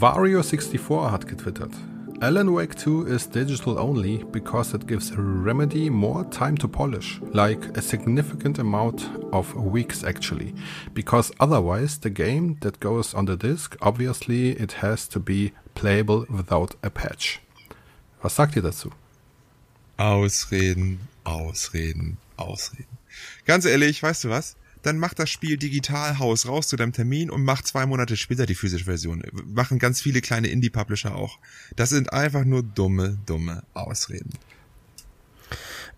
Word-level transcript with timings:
Wario64 0.00 1.10
hat 1.10 1.26
getwittert. 1.26 1.72
Alan 2.20 2.52
Wake 2.52 2.76
2 2.76 3.06
is 3.06 3.26
digital 3.26 3.78
only 3.78 4.24
because 4.30 4.72
it 4.72 4.86
gives 4.86 5.12
Remedy 5.16 5.90
more 5.90 6.24
time 6.30 6.56
to 6.58 6.68
polish, 6.68 7.20
like 7.32 7.76
a 7.76 7.82
significant 7.82 8.60
amount 8.60 9.08
of 9.32 9.52
weeks 9.56 10.04
actually, 10.04 10.54
because 10.94 11.32
otherwise 11.40 11.98
the 11.98 12.10
game 12.10 12.58
that 12.60 12.78
goes 12.78 13.12
on 13.12 13.26
the 13.26 13.36
disc, 13.36 13.76
obviously 13.80 14.50
it 14.50 14.72
has 14.82 15.08
to 15.08 15.18
be 15.18 15.52
playable 15.74 16.26
without 16.28 16.76
a 16.84 16.90
patch. 16.90 17.40
Was 18.22 18.36
sagt 18.36 18.54
ihr 18.54 18.62
dazu? 18.62 18.90
Ausreden, 19.96 21.00
Ausreden, 21.24 22.18
Ausreden. 22.36 22.98
Ganz 23.46 23.64
ehrlich, 23.64 24.00
weißt 24.00 24.24
du 24.24 24.30
was? 24.30 24.54
Dann 24.88 24.98
mach 24.98 25.12
das 25.12 25.28
Spiel 25.28 25.58
digital 25.58 26.18
Haus 26.18 26.48
raus 26.48 26.66
zu 26.66 26.76
deinem 26.76 26.94
Termin 26.94 27.30
und 27.30 27.44
mach 27.44 27.60
zwei 27.60 27.84
Monate 27.84 28.16
später 28.16 28.46
die 28.46 28.54
physische 28.54 28.86
Version. 28.86 29.22
Machen 29.44 29.78
ganz 29.78 30.00
viele 30.00 30.22
kleine 30.22 30.48
Indie-Publisher 30.48 31.14
auch. 31.14 31.38
Das 31.76 31.90
sind 31.90 32.14
einfach 32.14 32.46
nur 32.46 32.62
dumme, 32.62 33.18
dumme 33.26 33.64
Ausreden. 33.74 34.30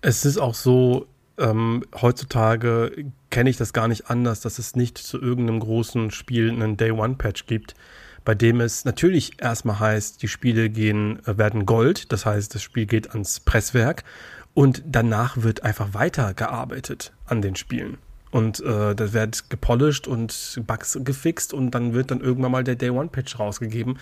Es 0.00 0.24
ist 0.24 0.38
auch 0.38 0.56
so, 0.56 1.06
ähm, 1.38 1.84
heutzutage 1.94 3.12
kenne 3.30 3.48
ich 3.48 3.56
das 3.56 3.72
gar 3.72 3.86
nicht 3.86 4.10
anders, 4.10 4.40
dass 4.40 4.58
es 4.58 4.74
nicht 4.74 4.98
zu 4.98 5.20
irgendeinem 5.20 5.60
großen 5.60 6.10
Spiel 6.10 6.50
einen 6.50 6.76
Day-One-Patch 6.76 7.46
gibt, 7.46 7.76
bei 8.24 8.34
dem 8.34 8.60
es 8.60 8.84
natürlich 8.84 9.40
erstmal 9.40 9.78
heißt, 9.78 10.20
die 10.20 10.28
Spiele 10.28 10.68
gehen, 10.68 11.24
äh, 11.26 11.38
werden 11.38 11.64
Gold, 11.64 12.10
das 12.10 12.26
heißt, 12.26 12.56
das 12.56 12.62
Spiel 12.64 12.86
geht 12.86 13.10
ans 13.10 13.38
Presswerk 13.38 14.02
und 14.52 14.82
danach 14.84 15.36
wird 15.36 15.62
einfach 15.62 15.94
weitergearbeitet 15.94 17.12
an 17.26 17.40
den 17.40 17.54
Spielen. 17.54 17.98
Und 18.30 18.60
äh, 18.60 18.94
das 18.94 19.12
wird 19.12 19.50
gepolished 19.50 20.06
und 20.06 20.62
Bugs 20.66 20.98
gefixt 21.02 21.52
und 21.52 21.72
dann 21.72 21.94
wird 21.94 22.10
dann 22.10 22.20
irgendwann 22.20 22.52
mal 22.52 22.64
der 22.64 22.76
Day 22.76 22.90
One 22.90 23.08
Patch 23.08 23.38
rausgegeben. 23.38 23.98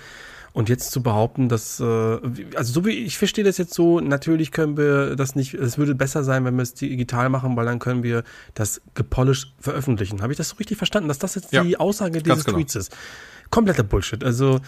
Und 0.53 0.69
jetzt 0.69 0.91
zu 0.91 1.03
behaupten, 1.03 1.49
dass, 1.49 1.79
äh, 1.79 1.85
also 1.85 2.73
so 2.73 2.85
wie 2.85 2.91
ich 2.91 3.17
verstehe 3.19 3.45
das 3.45 3.59
jetzt 3.59 3.75
so, 3.75 4.01
natürlich 4.01 4.51
können 4.51 4.77
wir 4.77 5.15
das 5.15 5.35
nicht, 5.35 5.55
es 5.55 5.79
würde 5.79 5.95
besser 5.95 6.25
sein, 6.25 6.45
wenn 6.45 6.57
wir 6.57 6.63
es 6.63 6.75
digital 6.75 7.29
machen, 7.29 7.57
weil 7.57 7.67
dann 7.67 7.79
können 7.79 8.03
wir 8.03 8.25
das 8.55 8.81
gepolished 8.95 9.55
veröffentlichen. 9.61 10.21
Habe 10.23 10.33
ich 10.33 10.37
das 10.37 10.51
so 10.51 10.57
richtig 10.57 10.77
verstanden, 10.77 11.09
dass 11.09 11.19
das 11.19 11.35
jetzt 11.35 11.53
ja, 11.53 11.63
die 11.63 11.79
Aussage 11.79 12.23
dieses 12.23 12.45
genau. 12.45 12.57
Tweets 12.57 12.77
ist? 12.77 12.97
Kompletter 13.51 13.83
Bullshit. 13.83 14.25
Also 14.25 14.61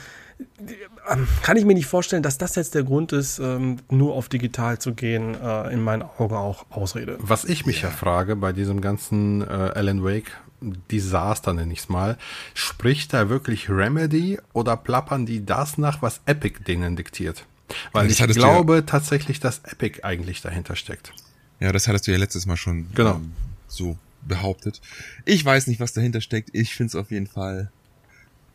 kann 1.42 1.56
ich 1.56 1.64
mir 1.64 1.74
nicht 1.74 1.86
vorstellen, 1.86 2.22
dass 2.22 2.38
das 2.38 2.54
jetzt 2.54 2.74
der 2.74 2.84
Grund 2.84 3.12
ist, 3.12 3.38
ähm, 3.38 3.78
nur 3.90 4.14
auf 4.14 4.28
digital 4.28 4.78
zu 4.78 4.94
gehen, 4.94 5.34
äh, 5.34 5.72
in 5.72 5.82
meinen 5.82 6.02
Augen 6.02 6.34
auch 6.34 6.66
Ausrede. 6.70 7.16
Was 7.20 7.44
ich 7.44 7.66
mich 7.66 7.82
ja, 7.82 7.90
frage 7.90 8.36
bei 8.36 8.52
diesem 8.52 8.80
ganzen 8.80 9.42
äh, 9.42 9.44
Alan 9.44 10.04
Wake 10.04 10.32
Desaster 10.90 11.54
nenne 11.54 11.72
ich 11.72 11.80
es 11.80 11.88
mal, 11.88 12.18
spricht 12.54 13.12
da 13.12 13.28
wirklich 13.28 13.70
Remedy 13.70 14.38
oder 14.52 14.76
plappern 14.76 15.26
die 15.26 15.44
das 15.44 15.78
nach, 15.78 16.02
was 16.02 16.20
Epic 16.26 16.60
denen 16.66 16.96
diktiert? 16.96 17.46
Weil 17.92 18.08
das 18.08 18.20
ich 18.20 18.34
glaube 18.34 18.76
ja, 18.76 18.82
tatsächlich, 18.82 19.40
dass 19.40 19.60
Epic 19.64 20.02
eigentlich 20.02 20.42
dahinter 20.42 20.76
steckt. 20.76 21.12
Ja, 21.60 21.72
das 21.72 21.88
hattest 21.88 22.06
du 22.06 22.12
ja 22.12 22.18
letztes 22.18 22.46
Mal 22.46 22.56
schon 22.56 22.88
genau. 22.94 23.16
ähm, 23.16 23.32
so 23.68 23.96
behauptet. 24.22 24.80
Ich 25.24 25.44
weiß 25.44 25.66
nicht, 25.66 25.80
was 25.80 25.92
dahinter 25.92 26.20
steckt. 26.20 26.50
Ich 26.52 26.74
finde 26.74 26.88
es 26.88 26.94
auf 26.96 27.10
jeden 27.10 27.26
Fall 27.26 27.70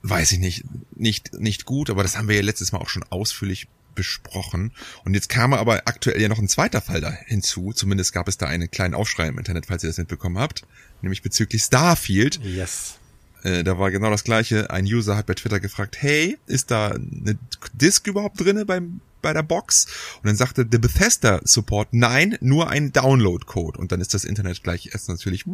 weiß 0.09 0.33
ich 0.33 0.39
nicht, 0.39 0.63
nicht, 0.95 1.33
nicht 1.33 1.65
gut, 1.65 1.89
aber 1.89 2.03
das 2.03 2.17
haben 2.17 2.27
wir 2.27 2.35
ja 2.35 2.41
letztes 2.41 2.71
Mal 2.71 2.79
auch 2.79 2.89
schon 2.89 3.03
ausführlich 3.09 3.67
besprochen. 3.95 4.71
Und 5.03 5.13
jetzt 5.13 5.29
kam 5.29 5.53
aber 5.53 5.83
aktuell 5.85 6.21
ja 6.21 6.27
noch 6.27 6.39
ein 6.39 6.49
zweiter 6.49 6.81
Fall 6.81 7.01
da 7.01 7.11
hinzu. 7.11 7.71
Zumindest 7.73 8.13
gab 8.13 8.27
es 8.27 8.37
da 8.37 8.45
einen 8.45 8.69
kleinen 8.69 8.93
Aufschrei 8.93 9.27
im 9.27 9.37
Internet, 9.37 9.67
falls 9.67 9.83
ihr 9.83 9.89
das 9.89 9.97
mitbekommen 9.97 10.37
habt. 10.37 10.63
Nämlich 11.01 11.21
bezüglich 11.21 11.63
Starfield. 11.63 12.39
Yes. 12.43 12.99
Äh, 13.43 13.63
da 13.63 13.79
war 13.79 13.91
genau 13.91 14.09
das 14.11 14.23
gleiche. 14.23 14.69
Ein 14.69 14.85
User 14.85 15.15
hat 15.15 15.27
bei 15.27 15.33
Twitter 15.33 15.59
gefragt, 15.59 15.97
hey, 15.99 16.37
ist 16.45 16.71
da 16.71 16.89
eine 16.89 17.37
Disk 17.73 18.05
überhaupt 18.07 18.39
drinne 18.39 18.65
beim 18.65 19.01
bei 19.21 19.33
der 19.33 19.43
Box? 19.43 19.87
Und 20.17 20.27
dann 20.27 20.35
sagte 20.35 20.65
der 20.65 20.77
Bethesda 20.77 21.41
Support, 21.43 21.89
nein, 21.93 22.37
nur 22.41 22.69
ein 22.69 22.91
Download-Code. 22.91 23.79
Und 23.79 23.91
dann 23.91 24.01
ist 24.01 24.13
das 24.13 24.23
Internet 24.23 24.61
gleich 24.61 24.89
erst 24.93 25.09
natürlich 25.09 25.45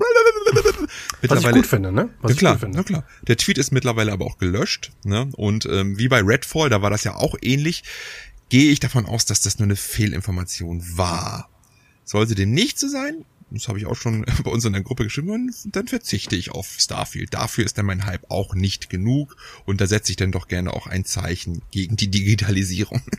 Was 1.27 1.43
ich 1.43 1.51
gut 1.51 1.67
finde, 1.67 1.91
ne? 1.91 2.09
Was 2.21 2.31
ja, 2.31 2.37
klar, 2.37 2.59
finde. 2.59 2.77
Ja, 2.77 2.83
klar. 2.83 3.07
Der 3.27 3.37
Tweet 3.37 3.57
ist 3.57 3.71
mittlerweile 3.71 4.11
aber 4.11 4.25
auch 4.25 4.37
gelöscht. 4.37 4.91
Ne? 5.03 5.29
Und 5.35 5.65
ähm, 5.65 5.97
wie 5.97 6.07
bei 6.07 6.21
Redfall, 6.21 6.69
da 6.69 6.81
war 6.81 6.89
das 6.89 7.03
ja 7.03 7.15
auch 7.15 7.35
ähnlich, 7.41 7.83
gehe 8.49 8.71
ich 8.71 8.79
davon 8.79 9.05
aus, 9.05 9.25
dass 9.25 9.41
das 9.41 9.59
nur 9.59 9.65
eine 9.65 9.75
Fehlinformation 9.75 10.83
war. 10.97 11.49
Sollte 12.03 12.35
dem 12.35 12.51
nicht 12.51 12.79
so 12.79 12.87
sein, 12.87 13.25
das 13.51 13.67
habe 13.67 13.79
ich 13.79 13.85
auch 13.85 13.95
schon 13.95 14.25
bei 14.43 14.51
uns 14.51 14.65
in 14.65 14.73
der 14.73 14.81
Gruppe 14.81 15.03
geschrieben, 15.03 15.53
dann 15.65 15.87
verzichte 15.87 16.35
ich 16.35 16.51
auf 16.51 16.75
Starfield. 16.77 17.33
Dafür 17.33 17.65
ist 17.65 17.77
dann 17.77 17.85
mein 17.85 18.05
Hype 18.05 18.29
auch 18.29 18.55
nicht 18.55 18.89
genug 18.89 19.35
und 19.65 19.81
da 19.81 19.87
setze 19.87 20.11
ich 20.11 20.17
dann 20.17 20.31
doch 20.31 20.47
gerne 20.47 20.73
auch 20.73 20.87
ein 20.87 21.05
Zeichen 21.05 21.61
gegen 21.71 21.95
die 21.95 22.09
Digitalisierung. 22.09 23.01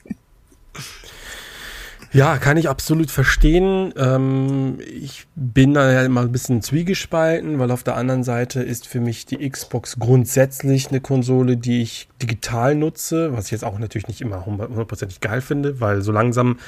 Ja, 2.11 2.37
kann 2.39 2.57
ich 2.57 2.69
absolut 2.69 3.11
verstehen. 3.11 3.93
Ähm, 3.97 4.79
ich 4.81 5.27
bin 5.35 5.75
da 5.75 5.91
ja 5.91 6.03
immer 6.03 6.23
ein 6.23 6.33
bisschen 6.33 6.61
zwiegespalten, 6.61 7.59
weil 7.59 7.71
auf 7.71 7.83
der 7.83 7.97
anderen 7.97 8.25
Seite 8.25 8.63
ist 8.63 8.87
für 8.87 9.01
mich 9.01 9.25
die 9.25 9.49
Xbox 9.49 9.99
grundsätzlich 9.99 10.89
eine 10.89 11.01
Konsole, 11.01 11.57
die 11.57 11.83
ich 11.83 12.09
digital 12.21 12.75
nutze, 12.75 13.33
was 13.33 13.47
ich 13.47 13.53
jetzt 13.53 13.65
auch 13.65 13.79
natürlich 13.79 14.09
nicht 14.09 14.21
immer 14.21 14.45
hundertprozentig 14.45 15.21
geil 15.21 15.41
finde, 15.41 15.81
weil 15.81 16.03
so 16.03 16.13
langsam 16.13 16.59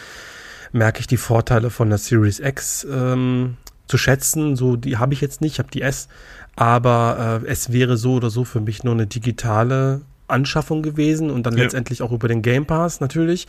merke 0.73 1.01
ich 1.01 1.07
die 1.07 1.17
Vorteile 1.17 1.71
von 1.71 1.89
der 1.89 1.99
Series 1.99 2.41
X 2.41 2.87
ähm, 2.91 3.57
zu 3.87 3.99
schätzen. 3.99 4.57
So, 4.57 4.77
die 4.77 4.97
habe 4.97 5.15
ich 5.15 5.21
jetzt 5.21 5.41
nicht, 5.41 5.55
ich 5.55 5.59
habe 5.59 5.71
die 5.71 5.83
S, 5.83 6.09
aber 6.57 7.41
äh, 7.45 7.51
es 7.51 7.73
wäre 7.73 7.97
so 7.97 8.15
oder 8.15 8.31
so 8.31 8.45
für 8.45 8.61
mich 8.61 8.83
nur 8.83 8.95
eine 8.95 9.07
digitale 9.07 10.03
Anschaffung 10.27 10.83
gewesen 10.83 11.31
und 11.31 11.45
dann 11.45 11.57
ja. 11.57 11.65
letztendlich 11.65 12.03
auch 12.03 12.13
über 12.13 12.29
den 12.29 12.43
Game 12.43 12.67
Pass 12.67 13.01
natürlich. 13.01 13.47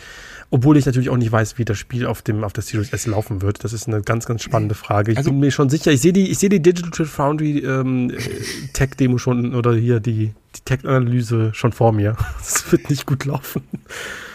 Obwohl 0.50 0.78
ich 0.78 0.86
natürlich 0.86 1.09
auch 1.09 1.18
nicht 1.18 1.31
weiß, 1.31 1.58
wie 1.58 1.66
das 1.66 1.78
Spiel 1.78 2.06
auf 2.06 2.22
dem 2.22 2.44
auf 2.44 2.53
der 2.53 2.63
Series 2.63 2.91
S 2.91 3.08
laufen 3.08 3.41
wird. 3.41 3.63
Das 3.63 3.74
ist 3.74 3.88
eine 3.88 4.02
ganz, 4.02 4.25
ganz 4.25 4.44
spannende 4.44 4.75
Frage. 4.75 5.12
Ich 5.12 5.18
also, 5.18 5.31
bin 5.31 5.40
mir 5.40 5.52
schon 5.52 5.69
sicher, 5.69 5.91
ich 5.91 6.02
sehe 6.02 6.14
die, 6.14 6.30
ich 6.30 6.38
sehe 6.38 6.50
die 6.50 6.62
Digital 6.62 7.06
Foundry 7.06 7.59
ähm, 7.59 8.12
Tech-Demo 8.74 9.18
schon 9.18 9.56
oder 9.56 9.74
hier 9.74 10.00
die, 10.00 10.34
die 10.55 10.61
Tech-Analyse 10.61 11.53
schon 11.53 11.71
vor 11.71 11.91
mir. 11.91 12.17
Das 12.38 12.71
wird 12.71 12.89
nicht 12.89 13.05
gut 13.05 13.25
laufen. 13.25 13.63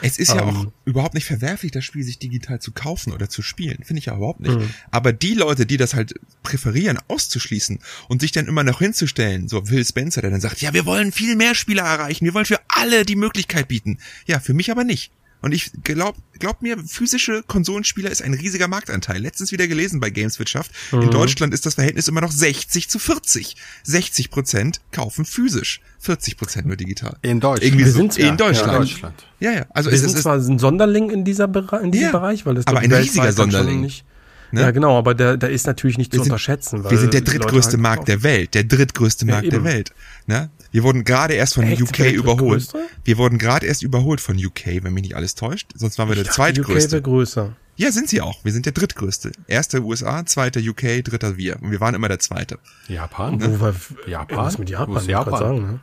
Es 0.03 0.19
ist 0.19 0.29
ja 0.29 0.43
um, 0.43 0.49
auch 0.49 0.63
ähm. 0.65 0.73
überhaupt 0.85 1.15
nicht 1.15 1.27
verwerflich, 1.27 1.73
das 1.73 1.85
Spiel 1.85 2.03
sich 2.03 2.19
digital 2.19 2.61
zu 2.61 2.73
kaufen 2.73 3.13
oder 3.13 3.29
zu 3.29 3.43
spielen. 3.43 3.85
Finde 3.85 3.99
ich 3.99 4.07
ja 4.07 4.17
überhaupt 4.17 4.41
nicht. 4.41 4.59
Mhm. 4.59 4.71
Aber 4.91 5.13
die 5.13 5.35
Leute, 5.35 5.67
die 5.67 5.77
das 5.77 5.95
halt 5.95 6.15
präferieren, 6.43 6.99
auszuschließen 7.09 7.79
und 8.09 8.21
sich 8.21 8.33
dann 8.33 8.47
immer 8.47 8.65
noch 8.65 8.81
hinzustellen, 8.81 9.49
so 9.49 9.69
Will 9.71 9.85
Spencer, 9.85 10.23
der 10.23 10.31
dann 10.31 10.41
sagt, 10.41 10.61
ja, 10.61 10.75
wir 10.75 10.87
wollen 10.87 11.13
viel 11.13 11.37
mehr 11.37 11.55
Spieler 11.55 11.85
erreichen, 11.85 12.25
wir 12.25 12.35
wollen 12.35 12.47
für 12.47 12.61
alle 12.69 13.05
die 13.05 13.17
Möglichkeit 13.17 13.69
bieten. 13.69 13.99
Ja, 14.27 14.41
für 14.41 14.55
mich 14.55 14.71
aber 14.71 14.85
nicht. 14.85 15.13
Und 15.43 15.53
ich 15.53 15.71
glaub, 15.85 16.17
glaub 16.39 16.63
mir, 16.63 16.77
physische 16.79 17.43
Konsolenspieler 17.47 18.11
ist 18.11 18.23
ein 18.23 18.35
riesiger 18.35 18.69
Marktanteil. 18.69 19.21
Letztens 19.21 19.53
wieder 19.53 19.69
gelesen 19.69 20.01
bei 20.01 20.11
Gameswirtschaft. 20.11 20.71
Mhm. 20.93 21.03
In 21.03 21.11
Deutschland 21.11 21.55
ist 21.55 21.67
das 21.67 21.75
Verhältnis 21.75 22.09
immer 22.09 22.21
noch 22.21 22.33
60 22.33 22.89
zu 22.89 22.99
40. 22.99 23.57
60 23.85 24.31
Prozent 24.31 24.81
kaufen 24.93 25.25
physisch, 25.25 25.81
40 26.01 26.37
Prozent 26.37 26.67
nur 26.67 26.77
digital. 26.77 27.17
In 27.23 27.41
Deutschland. 27.41 27.65
Irgendwie 27.65 27.85
Wir 27.87 27.93
so, 27.93 27.99
sind 27.99 28.19
in 28.19 28.37
Deutschland. 28.37 28.73
Ja, 28.73 28.79
Deutschland. 28.79 29.27
Ja, 29.41 29.53
ja. 29.53 29.67
Also 29.71 29.91
Wir 29.91 29.95
es 29.95 30.03
sind 30.03 30.15
ist 30.15 30.23
zwar 30.23 30.37
ein 30.37 30.59
Sonderling 30.59 31.11
in 31.11 31.25
dieser 31.25 31.49
Bere 31.49 31.81
in 31.81 31.91
diesem 31.91 32.07
ja, 32.07 32.13
Bereich, 32.13 32.45
weil 32.45 32.57
es 32.59 32.67
aber 32.67 32.81
ein 32.81 32.93
riesiger 32.93 33.33
Sonderling. 33.33 33.81
Nicht, 33.81 34.05
Ne? 34.53 34.63
Ja, 34.63 34.71
genau, 34.73 34.99
aber 34.99 35.15
der, 35.15 35.37
der 35.37 35.51
ist 35.51 35.67
natürlich 35.67 35.97
nicht 35.97 36.13
wir 36.13 36.19
zu 36.19 36.25
sind, 36.25 36.33
unterschätzen. 36.33 36.89
wir 36.89 36.99
sind 36.99 37.15
der 37.15 37.21
drittgrößte 37.21 37.73
halt 37.73 37.83
Markt 37.83 38.09
der 38.09 38.23
Welt, 38.23 38.55
der 38.55 38.65
drittgrößte 38.65 39.25
Markt 39.25 39.45
ja, 39.45 39.51
der 39.51 39.65
Welt. 39.65 39.93
Ne? 40.27 40.51
Wir 40.73 40.83
wurden 40.83 41.05
gerade 41.05 41.35
erst 41.35 41.55
von 41.55 41.65
Echt? 41.65 41.83
UK 41.83 42.13
überholt. 42.13 42.73
Wir 43.05 43.19
wurden 43.19 43.39
gerade 43.39 43.67
erst 43.67 43.83
überholt 43.83 44.21
von 44.21 44.37
UK, 44.37 44.83
wenn 44.83 44.93
mich 44.93 45.03
nicht 45.03 45.17
alles 45.17 45.35
täuscht. 45.35 45.71
Sonst 45.75 45.99
waren 45.99 46.09
wir 46.09 46.17
ich 46.17 46.23
der 46.23 46.33
zweitgrößte. 46.33 46.87
UK 46.87 46.93
wäre 46.93 47.03
größer. 47.03 47.57
Ja, 47.77 47.91
sind 47.91 48.09
sie 48.09 48.21
auch. 48.21 48.45
Wir 48.45 48.53
sind 48.53 48.67
der 48.67 48.73
drittgrößte. 48.73 49.33
Erster 49.47 49.81
USA, 49.81 50.25
zweiter 50.27 50.61
UK, 50.61 51.03
dritter 51.03 51.39
wir. 51.39 51.61
Und 51.63 51.71
wir 51.71 51.81
waren 51.81 51.95
immer 51.95 52.09
der 52.09 52.19
zweite. 52.19 52.59
Japan? 52.89 53.37
Ne? 53.37 53.59
Wo 53.59 53.61
war 53.61 53.75
Japan? 54.07 54.39
Was 54.39 54.59
mit 54.59 54.69
Japan? 54.69 54.95
Wo 54.95 54.99
Japan? 54.99 55.39
Sagen, 55.39 55.63
ne? 55.63 55.81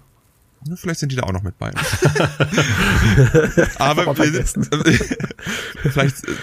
Vielleicht 0.75 0.99
sind 0.99 1.11
die 1.11 1.15
da 1.15 1.23
auch 1.23 1.31
noch 1.31 1.43
mit 1.43 1.57
bei. 1.57 1.71
Aber 3.77 4.15
vielleicht 4.15 4.57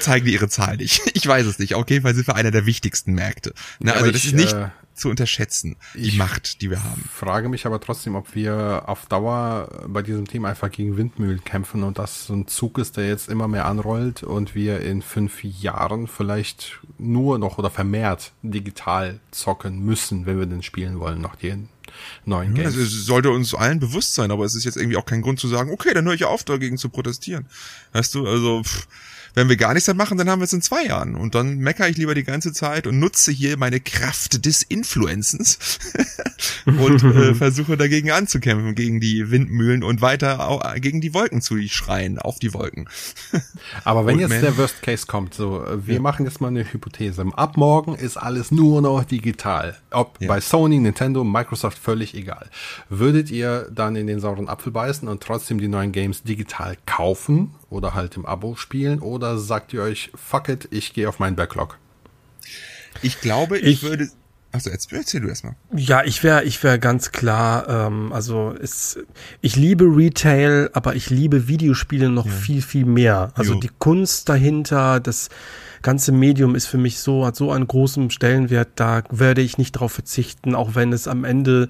zeigen 0.01 0.27
die 0.27 0.33
ihre 0.33 0.49
Zahl 0.49 0.79
nicht. 0.79 1.03
Ich 1.15 1.27
weiß 1.27 1.47
es 1.47 1.59
nicht. 1.59 1.75
Auf 1.75 1.89
jeden 1.91 2.03
Fall 2.03 2.15
sind 2.15 2.27
wir 2.27 2.35
einer 2.35 2.51
der 2.51 2.67
wichtigsten 2.67 3.13
Märkte. 3.13 3.53
Na, 3.81 3.93
also 3.93 4.11
das 4.11 4.25
ich, 4.25 4.27
ist 4.27 4.35
nicht 4.35 4.55
äh, 4.55 4.69
zu 4.95 5.11
unterschätzen, 5.11 5.77
die 5.95 6.17
Macht, 6.17 6.61
die 6.61 6.71
wir 6.71 6.83
haben. 6.83 7.05
frage 7.13 7.49
mich 7.49 7.67
aber 7.67 7.81
trotzdem, 7.81 8.15
ob 8.15 8.35
wir 8.35 8.85
auf 8.87 9.07
Dauer 9.07 9.69
bei 9.89 10.03
diesem 10.03 10.27
Team 10.27 10.45
einfach 10.45 10.71
gegen 10.71 10.97
Windmühlen 10.97 11.45
kämpfen 11.45 11.83
und 11.83 11.99
das 11.99 12.27
so 12.27 12.35
ein 12.35 12.47
Zug 12.47 12.79
ist, 12.79 12.97
der 12.97 13.09
jetzt 13.09 13.29
immer 13.29 13.49
mehr 13.49 13.67
anrollt 13.67 14.23
und 14.23 14.55
wir 14.55 14.81
in 14.81 15.03
fünf 15.03 15.43
Jahren 15.45 16.07
vielleicht 16.07 16.81
nur 16.99 17.39
noch 17.39 17.59
oder 17.59 17.71
vermehrt 17.71 18.33
digital 18.43 19.21
zocken 19.31 19.85
müssen, 19.85 20.27
wenn 20.27 20.39
wir 20.39 20.47
denn 20.47 20.63
spielen 20.63 21.01
wollen, 21.01 21.21
noch 21.21 21.41
jeden 21.41 21.69
neuen 22.25 22.55
Games. 22.55 22.75
Also 22.75 22.81
es 22.81 23.07
sollte 23.07 23.31
uns 23.31 23.55
allen 23.55 23.81
bewusst 23.81 24.15
sein, 24.15 24.31
aber 24.31 24.45
es 24.45 24.55
ist 24.55 24.65
jetzt 24.65 24.77
irgendwie 24.77 24.97
auch 24.97 25.07
kein 25.07 25.23
Grund 25.23 25.41
zu 25.41 25.49
sagen, 25.49 25.71
okay, 25.71 25.93
dann 25.95 26.05
höre 26.05 26.15
ich 26.15 26.25
auf, 26.25 26.45
dagegen 26.45 26.79
zu 26.79 26.89
protestieren. 26.89 27.47
Weißt 27.93 28.15
du, 28.15 28.27
also 28.27 28.63
pff, 28.63 28.87
Wenn 29.35 29.49
wir 29.49 29.57
gar 29.57 29.75
nichts 29.75 29.89
mehr 29.89 29.97
machen, 29.97 30.17
dann 30.17 30.31
haben 30.31 30.41
wir 30.41 30.45
es 30.45 30.53
in 30.53 30.63
zwei 30.63 30.87
Jahren. 30.87 31.17
Und 31.17 31.35
dann 31.35 31.59
meckere 31.59 31.89
ich 31.89 31.97
lieber 31.97 32.15
die 32.15 32.25
ganze 32.25 32.53
Zeit 32.53 32.87
und 32.87 32.99
nutze 33.01 33.33
hier 33.33 33.59
meine 33.59 33.81
Kraft 33.81 34.47
des 34.47 34.63
Influenzens 34.63 35.79
und 36.67 37.03
äh, 37.03 37.35
versuche 37.35 37.77
dagegen 37.77 38.11
anzukämpfen, 38.11 38.75
gegen 38.75 39.01
die 39.01 39.31
Windmühlen 39.31 39.83
und 39.83 40.01
weiter 40.01 40.63
gegen 40.77 41.01
die 41.01 41.15
Wolken 41.15 41.41
zu 41.41 41.61
schreien, 41.69 42.19
auf 42.19 42.39
die 42.39 42.55
Wolken. 42.55 42.89
Aber 43.85 44.07
wenn 44.07 44.15
und 44.15 44.21
jetzt 44.21 44.31
man, 44.31 44.41
der 44.41 44.57
Worst 44.57 44.83
Case 44.83 45.07
kommt, 45.07 45.35
so, 45.35 45.65
äh, 45.65 45.87
wir 45.87 45.97
ja. 45.97 46.01
machen 46.01 46.25
jetzt 46.25 46.41
mal 46.41 46.49
eine 46.49 46.73
Hypothese. 46.73 47.27
Ab 47.35 47.57
morgen 47.57 47.95
ist 47.95 48.17
alles 48.17 48.53
nur 48.53 48.83
noch 48.83 49.05
digital. 49.05 49.77
Ob 49.91 50.21
ja. 50.21 50.29
bei 50.29 50.41
Sony, 50.41 50.79
Nintendo, 50.79 51.25
Microsoft, 51.25 51.79
völlig 51.79 52.15
egal. 52.15 52.49
Würdet 52.89 53.31
ihr 53.31 53.69
dann 53.73 53.97
in 53.97 54.07
den 54.07 54.21
sauren 54.21 54.49
Apfel 54.49 54.73
beißen 54.73 55.09
und 55.09 55.23
trotzdem 55.23 55.59
die 55.59 55.69
neuen 55.69 55.93
Games 55.93 56.23
digital 56.23 56.77
kaufen 56.87 57.51
oder 57.75 57.95
halt 57.95 58.17
im 58.17 58.25
Abo 58.25 58.57
spielen? 58.57 59.01
Oder 59.01 59.39
sagt 59.39 59.73
ihr 59.73 59.83
euch, 59.83 60.11
fuck 60.15 60.49
it, 60.49 60.69
ich 60.71 60.95
gehe 60.95 61.09
auf 61.09 61.19
meinen 61.19 61.37
Backlog? 61.37 61.79
Ich 63.03 63.21
glaube, 63.21 63.59
ich, 63.59 63.67
ich 63.67 63.83
würde. 63.83 64.09
Also 64.53 64.71
erzähl, 64.71 64.99
erzähl 64.99 65.21
du 65.21 65.29
erstmal. 65.29 65.57
Ja, 65.75 66.05
ich 66.05 66.23
wäre 66.23 66.45
ich 66.45 66.63
wäre 66.63 66.79
ganz 66.79 67.11
klar, 67.11 67.69
ähm, 67.69 68.13
also 68.13 68.55
es, 68.63 69.01
ich 69.41 69.57
liebe 69.57 69.85
Retail, 69.85 70.71
aber 70.73 70.95
ich 70.95 71.11
liebe 71.11 71.49
Videospiele 71.49 72.09
noch 72.09 72.27
ja. 72.27 72.33
viel, 72.33 72.63
viel 72.63 72.85
mehr. 72.85 73.33
Also 73.35 73.55
jo. 73.55 73.61
die 73.61 73.71
Kunst 73.81 74.29
dahinter, 74.29 75.01
das 75.01 75.29
ganze 75.83 76.13
Medium 76.13 76.55
ist 76.55 76.67
für 76.67 76.79
mich 76.79 77.01
so, 77.01 77.27
hat 77.27 77.35
so 77.35 77.51
einen 77.51 77.67
großen 77.67 78.11
Stellenwert, 78.11 78.69
da 78.77 79.03
werde 79.11 79.43
ich 79.43 79.59
nicht 79.59 79.73
drauf 79.73 79.91
verzichten, 79.91 80.55
auch 80.55 80.77
wenn 80.77 80.93
es 80.93 81.09
am 81.09 81.25
Ende 81.25 81.69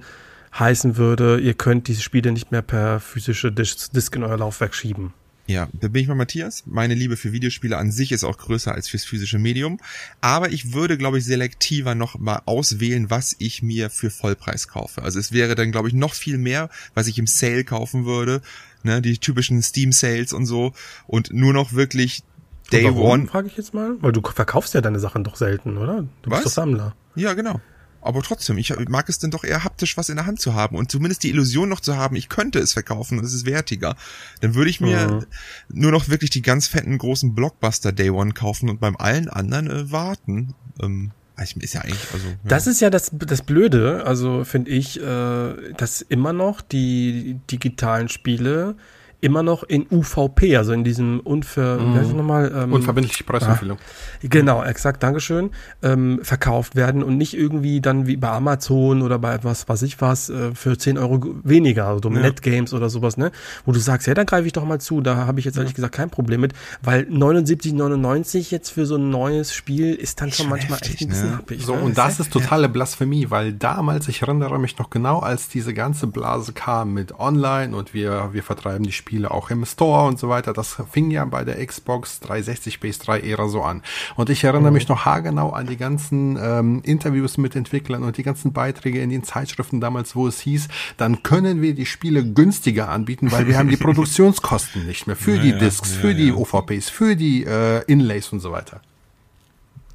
heißen 0.57 0.95
würde, 0.95 1.39
ihr 1.39 1.55
könnt 1.55 1.87
diese 1.87 2.01
Spiele 2.01 2.31
nicht 2.31 2.51
mehr 2.51 2.61
per 2.61 2.99
physische 2.99 3.51
Dis 3.51 3.89
Disk 3.89 4.15
in 4.15 4.23
euer 4.23 4.37
Laufwerk 4.37 4.75
schieben. 4.75 5.13
Ja, 5.47 5.69
da 5.73 5.89
bin 5.89 6.01
ich 6.01 6.07
mal 6.07 6.15
Matthias. 6.15 6.63
Meine 6.65 6.95
Liebe 6.95 7.17
für 7.17 7.31
Videospiele 7.31 7.77
an 7.77 7.91
sich 7.91 8.11
ist 8.11 8.23
auch 8.23 8.37
größer 8.37 8.73
als 8.73 8.89
fürs 8.89 9.05
physische 9.05 9.37
Medium. 9.37 9.79
Aber 10.19 10.51
ich 10.51 10.73
würde, 10.73 10.97
glaube 10.97 11.19
ich, 11.19 11.25
selektiver 11.25 11.93
noch 11.93 12.17
mal 12.17 12.41
auswählen, 12.45 13.11
was 13.11 13.35
ich 13.37 13.61
mir 13.61 13.91
für 13.91 14.09
Vollpreis 14.09 14.67
kaufe. 14.67 15.03
Also 15.03 15.19
es 15.19 15.31
wäre 15.31 15.53
dann, 15.53 15.71
glaube 15.71 15.87
ich, 15.87 15.93
noch 15.93 16.15
viel 16.15 16.39
mehr, 16.39 16.69
was 16.95 17.07
ich 17.07 17.19
im 17.19 17.27
Sale 17.27 17.63
kaufen 17.63 18.05
würde. 18.05 18.41
Ne, 18.81 19.01
die 19.01 19.17
typischen 19.17 19.61
Steam 19.61 19.91
Sales 19.91 20.33
und 20.33 20.45
so. 20.45 20.73
Und 21.05 21.31
nur 21.31 21.53
noch 21.53 21.73
wirklich 21.73 22.23
Day 22.71 22.89
One. 22.89 23.27
frage 23.27 23.47
ich 23.47 23.57
jetzt 23.57 23.73
mal. 23.73 23.95
Weil 24.01 24.11
du 24.11 24.21
verkaufst 24.21 24.73
ja 24.73 24.81
deine 24.81 24.99
Sachen 24.99 25.23
doch 25.23 25.35
selten, 25.35 25.77
oder? 25.77 26.07
Du 26.23 26.31
was? 26.31 26.39
bist 26.39 26.45
doch 26.47 26.63
Sammler. 26.63 26.95
Ja, 27.15 27.33
genau. 27.33 27.61
Aber 28.05 28.21
trotzdem, 28.21 28.57
ich 28.57 28.73
mag 28.87 29.09
es 29.09 29.19
denn 29.19 29.31
doch 29.31 29.43
eher 29.43 29.63
haptisch 29.63 29.97
was 29.97 30.09
in 30.09 30.15
der 30.15 30.25
Hand 30.25 30.39
zu 30.39 30.53
haben 30.53 30.75
und 30.75 30.91
zumindest 30.91 31.23
die 31.23 31.29
Illusion 31.29 31.69
noch 31.69 31.79
zu 31.79 31.97
haben, 31.97 32.15
ich 32.15 32.29
könnte 32.29 32.59
es 32.59 32.73
verkaufen 32.73 33.17
und 33.17 33.25
es 33.25 33.33
ist 33.33 33.45
wertiger. 33.45 33.95
Dann 34.41 34.55
würde 34.55 34.69
ich 34.69 34.79
mir 34.79 35.07
mhm. 35.07 35.25
nur 35.69 35.91
noch 35.91 36.07
wirklich 36.09 36.29
die 36.29 36.41
ganz 36.41 36.67
fetten 36.67 36.97
großen 36.97 37.33
Blockbuster 37.33 37.91
Day 37.91 38.09
One 38.09 38.33
kaufen 38.33 38.69
und 38.69 38.79
beim 38.79 38.95
allen 38.95 39.29
anderen 39.29 39.69
äh, 39.69 39.91
warten. 39.91 40.53
Ähm, 40.81 41.11
ist 41.37 41.73
ja 41.73 41.81
eigentlich, 41.81 42.13
also. 42.13 42.27
Ja. 42.27 42.35
Das 42.45 42.67
ist 42.67 42.79
ja 42.79 42.89
das, 42.89 43.11
das 43.11 43.41
Blöde, 43.41 44.05
also 44.05 44.45
finde 44.45 44.71
ich, 44.71 45.01
äh, 45.01 45.73
dass 45.73 46.01
immer 46.01 46.31
noch 46.31 46.61
die 46.61 47.39
digitalen 47.51 48.07
Spiele 48.07 48.75
immer 49.21 49.43
noch 49.43 49.63
in 49.63 49.87
UVP, 49.91 50.57
also 50.57 50.73
in 50.73 50.83
diesem 50.83 51.19
unver, 51.19 51.79
mhm. 51.79 52.15
nochmal, 52.15 52.51
ähm, 52.55 52.73
unverbindliche 52.73 53.23
Preisempfehlung. 53.23 53.77
Ah, 53.79 54.17
genau, 54.21 54.63
exakt, 54.63 55.01
Dankeschön, 55.03 55.51
ähm, 55.81 56.19
verkauft 56.23 56.75
werden 56.75 57.03
und 57.03 57.17
nicht 57.17 57.35
irgendwie 57.35 57.81
dann 57.81 58.07
wie 58.07 58.17
bei 58.17 58.29
Amazon 58.29 59.01
oder 59.01 59.19
bei 59.19 59.43
was 59.43 59.67
weiß 59.67 59.81
ich 59.83 60.01
was 60.01 60.29
äh, 60.29 60.53
für 60.53 60.77
10 60.77 60.97
Euro 60.97 61.35
weniger, 61.43 61.87
also 61.87 62.09
ja. 62.09 62.19
Netgames 62.19 62.73
oder 62.73 62.89
sowas, 62.89 63.17
ne? 63.17 63.31
Wo 63.65 63.71
du 63.71 63.79
sagst, 63.79 64.07
ja, 64.07 64.13
da 64.13 64.23
greife 64.23 64.47
ich 64.47 64.53
doch 64.53 64.65
mal 64.65 64.79
zu, 64.79 65.01
da 65.01 65.25
habe 65.27 65.39
ich 65.39 65.45
jetzt 65.45 65.57
ehrlich 65.57 65.71
ja. 65.71 65.75
gesagt 65.75 65.95
kein 65.95 66.09
Problem 66.09 66.41
mit, 66.41 66.53
weil 66.81 67.03
79,99 67.03 68.51
jetzt 68.51 68.69
für 68.69 68.85
so 68.85 68.95
ein 68.95 69.09
neues 69.09 69.53
Spiel 69.53 69.93
ist 69.93 70.21
dann 70.21 70.31
schon, 70.31 70.43
schon 70.43 70.49
manchmal 70.49 70.79
heftig, 70.79 70.93
echt 70.93 71.01
ein 71.01 71.09
bisschen 71.09 71.29
ne? 71.31 71.37
happig. 71.37 71.65
So, 71.65 71.75
ne? 71.75 71.81
und 71.81 71.97
das 71.97 72.19
ist 72.19 72.31
totale 72.31 72.69
Blasphemie, 72.69 73.29
weil 73.29 73.53
damals, 73.53 74.07
ich 74.07 74.21
erinnere 74.21 74.59
mich 74.59 74.77
noch 74.77 74.89
genau, 74.89 75.19
als 75.19 75.49
diese 75.49 75.73
ganze 75.73 76.07
Blase 76.07 76.53
kam 76.53 76.93
mit 76.93 77.19
Online 77.19 77.75
und 77.75 77.93
wir, 77.93 78.29
wir 78.33 78.43
vertreiben 78.43 78.83
die 78.85 78.91
Spiele 78.91 79.14
Spiele 79.15 79.31
auch 79.31 79.49
im 79.49 79.65
Store 79.65 80.07
und 80.07 80.19
so 80.19 80.27
weiter. 80.27 80.51
Das 80.51 80.75
fing 80.91 81.09
ja 81.09 81.23
bei 81.23 81.45
der 81.45 81.65
Xbox 81.65 82.19
360 82.19 82.79
PS3 82.79 83.21
Ära 83.21 83.47
so 83.47 83.61
an. 83.61 83.81
Und 84.17 84.29
ich 84.29 84.43
erinnere 84.43 84.71
mhm. 84.71 84.73
mich 84.73 84.89
noch 84.89 85.05
haargenau 85.05 85.51
an 85.51 85.67
die 85.67 85.77
ganzen 85.77 86.37
ähm, 86.37 86.81
Interviews 86.83 87.37
mit 87.37 87.55
Entwicklern 87.55 88.03
und 88.03 88.17
die 88.17 88.23
ganzen 88.23 88.51
Beiträge 88.51 88.99
in 88.99 89.09
den 89.09 89.23
Zeitschriften 89.23 89.79
damals, 89.79 90.17
wo 90.17 90.27
es 90.27 90.41
hieß, 90.41 90.67
dann 90.97 91.23
können 91.23 91.61
wir 91.61 91.73
die 91.73 91.85
Spiele 91.85 92.25
günstiger 92.25 92.89
anbieten, 92.89 93.31
weil 93.31 93.47
wir 93.47 93.57
haben 93.57 93.69
die 93.69 93.77
Produktionskosten 93.85 94.85
nicht 94.85 95.07
mehr 95.07 95.15
für 95.15 95.35
ja, 95.35 95.41
die 95.43 95.57
Discs, 95.59 95.95
ja, 95.95 96.01
für 96.01 96.11
ja, 96.11 96.17
die 96.17 96.33
OVPs, 96.33 96.89
für 96.89 97.15
die 97.15 97.45
äh, 97.45 97.83
Inlays 97.87 98.33
und 98.33 98.41
so 98.41 98.51
weiter. 98.51 98.81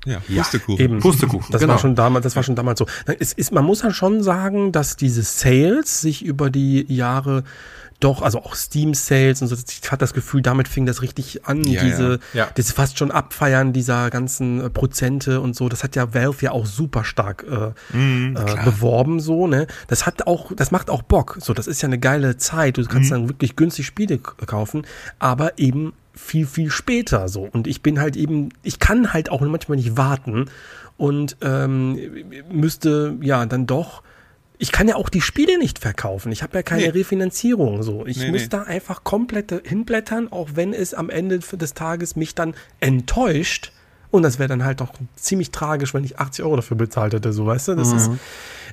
Ja, 0.07 0.21
Pustekuchen. 0.21 0.83
Eben. 0.83 1.01
Pustekuchen. 1.01 1.53
Das 1.53 1.61
genau. 1.61 1.75
war 1.75 1.79
schon 1.79 1.95
damals, 1.95 2.25
das 2.25 2.35
war 2.37 2.43
schon 2.43 2.57
damals 2.57 2.79
so. 2.79 2.87
Es 3.19 3.35
ist, 3.35 3.53
man 3.53 3.67
muss 3.67 3.83
ja 3.83 3.91
schon 3.91 4.23
sagen, 4.23 4.73
dass 4.73 4.97
diese 4.97 5.23
Sales 5.23 6.01
sich 6.01 6.25
über 6.25 6.49
die 6.49 6.87
Jahre 6.89 7.45
doch, 8.01 8.23
also 8.23 8.39
auch 8.39 8.55
Steam 8.55 8.95
Sales 8.95 9.43
und 9.43 9.49
so, 9.49 9.55
ich 9.57 9.91
hatte 9.91 10.01
das 10.01 10.15
Gefühl, 10.15 10.43
damit 10.43 10.69
fing 10.69 10.87
das 10.87 11.03
richtig 11.03 11.47
an, 11.47 11.65
ja, 11.65 11.85
diese, 11.85 12.21
ja. 12.33 12.45
Ja. 12.45 12.49
das 12.55 12.73
fast 12.73 12.99
schon 12.99 13.11
Abfeiern 13.11 13.73
dieser 13.73 14.11
ganzen 14.11 14.61
äh, 14.65 14.71
Prozente 14.71 15.41
und 15.41 15.55
so, 15.55 15.69
das 15.69 15.85
hat 15.85 15.97
ja 15.97 16.15
Valve 16.15 16.45
ja 16.45 16.53
auch 16.53 16.67
super 16.67 17.05
stark 17.05 17.45
äh, 17.49 17.97
mhm, 17.97 18.37
äh, 18.37 18.65
beworben, 18.65 19.21
so, 19.21 19.47
ne, 19.47 19.67
das 19.87 20.07
hat 20.07 20.27
auch, 20.27 20.53
das 20.55 20.71
macht 20.71 20.91
auch 20.91 21.03
Bock, 21.03 21.39
so, 21.41 21.53
das 21.53 21.67
ist 21.67 21.83
ja 21.83 21.87
eine 21.87 21.99
geile 21.99 22.37
Zeit, 22.37 22.79
du 22.79 22.85
kannst 22.85 23.11
mhm. 23.11 23.15
dann 23.15 23.29
wirklich 23.29 23.57
günstig 23.57 23.87
Spiele 23.87 24.19
kaufen, 24.19 24.87
aber 25.19 25.59
eben 25.59 25.93
viel, 26.15 26.47
viel 26.47 26.71
später, 26.71 27.29
so, 27.29 27.49
und 27.53 27.67
ich 27.67 27.83
bin 27.83 28.01
halt 28.01 28.17
eben, 28.17 28.49
ich 28.63 28.79
kann 28.79 29.13
halt 29.13 29.31
auch 29.31 29.41
manchmal 29.43 29.77
nicht 29.77 29.97
warten 29.97 30.47
und 30.97 31.37
ähm, 31.41 31.99
müsste, 32.51 33.17
ja, 33.21 33.47
dann 33.47 33.67
doch 33.67 34.03
ich 34.61 34.73
kann 34.73 34.87
ja 34.87 34.97
auch 34.97 35.09
die 35.09 35.23
Spiele 35.23 35.59
nicht 35.59 35.79
verkaufen. 35.79 36.31
Ich 36.33 36.43
habe 36.43 36.59
ja 36.59 36.63
keine 36.63 36.83
nee. 36.83 36.89
Refinanzierung. 36.91 37.83
So, 37.83 38.05
ich 38.05 38.19
nee, 38.19 38.31
muss 38.31 38.43
nee. 38.43 38.49
da 38.49 38.65
einfach 38.65 39.05
komplett 39.05 39.67
hinblättern, 39.67 40.31
auch 40.31 40.51
wenn 40.55 40.75
es 40.75 40.93
am 40.93 41.09
Ende 41.09 41.39
des 41.39 41.73
Tages 41.73 42.15
mich 42.15 42.35
dann 42.35 42.55
enttäuscht. 42.79 43.73
Und 44.11 44.23
das 44.23 44.39
wäre 44.39 44.51
dann 44.51 44.63
halt 44.63 44.83
doch 44.83 44.93
ziemlich 45.17 45.51
tragisch, 45.51 45.95
wenn 45.95 46.05
ich 46.05 46.19
80 46.19 46.45
Euro 46.45 46.57
dafür 46.57 46.77
bezahlt 46.77 47.15
hätte, 47.15 47.33
so 47.33 47.47
weißt 47.47 47.69
du. 47.69 47.75
Das 47.75 47.89
mhm. 47.89 47.97
ist, 47.97 48.11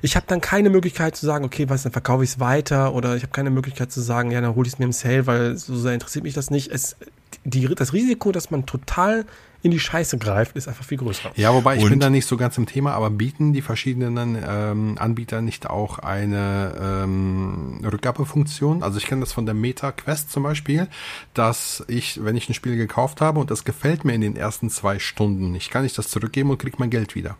ich 0.02 0.14
habe 0.14 0.26
dann 0.28 0.42
keine 0.42 0.68
Möglichkeit 0.68 1.16
zu 1.16 1.24
sagen, 1.24 1.46
okay, 1.46 1.70
was, 1.70 1.84
dann 1.84 1.92
verkaufe 1.92 2.22
ich 2.22 2.30
es 2.30 2.40
weiter, 2.40 2.92
oder 2.92 3.16
ich 3.16 3.22
habe 3.22 3.32
keine 3.32 3.48
Möglichkeit 3.48 3.90
zu 3.90 4.02
sagen, 4.02 4.30
ja, 4.30 4.42
dann 4.42 4.54
hole 4.54 4.66
ich 4.66 4.74
es 4.74 4.78
mir 4.78 4.84
im 4.84 4.92
Sale, 4.92 5.26
weil 5.26 5.56
so 5.56 5.74
sehr 5.74 5.94
interessiert 5.94 6.24
mich 6.24 6.34
das 6.34 6.50
nicht. 6.50 6.70
Es, 6.70 6.96
die, 7.44 7.66
das 7.66 7.94
Risiko, 7.94 8.30
dass 8.30 8.50
man 8.50 8.66
total 8.66 9.24
in 9.62 9.70
die 9.70 9.80
Scheiße 9.80 10.18
greift, 10.18 10.56
ist 10.56 10.68
einfach 10.68 10.84
viel 10.84 10.98
größer. 10.98 11.32
Ja, 11.34 11.52
wobei 11.52 11.76
ich 11.76 11.82
Und? 11.82 11.90
bin 11.90 12.00
da 12.00 12.10
nicht 12.10 12.26
so 12.26 12.36
ganz 12.36 12.56
im 12.58 12.66
Thema, 12.66 12.92
aber 12.92 13.10
bieten 13.10 13.52
die 13.52 13.62
verschiedenen 13.62 14.38
ähm, 14.46 14.96
Anbieter 14.98 15.40
nicht 15.40 15.68
auch 15.68 15.98
eine 15.98 16.74
ähm, 16.80 17.80
Rückgabefunktion? 17.84 18.82
Also 18.82 18.98
ich 18.98 19.06
kenne 19.06 19.20
das 19.20 19.32
von 19.32 19.46
der 19.46 19.54
Meta 19.54 19.90
Quest 19.90 20.30
zum 20.30 20.44
Beispiel, 20.44 20.86
dass 21.34 21.84
ich, 21.88 22.24
wenn 22.24 22.36
ich 22.36 22.48
ein 22.48 22.54
Spiel 22.54 22.76
gekauft 22.76 23.20
habe 23.20 23.40
und 23.40 23.50
das 23.50 23.64
gefällt 23.64 24.04
mir 24.04 24.14
in 24.14 24.20
den 24.20 24.36
ersten 24.36 24.70
zwei 24.70 24.98
Stunden, 25.00 25.54
ich 25.54 25.70
kann 25.70 25.82
nicht 25.82 25.98
das 25.98 26.08
zurückgeben 26.08 26.50
und 26.50 26.58
kriege 26.58 26.76
mein 26.78 26.90
Geld 26.90 27.16
wieder. 27.16 27.36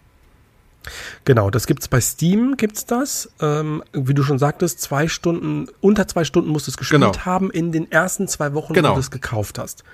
Genau, 1.25 1.51
das 1.51 1.67
gibt's 1.67 1.89
bei 1.89 2.01
Steam, 2.01 2.57
gibt's 2.57 2.87
das. 2.87 3.31
Ähm, 3.41 3.83
wie 3.93 4.15
du 4.15 4.23
schon 4.23 4.39
sagtest, 4.39 4.81
zwei 4.81 5.09
Stunden, 5.09 5.67
unter 5.81 6.09
zwei 6.09 6.25
Stunden 6.25 6.51
musst 6.51 6.67
du 6.67 6.71
es 6.71 6.77
gespielt 6.77 7.03
genau. 7.03 7.25
haben 7.25 7.51
in 7.51 7.73
den 7.73 7.91
ersten 7.91 8.29
zwei 8.29 8.55
Wochen, 8.55 8.75
genau. 8.75 8.91
wo 8.91 8.95
du 8.95 9.01
es 9.01 9.11
gekauft 9.11 9.59
hast. 9.59 9.85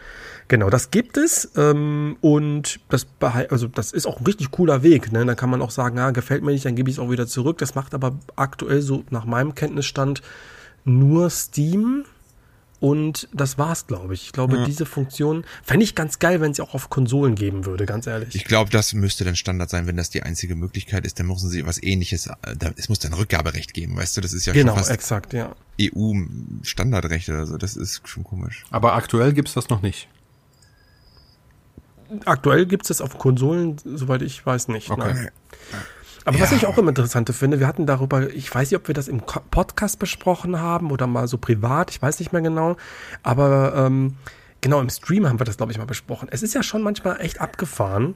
Genau, 0.49 0.69
das 0.69 0.91
gibt 0.91 1.17
es 1.17 1.51
ähm, 1.57 2.17
und 2.21 2.81
das, 2.91 3.07
also 3.51 3.67
das 3.67 3.93
ist 3.93 4.07
auch 4.07 4.21
ein 4.21 4.27
richtig 4.27 4.51
cooler 4.51 4.83
Weg. 4.83 5.11
Ne? 5.11 5.25
Da 5.25 5.35
kann 5.35 5.51
man 5.51 5.63
auch 5.63 5.71
sagen, 5.71 5.97
ja, 5.97 6.11
gefällt 6.11 6.43
mir 6.43 6.53
nicht, 6.53 6.65
dann 6.65 6.77
gebe 6.77 6.91
ich 6.91 6.97
es 6.97 6.99
auch 7.01 7.11
wieder 7.11 7.27
zurück. 7.27 7.59
Das 7.59 7.75
macht 7.75 7.95
aber 7.95 8.19
aktuell 8.37 8.83
so 8.83 9.05
nach 9.11 9.25
meinem 9.25 9.55
Kenntnisstand 9.55 10.23
nur 10.85 11.31
Steam. 11.31 12.05
Und 12.81 13.31
das 13.33 13.57
war's, 13.57 13.87
glaube 13.87 14.13
ich. 14.13 14.27
Ich 14.27 14.33
glaube, 14.33 14.59
ja. 14.59 14.65
diese 14.67 14.85
Funktion 14.85 15.47
fände 15.63 15.85
ich 15.85 15.95
ganz 15.95 16.19
geil, 16.19 16.43
wenn 16.43 16.53
sie 16.53 16.61
auch 16.61 16.75
auf 16.75 16.91
Konsolen 16.91 17.35
geben 17.35 17.65
würde, 17.65 17.87
ganz 17.87 18.07
ehrlich. 18.07 18.35
Ich 18.35 18.45
glaube, 18.45 18.69
das 18.71 18.93
müsste 18.93 19.25
dann 19.25 19.37
Standard 19.37 19.71
sein, 19.71 19.87
wenn 19.87 19.97
das 19.97 20.11
die 20.11 20.23
einzige 20.23 20.55
Möglichkeit 20.55 21.07
ist, 21.07 21.19
dann 21.19 21.27
müssen 21.27 21.49
sie 21.49 21.65
was 21.65 21.83
ähnliches, 21.83 22.27
äh, 22.27 22.35
es 22.77 22.91
muss 22.91 22.99
dann 22.99 23.15
Rückgaberecht 23.15 23.73
geben, 23.73 23.97
weißt 23.97 24.19
du, 24.19 24.21
das 24.21 24.35
ist 24.35 24.45
ja 24.45 24.53
genau, 24.53 24.73
schon 24.73 24.81
fast 24.81 24.91
exakt, 24.91 25.33
ja. 25.33 25.57
EU-Standardrecht 25.81 27.31
oder 27.31 27.47
so, 27.47 27.57
das 27.57 27.77
ist 27.77 28.07
schon 28.07 28.23
komisch. 28.23 28.65
Aber 28.71 28.93
aktuell 28.93 29.33
gibt's 29.33 29.55
das 29.55 29.71
noch 29.71 29.81
nicht 29.81 30.09
aktuell 32.25 32.67
gibt 32.67 32.85
es 32.85 32.89
das 32.89 33.01
auf 33.01 33.19
Konsolen, 33.19 33.77
soweit 33.85 34.23
ich 34.23 34.45
weiß, 34.45 34.69
nicht. 34.69 34.91
Okay. 34.91 35.15
Nein. 35.15 35.31
Aber 36.25 36.37
ja. 36.37 36.43
was 36.43 36.53
ich 36.53 36.67
auch 36.67 36.79
immer 36.79 36.89
interessant 36.89 37.29
finde, 37.31 37.61
wir 37.61 37.67
hatten 37.67 37.87
darüber, 37.87 38.33
ich 38.33 38.53
weiß 38.55 38.71
nicht, 38.71 38.81
ob 38.81 38.89
wir 38.89 38.95
das 38.95 39.09
im 39.09 39.21
Podcast 39.21 39.99
besprochen 39.99 40.61
haben 40.61 40.91
oder 40.91 41.07
mal 41.07 41.29
so 41.29 41.39
privat, 41.39 41.91
ich 41.91 42.01
weiß 42.01 42.19
nicht 42.19 42.33
mehr 42.33 42.43
genau, 42.43 42.77
aber 43.23 43.75
ähm, 43.77 44.17
genau 44.61 44.81
im 44.81 44.89
Stream 44.89 45.29
haben 45.29 45.39
wir 45.39 45.45
das, 45.45 45.59
glaube 45.59 45.73
ich, 45.73 45.79
mal 45.79 45.85
besprochen. 45.85 46.29
Es 46.31 46.43
ist 46.43 46.55
ja 46.55 46.63
schon 46.63 46.83
manchmal 46.83 47.21
echt 47.21 47.41
abgefahren, 47.41 48.15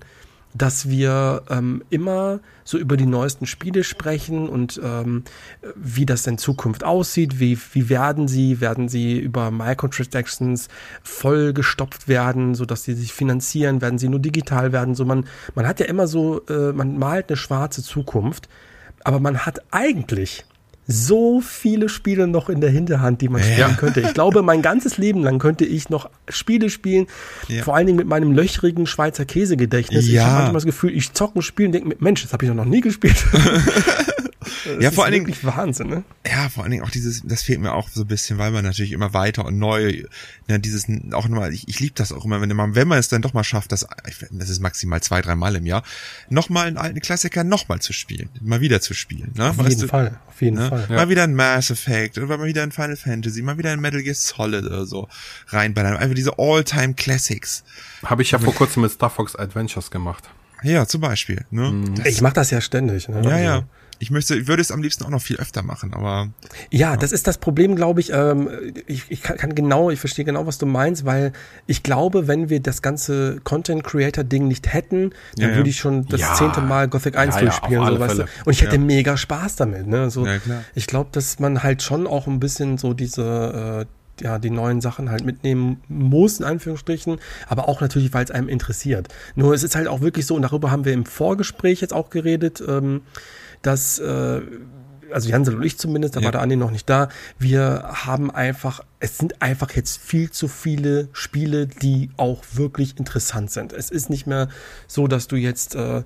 dass 0.54 0.88
wir 0.88 1.42
ähm, 1.50 1.82
immer 1.90 2.40
so 2.64 2.78
über 2.78 2.96
die 2.96 3.06
neuesten 3.06 3.46
Spiele 3.46 3.84
sprechen 3.84 4.48
und 4.48 4.80
ähm, 4.82 5.24
wie 5.74 6.06
das 6.06 6.26
in 6.26 6.38
Zukunft 6.38 6.84
aussieht, 6.84 7.38
wie, 7.38 7.58
wie 7.72 7.88
werden 7.88 8.28
sie, 8.28 8.60
werden 8.60 8.88
sie 8.88 9.18
über 9.18 9.50
Microtransactions 9.50 10.68
vollgestopft 11.02 12.08
werden, 12.08 12.54
sodass 12.54 12.84
sie 12.84 12.94
sich 12.94 13.12
finanzieren, 13.12 13.80
werden 13.80 13.98
sie 13.98 14.08
nur 14.08 14.20
digital 14.20 14.72
werden, 14.72 14.94
so 14.94 15.04
man, 15.04 15.26
man 15.54 15.66
hat 15.66 15.80
ja 15.80 15.86
immer 15.86 16.06
so, 16.06 16.44
äh, 16.46 16.72
man 16.72 16.98
malt 16.98 17.28
eine 17.28 17.36
schwarze 17.36 17.82
Zukunft, 17.82 18.48
aber 19.04 19.20
man 19.20 19.46
hat 19.46 19.60
eigentlich 19.70 20.44
so 20.90 21.42
viele 21.42 21.90
Spiele 21.90 22.26
noch 22.26 22.48
in 22.48 22.62
der 22.62 22.70
Hinterhand, 22.70 23.20
die 23.20 23.28
man 23.28 23.42
spielen 23.42 23.58
ja. 23.58 23.74
könnte. 23.74 24.00
Ich 24.00 24.14
glaube, 24.14 24.40
mein 24.40 24.62
ganzes 24.62 24.96
Leben 24.96 25.22
lang 25.22 25.38
könnte 25.38 25.66
ich 25.66 25.90
noch 25.90 26.08
Spiele 26.30 26.70
spielen, 26.70 27.06
ja. 27.46 27.62
vor 27.62 27.76
allen 27.76 27.86
Dingen 27.86 27.98
mit 27.98 28.08
meinem 28.08 28.32
löchrigen 28.32 28.86
Schweizer 28.86 29.26
Käsegedächtnis. 29.26 30.08
Ja. 30.08 30.12
Ich 30.12 30.20
habe 30.26 30.34
manchmal 30.34 30.54
das 30.54 30.64
Gefühl, 30.64 30.96
ich 30.96 31.12
zocke 31.12 31.38
ein 31.38 31.42
Spiel 31.42 31.66
und 31.66 31.72
denke, 31.72 31.96
Mensch, 32.00 32.22
das 32.22 32.32
habe 32.32 32.46
ich 32.46 32.52
noch 32.52 32.64
nie 32.64 32.80
gespielt. 32.80 33.22
Das 34.64 34.82
ja, 34.82 34.90
vor 34.90 35.04
allen 35.04 35.12
Dingen 35.12 35.34
Wahnsinn, 35.42 35.88
ne? 35.88 36.04
Ja, 36.26 36.48
vor 36.48 36.62
allen 36.62 36.70
Dingen 36.70 36.84
auch 36.84 36.90
dieses, 36.90 37.22
das 37.24 37.42
fehlt 37.42 37.60
mir 37.60 37.72
auch 37.72 37.88
so 37.88 38.02
ein 38.02 38.06
bisschen, 38.06 38.38
weil 38.38 38.50
man 38.50 38.64
natürlich 38.64 38.92
immer 38.92 39.14
weiter 39.14 39.44
und 39.44 39.58
neu, 39.58 40.04
ne, 40.46 40.60
dieses 40.60 40.86
auch 41.12 41.28
nochmal, 41.28 41.52
ich, 41.52 41.68
ich 41.68 41.80
liebe 41.80 41.94
das 41.94 42.12
auch 42.12 42.24
immer, 42.24 42.40
wenn 42.40 42.54
man, 42.54 42.74
wenn 42.74 42.88
man 42.88 42.98
es 42.98 43.08
dann 43.08 43.22
doch 43.22 43.32
mal 43.32 43.44
schafft, 43.44 43.72
das, 43.72 43.86
das 44.30 44.48
ist 44.48 44.60
maximal 44.60 45.00
zwei, 45.00 45.20
drei 45.22 45.36
Mal 45.36 45.56
im 45.56 45.66
Jahr, 45.66 45.82
nochmal 46.28 46.66
einen 46.66 46.78
alten 46.78 47.00
Klassiker 47.00 47.44
nochmal 47.44 47.80
zu 47.80 47.92
spielen, 47.92 48.28
mal 48.40 48.60
wieder 48.60 48.80
zu 48.80 48.94
spielen. 48.94 49.32
Ne? 49.36 49.50
Auf 49.50 49.58
jeden 49.58 49.80
du, 49.80 49.88
Fall, 49.88 50.20
auf 50.26 50.42
jeden 50.42 50.56
ne? 50.56 50.68
Fall. 50.68 50.86
Ja. 50.88 50.96
Mal 50.96 51.08
wieder 51.08 51.24
ein 51.24 51.34
Mass 51.34 51.70
Effect 51.70 52.18
oder 52.18 52.38
mal 52.38 52.46
wieder 52.46 52.62
ein 52.62 52.72
Final 52.72 52.96
Fantasy, 52.96 53.42
mal 53.42 53.58
wieder 53.58 53.72
ein 53.72 53.80
Metal 53.80 54.02
Gear 54.02 54.14
Solid 54.14 54.64
oder 54.64 54.86
so 54.86 55.08
reinballern. 55.48 55.96
Einfach 55.96 56.14
diese 56.14 56.38
All-Time 56.38 56.94
Classics. 56.94 57.64
Habe 58.04 58.22
ich 58.22 58.30
ja 58.30 58.38
vor 58.38 58.54
kurzem 58.54 58.82
mit 58.82 58.92
Star 58.92 59.10
Fox 59.10 59.36
Adventures 59.36 59.90
gemacht. 59.90 60.24
Ja, 60.62 60.86
zum 60.86 61.00
Beispiel. 61.00 61.44
Ne? 61.50 61.70
Mhm. 61.70 61.94
Ich 62.04 62.20
mache 62.20 62.34
das 62.34 62.50
ja 62.50 62.60
ständig. 62.60 63.08
Ne? 63.08 63.22
Ja, 63.24 63.38
ja. 63.38 63.64
Ich 64.00 64.10
möchte, 64.10 64.36
ich 64.36 64.46
würde 64.46 64.62
es 64.62 64.70
am 64.70 64.82
liebsten 64.82 65.04
auch 65.04 65.10
noch 65.10 65.20
viel 65.20 65.36
öfter 65.36 65.62
machen, 65.62 65.92
aber. 65.92 66.28
Ja, 66.70 66.92
ja. 66.92 66.96
das 66.96 67.12
ist 67.12 67.26
das 67.26 67.38
Problem, 67.38 67.74
glaube 67.74 68.00
ich. 68.00 68.12
Ähm, 68.12 68.48
ich, 68.86 69.04
ich 69.08 69.22
kann 69.22 69.54
genau, 69.54 69.90
ich 69.90 69.98
verstehe 69.98 70.24
genau, 70.24 70.46
was 70.46 70.58
du 70.58 70.66
meinst, 70.66 71.04
weil 71.04 71.32
ich 71.66 71.82
glaube, 71.82 72.28
wenn 72.28 72.48
wir 72.48 72.60
das 72.60 72.82
ganze 72.82 73.40
Content 73.42 73.84
Creator 73.84 74.24
Ding 74.24 74.46
nicht 74.46 74.72
hätten, 74.72 75.10
dann 75.36 75.50
ja, 75.50 75.56
würde 75.56 75.70
ich 75.70 75.78
schon 75.78 76.06
das 76.06 76.20
ja. 76.20 76.34
zehnte 76.34 76.60
Mal 76.60 76.88
Gothic 76.88 77.16
1 77.16 77.36
durchspielen, 77.36 77.86
so, 77.86 78.00
weißt 78.00 78.18
du? 78.18 78.22
Und 78.44 78.52
ich 78.52 78.62
hätte 78.62 78.78
mega 78.78 79.16
Spaß 79.16 79.56
damit, 79.56 79.86
ne? 79.86 80.10
So, 80.10 80.26
ich 80.74 80.86
glaube, 80.86 81.10
dass 81.12 81.38
man 81.38 81.62
halt 81.62 81.82
schon 81.82 82.06
auch 82.06 82.26
ein 82.26 82.40
bisschen 82.40 82.78
so 82.78 82.94
diese, 82.94 83.86
äh, 83.86 84.22
ja, 84.22 84.38
die 84.38 84.50
neuen 84.50 84.80
Sachen 84.80 85.10
halt 85.10 85.24
mitnehmen 85.24 85.80
muss, 85.88 86.40
in 86.40 86.44
Anführungsstrichen, 86.44 87.18
aber 87.46 87.68
auch 87.68 87.80
natürlich, 87.80 88.12
weil 88.12 88.24
es 88.24 88.30
einem 88.30 88.48
interessiert. 88.48 89.08
Nur 89.34 89.54
es 89.54 89.62
ist 89.62 89.76
halt 89.76 89.88
auch 89.88 90.00
wirklich 90.00 90.26
so, 90.26 90.34
und 90.34 90.42
darüber 90.42 90.70
haben 90.70 90.84
wir 90.84 90.92
im 90.92 91.06
Vorgespräch 91.06 91.80
jetzt 91.80 91.92
auch 91.92 92.10
geredet, 92.10 92.62
ähm, 92.66 93.02
dass, 93.62 93.98
äh, 93.98 94.40
also 95.12 95.28
Jansel 95.28 95.56
und 95.56 95.62
ich 95.62 95.78
zumindest, 95.78 96.16
da 96.16 96.20
ja. 96.20 96.26
war 96.26 96.32
der 96.32 96.42
Andi 96.42 96.56
noch 96.56 96.70
nicht 96.70 96.88
da, 96.88 97.08
wir 97.38 97.88
haben 98.04 98.30
einfach, 98.30 98.82
es 99.00 99.16
sind 99.16 99.40
einfach 99.40 99.70
jetzt 99.72 99.98
viel 99.98 100.30
zu 100.30 100.48
viele 100.48 101.08
Spiele, 101.12 101.66
die 101.66 102.10
auch 102.16 102.42
wirklich 102.52 102.98
interessant 102.98 103.50
sind. 103.50 103.72
Es 103.72 103.90
ist 103.90 104.10
nicht 104.10 104.26
mehr 104.26 104.48
so, 104.86 105.06
dass 105.06 105.28
du 105.28 105.36
jetzt 105.36 105.74
äh, 105.74 106.04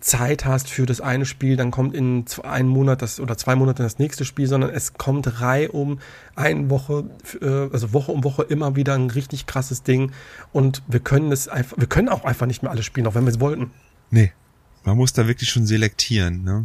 Zeit 0.00 0.44
hast 0.44 0.68
für 0.68 0.86
das 0.86 1.00
eine 1.00 1.26
Spiel, 1.26 1.56
dann 1.56 1.70
kommt 1.70 1.94
in 1.94 2.24
einem 2.42 2.68
Monat 2.68 3.02
das 3.02 3.20
oder 3.20 3.36
zwei 3.36 3.54
Monate 3.54 3.82
das 3.82 3.98
nächste 3.98 4.24
Spiel, 4.24 4.46
sondern 4.46 4.70
es 4.70 4.94
kommt 4.94 5.40
Reihe 5.40 5.70
um 5.70 6.00
eine 6.34 6.70
Woche, 6.70 7.04
äh, 7.40 7.72
also 7.72 7.92
Woche 7.92 8.12
um 8.12 8.24
Woche 8.24 8.42
immer 8.42 8.76
wieder 8.76 8.94
ein 8.94 9.10
richtig 9.10 9.46
krasses 9.46 9.82
Ding 9.82 10.12
und 10.52 10.82
wir 10.88 11.00
können 11.00 11.30
es 11.30 11.48
einfach, 11.48 11.76
wir 11.78 11.86
können 11.86 12.08
auch 12.08 12.24
einfach 12.24 12.46
nicht 12.46 12.62
mehr 12.62 12.70
alles 12.70 12.84
spielen, 12.84 13.06
auch 13.06 13.14
wenn 13.14 13.24
wir 13.24 13.32
es 13.32 13.40
wollten. 13.40 13.70
Nee. 14.10 14.32
Man 14.82 14.96
muss 14.96 15.12
da 15.12 15.26
wirklich 15.26 15.50
schon 15.50 15.66
selektieren, 15.66 16.42
ne? 16.42 16.64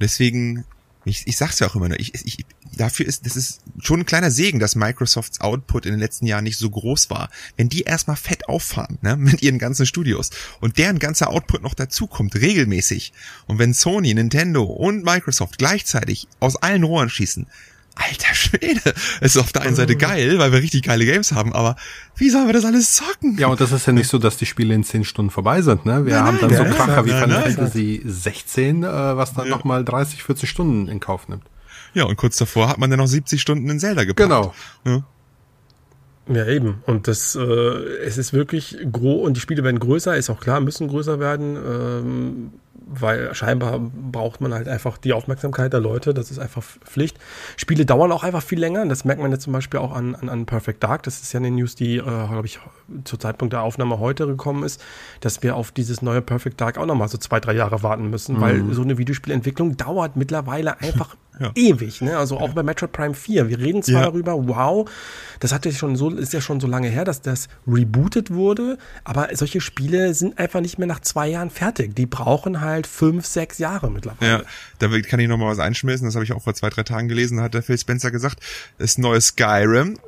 Deswegen, 0.00 0.64
ich, 1.04 1.26
ich 1.26 1.36
sag's 1.36 1.58
ja 1.60 1.68
auch 1.68 1.76
immer 1.76 1.88
nur, 1.88 2.00
ich, 2.00 2.14
ich, 2.14 2.44
dafür 2.76 3.06
ist, 3.06 3.26
das 3.26 3.36
ist 3.36 3.60
schon 3.80 4.00
ein 4.00 4.06
kleiner 4.06 4.30
Segen, 4.30 4.58
dass 4.58 4.74
Microsofts 4.74 5.40
Output 5.40 5.86
in 5.86 5.92
den 5.92 6.00
letzten 6.00 6.26
Jahren 6.26 6.44
nicht 6.44 6.58
so 6.58 6.68
groß 6.68 7.10
war. 7.10 7.30
Wenn 7.56 7.68
die 7.68 7.82
erstmal 7.82 8.16
fett 8.16 8.48
auffahren, 8.48 8.98
ne, 9.02 9.16
mit 9.18 9.42
ihren 9.42 9.58
ganzen 9.58 9.86
Studios 9.86 10.30
und 10.60 10.78
deren 10.78 10.98
ganzer 10.98 11.30
Output 11.30 11.62
noch 11.62 11.74
dazukommt, 11.74 12.34
regelmäßig, 12.36 13.12
und 13.46 13.58
wenn 13.58 13.74
Sony, 13.74 14.14
Nintendo 14.14 14.64
und 14.64 15.04
Microsoft 15.04 15.58
gleichzeitig 15.58 16.28
aus 16.40 16.56
allen 16.56 16.84
Rohren 16.84 17.10
schießen, 17.10 17.46
alter 17.96 18.34
Schwede, 18.34 18.94
es 19.20 19.34
ist 19.34 19.38
auf 19.38 19.52
der 19.52 19.62
einen 19.62 19.74
Seite 19.74 19.94
oh. 19.94 19.98
geil, 19.98 20.38
weil 20.38 20.52
wir 20.52 20.60
richtig 20.60 20.84
geile 20.84 21.04
Games 21.04 21.32
haben, 21.32 21.52
aber 21.52 21.76
wie 22.16 22.30
sollen 22.30 22.46
wir 22.46 22.52
das 22.52 22.64
alles 22.64 22.94
zocken? 22.94 23.36
Ja, 23.38 23.48
und 23.48 23.60
das 23.60 23.72
ist 23.72 23.86
ja 23.86 23.92
nicht 23.92 24.08
so, 24.08 24.18
dass 24.18 24.36
die 24.36 24.46
Spiele 24.46 24.74
in 24.74 24.84
zehn 24.84 25.04
Stunden 25.04 25.30
vorbei 25.30 25.62
sind, 25.62 25.84
ne? 25.86 26.04
Wir 26.06 26.14
nein, 26.14 26.24
haben 26.24 26.38
dann 26.40 26.50
nein, 26.50 26.70
so 26.70 26.76
Kracher 26.76 27.04
wie 27.04 27.10
Final 27.10 27.50
Fantasy 27.50 28.02
16, 28.04 28.84
äh, 28.84 28.86
was 28.86 29.34
dann 29.34 29.46
ja. 29.46 29.50
nochmal 29.50 29.84
30, 29.84 30.22
40 30.22 30.48
Stunden 30.48 30.88
in 30.88 31.00
Kauf 31.00 31.28
nimmt. 31.28 31.44
Ja, 31.94 32.04
und 32.04 32.16
kurz 32.16 32.36
davor 32.36 32.68
hat 32.68 32.78
man 32.78 32.90
dann 32.90 32.98
noch 32.98 33.06
70 33.06 33.40
Stunden 33.40 33.68
in 33.70 33.80
Zelda 33.80 34.04
gepackt. 34.04 34.28
Genau. 34.28 34.54
Ja. 34.84 35.02
Ja, 36.28 36.46
eben. 36.46 36.82
Und 36.86 37.06
das, 37.06 37.36
äh, 37.36 37.40
es 37.40 38.18
ist 38.18 38.32
wirklich 38.32 38.76
groß 38.90 39.26
und 39.26 39.36
die 39.36 39.40
Spiele 39.40 39.62
werden 39.62 39.78
größer, 39.78 40.16
ist 40.16 40.28
auch 40.28 40.40
klar, 40.40 40.60
müssen 40.60 40.88
größer 40.88 41.20
werden. 41.20 41.56
Ähm, 41.56 42.52
weil 42.86 43.34
scheinbar 43.34 43.80
braucht 43.80 44.40
man 44.40 44.54
halt 44.54 44.68
einfach 44.68 44.96
die 44.96 45.12
Aufmerksamkeit 45.12 45.72
der 45.72 45.80
Leute, 45.80 46.14
das 46.14 46.30
ist 46.30 46.38
einfach 46.38 46.62
Pflicht. 46.62 47.18
Spiele 47.56 47.84
dauern 47.84 48.12
auch 48.12 48.22
einfach 48.22 48.42
viel 48.42 48.60
länger, 48.60 48.86
das 48.86 49.04
merkt 49.04 49.20
man 49.20 49.32
jetzt 49.32 49.42
zum 49.42 49.52
Beispiel 49.52 49.80
auch 49.80 49.92
an, 49.92 50.14
an, 50.14 50.28
an 50.28 50.46
Perfect 50.46 50.82
Dark, 50.82 51.02
das 51.02 51.20
ist 51.20 51.32
ja 51.32 51.40
eine 51.40 51.50
News, 51.50 51.74
die, 51.74 51.96
äh, 51.96 52.02
glaube 52.02 52.46
ich, 52.46 52.60
zu 53.04 53.16
Zeitpunkt 53.16 53.52
der 53.52 53.62
Aufnahme 53.62 53.98
heute 53.98 54.26
gekommen 54.26 54.62
ist, 54.62 54.82
dass 55.20 55.42
wir 55.42 55.56
auf 55.56 55.72
dieses 55.72 56.00
neue 56.00 56.22
Perfect 56.22 56.60
Dark 56.60 56.78
auch 56.78 56.86
nochmal 56.86 57.08
so 57.08 57.18
zwei, 57.18 57.40
drei 57.40 57.54
Jahre 57.54 57.82
warten 57.82 58.08
müssen, 58.08 58.36
mhm. 58.36 58.40
weil 58.40 58.72
so 58.72 58.82
eine 58.82 58.98
Videospielentwicklung 58.98 59.76
dauert 59.76 60.14
mittlerweile 60.14 60.80
einfach 60.80 61.16
ja. 61.38 61.52
ewig, 61.54 62.00
ne? 62.00 62.16
Also 62.16 62.38
auch 62.38 62.48
ja. 62.48 62.54
bei 62.54 62.62
Metroid 62.62 62.92
Prime 62.92 63.14
4. 63.14 63.48
Wir 63.48 63.58
reden 63.58 63.82
zwar 63.82 64.02
ja. 64.02 64.06
darüber, 64.06 64.48
wow, 64.48 64.88
das 65.40 65.52
hat 65.52 65.66
ja 65.66 65.72
schon 65.72 65.96
so, 65.96 66.10
ist 66.10 66.32
ja 66.32 66.40
schon 66.40 66.60
so 66.60 66.66
lange 66.66 66.88
her, 66.88 67.04
dass 67.04 67.20
das 67.20 67.48
rebootet 67.66 68.30
wurde, 68.30 68.78
aber 69.04 69.28
solche 69.34 69.60
Spiele 69.60 70.14
sind 70.14 70.38
einfach 70.38 70.60
nicht 70.60 70.78
mehr 70.78 70.86
nach 70.86 71.00
zwei 71.00 71.28
Jahren 71.28 71.50
fertig. 71.50 71.94
Die 71.94 72.06
brauchen 72.06 72.60
halt 72.60 72.86
fünf, 72.86 73.26
sechs 73.26 73.58
Jahre 73.58 73.90
mittlerweile. 73.90 74.30
Ja, 74.30 74.42
da 74.78 75.00
kann 75.00 75.20
ich 75.20 75.28
nochmal 75.28 75.50
was 75.50 75.58
einschmissen, 75.58 76.06
das 76.06 76.14
habe 76.14 76.24
ich 76.24 76.32
auch 76.32 76.42
vor 76.42 76.54
zwei, 76.54 76.70
drei 76.70 76.82
Tagen 76.82 77.08
gelesen, 77.08 77.38
da 77.38 77.44
hat 77.44 77.54
der 77.54 77.62
Phil 77.62 77.78
Spencer 77.78 78.10
gesagt, 78.10 78.40
das 78.78 78.98
neue 78.98 79.20
Skyrim 79.20 79.98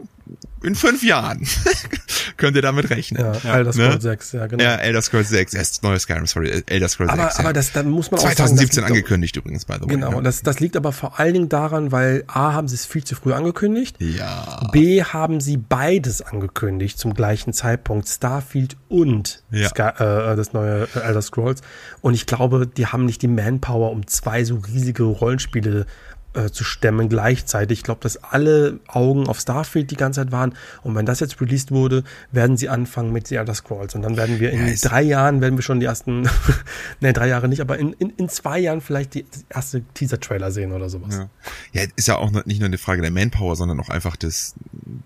in 0.62 0.74
fünf 0.74 1.02
Jahren 1.02 1.46
könnt 2.36 2.56
ihr 2.56 2.62
damit 2.62 2.90
rechnen. 2.90 3.22
Ja, 3.22 3.56
Elder 3.56 3.72
Scrolls 3.72 3.94
ne? 3.94 4.00
6, 4.00 4.32
ja, 4.32 4.46
genau. 4.46 4.62
Ja, 4.62 4.76
Elder 4.76 5.02
Scrolls 5.02 5.28
6, 5.28 5.54
erst 5.54 5.82
neues 5.82 6.02
Skyrim, 6.02 6.26
sorry, 6.26 6.62
Elder 6.66 6.88
Scrolls 6.88 7.10
aber, 7.10 7.24
6. 7.24 7.38
Aber 7.38 7.48
ja. 7.48 7.52
das, 7.52 7.72
da 7.72 7.82
muss 7.82 8.10
man 8.10 8.20
2017 8.20 8.68
auch 8.68 8.88
sagen, 8.88 8.96
angekündigt 8.96 9.36
auch, 9.36 9.42
übrigens, 9.42 9.64
by 9.64 9.74
the 9.74 9.80
way. 9.82 9.88
Genau, 9.88 10.16
ne? 10.16 10.22
das, 10.22 10.42
das 10.42 10.60
liegt 10.60 10.76
aber 10.76 10.92
vor 10.92 11.18
allen 11.18 11.34
Dingen 11.34 11.48
daran, 11.48 11.92
weil 11.92 12.24
A, 12.26 12.52
haben 12.52 12.68
sie 12.68 12.74
es 12.74 12.86
viel 12.86 13.04
zu 13.04 13.14
früh 13.14 13.32
angekündigt. 13.32 13.96
Ja. 14.00 14.68
B, 14.72 15.02
haben 15.02 15.40
sie 15.40 15.56
beides 15.56 16.22
angekündigt 16.22 16.98
zum 16.98 17.14
gleichen 17.14 17.52
Zeitpunkt, 17.52 18.08
Starfield 18.08 18.76
und 18.88 19.42
ja. 19.50 19.68
Sky, 19.68 19.82
äh, 19.82 20.36
das 20.36 20.52
neue 20.52 20.88
Elder 20.94 21.22
Scrolls. 21.22 21.60
Und 22.00 22.14
ich 22.14 22.26
glaube, 22.26 22.66
die 22.66 22.86
haben 22.86 23.04
nicht 23.04 23.22
die 23.22 23.28
Manpower, 23.28 23.90
um 23.90 24.06
zwei 24.06 24.44
so 24.44 24.56
riesige 24.56 25.04
Rollenspiele 25.04 25.86
äh, 26.34 26.50
zu 26.50 26.62
stemmen 26.62 27.08
gleichzeitig. 27.08 27.78
Ich 27.78 27.84
glaube, 27.84 28.00
dass 28.02 28.22
alle 28.22 28.80
Augen 28.86 29.28
auf 29.28 29.40
Starfield 29.40 29.90
die 29.90 29.96
ganze 29.96 30.20
Zeit 30.20 30.30
waren. 30.30 30.54
Und 30.82 30.94
wenn 30.94 31.06
das 31.06 31.20
jetzt 31.20 31.40
released 31.40 31.70
wurde, 31.70 32.04
werden 32.32 32.56
sie 32.56 32.68
anfangen 32.68 33.12
mit 33.12 33.28
The 33.28 33.36
Elder 33.36 33.54
Scrolls. 33.54 33.94
Und 33.94 34.02
dann 34.02 34.16
werden 34.16 34.38
wir 34.38 34.50
in 34.50 34.66
ja, 34.66 34.74
drei 34.80 35.02
Jahren, 35.02 35.40
werden 35.40 35.56
wir 35.56 35.62
schon 35.62 35.80
die 35.80 35.86
ersten, 35.86 36.28
ne, 37.00 37.12
drei 37.12 37.28
Jahre 37.28 37.48
nicht, 37.48 37.60
aber 37.60 37.78
in, 37.78 37.92
in, 37.94 38.10
in 38.10 38.28
zwei 38.28 38.58
Jahren 38.58 38.80
vielleicht 38.80 39.14
die 39.14 39.24
erste 39.48 39.82
Teaser-Trailer 39.94 40.50
sehen 40.50 40.72
oder 40.72 40.90
sowas. 40.90 41.16
Ja. 41.16 41.30
ja, 41.72 41.88
ist 41.96 42.08
ja 42.08 42.16
auch 42.16 42.30
nicht 42.30 42.60
nur 42.60 42.66
eine 42.66 42.78
Frage 42.78 43.00
der 43.00 43.10
Manpower, 43.10 43.56
sondern 43.56 43.80
auch 43.80 43.88
einfach 43.88 44.16
des, 44.16 44.54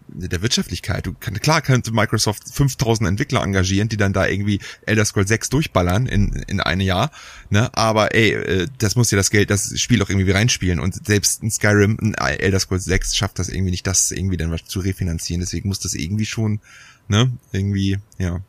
der 0.09 0.43
Wirtschaftlichkeit. 0.43 1.07
Du 1.07 1.15
kann, 1.15 1.35
klar 1.35 1.63
könnte 1.63 1.93
Microsoft 1.93 2.43
5000 2.53 3.09
Entwickler 3.09 3.43
engagieren, 3.43 3.89
die 3.89 3.97
dann 3.97 4.13
da 4.13 4.27
irgendwie 4.27 4.61
Elder 4.87 5.05
Scrolls 5.05 5.29
6 5.29 5.51
durchballern 5.51 6.07
in, 6.07 6.33
in 6.49 6.61
einem 6.61 6.81
Jahr, 6.81 7.11
ne? 7.51 7.71
Aber 7.75 8.15
ey, 8.15 8.33
äh, 8.33 8.67
das 8.79 8.97
muss 8.97 9.11
ja 9.11 9.17
das 9.17 9.31
Geld, 9.31 9.51
das 9.51 9.79
Spiel 9.79 10.03
auch 10.03 10.09
irgendwie 10.09 10.31
reinspielen 10.31 10.81
und 10.81 11.09
selbst 11.13 11.43
ein 11.43 11.51
Skyrim, 11.51 11.99
ein 12.01 12.15
Elder 12.15 12.59
Scrolls 12.59 12.87
6 12.87 13.15
schafft 13.15 13.39
das 13.39 13.51
irgendwie 13.51 13.71
nicht, 13.71 13.87
das 13.87 14.11
irgendwie 14.13 14.39
dann 14.39 14.51
was 14.51 14.65
zu 14.65 14.81
refinanzieren. 14.81 15.41
Deswegen 15.41 15.69
muss 15.69 15.79
das 15.79 15.93
irgendwie 15.93 16.25
schon, 16.25 16.61
ne, 17.07 17.31
irgendwie, 17.53 17.99
ja, 18.17 18.41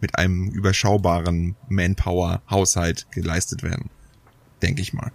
mit 0.00 0.16
einem 0.18 0.48
überschaubaren 0.48 1.54
Manpower-Haushalt 1.68 3.06
geleistet 3.12 3.62
werden. 3.62 3.90
Denke 4.60 4.82
ich 4.82 4.92
mal. 4.92 5.12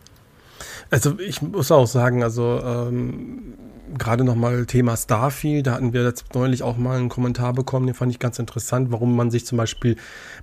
Also 0.89 1.19
ich 1.19 1.41
muss 1.41 1.69
auch 1.69 1.85
sagen, 1.85 2.23
also 2.23 2.61
ähm, 2.63 3.55
gerade 3.97 4.23
nochmal 4.23 4.65
Thema 4.65 4.95
Starfield, 4.95 5.67
da 5.67 5.73
hatten 5.73 5.91
wir 5.91 6.03
jetzt 6.03 6.33
neulich 6.33 6.63
auch 6.63 6.77
mal 6.77 6.97
einen 6.97 7.09
Kommentar 7.09 7.51
bekommen, 7.51 7.87
den 7.87 7.95
fand 7.95 8.11
ich 8.13 8.19
ganz 8.19 8.39
interessant, 8.39 8.89
warum 8.91 9.17
man 9.17 9.31
sich 9.31 9.45
zum 9.45 9.57
Beispiel 9.57 9.97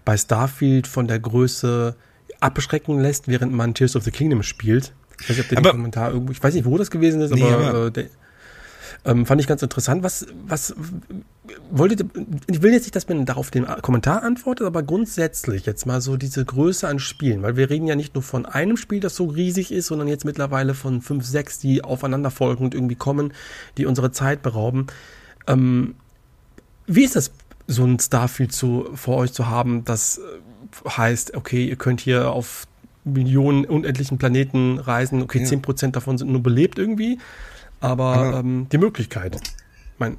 bei 0.05 0.19
Starfield 0.19 0.87
von 0.87 1.09
der 1.09 1.19
Größe 1.19 1.97
abschrecken 2.41 3.01
lässt, 3.01 3.29
während 3.29 3.55
man 3.55 3.73
Tears 3.73 3.97
of 3.97 4.05
the 4.05 4.11
Kingdom 4.11 4.43
spielt. 4.43 4.93
Ich 5.21 5.29
weiß 5.29 5.37
nicht, 5.37 5.47
ob 5.47 5.49
der 5.51 5.59
aber, 5.59 5.71
Kommentar 5.73 6.13
irgendwo, 6.13 6.33
ich 6.33 6.43
weiß 6.43 6.55
nicht, 6.55 6.65
wo 6.65 6.79
das 6.79 6.91
gewesen 6.91 7.21
ist, 7.21 7.35
nee, 7.35 7.43
aber, 7.43 7.69
aber 7.69 7.87
äh, 7.87 7.91
der, 7.91 8.07
Ähm, 9.05 9.27
fand 9.27 9.41
ich 9.41 9.49
ganz 9.49 9.63
interessant. 9.63 10.05
Was, 10.05 10.27
was 10.47 10.77
wolltet 11.73 12.07
ich 12.47 12.63
will 12.63 12.73
jetzt 12.73 12.85
nicht, 12.85 12.95
dass 12.95 13.09
man 13.09 13.27
darauf 13.27 13.51
den 13.51 13.67
Kommentar 13.83 14.23
antwortet, 14.23 14.65
aber 14.65 14.85
grundsätzlich 14.85 15.67
jetzt 15.67 15.87
mal 15.87 16.01
so 16.01 16.17
diese 16.17 16.45
Größe 16.45 16.87
an 16.87 17.01
Spielen, 17.01 17.43
weil 17.43 17.57
wir 17.57 17.69
reden 17.69 17.89
ja 17.89 17.97
nicht 17.97 18.15
nur 18.15 18.23
von 18.23 18.47
einem 18.47 18.77
Spiel, 18.77 19.01
das 19.01 19.17
so 19.17 19.25
riesig 19.27 19.73
ist, 19.73 19.89
sondern 19.89 20.07
jetzt 20.07 20.25
mittlerweile 20.25 20.75
von 20.75 21.01
fünf, 21.01 21.25
sechs, 21.27 21.59
die 21.59 21.83
aufeinander 21.83 22.31
folgen 22.31 22.65
und 22.65 22.75
irgendwie 22.75 22.95
kommen, 22.95 23.33
die 23.77 23.87
unsere 23.87 24.13
Zeit 24.13 24.41
berauben. 24.41 24.87
Ähm, 25.49 25.97
wie 26.87 27.03
ist 27.03 27.17
das, 27.17 27.33
so 27.67 27.85
ein 27.85 27.99
Starfield 27.99 28.53
zu, 28.53 28.89
vor 28.95 29.17
euch 29.17 29.33
zu 29.33 29.49
haben, 29.49 29.85
das 29.85 30.19
äh, 30.19 30.89
heißt, 30.89 31.35
okay, 31.35 31.67
ihr 31.67 31.77
könnt 31.77 32.01
hier 32.01 32.31
auf 32.31 32.67
Millionen 33.05 33.65
unendlichen 33.65 34.19
Planeten 34.19 34.79
reisen, 34.79 35.23
okay, 35.23 35.45
zehn 35.45 35.59
ja. 35.59 35.63
Prozent 35.63 35.97
davon 35.97 36.19
sind 36.19 36.31
nur 36.31 36.43
belebt 36.43 36.79
irgendwie, 36.79 37.19
aber, 37.81 38.17
aber 38.17 38.39
ähm, 38.39 38.69
die 38.71 38.79
Möglichkeit, 38.79 39.41
mein, 39.99 40.17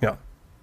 ja. 0.00 0.18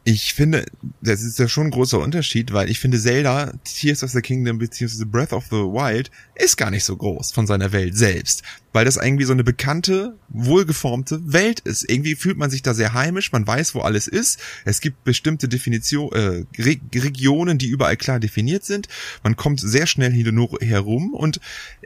Ich 0.05 0.33
finde, 0.33 0.65
das 1.01 1.21
ist 1.21 1.37
ja 1.37 1.47
schon 1.47 1.67
ein 1.67 1.71
großer 1.71 1.99
Unterschied, 1.99 2.53
weil 2.53 2.69
ich 2.69 2.79
finde 2.79 2.99
Zelda, 2.99 3.51
Tears 3.65 4.03
of 4.03 4.11
the 4.11 4.21
Kingdom 4.21 4.57
bzw. 4.57 5.03
Breath 5.05 5.33
of 5.33 5.45
the 5.45 5.57
Wild 5.57 6.09
ist 6.35 6.55
gar 6.55 6.71
nicht 6.71 6.85
so 6.85 6.95
groß 6.95 7.31
von 7.31 7.45
seiner 7.45 7.71
Welt 7.73 7.97
selbst 7.97 8.43
weil 8.73 8.85
das 8.85 8.97
irgendwie 8.97 9.25
so 9.25 9.33
eine 9.33 9.43
bekannte, 9.43 10.15
wohlgeformte 10.29 11.33
Welt 11.33 11.59
ist. 11.61 11.89
Irgendwie 11.89 12.15
fühlt 12.15 12.37
man 12.37 12.49
sich 12.49 12.61
da 12.61 12.73
sehr 12.73 12.93
heimisch, 12.93 13.31
man 13.31 13.45
weiß, 13.45 13.75
wo 13.75 13.81
alles 13.81 14.07
ist. 14.07 14.39
Es 14.65 14.81
gibt 14.81 15.03
bestimmte 15.03 15.47
Definition, 15.47 16.11
äh, 16.13 16.45
Re 16.61 16.77
Regionen, 16.93 17.57
die 17.57 17.67
überall 17.67 17.97
klar 17.97 18.19
definiert 18.19 18.65
sind. 18.65 18.87
Man 19.23 19.35
kommt 19.35 19.59
sehr 19.59 19.87
schnell 19.87 20.11
hier 20.11 20.31
nur 20.31 20.57
herum 20.61 21.13
und 21.13 21.39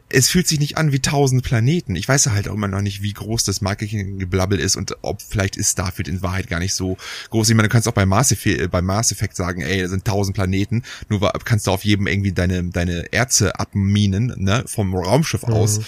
es 0.09 0.29
fühlt 0.29 0.47
sich 0.47 0.59
nicht 0.59 0.77
an 0.77 0.91
wie 0.91 0.99
tausend 0.99 1.43
Planeten. 1.43 1.95
Ich 1.95 2.07
weiß 2.07 2.27
halt 2.27 2.47
auch 2.47 2.53
immer 2.53 2.67
noch 2.67 2.81
nicht, 2.81 3.01
wie 3.01 3.13
groß 3.13 3.43
das 3.43 3.61
Marketing-Geblabbel 3.61 4.59
ist 4.59 4.75
und 4.75 4.95
ob 5.01 5.21
vielleicht 5.21 5.55
ist 5.55 5.71
Starfield 5.71 6.07
in 6.07 6.21
Wahrheit 6.21 6.47
gar 6.47 6.59
nicht 6.59 6.75
so 6.75 6.97
groß. 7.31 7.49
Ich 7.49 7.55
meine, 7.55 7.67
du 7.67 7.71
kannst 7.71 7.87
auch 7.87 7.93
bei 7.93 8.05
Mass 8.05 8.31
Effect, 8.31 8.61
äh, 8.61 8.67
bei 8.67 8.81
Mass 8.81 9.11
Effect 9.11 9.35
sagen, 9.35 9.61
ey, 9.61 9.81
da 9.81 9.87
sind 9.87 10.05
tausend 10.05 10.35
Planeten, 10.35 10.83
nur 11.09 11.31
kannst 11.45 11.67
du 11.67 11.71
auf 11.71 11.83
jedem 11.83 12.07
irgendwie 12.07 12.31
deine, 12.31 12.63
deine 12.65 13.11
Erze 13.11 13.59
abminen, 13.59 14.33
ne, 14.37 14.63
vom 14.67 14.93
Raumschiff 14.93 15.47
mhm. 15.47 15.53
aus. 15.53 15.79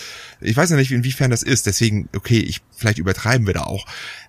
Ich 0.41 0.57
weiß 0.57 0.69
ja 0.69 0.75
nicht, 0.75 0.84
inwiefern 0.91 1.31
das 1.31 1.43
ist. 1.43 1.65
Deswegen, 1.65 2.09
okay, 2.15 2.39
ich, 2.39 2.61
vielleicht 2.75 2.97
übertreiben 2.97 3.47
wir 3.47 3.53
da 3.53 3.63
auch. 3.63 3.85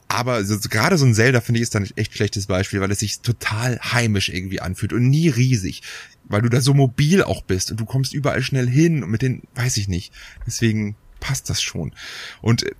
Aber 0.08 0.44
so, 0.44 0.56
gerade 0.68 0.98
so 0.98 1.04
ein 1.04 1.14
Zelda 1.14 1.40
finde 1.40 1.58
ich 1.58 1.62
ist 1.62 1.74
dann 1.74 1.84
ein 1.84 1.96
echt 1.96 2.14
schlechtes 2.14 2.46
Beispiel, 2.46 2.80
weil 2.80 2.90
es 2.90 3.00
sich 3.00 3.20
total 3.20 3.78
heimisch 3.80 4.28
irgendwie 4.28 4.60
anfühlt 4.60 4.92
und 4.92 5.08
nie 5.08 5.28
riesig. 5.28 5.82
Weil 6.24 6.42
du 6.42 6.48
da 6.48 6.60
so 6.60 6.74
mobil 6.74 7.22
auch 7.22 7.42
bist 7.42 7.70
und 7.70 7.80
du 7.80 7.84
kommst 7.84 8.12
überall 8.12 8.42
schnell 8.42 8.68
hin 8.68 9.02
und 9.02 9.10
mit 9.10 9.22
den, 9.22 9.42
weiß 9.54 9.76
ich 9.76 9.88
nicht. 9.88 10.12
Deswegen 10.46 10.96
passt 11.20 11.50
das 11.50 11.62
schon. 11.62 11.92
Und 12.40 12.64
äh, 12.64 12.72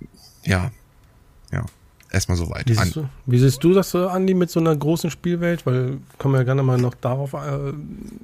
ja, 0.45 0.71
ja 1.51 1.65
erstmal 2.11 2.37
soweit. 2.37 2.67
Wie 2.67 2.73
siehst, 2.73 2.95
du, 2.95 3.09
wie 3.25 3.37
siehst 3.37 3.63
du 3.63 3.73
das, 3.73 3.93
Andi, 3.95 4.33
mit 4.33 4.49
so 4.49 4.59
einer 4.59 4.75
großen 4.75 5.09
Spielwelt? 5.09 5.65
Weil 5.65 5.99
können 6.17 6.33
wir 6.33 6.39
ja 6.39 6.43
gerne 6.43 6.63
mal 6.63 6.77
noch 6.77 6.93
darauf 6.95 7.33
äh, 7.33 7.73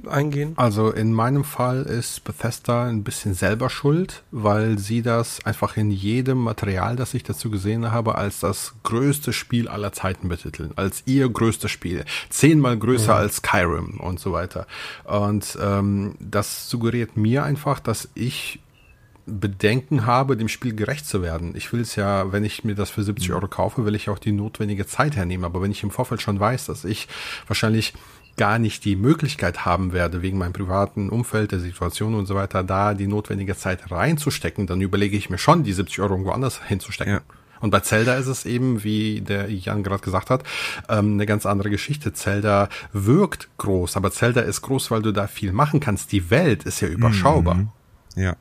eingehen. 0.10 0.54
Also 0.56 0.92
in 0.92 1.14
meinem 1.14 1.44
Fall 1.44 1.84
ist 1.84 2.24
Bethesda 2.24 2.86
ein 2.86 3.04
bisschen 3.04 3.34
selber 3.34 3.70
schuld, 3.70 4.24
weil 4.32 4.78
sie 4.78 5.02
das 5.02 5.46
einfach 5.46 5.78
in 5.78 5.92
jedem 5.92 6.38
Material, 6.38 6.96
das 6.96 7.14
ich 7.14 7.24
dazu 7.24 7.50
gesehen 7.50 7.92
habe, 7.92 8.16
als 8.16 8.40
das 8.40 8.74
größte 8.84 9.34
Spiel 9.34 9.68
aller 9.68 9.92
Zeiten 9.92 10.30
betiteln. 10.30 10.72
Als 10.76 11.04
ihr 11.06 11.30
größtes 11.30 11.72
Spiel. 11.72 12.06
Zehnmal 12.30 12.78
größer 12.78 13.14
ja. 13.14 13.18
als 13.18 13.38
Skyrim 13.38 14.00
und 14.00 14.20
so 14.20 14.32
weiter. 14.32 14.68
Und 15.04 15.58
ähm, 15.62 16.16
das 16.20 16.70
suggeriert 16.70 17.18
mir 17.18 17.44
einfach, 17.44 17.80
dass 17.80 18.10
ich 18.16 18.60
Bedenken 19.26 20.06
habe, 20.06 20.36
dem 20.36 20.50
Spiel 20.50 20.76
gerecht 20.76 21.06
zu 21.06 21.22
werden. 21.22 21.56
Ich 21.56 21.72
will 21.72 21.82
es 21.82 21.96
ja, 21.96 22.32
wenn 22.32 22.44
ich 22.44 22.64
mir 22.64 22.76
das 22.76 22.90
für 22.90 23.04
70 23.04 23.30
mhm. 23.30 23.36
Euro 23.36 23.48
kaufe, 23.48 23.86
will 23.86 23.96
ich 23.96 24.10
auch 24.10 24.20
die 24.20 24.32
notwendige 24.32 24.86
Zeit 24.86 25.16
hernehmen. 25.16 25.46
Aber 25.46 25.62
wenn 25.62 25.72
ich 25.72 25.84
im 25.84 25.92
Vorfeld 25.92 26.22
schon 26.22 26.40
weiß, 26.40 26.66
dass 26.66 26.84
ich 26.84 27.08
wahrscheinlich 27.48 27.94
gar 28.36 28.60
nicht 28.60 28.84
die 28.84 28.96
Möglichkeit 28.96 29.66
haben 29.66 29.94
werde, 29.94 30.22
wegen 30.22 30.38
meinem 30.38 30.54
privaten 30.54 31.10
Umfeld, 31.10 31.52
der 31.52 31.60
Situation 31.60 32.16
und 32.16 32.26
so 32.26 32.36
weiter, 32.36 32.64
da 32.64 32.94
die 32.94 33.08
notwendige 33.08 33.56
Zeit 33.56 33.92
reinzustecken, 33.92 34.68
dann 34.68 34.82
überlege 34.82 35.16
ich 35.16 35.30
mir 35.30 35.38
schon, 35.38 35.64
die 35.64 35.74
70 35.74 36.00
Euro 36.02 36.14
irgendwo 36.14 36.32
anders 36.32 36.62
hinzustecken. 36.66 37.14
Ja. 37.14 37.22
Und 37.62 37.70
bei 37.70 37.80
Zelda 37.80 38.16
ist 38.16 38.28
es 38.28 38.46
eben, 38.46 38.84
wie 38.84 39.22
der 39.22 39.50
Jan 39.50 39.84
gerade 39.84 40.04
gesagt 40.04 40.30
hat, 40.30 40.44
ähm, 40.90 41.14
eine 41.14 41.26
ganz 41.26 41.46
andere 41.46 41.70
Geschichte. 41.70 42.12
Zelda 42.12 42.68
wirkt 42.92 43.48
groß, 43.58 43.96
aber 43.96 44.12
Zelda 44.12 44.42
ist 44.42 44.64
groß, 44.64 44.92
weil 44.92 45.02
du 45.02 45.14
da 45.14 45.28
viel 45.28 45.54
machen 45.54 45.80
kannst. 45.80 46.12
Die 46.12 46.30
Welt 46.30 46.64
ist 46.64 46.82
ja 46.82 46.90
überschaubar. 46.90 47.56
Mhm. 47.56 47.70
Ja. 48.16 48.36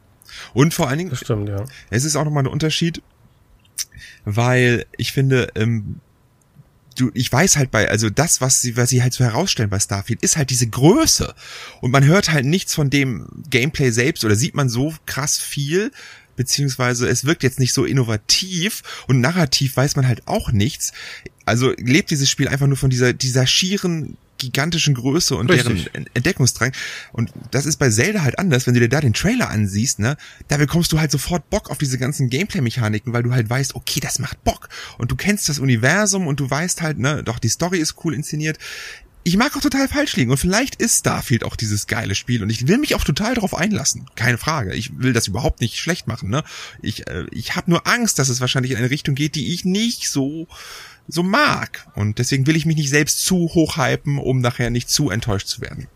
Und 0.55 0.75
vor 0.75 0.89
allen 0.89 0.99
Dingen, 0.99 1.17
stimmt, 1.17 1.49
ja. 1.49 1.65
es 1.91 2.05
ist 2.05 2.17
auch 2.17 2.25
nochmal 2.25 2.45
ein 2.45 2.49
Unterschied, 2.53 3.03
weil 4.25 4.87
ich 4.97 5.13
finde, 5.13 5.49
ähm, 5.55 6.01
du, 6.97 7.11
ich 7.15 7.33
weiß 7.33 7.57
halt 7.57 7.71
bei, 7.71 7.89
also 7.89 8.11
das, 8.11 8.41
was 8.41 8.61
sie, 8.61 8.77
was 8.77 8.91
sie 8.91 9.03
halt 9.03 9.13
so 9.13 9.25
herausstellen 9.25 9.71
bei 9.71 9.79
Starfield, 9.79 10.23
ist 10.23 10.37
halt 10.37 10.51
diese 10.51 10.69
Größe. 10.69 11.35
Und 11.81 11.91
man 11.91 12.05
hört 12.05 12.31
halt 12.31 12.45
nichts 12.45 12.75
von 12.75 12.91
dem 12.91 13.29
Gameplay 13.51 13.91
selbst 13.91 14.25
oder 14.25 14.37
sieht 14.37 14.55
man 14.55 14.69
so 14.69 14.95
krass 15.07 15.39
viel, 15.39 15.91
beziehungsweise 16.37 17.09
es 17.09 17.25
wirkt 17.25 17.43
jetzt 17.43 17.61
nicht 17.61 17.73
so 17.73 17.85
innovativ 17.85 18.83
und 19.07 19.21
narrativ 19.21 19.77
weiß 19.77 19.97
man 19.97 20.07
halt 20.07 20.27
auch 20.27 20.51
nichts. 20.53 20.93
Also 21.45 21.73
lebt 21.77 22.11
dieses 22.11 22.31
Spiel 22.31 22.49
einfach 22.49 22.67
nur 22.67 22.77
von 22.77 22.91
dieser, 22.91 23.13
dieser 23.13 23.47
schieren 23.47 24.17
gigantischen 24.43 24.95
Größe 24.95 25.37
und 25.37 25.51
Richtig. 25.51 25.85
deren 25.85 26.07
Entdeckungsdrang. 26.15 26.73
Und 27.13 27.33
das 27.51 27.65
ist 27.65 27.77
bei 27.79 27.91
Zelda 27.91 28.23
halt 28.23 28.39
anders, 28.39 28.67
wenn 28.67 28.75
du 28.75 28.81
dir 28.81 28.89
da 28.89 29.01
den 29.01 29.15
Trailer 29.15 29.49
ansiehst, 29.49 30.01
ne, 30.01 30.17
da 30.49 30.57
bekommst 30.57 30.93
du 30.93 30.99
halt 30.99 31.11
sofort 31.11 31.49
Bock 31.49 31.71
auf 31.71 31.79
diese 31.79 31.99
ganzen 31.99 32.29
Gameplay-Mechaniken, 32.29 33.13
weil 33.13 33.23
du 33.23 33.33
halt 33.33 33.49
weißt, 33.49 33.75
okay, 33.77 34.01
das 34.01 34.19
macht 34.19 34.43
Bock. 34.45 34.69
Und 34.99 35.11
du 35.11 35.17
kennst 35.17 35.49
das 35.49 35.59
Universum 35.59 36.27
und 36.27 36.41
du 36.41 36.51
weißt 36.51 36.83
halt, 36.83 36.99
ne, 36.99 37.23
doch, 37.23 37.39
die 37.39 37.49
Story 37.49 37.79
ist 37.79 37.95
cool 38.05 38.15
inszeniert. 38.15 38.59
Ich 39.25 39.37
mag 39.37 39.57
auch 39.57 39.61
total 39.61 39.87
falsch 39.87 40.17
liegen 40.17 40.33
und 40.33 40.39
vielleicht 40.39 40.75
ist 40.83 40.99
Starfield 40.99 41.45
auch 41.45 41.55
dieses 41.55 41.87
geile 41.87 42.17
Spiel 42.17 42.43
und 42.43 42.51
ich 42.51 42.67
will 42.67 42.79
mich 42.79 42.97
auch 42.97 43.05
total 43.05 43.35
darauf 43.35 43.55
einlassen. 43.55 44.07
Keine 44.17 44.37
Frage. 44.37 44.75
Ich 44.75 44.99
will 44.99 45.13
das 45.13 45.29
überhaupt 45.29 45.61
nicht 45.61 45.79
schlecht 45.79 46.09
machen, 46.09 46.29
ne? 46.29 46.43
Ich, 46.81 47.07
äh, 47.07 47.27
ich 47.31 47.55
habe 47.55 47.71
nur 47.71 47.87
Angst, 47.87 48.19
dass 48.19 48.29
es 48.29 48.41
wahrscheinlich 48.41 48.73
in 48.73 48.79
eine 48.79 48.91
Richtung 48.91 49.15
geht, 49.15 49.37
die 49.37 49.55
ich 49.55 49.65
nicht 49.65 50.11
so 50.11 50.49
so 51.09 51.23
mag. 51.23 51.87
Und 51.95 52.19
deswegen 52.19 52.47
will 52.47 52.57
ich 52.57 52.67
mich 52.67 52.77
nicht 52.77 52.91
selbst 52.91 53.25
zu 53.25 53.49
hoch 53.55 53.77
hypen, 53.77 54.19
um 54.19 54.41
nachher 54.41 54.71
nicht 54.71 54.89
zu 54.89 55.11
enttäuscht 55.11 55.49
zu 55.49 55.61
werden. 55.61 55.89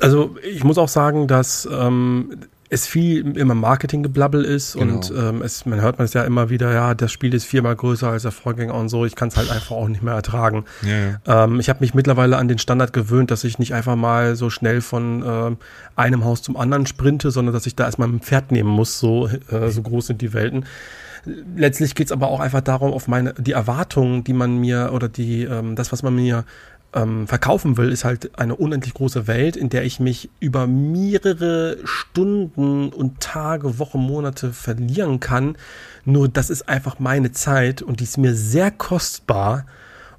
Also 0.00 0.36
ich 0.42 0.64
muss 0.64 0.78
auch 0.78 0.88
sagen, 0.88 1.28
dass 1.28 1.68
ähm, 1.70 2.38
es 2.70 2.86
viel 2.86 3.36
immer 3.36 3.54
Marketinggeblabbel 3.54 4.44
ist 4.44 4.74
genau. 4.74 4.94
und 4.94 5.12
ähm, 5.16 5.42
es, 5.42 5.66
man 5.66 5.80
hört 5.80 5.98
man 5.98 6.04
es 6.04 6.14
ja 6.14 6.22
immer 6.22 6.50
wieder, 6.50 6.72
ja, 6.72 6.94
das 6.94 7.10
Spiel 7.10 7.34
ist 7.34 7.44
viermal 7.44 7.74
größer 7.74 8.08
als 8.08 8.22
der 8.22 8.30
Vorgänger 8.30 8.74
und 8.74 8.88
so. 8.88 9.04
Ich 9.04 9.16
kann 9.16 9.28
es 9.28 9.36
halt 9.36 9.50
einfach 9.50 9.72
auch 9.72 9.88
nicht 9.88 10.02
mehr 10.02 10.14
ertragen. 10.14 10.64
Ja, 10.82 11.20
ja. 11.26 11.44
Ähm, 11.44 11.58
ich 11.58 11.68
habe 11.68 11.80
mich 11.80 11.94
mittlerweile 11.94 12.36
an 12.36 12.46
den 12.46 12.58
Standard 12.58 12.92
gewöhnt, 12.92 13.32
dass 13.32 13.42
ich 13.42 13.58
nicht 13.58 13.74
einfach 13.74 13.96
mal 13.96 14.36
so 14.36 14.50
schnell 14.50 14.80
von 14.80 15.22
äh, 15.22 15.56
einem 15.96 16.24
Haus 16.24 16.42
zum 16.42 16.56
anderen 16.56 16.86
sprinte, 16.86 17.32
sondern 17.32 17.52
dass 17.52 17.66
ich 17.66 17.74
da 17.74 17.84
erstmal 17.84 18.08
ein 18.08 18.20
Pferd 18.20 18.52
nehmen 18.52 18.70
muss, 18.70 19.00
so, 19.00 19.26
äh, 19.26 19.70
so 19.70 19.82
groß 19.82 20.06
sind 20.06 20.22
die 20.22 20.32
Welten 20.32 20.64
letztlich 21.24 21.94
geht 21.94 22.06
es 22.06 22.12
aber 22.12 22.28
auch 22.28 22.40
einfach 22.40 22.60
darum, 22.60 22.92
auf 22.92 23.08
meine, 23.08 23.34
die 23.34 23.52
Erwartungen, 23.52 24.24
die 24.24 24.32
man 24.32 24.58
mir 24.58 24.90
oder 24.92 25.08
die, 25.08 25.44
ähm, 25.44 25.76
das, 25.76 25.92
was 25.92 26.02
man 26.02 26.14
mir 26.14 26.44
ähm, 26.92 27.28
verkaufen 27.28 27.76
will, 27.76 27.92
ist 27.92 28.04
halt 28.04 28.38
eine 28.38 28.56
unendlich 28.56 28.94
große 28.94 29.26
Welt, 29.26 29.56
in 29.56 29.68
der 29.68 29.84
ich 29.84 30.00
mich 30.00 30.30
über 30.40 30.66
mehrere 30.66 31.78
Stunden 31.84 32.88
und 32.88 33.20
Tage, 33.20 33.78
Wochen, 33.78 34.00
Monate 34.00 34.52
verlieren 34.52 35.20
kann. 35.20 35.56
Nur 36.04 36.28
das 36.28 36.50
ist 36.50 36.68
einfach 36.68 36.98
meine 36.98 37.32
Zeit 37.32 37.82
und 37.82 38.00
die 38.00 38.04
ist 38.04 38.18
mir 38.18 38.34
sehr 38.34 38.70
kostbar 38.70 39.66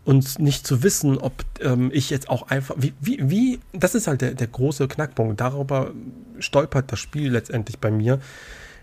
und 0.04 0.40
nicht 0.40 0.66
zu 0.66 0.82
wissen, 0.84 1.18
ob 1.18 1.34
ähm, 1.60 1.92
ich 1.94 2.10
jetzt 2.10 2.30
auch 2.30 2.50
einfach, 2.50 2.76
wie, 2.78 2.94
wie, 3.00 3.20
wie, 3.30 3.60
das 3.74 3.94
ist 3.94 4.08
halt 4.08 4.22
der, 4.22 4.34
der 4.34 4.48
große 4.48 4.88
Knackpunkt. 4.88 5.40
Darüber 5.42 5.92
stolpert 6.40 6.92
das 6.92 7.00
Spiel 7.00 7.32
letztendlich 7.32 7.80
bei 7.80 7.92
mir. 7.92 8.20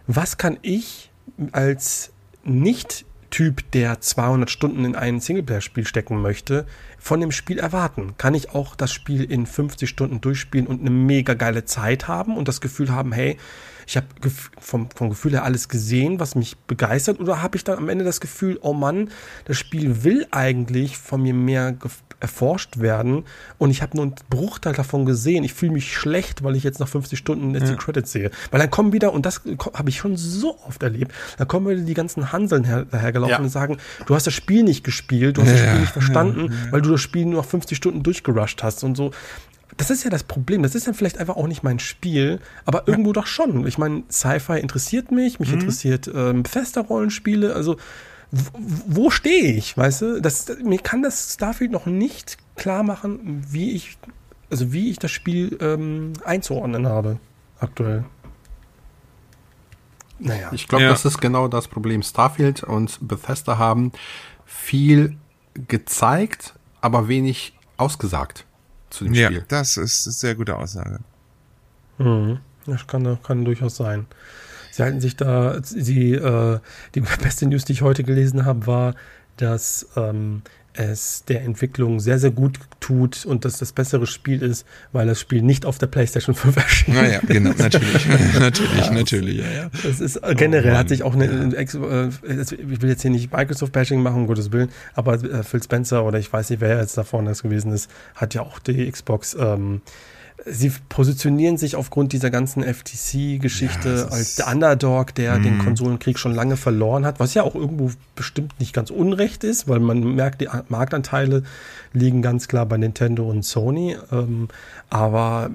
Was 0.07 0.37
kann 0.37 0.59
ich 0.63 1.08
als 1.53 2.13
Nicht-Typ, 2.45 3.71
der 3.73 4.01
200 4.01 4.51
Stunden 4.51 4.85
in 4.85 4.97
ein 4.97 5.21
Singleplayer-Spiel 5.21 5.87
stecken 5.87 6.21
möchte, 6.21 6.67
von 6.99 7.21
dem 7.21 7.33
Spiel 7.33 7.59
erwarten? 7.59 8.15
Kann 8.19 8.35
ich 8.35 8.51
auch 8.55 8.75
das 8.75 8.93
Spiel 8.93 9.25
in 9.25 9.47
50 9.47 9.89
Stunden 9.89 10.21
durchspielen 10.21 10.67
und 10.67 10.81
eine 10.81 10.91
mega 10.91 11.35
geile 11.35 11.65
Zeit 11.65 12.09
haben 12.09 12.37
und 12.37 12.49
das 12.49 12.61
Gefühl 12.61 12.91
haben, 12.91 13.13
hey, 13.13 13.37
ich 13.87 13.97
habe 13.97 14.07
vom, 14.59 14.91
vom 14.91 15.09
Gefühl 15.09 15.33
her 15.33 15.45
alles 15.45 15.69
gesehen, 15.71 16.21
was 16.21 16.35
mich 16.35 16.59
begeistert, 16.59 17.21
oder 17.21 17.41
habe 17.43 17.57
ich 17.57 17.65
dann 17.65 17.79
am 17.79 17.89
Ende 17.89 18.05
das 18.05 18.21
Gefühl, 18.21 18.59
oh 18.61 18.75
Mann, 18.75 19.11
das 19.47 19.57
Spiel 19.57 20.05
will 20.05 20.27
eigentlich 20.31 20.99
von 20.99 21.23
mir 21.23 21.33
mehr 21.33 21.73
erforscht 22.21 22.81
werden 22.81 23.25
und 23.59 23.71
ich 23.71 23.83
habe 23.83 23.97
nur 23.97 24.07
einen 24.07 24.15
Bruchteil 24.29 24.73
davon 24.73 25.07
gesehen. 25.07 25.45
Ich 25.45 25.55
fühle 25.55 25.73
mich 25.73 25.93
schlecht, 25.93 26.43
weil 26.43 26.57
ich 26.57 26.65
jetzt 26.65 26.81
nach 26.81 26.89
50 26.89 27.19
Stunden 27.19 27.55
jetzt 27.55 27.69
ja. 27.69 27.71
die 27.71 27.77
Credits 27.77 28.11
sehe. 28.11 28.31
Weil 28.51 28.61
dann 28.61 28.71
kommen 28.71 28.93
wieder, 28.93 29.13
und 29.13 29.25
das 29.25 29.43
habe 29.75 29.89
ich 29.89 29.99
schon 29.99 30.17
so 30.17 30.59
oft 30.67 30.83
erlebt, 30.83 31.13
da 31.37 31.45
kommen 31.45 31.69
wieder 31.69 31.83
die 31.83 31.95
ganzen 31.95 32.33
Hanseln 32.33 32.65
her, 32.65 32.87
dahergelaufen 32.91 33.33
ja. 33.33 33.39
und 33.39 33.51
sagen, 33.51 33.79
du 34.07 34.15
hast 34.15 34.27
das 34.27 34.35
Spiel 34.35 34.65
nicht 34.65 34.85
gespielt, 34.85 35.37
du 35.37 35.43
hast 35.43 35.49
ja, 35.49 35.55
das 35.55 35.67
Spiel 35.69 35.81
nicht 35.81 35.93
verstanden, 35.93 36.53
weil 36.71 36.83
du 36.83 36.91
das 36.91 37.01
Spiel 37.01 37.25
nur 37.25 37.43
nach 37.43 37.49
50 37.49 37.77
Stunden 37.77 38.03
durchgerusht 38.03 38.63
hast 38.63 38.83
und 38.83 38.97
so. 38.97 39.13
Das 39.77 39.91
ist 39.91 40.03
ja 40.03 40.11
das 40.11 40.25
Problem. 40.25 40.63
Das 40.63 40.75
ist 40.75 40.87
ja 40.87 40.93
vielleicht 40.93 41.19
einfach 41.19 41.37
auch 41.37 41.47
nicht 41.47 41.63
mein 41.63 41.79
Spiel, 41.79 42.41
aber 42.65 42.89
irgendwo 42.89 43.13
doch 43.13 43.27
schon. 43.27 43.67
Ich 43.67 43.79
meine, 43.79 44.03
Sci-Fi 44.11 44.59
interessiert 44.59 45.13
mich, 45.13 45.39
mich 45.39 45.51
mhm. 45.51 45.61
interessiert 45.61 46.11
ähm, 46.13 46.45
fester 46.45 46.81
Rollenspiele, 46.81 47.55
also 47.55 47.77
wo 48.31 49.11
stehe 49.11 49.53
ich, 49.55 49.77
weißt 49.77 50.03
du? 50.03 50.21
Das, 50.21 50.47
mir 50.63 50.79
kann 50.79 51.03
das 51.03 51.35
Starfield 51.35 51.71
noch 51.71 51.87
nicht 51.87 52.37
klar 52.57 52.83
machen, 52.83 53.45
wie 53.51 53.73
ich, 53.73 53.97
also 54.51 54.73
wie 54.73 54.91
ich 54.91 54.99
das 54.99 55.11
Spiel 55.11 55.57
ähm, 55.61 56.13
einzuordnen 56.25 56.87
habe 56.87 57.19
aktuell. 57.59 58.05
Naja. 60.19 60.51
Ich 60.53 60.69
glaube, 60.69 60.85
ja. 60.85 60.91
das 60.91 61.05
ist 61.05 61.21
genau 61.21 61.49
das 61.49 61.69
Problem. 61.69 62.03
Starfield 62.03 62.65
und 62.65 62.99
Bethesda 63.01 63.57
haben 63.57 63.93
viel 64.45 65.17
gezeigt, 65.55 66.55
aber 66.81 67.09
wenig 67.09 67.57
ausgesagt 67.77 68.45
zu 68.91 69.05
dem 69.05 69.15
ja, 69.15 69.27
Spiel. 69.27 69.39
Ja, 69.39 69.45
das 69.49 69.77
ist 69.77 70.07
eine 70.07 70.13
sehr 70.13 70.35
gute 70.35 70.57
Aussage. 70.57 70.99
Mhm. 71.99 72.41
Das 72.67 72.87
kann, 72.87 73.19
kann 73.23 73.45
durchaus 73.45 73.77
sein. 73.77 74.07
Sie 74.79 74.85
halten 74.85 75.01
sich 75.01 75.17
da, 75.17 75.59
sie, 75.61 76.13
äh, 76.13 76.61
die 76.95 77.01
beste 77.01 77.47
News, 77.47 77.65
die 77.65 77.73
ich 77.73 77.83
heute 77.83 78.05
gelesen 78.05 78.45
habe, 78.45 78.69
war, 78.69 78.95
dass 79.37 79.89
ähm, 79.97 80.43
es 80.73 81.25
der 81.25 81.43
Entwicklung 81.43 81.99
sehr, 81.99 82.21
sehr 82.21 82.31
gut 82.31 82.61
tut 82.79 83.27
und 83.27 83.45
dass 83.45 83.59
das 83.59 83.73
bessere 83.73 84.07
Spiel 84.07 84.41
ist, 84.41 84.65
weil 84.93 85.09
das 85.09 85.19
Spiel 85.19 85.43
nicht 85.43 85.67
auf 85.67 85.79
der 85.79 85.89
PlayStation 85.89 86.33
5 86.33 86.57
erschien. 86.57 86.95
Naja, 86.95 87.19
genau, 87.27 87.51
natürlich. 87.59 88.07
natürlich, 88.39 88.87
ja, 88.87 88.93
natürlich, 88.93 89.39
ja, 89.39 89.51
ja. 89.51 89.71
Das 89.83 89.99
ist 89.99 90.15
äh, 90.15 90.37
generell 90.37 90.75
oh, 90.75 90.79
hat 90.79 90.91
sich 90.91 91.03
auch 91.03 91.15
eine, 91.15 91.25
ja. 91.25 91.59
äh, 91.59 92.09
ich 92.41 92.81
will 92.81 92.89
jetzt 92.89 93.03
hier 93.03 93.11
nicht 93.11 93.33
Microsoft-Bashing 93.33 94.01
machen, 94.01 94.19
um 94.19 94.27
Gottes 94.29 94.53
Willen, 94.53 94.69
aber 94.95 95.15
äh, 95.15 95.43
Phil 95.43 95.61
Spencer 95.61 96.05
oder 96.05 96.21
ich 96.21 96.33
weiß 96.33 96.51
nicht, 96.51 96.61
wer 96.61 96.79
jetzt 96.79 96.97
da 96.97 97.03
vorne 97.03 97.31
das 97.31 97.43
gewesen 97.43 97.73
ist, 97.73 97.91
hat 98.15 98.35
ja 98.35 98.43
auch 98.43 98.61
die 98.61 98.89
Xbox 98.89 99.37
ähm, 99.41 99.81
sie 100.51 100.73
positionieren 100.89 101.59
sich 101.59 101.77
aufgrund 101.77 102.13
dieser 102.13 102.31
ganzen 102.31 102.63
FTC-Geschichte 102.63 104.07
ja, 104.09 104.15
als 104.15 104.37
der 104.37 104.49
Underdog, 104.49 105.15
der 105.15 105.39
den 105.39 105.59
mhm. 105.59 105.65
Konsolenkrieg 105.65 106.19
schon 106.19 106.35
lange 106.35 106.57
verloren 106.57 107.05
hat, 107.05 107.21
was 107.21 107.35
ja 107.35 107.43
auch 107.43 107.55
irgendwo 107.55 107.91
bestimmt 108.15 108.59
nicht 108.59 108.73
ganz 108.73 108.91
unrecht 108.91 109.45
ist, 109.45 109.69
weil 109.69 109.81
man 109.81 110.15
merkt, 110.15 110.41
die 110.41 110.49
Marktanteile 110.69 111.43
liegen 111.93 112.23
ganz 112.23 112.49
klar 112.49 112.67
bei 112.67 112.77
Nintendo 112.77 113.29
und 113.29 113.45
Sony. 113.45 113.97
Ähm, 114.13 114.49
aber 114.91 115.51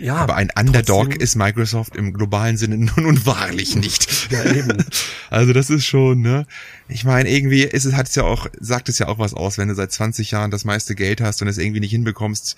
ja, 0.00 0.16
aber 0.16 0.36
ein 0.36 0.50
Underdog 0.58 1.04
trotzdem. 1.04 1.20
ist 1.20 1.36
Microsoft 1.36 1.96
im 1.96 2.12
globalen 2.12 2.56
Sinne 2.56 2.76
nun 2.96 3.06
und 3.06 3.26
wahrlich 3.26 3.76
nicht. 3.76 4.30
Ja, 4.30 4.44
eben. 4.44 4.84
Also 5.30 5.52
das 5.52 5.68
ist 5.68 5.84
schon, 5.84 6.20
ne? 6.20 6.46
Ich 6.86 7.04
meine, 7.04 7.28
irgendwie 7.28 7.62
ist 7.62 7.86
es, 7.86 7.94
hat 7.94 8.06
es 8.06 8.14
ja 8.14 8.22
auch, 8.22 8.46
sagt 8.60 8.88
es 8.88 9.00
ja 9.00 9.08
auch 9.08 9.18
was 9.18 9.34
aus, 9.34 9.58
wenn 9.58 9.66
du 9.66 9.74
seit 9.74 9.90
20 9.90 10.30
Jahren 10.30 10.52
das 10.52 10.64
meiste 10.64 10.94
Geld 10.94 11.20
hast 11.20 11.42
und 11.42 11.48
es 11.48 11.58
irgendwie 11.58 11.80
nicht 11.80 11.90
hinbekommst, 11.90 12.56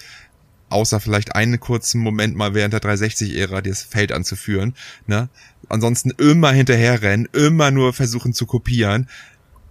außer 0.69 1.01
vielleicht 1.01 1.35
einen 1.35 1.61
kurzen 1.61 2.01
Moment 2.01 2.37
mal 2.37 2.55
während 2.55 2.75
der 2.75 2.81
360-Ära 2.81 3.61
das 3.61 3.83
Feld 3.83 4.13
anzuführen. 4.13 4.75
Ne? 5.07 5.29
Ansonsten 5.69 6.11
immer 6.11 6.53
hinterherrennen, 6.53 7.29
immer 7.33 7.71
nur 7.71 7.93
versuchen 7.93 8.33
zu 8.33 8.47
kopieren. 8.47 9.09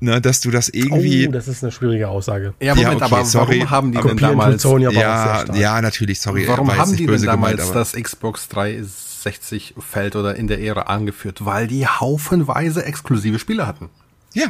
Ne, 0.02 0.20
dass 0.20 0.42
du 0.42 0.52
das 0.52 0.68
irgendwie. 0.68 1.28
Oh, 1.28 1.32
das 1.32 1.48
ist 1.48 1.64
eine 1.64 1.72
schwierige 1.72 2.10
Aussage. 2.10 2.54
Ja, 2.60 2.76
Moment, 2.76 3.00
ja, 3.00 3.06
okay, 3.06 3.16
aber 3.16 3.26
sorry. 3.26 3.60
warum 3.62 3.70
haben 3.70 3.92
die 3.94 4.02
denn 4.02 4.18
damals? 4.18 4.64
Ja, 4.64 5.46
ja, 5.56 5.82
natürlich, 5.82 6.20
sorry. 6.20 6.46
Warum 6.48 6.76
haben 6.76 6.96
die 6.98 7.06
denn 7.06 7.24
damals 7.24 7.58
gemeint, 7.58 7.76
das 7.76 7.94
Xbox 7.94 8.50
360 8.50 9.74
Feld 9.80 10.18
oder 10.18 10.36
in 10.36 10.48
der 10.48 10.60
Ära 10.60 10.82
angeführt? 10.82 11.46
Weil 11.46 11.68
die 11.68 11.88
haufenweise 11.88 12.84
exklusive 12.84 13.40
Spiele 13.40 13.66
hatten. 13.66 13.90
Ja. 14.34 14.48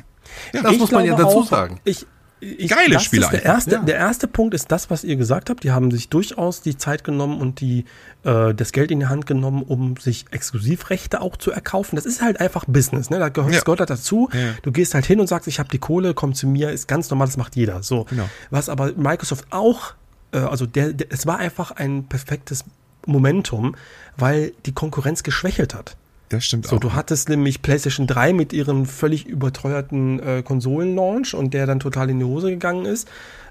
ja. 0.52 0.64
Das 0.64 0.78
muss 0.78 0.92
man 0.92 1.06
ja 1.06 1.16
dazu 1.16 1.42
auch, 1.42 1.48
sagen. 1.48 1.80
Ich, 1.86 2.08
ich, 2.46 2.70
Geile 2.70 3.00
Spiele. 3.00 3.28
Der 3.32 3.44
erste, 3.44 3.72
ja. 3.72 3.82
der 3.82 3.96
erste 3.96 4.28
Punkt 4.28 4.54
ist 4.54 4.72
das, 4.72 4.90
was 4.90 5.04
ihr 5.04 5.16
gesagt 5.16 5.50
habt. 5.50 5.64
Die 5.64 5.72
haben 5.72 5.90
sich 5.90 6.10
durchaus 6.10 6.62
die 6.62 6.78
Zeit 6.78 7.04
genommen 7.04 7.42
und 7.42 7.60
die, 7.60 7.86
äh, 8.24 8.54
das 8.54 8.72
Geld 8.72 8.92
in 8.92 9.00
die 9.00 9.08
Hand 9.08 9.26
genommen, 9.26 9.64
um 9.64 9.98
sich 9.98 10.26
Exklusivrechte 10.32 11.22
auch 11.22 11.38
zu 11.38 11.52
erkaufen. 11.52 11.96
Das 11.96 12.06
ist 12.06 12.22
halt 12.22 12.40
einfach 12.40 12.66
Business. 12.66 13.10
Ne? 13.10 13.20
Da 13.20 13.30
gehört, 13.30 13.52
ja. 13.52 13.58
Das 13.58 13.66
gehört 13.66 13.80
halt 13.80 13.90
dazu. 13.90 14.30
Ja. 14.34 14.54
Du 14.62 14.72
gehst 14.72 14.94
halt 14.94 15.06
hin 15.06 15.20
und 15.20 15.28
sagst, 15.28 15.48
ich 15.48 15.60
habe 15.60 15.70
die 15.70 15.80
Kohle, 15.80 16.14
komm 16.14 16.34
zu 16.34 16.48
mir. 16.48 16.70
Ist 16.72 16.88
ganz 16.88 17.10
normal, 17.10 17.28
das 17.28 17.38
macht 17.38 17.56
jeder. 17.56 17.82
So. 17.82 18.04
Genau. 18.06 18.30
Was 18.52 18.70
aber 18.70 18.94
Microsoft 18.94 19.46
auch, 19.50 19.94
äh, 20.32 20.38
also 20.38 20.66
der, 20.66 20.94
der, 20.94 21.08
es 21.10 21.26
war 21.26 21.40
einfach 21.40 21.72
ein 21.72 22.06
perfektes 22.06 22.64
Momentum, 23.08 23.76
weil 24.18 24.54
die 24.66 24.74
Konkurrenz 24.74 25.24
geschwächelt 25.24 25.74
hat. 25.74 25.98
Das 26.30 26.46
stimmt 26.46 26.66
so, 26.66 26.70
auch. 26.70 26.82
So, 26.82 26.90
du 26.90 26.94
hattest 26.94 27.30
nämlich 27.30 27.62
PlayStation 27.62 28.08
3 28.08 28.34
mit 28.34 28.54
ihrem 28.54 28.86
völlig 28.86 29.26
überteuerten 29.28 30.20
äh, 30.20 30.44
Konsolenlaunch 30.44 31.34
und 31.34 31.54
der 31.54 31.66
dann 31.66 31.80
total 31.80 32.10
in 32.10 32.20
die 32.20 32.26
Hose 32.26 32.50
gegangen 32.50 32.86
ist. 32.86 33.08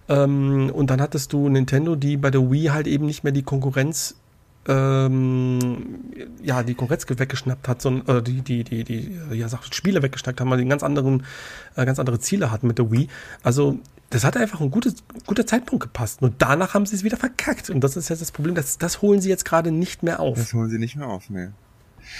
Ähm, 0.08 0.70
und 0.72 0.90
dann 0.90 1.00
hattest 1.00 1.32
du 1.32 1.48
Nintendo, 1.48 1.96
die 1.96 2.16
bei 2.16 2.30
der 2.30 2.50
Wii 2.50 2.66
halt 2.66 2.86
eben 2.86 3.06
nicht 3.06 3.24
mehr 3.24 3.32
die 3.32 3.42
Konkurrenz 3.42 4.16
ähm, 4.66 6.00
ja, 6.42 6.62
die 6.62 6.74
Konkurrenz 6.74 7.06
weggeschnappt 7.08 7.68
hat, 7.68 7.82
sondern 7.82 8.18
äh, 8.18 8.22
die, 8.22 8.42
die, 8.42 8.64
die, 8.64 8.84
die, 8.84 9.18
ja, 9.32 9.48
sag, 9.48 9.62
Spiele 9.74 10.02
weggeschnappt 10.02 10.40
haben, 10.40 10.50
weil 10.50 10.58
die 10.58 10.64
ganz 10.64 10.82
anderen, 10.82 11.24
äh, 11.76 11.84
ganz 11.84 11.98
andere 11.98 12.18
Ziele 12.18 12.50
hatten 12.50 12.66
mit 12.66 12.78
der 12.78 12.90
Wii. 12.90 13.08
Also, 13.42 13.78
das 14.10 14.24
hat 14.24 14.36
einfach 14.36 14.60
ein 14.60 14.70
gutes, 14.70 14.96
guter 15.26 15.46
Zeitpunkt 15.46 15.82
gepasst. 15.82 16.22
Und 16.22 16.36
danach 16.38 16.74
haben 16.74 16.86
sie 16.86 16.96
es 16.96 17.04
wieder 17.04 17.16
verkackt. 17.16 17.68
Und 17.68 17.82
das 17.82 17.96
ist 17.96 18.08
jetzt 18.08 18.22
das 18.22 18.32
Problem, 18.32 18.54
das, 18.54 18.78
das 18.78 19.02
holen 19.02 19.20
sie 19.20 19.28
jetzt 19.28 19.44
gerade 19.44 19.70
nicht 19.70 20.02
mehr 20.02 20.20
auf. 20.20 20.38
Das 20.38 20.54
holen 20.54 20.70
sie 20.70 20.78
nicht 20.78 20.96
mehr 20.96 21.08
auf, 21.08 21.30
ne. 21.30 21.52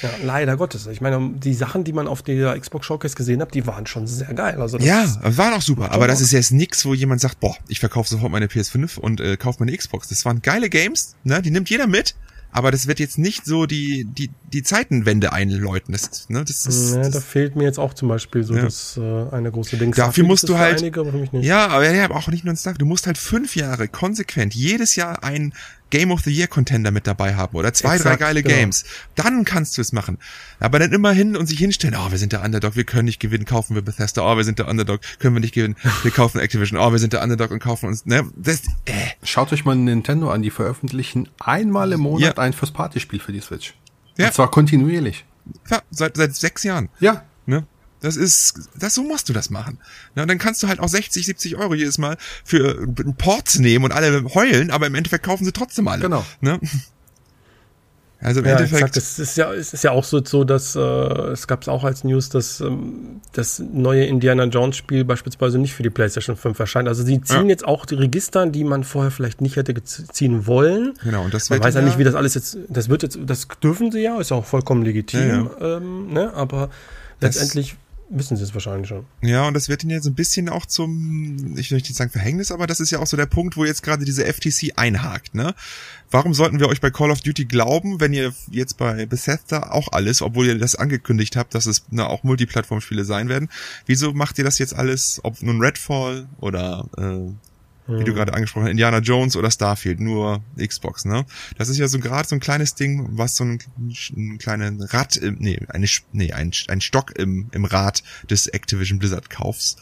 Ja, 0.02 0.10
leider 0.22 0.56
Gottes. 0.56 0.86
Ich 0.86 1.00
meine, 1.00 1.32
die 1.34 1.54
Sachen, 1.54 1.84
die 1.84 1.92
man 1.92 2.08
auf 2.08 2.22
der 2.22 2.58
Xbox 2.58 2.86
Showcase 2.86 3.14
gesehen 3.14 3.40
hat, 3.40 3.54
die 3.54 3.66
waren 3.66 3.86
schon 3.86 4.06
sehr 4.06 4.32
geil. 4.34 4.60
Also 4.60 4.78
ja, 4.78 5.06
waren 5.22 5.54
auch 5.54 5.62
super. 5.62 5.92
Aber 5.92 6.06
das 6.06 6.20
ist 6.20 6.32
jetzt 6.32 6.52
nix, 6.52 6.84
wo 6.84 6.94
jemand 6.94 7.20
sagt, 7.20 7.40
boah, 7.40 7.56
ich 7.68 7.80
verkaufe 7.80 8.08
sofort 8.08 8.32
meine 8.32 8.46
PS5 8.46 8.98
und 8.98 9.20
äh, 9.20 9.36
kaufe 9.36 9.64
meine 9.64 9.76
Xbox. 9.76 10.08
Das 10.08 10.24
waren 10.24 10.42
geile 10.42 10.68
Games, 10.68 11.16
ne? 11.24 11.42
Die 11.42 11.50
nimmt 11.50 11.70
jeder 11.70 11.86
mit. 11.86 12.14
Aber 12.56 12.70
das 12.70 12.86
wird 12.86 13.00
jetzt 13.00 13.18
nicht 13.18 13.46
so 13.46 13.66
die, 13.66 14.04
die, 14.04 14.30
die 14.52 14.62
Zeitenwende 14.62 15.32
einläuten. 15.32 15.90
Das, 15.90 16.28
ne, 16.28 16.44
das 16.44 16.66
ist, 16.66 16.94
ja, 16.94 17.00
das 17.02 17.10
da 17.10 17.20
fehlt 17.20 17.56
mir 17.56 17.64
jetzt 17.64 17.80
auch 17.80 17.94
zum 17.94 18.06
Beispiel 18.06 18.44
so 18.44 18.54
ja. 18.54 18.62
das 18.62 18.96
äh, 18.96 19.00
eine 19.32 19.50
große 19.50 19.76
Ding. 19.76 19.90
Dafür 19.90 20.22
musst 20.22 20.48
du 20.48 20.56
halt. 20.56 20.78
Einige, 20.78 21.00
aber 21.00 21.40
ja, 21.40 21.66
aber 21.66 21.92
ja, 21.92 22.08
auch 22.12 22.28
nicht 22.28 22.44
nur 22.44 22.54
ein 22.54 22.56
Stuff. 22.56 22.78
Du 22.78 22.86
musst 22.86 23.08
halt 23.08 23.18
fünf 23.18 23.56
Jahre 23.56 23.88
konsequent 23.88 24.54
jedes 24.54 24.94
Jahr 24.94 25.24
ein 25.24 25.52
Game 25.94 26.10
of 26.10 26.22
the 26.22 26.32
Year 26.32 26.48
Contender 26.48 26.90
mit 26.90 27.06
dabei 27.06 27.36
haben 27.36 27.56
oder 27.56 27.72
zwei, 27.72 27.94
Exakt, 27.94 28.20
drei 28.20 28.26
geile 28.26 28.42
genau. 28.42 28.56
Games. 28.56 28.84
Dann 29.14 29.44
kannst 29.44 29.78
du 29.78 29.80
es 29.80 29.92
machen. 29.92 30.18
Aber 30.58 30.80
dann 30.80 30.90
immer 30.90 31.12
hin 31.12 31.36
und 31.36 31.46
sich 31.46 31.56
hinstellen, 31.56 31.96
oh, 31.96 32.10
wir 32.10 32.18
sind 32.18 32.32
der 32.32 32.42
Underdog, 32.42 32.74
wir 32.74 32.82
können 32.82 33.04
nicht 33.04 33.20
gewinnen, 33.20 33.44
kaufen 33.44 33.76
wir 33.76 33.82
Bethesda, 33.82 34.22
oh, 34.22 34.36
wir 34.36 34.42
sind 34.42 34.58
der 34.58 34.66
Underdog, 34.66 35.02
können 35.20 35.36
wir 35.36 35.40
nicht 35.40 35.54
gewinnen, 35.54 35.76
wir 36.02 36.10
kaufen 36.10 36.40
Activision, 36.40 36.80
oh, 36.80 36.90
wir 36.90 36.98
sind 36.98 37.12
der 37.12 37.22
Underdog 37.22 37.52
und 37.52 37.60
kaufen 37.60 37.86
uns, 37.86 38.06
ne, 38.06 38.28
das, 38.34 38.62
äh. 38.86 38.92
Schaut 39.22 39.52
euch 39.52 39.64
mal 39.64 39.76
Nintendo 39.76 40.32
an, 40.32 40.42
die 40.42 40.50
veröffentlichen 40.50 41.28
einmal 41.38 41.92
im 41.92 42.00
Monat 42.00 42.38
ja. 42.38 42.42
ein 42.42 42.54
First-Party-Spiel 42.54 43.20
für 43.20 43.32
die 43.32 43.40
Switch. 43.40 43.74
Ja. 44.18 44.26
Und 44.26 44.34
zwar 44.34 44.50
kontinuierlich. 44.50 45.24
Ja, 45.70 45.80
seit, 45.92 46.16
seit 46.16 46.34
sechs 46.34 46.64
Jahren. 46.64 46.88
Ja. 46.98 47.22
Das 48.04 48.16
ist, 48.16 48.54
das, 48.78 48.94
so 48.94 49.02
musst 49.02 49.28
du 49.28 49.32
das 49.32 49.50
machen. 49.50 49.78
Ja, 50.14 50.22
und 50.22 50.28
dann 50.28 50.38
kannst 50.38 50.62
du 50.62 50.68
halt 50.68 50.80
auch 50.80 50.88
60, 50.88 51.24
70 51.24 51.56
Euro 51.56 51.74
jedes 51.74 51.98
Mal 51.98 52.16
für 52.44 52.86
Ports 53.18 53.58
nehmen 53.58 53.84
und 53.84 53.92
alle 53.92 54.24
heulen, 54.34 54.70
aber 54.70 54.86
im 54.86 54.94
Endeffekt 54.94 55.24
kaufen 55.24 55.44
sie 55.44 55.52
trotzdem 55.52 55.88
alle. 55.88 56.02
Genau. 56.02 56.24
Ne? 56.40 56.60
Also 58.24 58.40
im 58.40 58.46
ja, 58.46 58.52
Endeffekt. 58.52 58.96
Es 58.96 59.18
ist 59.18 59.36
ja, 59.36 59.52
es 59.52 59.74
ist 59.74 59.84
ja 59.84 59.90
auch 59.90 60.02
so, 60.02 60.24
so 60.24 60.44
dass 60.44 60.74
äh, 60.74 60.80
es 60.80 61.46
gab 61.46 61.60
es 61.60 61.68
auch 61.68 61.84
als 61.84 62.04
News, 62.04 62.30
dass 62.30 62.58
ähm, 62.60 63.20
das 63.34 63.58
neue 63.58 64.06
Indiana 64.06 64.44
Jones 64.44 64.78
Spiel 64.78 65.04
beispielsweise 65.04 65.58
nicht 65.58 65.74
für 65.74 65.82
die 65.82 65.90
PlayStation 65.90 66.34
5 66.34 66.58
erscheint. 66.58 66.88
Also 66.88 67.04
sie 67.04 67.20
ziehen 67.20 67.42
ja. 67.42 67.48
jetzt 67.48 67.66
auch 67.66 67.84
die 67.84 67.96
Register, 67.96 68.46
die 68.46 68.64
man 68.64 68.82
vorher 68.82 69.10
vielleicht 69.10 69.42
nicht 69.42 69.56
hätte 69.56 69.74
ziehen 69.84 70.46
wollen. 70.46 70.94
Genau. 71.04 71.24
Und 71.24 71.34
das 71.34 71.50
man 71.50 71.62
weiß 71.62 71.74
ja 71.74 71.82
nicht, 71.82 71.98
wie 71.98 72.04
das 72.04 72.14
alles 72.14 72.32
jetzt. 72.32 72.56
Das 72.70 72.88
wird 72.88 73.02
jetzt, 73.02 73.18
das 73.26 73.46
dürfen 73.62 73.92
sie 73.92 74.00
ja, 74.00 74.18
ist 74.18 74.32
auch 74.32 74.46
vollkommen 74.46 74.84
legitim. 74.84 75.50
Ja, 75.60 75.76
ähm, 75.76 76.10
ne? 76.10 76.32
Aber 76.32 76.70
letztendlich 77.20 77.76
wissen 78.14 78.36
sie 78.36 78.44
es 78.44 78.54
wahrscheinlich 78.54 78.88
schon. 78.88 79.04
Ja, 79.22 79.46
und 79.46 79.54
das 79.54 79.68
wird 79.68 79.84
ihnen 79.84 80.00
so 80.00 80.10
ein 80.10 80.14
bisschen 80.14 80.48
auch 80.48 80.66
zum, 80.66 81.56
ich 81.56 81.70
will 81.70 81.78
nicht 81.78 81.94
sagen 81.94 82.10
Verhängnis, 82.10 82.52
aber 82.52 82.66
das 82.66 82.80
ist 82.80 82.90
ja 82.90 83.00
auch 83.00 83.06
so 83.06 83.16
der 83.16 83.26
Punkt, 83.26 83.56
wo 83.56 83.64
jetzt 83.64 83.82
gerade 83.82 84.04
diese 84.04 84.24
FTC 84.24 84.72
einhakt, 84.76 85.34
ne? 85.34 85.54
Warum 86.10 86.32
sollten 86.32 86.60
wir 86.60 86.68
euch 86.68 86.80
bei 86.80 86.90
Call 86.90 87.10
of 87.10 87.22
Duty 87.22 87.44
glauben, 87.46 88.00
wenn 88.00 88.12
ihr 88.12 88.32
jetzt 88.50 88.76
bei 88.76 89.04
Bethesda 89.06 89.70
auch 89.70 89.88
alles, 89.90 90.22
obwohl 90.22 90.46
ihr 90.46 90.58
das 90.58 90.76
angekündigt 90.76 91.34
habt, 91.34 91.54
dass 91.54 91.66
es 91.66 91.84
ne, 91.90 92.06
auch 92.06 92.22
Multiplattform-Spiele 92.22 93.04
sein 93.04 93.28
werden, 93.28 93.48
wieso 93.86 94.12
macht 94.12 94.38
ihr 94.38 94.44
das 94.44 94.58
jetzt 94.58 94.74
alles, 94.74 95.20
ob 95.24 95.42
nun 95.42 95.60
Redfall 95.60 96.28
oder 96.40 96.86
äh, 96.96 97.32
wie 97.86 98.04
du 98.04 98.12
hm. 98.12 98.14
gerade 98.14 98.34
angesprochen 98.34 98.64
hast, 98.64 98.70
Indiana 98.70 98.98
Jones 98.98 99.36
oder 99.36 99.50
Starfield, 99.50 100.00
nur 100.00 100.42
Xbox, 100.56 101.04
ne? 101.04 101.26
Das 101.58 101.68
ist 101.68 101.78
ja 101.78 101.88
so 101.88 101.98
gerade 101.98 102.26
so 102.28 102.34
ein 102.34 102.40
kleines 102.40 102.74
Ding, 102.74 103.08
was 103.12 103.36
so 103.36 103.44
ein, 103.44 103.58
ein 104.16 104.38
kleinen 104.38 104.82
Rad, 104.82 105.16
im, 105.16 105.36
nee, 105.38 105.60
eine, 105.68 105.86
nee, 106.12 106.32
ein, 106.32 106.52
ein 106.68 106.80
Stock 106.80 107.16
im, 107.18 107.48
im 107.52 107.64
Rad 107.64 108.02
des 108.30 108.46
Activision 108.46 108.98
Blizzard 108.98 109.28
Kaufs. 109.28 109.76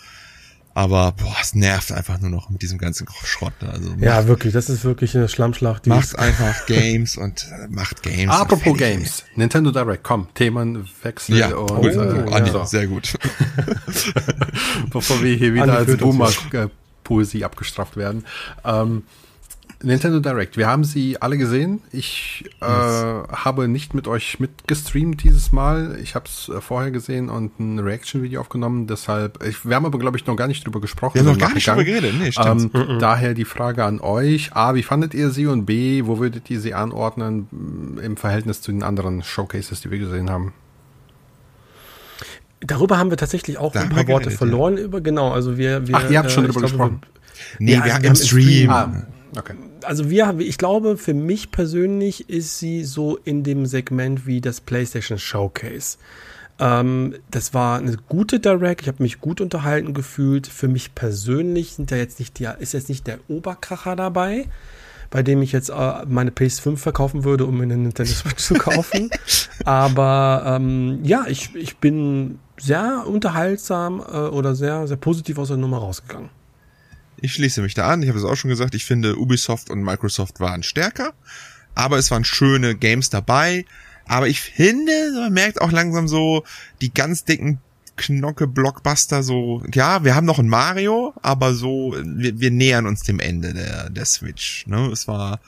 Aber 0.75 1.12
boah, 1.12 1.37
es 1.43 1.55
nervt 1.55 1.93
einfach 1.93 2.19
nur 2.19 2.31
noch 2.31 2.49
mit 2.49 2.62
diesem 2.62 2.79
ganzen 2.79 3.07
Schrott. 3.25 3.53
Also 3.61 3.91
macht, 3.91 4.01
ja, 4.01 4.27
wirklich, 4.27 4.55
das 4.55 4.71
ist 4.71 4.85
wirklich 4.85 5.15
eine 5.15 5.29
Schlammschlacht. 5.29 5.87
macht 5.87 6.19
einfach 6.19 6.65
Games 6.67 7.19
und 7.19 7.47
äh, 7.53 7.69
macht 7.69 8.03
Games. 8.03 8.33
Apropos 8.33 8.79
Games, 8.79 9.25
Nintendo 9.37 9.71
Direct, 9.71 10.03
komm, 10.03 10.29
Themenwechsel 10.33 11.37
ja, 11.37 11.55
und 11.55 11.71
oh, 11.71 11.87
äh, 11.87 12.33
Andi, 12.33 12.51
so. 12.51 12.65
sehr 12.65 12.87
gut. 12.87 13.12
Bevor 14.91 15.23
wir 15.23 15.37
hier 15.37 15.53
wieder 15.53 15.79
Andi 15.79 15.93
als 15.93 15.97
Boomer 15.99 16.31
Poesie 17.12 17.44
abgestraft 17.44 17.96
werden. 17.96 18.25
Ähm, 18.64 19.03
Nintendo 19.83 20.20
Direct. 20.20 20.57
Wir 20.57 20.66
haben 20.68 20.85
sie 20.85 21.20
alle 21.20 21.37
gesehen. 21.37 21.81
Ich 21.90 22.44
äh, 22.61 22.64
habe 22.64 23.68
nicht 23.68 23.94
mit 23.94 24.07
euch 24.07 24.38
mitgestreamt 24.38 25.22
dieses 25.22 25.53
Mal. 25.53 25.98
Ich 26.01 26.14
habe 26.14 26.27
es 26.27 26.48
äh, 26.48 26.61
vorher 26.61 26.90
gesehen 26.90 27.29
und 27.29 27.59
ein 27.59 27.79
Reaction-Video 27.79 28.40
aufgenommen. 28.40 28.87
Deshalb, 28.87 29.42
ich, 29.44 29.68
wir 29.68 29.75
haben 29.77 29.85
aber, 29.85 29.98
glaube 29.98 30.16
ich, 30.16 30.27
noch 30.27 30.37
gar 30.37 30.46
nicht 30.46 30.64
drüber 30.64 30.81
gesprochen. 30.81 31.14
Wir 31.14 31.22
haben 31.22 31.33
noch 31.33 31.38
gar 31.38 31.53
nicht 31.53 31.66
drüber 31.66 31.85
geredet. 31.85 32.14
Nee. 32.18 32.31
Ähm, 32.38 32.70
mhm. 32.72 32.98
Daher 32.98 33.35
die 33.35 33.44
Frage 33.44 33.85
an 33.85 34.01
euch. 34.01 34.55
A, 34.55 34.75
wie 34.75 34.83
fandet 34.83 35.14
ihr 35.14 35.31
sie? 35.31 35.46
Und 35.46 35.66
B, 35.66 36.07
wo 36.07 36.18
würdet 36.18 36.48
ihr 36.48 36.61
sie 36.61 36.75
anordnen 36.75 37.48
mm, 37.51 37.98
im 37.98 38.16
Verhältnis 38.16 38.61
zu 38.61 38.70
den 38.70 38.83
anderen 38.83 39.22
Showcases, 39.22 39.81
die 39.81 39.90
wir 39.90 39.98
gesehen 39.98 40.31
haben? 40.31 40.53
Darüber 42.64 42.98
haben 42.98 43.11
wir 43.11 43.16
tatsächlich 43.16 43.59
auch 43.59 43.72
da 43.72 43.81
ein 43.81 43.90
paar 43.90 44.07
Worte 44.09 44.31
verloren. 44.31 44.77
Ja. 44.77 44.85
Über, 44.85 45.01
genau, 45.01 45.33
also 45.33 45.59
wir, 45.59 45.87
wir 45.88 45.96
Ach, 45.96 46.11
ihr 46.11 46.18
habt 46.18 46.31
schon 46.31 46.44
äh, 46.44 46.48
drüber 46.48 46.62
gesprochen. 46.62 47.01
Nee, 47.59 47.75
ja, 47.75 47.85
wir 47.85 47.94
haben 47.94 48.05
im 48.05 48.14
Stream. 48.14 48.42
Stream. 48.42 48.70
Ah, 48.70 49.07
okay. 49.37 49.55
Also 49.83 50.11
wir, 50.11 50.38
ich 50.38 50.59
glaube, 50.59 50.96
für 50.96 51.14
mich 51.14 51.51
persönlich 51.51 52.29
ist 52.29 52.59
sie 52.59 52.85
so 52.85 53.18
in 53.25 53.42
dem 53.42 53.66
Segment 53.66 54.27
wie 54.27 54.40
das 54.40 54.61
PlayStation 54.61 55.18
Showcase. 55.18 55.98
Ähm, 56.59 57.16
das 57.31 57.55
war 57.55 57.79
eine 57.79 57.96
gute 58.09 58.38
Direct. 58.38 58.83
Ich 58.83 58.88
habe 58.88 59.03
mich 59.03 59.20
gut 59.20 59.40
unterhalten 59.40 59.94
gefühlt. 59.94 60.46
Für 60.46 60.68
mich 60.68 60.94
persönlich 60.94 61.75
sind 61.75 61.90
da 61.90 61.96
jetzt 61.96 62.20
nicht 62.20 62.38
die, 62.38 62.48
ist 62.61 62.75
jetzt 62.75 62.88
nicht 62.88 63.07
der 63.07 63.18
Oberkracher 63.29 63.96
dabei, 63.96 64.46
bei 65.11 65.22
dem 65.25 65.42
ich 65.42 65.51
jetzt 65.51 65.70
äh, 65.70 66.05
meine 66.07 66.31
PS5 66.31 66.77
verkaufen 66.77 67.25
würde, 67.25 67.46
um 67.46 67.57
mir 67.57 67.64
eine 67.64 67.77
Nintendo 67.77 68.12
Switch 68.12 68.44
zu 68.44 68.55
kaufen. 68.55 69.11
Aber 69.64 70.44
ähm, 70.46 71.01
ja, 71.03 71.25
ich, 71.27 71.55
ich 71.57 71.79
bin 71.79 72.38
sehr 72.59 73.05
unterhaltsam 73.07 74.01
äh, 74.01 74.17
oder 74.17 74.55
sehr, 74.55 74.87
sehr 74.87 74.97
positiv 74.97 75.38
aus 75.38 75.49
der 75.49 75.57
Nummer 75.57 75.79
rausgegangen. 75.79 76.31
Ich 77.21 77.35
schließe 77.35 77.62
mich 77.62 77.75
da 77.75 77.88
an. 77.88 78.03
Ich 78.03 78.09
habe 78.09 78.19
es 78.19 78.25
auch 78.25 78.37
schon 78.37 78.51
gesagt, 78.51 78.75
ich 78.75 78.85
finde 78.85 79.17
Ubisoft 79.17 79.71
und 79.71 79.83
Microsoft 79.83 80.41
waren 80.41 80.62
stärker, 80.62 81.12
aber 81.75 81.99
es 81.99 82.11
waren 82.11 82.25
schöne 82.25 82.75
Games 82.75 83.11
dabei. 83.11 83.65
Aber 84.07 84.27
ich 84.27 84.41
finde, 84.41 84.93
man 85.15 85.33
merkt 85.33 85.61
auch 85.61 85.71
langsam 85.71 86.09
so 86.09 86.43
die 86.81 86.93
ganz 86.93 87.25
dicken 87.25 87.61
Knocke-Blockbuster 87.97 89.23
so, 89.23 89.62
ja, 89.73 90.03
wir 90.03 90.15
haben 90.15 90.27
noch 90.27 90.38
ein 90.38 90.49
Mario, 90.49 91.15
aber 91.23 91.55
so, 91.55 91.95
wir, 92.05 92.41
wir 92.41 92.51
nähern 92.51 92.87
uns 92.87 93.03
dem 93.03 93.21
Ende 93.21 93.55
der, 93.55 93.91
der 93.91 94.05
Switch. 94.05 94.67
Ne? 94.67 94.87
Es 94.87 95.07
war 95.07 95.41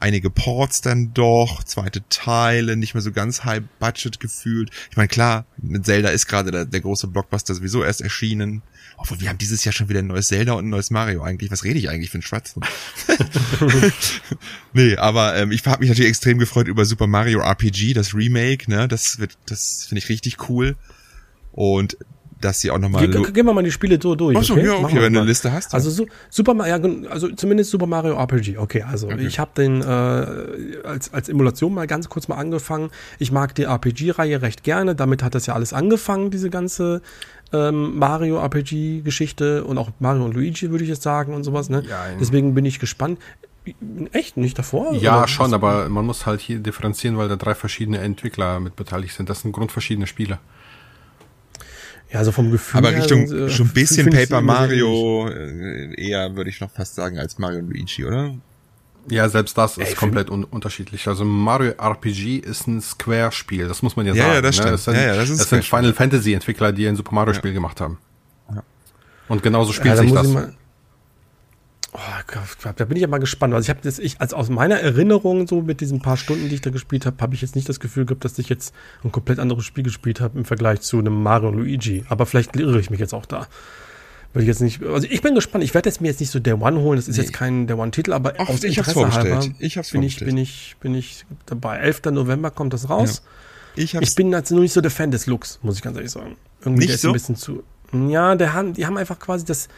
einige 0.00 0.30
Ports 0.30 0.80
dann 0.80 1.12
doch, 1.14 1.62
zweite 1.62 2.02
Teile, 2.08 2.76
nicht 2.76 2.94
mehr 2.94 3.02
so 3.02 3.12
ganz 3.12 3.44
high 3.44 3.62
budget 3.78 4.18
gefühlt. 4.18 4.70
Ich 4.90 4.96
meine, 4.96 5.08
klar, 5.08 5.44
mit 5.58 5.84
Zelda 5.84 6.08
ist 6.08 6.26
gerade 6.26 6.50
der, 6.50 6.64
der 6.64 6.80
große 6.80 7.06
Blockbuster 7.06 7.54
sowieso 7.54 7.84
erst 7.84 8.00
erschienen. 8.00 8.62
Obwohl, 8.96 9.20
wir 9.20 9.28
haben 9.28 9.38
dieses 9.38 9.64
Jahr 9.64 9.72
schon 9.72 9.88
wieder 9.88 10.00
ein 10.00 10.08
neues 10.08 10.28
Zelda 10.28 10.54
und 10.54 10.66
ein 10.66 10.70
neues 10.70 10.90
Mario 10.90 11.22
eigentlich. 11.22 11.50
Was 11.50 11.64
rede 11.64 11.78
ich 11.78 11.88
eigentlich 11.88 12.10
für 12.10 12.18
ein 12.18 12.22
Schwatz? 12.22 12.54
nee, 14.72 14.96
aber 14.96 15.36
ähm, 15.36 15.52
ich 15.52 15.64
habe 15.66 15.80
mich 15.80 15.88
natürlich 15.88 16.10
extrem 16.10 16.38
gefreut 16.38 16.68
über 16.68 16.84
Super 16.84 17.06
Mario 17.06 17.40
RPG, 17.40 17.92
das 17.94 18.14
Remake, 18.14 18.70
ne? 18.70 18.88
Das 18.88 19.18
wird, 19.18 19.38
das 19.46 19.86
finde 19.86 20.00
ich 20.00 20.08
richtig 20.08 20.48
cool. 20.48 20.76
Und 21.52 21.96
dass 22.40 22.60
sie 22.60 22.70
auch 22.70 22.78
nochmal. 22.78 23.06
Ge 23.06 23.30
gehen 23.32 23.46
wir 23.46 23.52
mal 23.52 23.62
die 23.62 23.70
Spiele 23.70 23.98
so 24.00 24.14
durch. 24.14 24.36
Achso, 24.36 24.54
okay? 24.54 24.66
ja, 24.66 24.74
okay, 24.74 25.00
wenn 25.00 25.12
du 25.12 25.20
eine 25.20 25.28
Liste 25.28 25.52
hast. 25.52 25.74
Also 25.74 25.90
so, 25.90 26.06
Super 26.30 26.54
Mario, 26.54 27.08
also 27.10 27.28
zumindest 27.28 27.70
Super 27.70 27.86
Mario 27.86 28.14
RPG. 28.14 28.58
Okay, 28.58 28.82
also 28.82 29.08
okay. 29.08 29.26
ich 29.26 29.38
habe 29.38 29.50
den 29.56 29.82
äh, 29.82 29.86
als, 30.84 31.12
als 31.12 31.28
Emulation 31.28 31.74
mal 31.74 31.86
ganz 31.86 32.08
kurz 32.08 32.28
mal 32.28 32.36
angefangen. 32.36 32.90
Ich 33.18 33.32
mag 33.32 33.54
die 33.54 33.64
RPG-Reihe 33.64 34.42
recht 34.42 34.64
gerne. 34.64 34.94
Damit 34.94 35.22
hat 35.22 35.34
das 35.34 35.46
ja 35.46 35.54
alles 35.54 35.72
angefangen, 35.72 36.30
diese 36.30 36.50
ganze 36.50 37.02
ähm, 37.52 37.98
Mario 37.98 38.38
RPG-Geschichte 38.38 39.64
und 39.64 39.78
auch 39.78 39.90
Mario 39.98 40.24
und 40.24 40.34
Luigi, 40.34 40.70
würde 40.70 40.84
ich 40.84 40.90
jetzt 40.90 41.02
sagen 41.02 41.34
und 41.34 41.44
sowas. 41.44 41.68
Ne? 41.68 41.82
Ja, 41.88 42.06
Deswegen 42.18 42.54
bin 42.54 42.64
ich 42.64 42.78
gespannt. 42.78 43.18
Echt? 44.12 44.36
Nicht 44.36 44.58
davor? 44.58 44.94
Ja, 44.94 45.18
oder? 45.18 45.28
schon, 45.28 45.52
aber 45.52 45.88
man 45.88 46.06
muss 46.06 46.24
halt 46.24 46.40
hier 46.40 46.58
differenzieren, 46.58 47.18
weil 47.18 47.28
da 47.28 47.36
drei 47.36 47.54
verschiedene 47.54 47.98
Entwickler 47.98 48.58
mit 48.58 48.74
beteiligt 48.74 49.14
sind. 49.14 49.28
Das 49.28 49.42
sind 49.42 49.52
grundverschiedene 49.52 50.06
Spiele. 50.06 50.38
Ja, 52.12 52.18
also 52.18 52.32
vom 52.32 52.50
Gefühl. 52.50 52.78
Aber 52.78 52.94
Richtung 52.94 53.26
her, 53.26 53.46
äh, 53.46 53.50
schon 53.50 53.68
ein 53.68 53.72
bisschen 53.72 54.10
Paper 54.10 54.40
Mario 54.40 55.28
äh, 55.28 55.94
eher, 55.94 56.34
würde 56.34 56.50
ich 56.50 56.60
noch 56.60 56.70
fast 56.70 56.96
sagen, 56.96 57.18
als 57.18 57.38
Mario 57.38 57.60
und 57.60 57.68
Luigi, 57.68 58.04
oder? 58.04 58.34
Ja, 59.08 59.28
selbst 59.28 59.56
das 59.56 59.78
ist 59.78 59.88
Ey, 59.88 59.94
komplett 59.94 60.28
un 60.28 60.44
unterschiedlich. 60.44 61.06
Also 61.08 61.24
Mario 61.24 61.72
RPG 61.78 62.38
ist 62.38 62.66
ein 62.66 62.80
Square-Spiel, 62.80 63.68
das 63.68 63.82
muss 63.82 63.96
man 63.96 64.06
ja, 64.06 64.14
ja 64.14 64.22
sagen. 64.22 64.34
Ja, 64.34 64.42
das 64.42 64.56
ne? 64.56 64.62
stimmt. 64.62 64.74
Das 64.74 64.84
sind, 64.84 64.94
ja, 64.94 65.02
ja, 65.02 65.16
das, 65.16 65.28
das 65.28 65.48
sind 65.48 65.64
Final 65.64 65.92
Fantasy-Entwickler, 65.92 66.72
die 66.72 66.86
ein 66.86 66.96
Super 66.96 67.14
Mario-Spiel 67.14 67.50
ja. 67.50 67.54
gemacht 67.54 67.80
haben. 67.80 67.98
Ja. 68.52 68.62
Und 69.28 69.42
genauso 69.42 69.72
spielt 69.72 69.96
sich 69.96 70.12
das. 70.12 70.36
Oh 71.92 71.98
Gott, 72.28 72.74
da 72.76 72.84
bin 72.84 72.96
ich 72.96 73.02
ja 73.02 73.08
mal 73.08 73.18
gespannt. 73.18 73.52
Also 73.52 73.66
ich 73.66 73.70
habe 73.70 73.80
das, 73.82 73.98
ich, 73.98 74.20
also 74.20 74.36
aus 74.36 74.48
meiner 74.48 74.76
Erinnerung 74.76 75.48
so 75.48 75.60
mit 75.60 75.80
diesen 75.80 76.00
paar 76.00 76.16
Stunden, 76.16 76.48
die 76.48 76.54
ich 76.54 76.60
da 76.60 76.70
gespielt 76.70 77.04
habe, 77.04 77.16
habe 77.20 77.34
ich 77.34 77.42
jetzt 77.42 77.56
nicht 77.56 77.68
das 77.68 77.80
Gefühl 77.80 78.06
gehabt, 78.06 78.24
dass 78.24 78.38
ich 78.38 78.48
jetzt 78.48 78.72
ein 79.02 79.10
komplett 79.10 79.40
anderes 79.40 79.64
Spiel 79.64 79.82
gespielt 79.82 80.20
habe 80.20 80.38
im 80.38 80.44
Vergleich 80.44 80.82
zu 80.82 80.98
einem 80.98 81.20
Mario 81.20 81.48
und 81.48 81.58
Luigi. 81.58 82.04
Aber 82.08 82.26
vielleicht 82.26 82.54
irre 82.56 82.78
ich 82.78 82.90
mich 82.90 83.00
jetzt 83.00 83.12
auch 83.12 83.26
da. 83.26 83.48
Will 84.32 84.42
ich 84.42 84.48
jetzt 84.48 84.60
nicht, 84.60 84.80
also 84.84 85.08
ich 85.10 85.20
bin 85.22 85.34
gespannt. 85.34 85.64
Ich 85.64 85.74
werde 85.74 85.88
jetzt 85.88 86.00
mir 86.00 86.06
jetzt 86.06 86.20
nicht 86.20 86.30
so 86.30 86.38
der 86.38 86.62
One 86.62 86.80
holen. 86.80 86.96
Das 86.96 87.08
ist 87.08 87.16
nee. 87.16 87.24
jetzt 87.24 87.32
kein 87.32 87.66
der 87.66 87.76
One-Titel, 87.76 88.12
aber 88.12 88.34
Ach, 88.38 88.48
aus 88.48 88.62
ich 88.62 88.78
Interesse 88.78 89.04
hab's 89.04 89.16
halber 89.16 89.44
ich 89.58 89.76
hab's 89.76 89.90
bin 89.90 90.04
ich 90.04 90.18
bin 90.20 90.36
ich 90.36 90.76
bin 90.80 90.94
ich 90.94 91.24
dabei. 91.46 91.78
11. 91.78 92.02
November 92.12 92.52
kommt 92.52 92.72
das 92.72 92.88
raus. 92.88 93.22
Ja. 93.74 93.82
Ich, 93.82 93.94
ich 93.94 94.14
bin 94.14 94.30
jetzt 94.30 94.52
nur 94.52 94.60
nicht 94.60 94.72
so 94.72 94.80
der 94.80 94.92
Fan 94.92 95.10
des 95.10 95.26
Looks, 95.26 95.58
muss 95.62 95.76
ich 95.76 95.82
ganz 95.82 95.96
ehrlich 95.96 96.12
sagen. 96.12 96.36
Irgendwie 96.60 96.86
nicht 96.86 96.88
der 96.90 96.94
ist 96.94 97.02
so? 97.02 97.08
ein 97.08 97.14
bisschen 97.14 97.36
zu. 97.36 97.64
Ja, 97.92 98.36
der 98.36 98.52
haben, 98.52 98.74
die 98.74 98.86
haben 98.86 98.96
einfach 98.96 99.18
quasi 99.18 99.44
das 99.44 99.68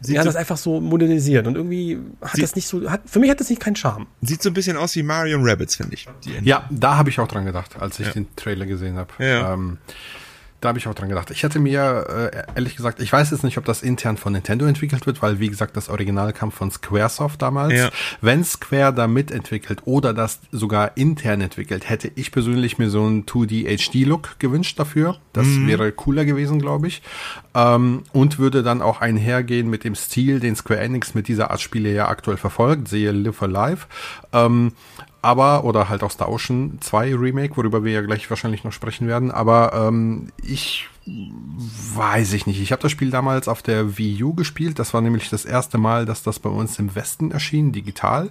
Sie 0.00 0.18
hat 0.18 0.26
das 0.26 0.36
einfach 0.36 0.56
so 0.56 0.80
modernisiert 0.80 1.46
und 1.46 1.54
irgendwie 1.54 1.98
hat 2.20 2.42
das 2.42 2.56
nicht 2.56 2.66
so, 2.66 2.90
hat, 2.90 3.02
für 3.06 3.20
mich 3.20 3.30
hat 3.30 3.38
das 3.38 3.50
nicht 3.50 3.60
keinen 3.60 3.76
Charme. 3.76 4.06
Sieht 4.20 4.42
so 4.42 4.50
ein 4.50 4.54
bisschen 4.54 4.76
aus 4.76 4.96
wie 4.96 5.02
Mario 5.02 5.38
Rabbits, 5.40 5.76
finde 5.76 5.94
ich. 5.94 6.06
Ja, 6.42 6.68
da 6.70 6.96
habe 6.96 7.10
ich 7.10 7.20
auch 7.20 7.28
dran 7.28 7.44
gedacht, 7.44 7.76
als 7.80 8.00
ich 8.00 8.06
ja. 8.08 8.12
den 8.12 8.34
Trailer 8.34 8.66
gesehen 8.66 8.96
habe. 8.96 9.12
Ja. 9.18 9.54
Ähm, 9.54 9.78
da 10.60 10.68
habe 10.68 10.78
ich 10.78 10.88
auch 10.88 10.94
dran 10.94 11.08
gedacht. 11.08 11.30
Ich 11.30 11.42
hätte 11.42 11.58
mir, 11.58 12.30
äh, 12.32 12.42
ehrlich 12.54 12.76
gesagt, 12.76 13.00
ich 13.00 13.12
weiß 13.12 13.30
jetzt 13.30 13.44
nicht, 13.44 13.58
ob 13.58 13.64
das 13.64 13.82
intern 13.82 14.16
von 14.16 14.32
Nintendo 14.32 14.64
entwickelt 14.66 15.06
wird, 15.06 15.20
weil, 15.20 15.38
wie 15.38 15.48
gesagt, 15.48 15.76
das 15.76 15.88
Original 15.88 16.32
kam 16.32 16.50
von 16.50 16.70
Squaresoft 16.70 17.42
damals. 17.42 17.74
Ja. 17.74 17.90
Wenn 18.20 18.42
Square 18.42 18.94
da 18.94 19.06
mitentwickelt 19.06 19.82
oder 19.84 20.14
das 20.14 20.40
sogar 20.52 20.96
intern 20.96 21.42
entwickelt, 21.42 21.88
hätte 21.88 22.10
ich 22.14 22.32
persönlich 22.32 22.78
mir 22.78 22.88
so 22.88 23.04
einen 23.04 23.26
2D 23.26 23.66
HD-Look 23.76 24.38
gewünscht 24.38 24.78
dafür. 24.78 25.18
Das 25.32 25.46
mhm. 25.46 25.68
wäre 25.68 25.92
cooler 25.92 26.24
gewesen, 26.24 26.58
glaube 26.58 26.88
ich. 26.88 27.02
Ähm, 27.54 28.04
und 28.12 28.38
würde 28.38 28.62
dann 28.62 28.80
auch 28.80 29.00
einhergehen 29.00 29.68
mit 29.68 29.84
dem 29.84 29.94
Stil, 29.94 30.40
den 30.40 30.56
Square 30.56 30.80
Enix 30.80 31.14
mit 31.14 31.28
dieser 31.28 31.50
Art 31.50 31.60
Spiele 31.60 31.92
ja 31.92 32.08
aktuell 32.08 32.38
verfolgt, 32.38 32.88
sehe 32.88 33.12
Live 33.12 33.42
Alive. 33.42 33.86
Ähm, 34.32 34.72
aber, 35.22 35.64
oder 35.64 35.88
halt 35.88 36.02
auch 36.02 36.10
Star 36.10 36.28
Ocean 36.28 36.78
2 36.80 37.14
Remake, 37.14 37.56
worüber 37.56 37.84
wir 37.84 37.92
ja 37.92 38.02
gleich 38.02 38.28
wahrscheinlich 38.30 38.64
noch 38.64 38.72
sprechen 38.72 39.08
werden, 39.08 39.30
aber 39.30 39.72
ähm, 39.74 40.28
ich 40.42 40.88
weiß 41.06 42.32
ich 42.32 42.46
nicht. 42.46 42.60
Ich 42.60 42.72
habe 42.72 42.82
das 42.82 42.90
Spiel 42.90 43.10
damals 43.10 43.46
auf 43.46 43.62
der 43.62 43.96
Wii 43.96 44.24
U 44.24 44.34
gespielt. 44.34 44.78
Das 44.78 44.92
war 44.92 45.00
nämlich 45.00 45.30
das 45.30 45.44
erste 45.44 45.78
Mal, 45.78 46.04
dass 46.04 46.22
das 46.22 46.40
bei 46.40 46.50
uns 46.50 46.78
im 46.78 46.94
Westen 46.94 47.30
erschien, 47.30 47.72
digital. 47.72 48.30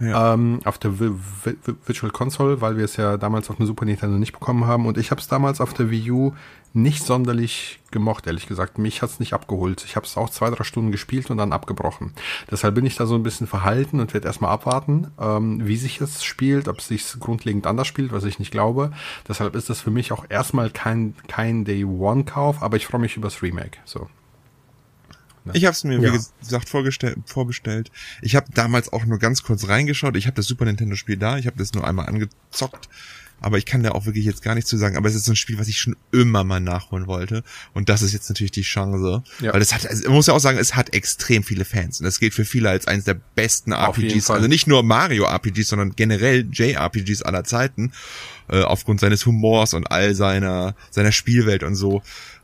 Ja. 0.00 0.34
Ähm, 0.34 0.60
auf 0.64 0.78
der 0.78 0.98
Virtual 0.98 2.12
Console, 2.12 2.60
weil 2.60 2.76
wir 2.76 2.84
es 2.84 2.96
ja 2.96 3.16
damals 3.16 3.48
auf 3.48 3.56
dem 3.56 3.66
Super 3.66 3.86
Nintendo 3.86 4.18
nicht 4.18 4.32
bekommen 4.32 4.66
haben. 4.66 4.86
Und 4.86 4.98
ich 4.98 5.10
habe 5.10 5.20
es 5.20 5.28
damals 5.28 5.60
auf 5.60 5.72
der 5.72 5.90
Wii 5.90 6.10
U 6.10 6.32
nicht 6.72 7.04
sonderlich 7.04 7.80
gemocht, 7.90 8.26
ehrlich 8.26 8.46
gesagt. 8.46 8.78
Mich 8.78 9.02
hat's 9.02 9.18
nicht 9.18 9.32
abgeholt. 9.32 9.84
Ich 9.84 9.96
habe 9.96 10.06
es 10.06 10.16
auch 10.16 10.30
zwei, 10.30 10.50
drei 10.50 10.62
Stunden 10.62 10.92
gespielt 10.92 11.30
und 11.30 11.38
dann 11.38 11.52
abgebrochen. 11.52 12.12
Deshalb 12.48 12.76
bin 12.76 12.86
ich 12.86 12.94
da 12.94 13.06
so 13.06 13.16
ein 13.16 13.24
bisschen 13.24 13.48
verhalten 13.48 13.98
und 13.98 14.14
werde 14.14 14.28
erstmal 14.28 14.52
abwarten, 14.52 15.08
ähm, 15.18 15.66
wie 15.66 15.76
sich 15.76 16.00
es 16.00 16.22
spielt, 16.22 16.68
ob 16.68 16.78
es 16.78 16.88
sich 16.88 17.04
grundlegend 17.18 17.66
anders 17.66 17.88
spielt, 17.88 18.12
was 18.12 18.24
ich 18.24 18.38
nicht 18.38 18.52
glaube. 18.52 18.92
Deshalb 19.26 19.56
ist 19.56 19.68
das 19.68 19.80
für 19.80 19.90
mich 19.90 20.12
auch 20.12 20.24
erstmal 20.28 20.70
kein, 20.70 21.14
kein 21.26 21.64
Day 21.64 21.84
One-Kauf, 22.10 22.62
aber 22.62 22.76
ich 22.76 22.86
freue 22.86 23.00
mich 23.00 23.16
übers 23.16 23.42
Remake. 23.42 23.78
So. 23.84 24.08
Ne? 25.44 25.52
Ich 25.54 25.64
habe 25.64 25.72
es 25.72 25.84
mir, 25.84 26.00
wie 26.00 26.06
ja. 26.06 26.18
gesagt, 26.40 26.68
vorbestellt. 26.68 27.90
Ich 28.22 28.36
habe 28.36 28.46
damals 28.52 28.92
auch 28.92 29.04
nur 29.04 29.18
ganz 29.18 29.42
kurz 29.42 29.68
reingeschaut. 29.68 30.16
Ich 30.16 30.26
habe 30.26 30.36
das 30.36 30.46
Super 30.46 30.64
Nintendo-Spiel 30.66 31.16
da. 31.16 31.38
Ich 31.38 31.46
habe 31.46 31.56
das 31.56 31.72
nur 31.72 31.86
einmal 31.86 32.06
angezockt 32.06 32.88
aber 33.40 33.58
ich 33.58 33.66
kann 33.66 33.82
da 33.82 33.92
auch 33.92 34.06
wirklich 34.06 34.24
jetzt 34.24 34.42
gar 34.42 34.54
nichts 34.54 34.68
zu 34.68 34.76
sagen. 34.76 34.96
Aber 34.96 35.08
es 35.08 35.14
ist 35.14 35.24
so 35.24 35.32
ein 35.32 35.36
Spiel, 35.36 35.58
was 35.58 35.68
ich 35.68 35.80
schon 35.80 35.96
immer 36.12 36.44
mal 36.44 36.60
nachholen 36.60 37.06
wollte. 37.06 37.42
Und 37.72 37.88
das 37.88 38.02
ist 38.02 38.12
jetzt 38.12 38.28
natürlich 38.28 38.52
die 38.52 38.62
Chance. 38.62 39.22
Ja. 39.40 39.54
Weil 39.54 39.62
es 39.62 39.72
hat, 39.72 39.86
also, 39.86 40.04
man 40.04 40.14
muss 40.14 40.26
ja 40.26 40.34
auch 40.34 40.40
sagen, 40.40 40.58
es 40.58 40.76
hat 40.76 40.92
extrem 40.92 41.42
viele 41.42 41.64
Fans. 41.64 42.00
Und 42.00 42.04
das 42.04 42.20
gilt 42.20 42.34
für 42.34 42.44
viele 42.44 42.68
als 42.68 42.86
eines 42.86 43.04
der 43.04 43.14
besten 43.14 43.72
RPGs. 43.72 44.30
Also 44.30 44.46
nicht 44.46 44.66
nur 44.66 44.82
Mario 44.82 45.24
RPGs, 45.24 45.68
sondern 45.68 45.96
generell 45.96 46.46
JRPGs 46.52 47.22
aller 47.22 47.44
Zeiten. 47.44 47.92
Äh, 48.50 48.62
aufgrund 48.62 48.98
seines 48.98 49.26
Humors 49.26 49.74
und 49.74 49.92
all 49.92 50.14
seiner, 50.14 50.74
seiner 50.90 51.12
Spielwelt 51.12 51.62
und 51.62 51.76
so. 51.76 52.02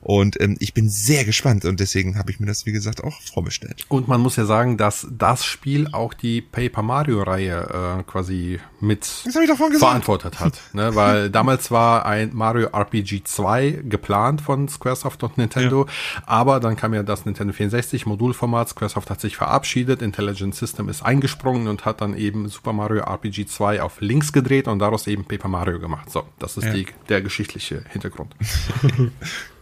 Und 0.09 0.41
ähm, 0.41 0.57
ich 0.61 0.73
bin 0.73 0.89
sehr 0.89 1.25
gespannt 1.25 1.65
und 1.65 1.81
deswegen 1.81 2.17
habe 2.17 2.31
ich 2.31 2.39
mir 2.39 2.47
das, 2.47 2.65
wie 2.65 2.71
gesagt, 2.71 3.03
auch 3.03 3.21
vorbestellt. 3.23 3.85
Und 3.89 4.07
man 4.07 4.21
muss 4.21 4.37
ja 4.37 4.45
sagen, 4.45 4.77
dass 4.77 5.05
das 5.11 5.45
Spiel 5.45 5.89
auch 5.91 6.15
die 6.15 6.41
Paper 6.41 6.83
Mario-Reihe 6.83 7.99
äh, 7.99 8.03
quasi 8.05 8.61
mit 8.79 9.05
verantwortet 9.05 10.39
hat. 10.39 10.61
ne? 10.73 10.95
Weil 10.95 11.29
damals 11.33 11.73
war 11.73 12.07
ein 12.07 12.31
Mario 12.35 12.69
RPG 12.69 13.25
2 13.25 13.83
geplant 13.89 14.43
von 14.43 14.69
Squaresoft 14.69 15.25
und 15.25 15.39
Nintendo, 15.39 15.87
ja. 15.87 16.23
aber 16.25 16.61
dann 16.61 16.77
kam 16.77 16.95
ja 16.95 17.03
das 17.03 17.25
Nintendo 17.25 17.53
64 17.53 18.07
Modulformat, 18.07 18.69
Squaresoft 18.69 19.11
hat 19.11 19.21
sich 19.21 19.37
verabschiedet, 19.37 20.03
Intelligent 20.03 20.55
System 20.55 20.89
ist 20.89 21.03
eingesprungen 21.03 21.67
und 21.67 21.85
hat 21.85 22.01
dann 22.01 22.17
eben 22.17 22.49
Super 22.49 22.73
Mario 22.73 23.03
RPG 23.03 23.47
2 23.47 23.83
auf 23.83 24.01
links 24.01 24.33
gedreht 24.33 24.69
und 24.69 24.79
daraus 24.79 25.09
eben 25.09 25.25
Paper 25.25 25.49
Mario 25.49 25.81
gemacht. 25.81 26.13
So, 26.13 26.23
das 26.39 26.57
ist 26.57 26.67
ja. 26.67 26.75
die, 26.75 26.87
der 27.09 27.23
geschichtliche 27.23 27.83
Hintergrund. 27.91 28.33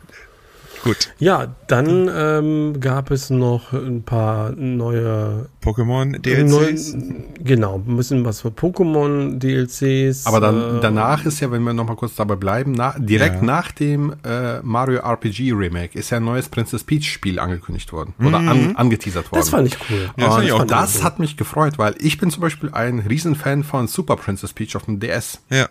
Gut. 0.85 1.09
Ja, 1.19 1.57
dann 1.67 2.11
ähm, 2.15 2.79
gab 2.79 3.11
es 3.11 3.31
noch 3.31 3.73
ein 3.73 4.03
paar 4.03 4.51
neue 4.51 5.49
Pokémon-DLCs. 5.63 6.97
Genau, 7.43 7.77
ein 7.77 7.97
bisschen 7.97 8.23
was 8.27 8.43
für 8.43 8.49
Pokémon-DLCs. 8.49 10.27
Aber 10.27 10.41
dann 10.41 10.77
äh, 10.77 10.81
danach 10.83 11.25
ist 11.25 11.41
ja, 11.41 11.51
wenn 11.51 11.63
wir 11.63 11.73
noch 11.73 11.87
mal 11.87 11.97
kurz 11.97 12.17
dabei 12.17 12.37
bleiben, 12.37 12.73
na, 12.73 12.95
direkt 12.99 13.37
ja. 13.37 13.43
nach 13.43 13.73
dem 13.73 14.15
äh, 14.27 14.61
Mario 14.61 15.01
RPG 15.01 15.53
Remake 15.55 15.99
ist 15.99 16.11
ja 16.11 16.19
ein 16.19 16.25
neues 16.25 16.51
Princess 16.51 16.85
Peach 16.85 17.11
Spiel 17.11 17.39
angekündigt 17.39 17.91
worden. 17.95 18.13
Mhm. 18.19 18.27
Oder 18.27 18.37
an, 18.37 18.77
angeteasert 18.77 19.33
worden. 19.33 19.41
Das 19.41 19.49
fand 19.49 19.69
ich 19.69 19.79
cool. 19.89 20.11
Ja, 20.19 20.39
das, 20.39 20.53
und 20.53 20.71
das 20.71 21.03
hat 21.03 21.19
mich 21.19 21.39
gefreut, 21.39 21.79
weil 21.79 21.95
ich 21.99 22.19
bin 22.19 22.31
zum 22.31 22.43
Beispiel 22.43 22.69
ein 22.75 22.99
Riesenfan 22.99 23.65
von 23.65 23.89
Super 23.89 24.17
Princess 24.17 24.53
Peach 24.53 24.77
auf 24.77 24.85
dem 24.85 25.01
DS. 25.01 25.41
Ja. 25.49 25.67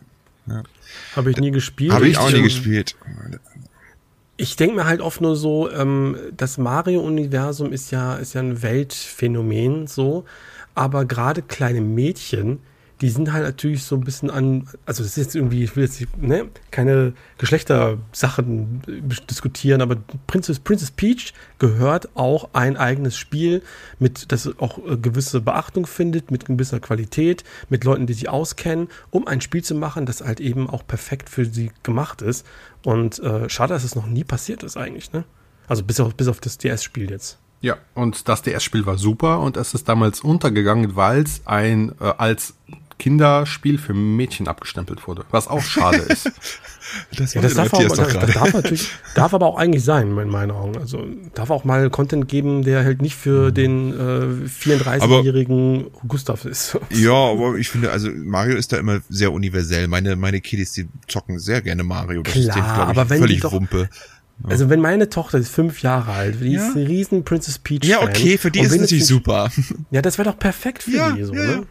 ja. 0.48 0.64
Habe 1.16 1.30
ich 1.30 1.38
nie 1.38 1.52
gespielt. 1.52 1.92
Habe 1.92 2.08
ich 2.08 2.18
auch 2.18 2.32
nie 2.32 2.42
gespielt 2.42 2.96
ich 4.38 4.56
denke 4.56 4.76
mir 4.76 4.86
halt 4.86 5.02
oft 5.02 5.22
nur 5.22 5.36
so, 5.36 5.70
ähm, 5.72 6.18
das 6.36 6.58
Mario-Universum 6.58 7.72
ist 7.72 7.92
ja, 7.92 8.16
ist 8.16 8.34
ja 8.34 8.42
ein 8.42 8.62
Weltphänomen 8.62 9.88
so, 9.88 10.26
aber 10.76 11.06
gerade 11.06 11.42
kleine 11.42 11.82
Mädchen, 11.82 12.60
die 13.04 13.10
sind 13.10 13.34
halt 13.34 13.44
natürlich 13.44 13.84
so 13.84 13.98
ein 13.98 14.06
bisschen 14.06 14.30
an, 14.30 14.66
also 14.86 15.04
das 15.04 15.18
ist 15.18 15.18
jetzt 15.18 15.36
irgendwie, 15.36 15.66
ich 15.66 15.76
will 15.76 15.84
jetzt 15.84 16.02
ne, 16.16 16.48
keine 16.72 17.12
Geschlechtersachen 17.38 18.82
diskutieren, 19.30 19.82
aber 19.82 19.98
Princess, 20.26 20.60
Princess 20.60 20.90
Peach 20.90 21.34
gehört 21.60 22.16
auch 22.16 22.52
ein 22.54 22.78
eigenes 22.78 23.18
Spiel, 23.18 23.62
mit 24.00 24.32
das 24.32 24.48
auch 24.58 24.78
äh, 24.78 24.96
gewisse 24.96 25.42
Beachtung 25.42 25.86
findet, 25.86 26.32
mit 26.32 26.46
gewisser 26.46 26.80
Qualität, 26.80 27.44
mit 27.68 27.84
Leuten, 27.84 28.08
die 28.08 28.14
sich 28.14 28.30
auskennen, 28.30 28.88
um 29.10 29.28
ein 29.28 29.42
Spiel 29.42 29.66
zu 29.66 29.76
machen, 29.76 30.06
das 30.06 30.22
halt 30.22 30.40
eben 30.40 30.70
auch 30.70 30.88
perfekt 30.88 31.30
für 31.30 31.44
sie 31.44 31.72
gemacht 31.84 32.22
ist. 32.22 32.46
Und 32.86 33.20
äh, 33.20 33.50
schade, 33.50 33.74
dass 33.74 33.84
es 33.84 33.96
noch 33.96 34.08
nie 34.08 34.24
passiert 34.24 34.64
ist 34.64 34.78
eigentlich, 34.78 35.12
ne? 35.12 35.26
Also 35.68 35.84
bis 35.84 36.00
auf, 36.00 36.16
bis 36.16 36.30
auf 36.30 36.40
das 36.40 36.58
DS-Spiel 36.58 37.12
jetzt. 37.12 37.38
Ja, 37.64 37.78
und 37.94 38.28
das 38.28 38.42
DS-Spiel 38.42 38.86
war 38.86 38.98
super 38.98 39.40
und 39.40 39.56
es 39.56 39.74
ist 39.74 39.88
damals 39.88 40.20
untergegangen, 40.20 40.98
weil 40.98 41.24
es 41.24 41.48
ein 41.48 41.94
äh, 42.02 42.12
als 42.18 42.56
Kinderspiel 42.98 43.78
für 43.78 43.94
Mädchen 43.94 44.48
abgestempelt 44.48 45.08
wurde, 45.08 45.26
was 45.32 45.48
auch 45.48 45.62
schade 45.62 45.98
ist. 46.10 46.32
das, 47.18 47.34
ja, 47.34 47.42
das 47.42 47.56
darf, 47.56 47.74
auch, 47.74 47.84
das, 47.84 47.98
das 47.98 48.34
darf 48.34 48.54
natürlich, 48.54 48.90
darf 49.16 49.34
aber 49.34 49.48
auch 49.48 49.58
eigentlich 49.58 49.84
sein, 49.84 50.18
in 50.18 50.30
meinen 50.30 50.52
Augen. 50.52 50.78
Also 50.78 51.06
darf 51.34 51.50
auch 51.50 51.64
mal 51.64 51.90
Content 51.90 52.28
geben, 52.28 52.64
der 52.64 52.84
halt 52.84 53.02
nicht 53.02 53.16
für 53.16 53.50
mhm. 53.50 53.54
den 53.54 53.94
äh, 53.94 54.48
34-jährigen 54.48 55.88
Gustav 56.08 56.46
ist. 56.46 56.78
Ja, 56.94 57.12
aber 57.14 57.56
ich 57.56 57.70
finde, 57.70 57.92
also 57.92 58.10
Mario 58.14 58.56
ist 58.56 58.72
da 58.72 58.78
immer 58.78 59.02
sehr 59.10 59.32
universell. 59.32 59.88
Meine, 59.88 60.16
meine 60.16 60.42
Kiddies, 60.42 60.74
die 60.74 60.88
zocken 61.08 61.40
sehr 61.40 61.62
gerne 61.62 61.84
Mario. 61.84 62.22
Das 62.22 62.34
Klar, 62.34 62.46
ist 62.46 62.56
denen, 62.56 62.66
ich, 62.66 62.72
aber 62.72 63.10
wenn 63.10 63.20
völlig 63.20 63.42
doch, 63.42 63.52
Wumpe. 63.52 63.90
Also 64.44 64.70
wenn 64.70 64.82
meine 64.82 65.10
Tochter 65.10 65.38
ist 65.38 65.50
fünf 65.50 65.82
Jahre 65.82 66.12
alt, 66.12 66.42
die 66.42 66.54
ja. 66.54 66.68
ist 66.68 66.76
ein 66.76 66.86
riesen 66.86 67.24
Princess 67.24 67.60
Peach 67.60 67.86
Ja, 67.86 68.02
okay, 68.02 68.38
für 68.38 68.52
die 68.52 68.60
ist 68.60 68.72
es 68.72 68.82
natürlich 68.82 69.06
super. 69.06 69.50
Ja, 69.92 70.02
das 70.02 70.18
wäre 70.18 70.30
doch 70.30 70.38
perfekt 70.38 70.84
für 70.84 70.92
ja, 70.92 71.12
die 71.12 71.24
so, 71.24 71.34
ja, 71.34 71.42
ne? 71.46 71.64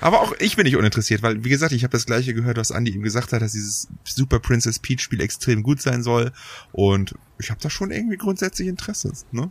Aber 0.00 0.20
auch 0.20 0.34
ich 0.38 0.56
bin 0.56 0.64
nicht 0.64 0.76
uninteressiert, 0.76 1.22
weil, 1.22 1.44
wie 1.44 1.48
gesagt, 1.48 1.72
ich 1.72 1.84
habe 1.84 1.92
das 1.92 2.06
gleiche 2.06 2.34
gehört, 2.34 2.56
was 2.56 2.70
Andy 2.70 2.92
ihm 2.92 3.02
gesagt 3.02 3.32
hat, 3.32 3.42
dass 3.42 3.52
dieses 3.52 3.88
Super 4.04 4.38
Princess 4.38 4.78
Peach 4.78 5.00
Spiel 5.00 5.20
extrem 5.20 5.62
gut 5.62 5.80
sein 5.80 6.02
soll. 6.02 6.32
Und 6.72 7.14
ich 7.38 7.50
habe 7.50 7.60
da 7.60 7.70
schon 7.70 7.90
irgendwie 7.90 8.16
grundsätzlich 8.16 8.68
Interesse. 8.68 9.12
Ne? 9.32 9.50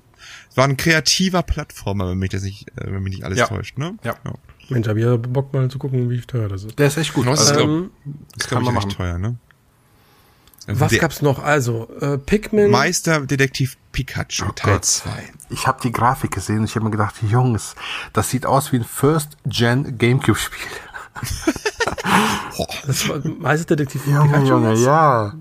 Es 0.50 0.58
war 0.58 0.66
ein 0.66 0.78
kreativer 0.78 1.44
Plattformer, 1.44 2.10
wenn 2.10 2.18
mich 2.18 2.30
das 2.30 2.44
nicht, 2.44 2.70
äh, 2.72 2.92
wenn 2.92 3.04
mich 3.04 3.16
nicht 3.16 3.26
alles 3.26 3.40
ja. 3.40 3.48
täuscht. 3.48 3.78
Ne? 3.78 3.98
Ja. 4.04 4.16
ja. 4.24 4.34
Mensch, 4.70 4.88
hab 4.88 4.98
ich 4.98 5.04
ja 5.04 5.18
Bock 5.18 5.54
mal 5.54 5.70
zu 5.70 5.78
gucken, 5.78 6.10
wie 6.10 6.22
teuer 6.22 6.48
das 6.48 6.64
ist. 6.64 6.80
Der 6.80 6.88
ist 6.88 6.98
echt 6.98 7.14
gut. 7.14 7.28
Das 7.28 7.42
ist, 7.42 7.58
ähm, 7.58 7.92
glaub, 8.38 8.64
kann 8.64 8.64
man 8.64 8.78
echt 8.78 8.92
teuer, 8.92 9.18
ne? 9.18 9.38
Was 10.68 10.92
der 10.92 11.00
gab's 11.00 11.22
noch? 11.22 11.44
Also, 11.44 11.90
äh, 12.00 12.18
Pikmin. 12.18 12.72
Meisterdetektiv 12.72 13.78
Pikachu, 13.92 14.46
oh 14.48 14.52
Teil 14.54 14.82
2. 14.82 15.10
Ich 15.50 15.68
habe 15.68 15.80
die 15.84 15.92
Grafik 15.92 16.32
gesehen 16.32 16.60
und 16.60 16.66
ich 16.66 16.76
habe 16.76 16.86
mir 16.86 16.92
gedacht, 16.92 17.16
Jungs, 17.22 17.76
das 18.14 18.30
sieht 18.30 18.46
aus 18.46 18.72
wie 18.72 18.78
ein 18.78 18.84
First-Gen 18.84 19.98
Gamecube-Spiel. 19.98 20.68
das 22.88 23.10
war 23.10 23.20
Meisterdetektiv 23.26 24.08
Junge, 24.08 24.30
Pikachu. 24.30 24.48
Junge, 24.48 24.74
ja. 24.76 25.34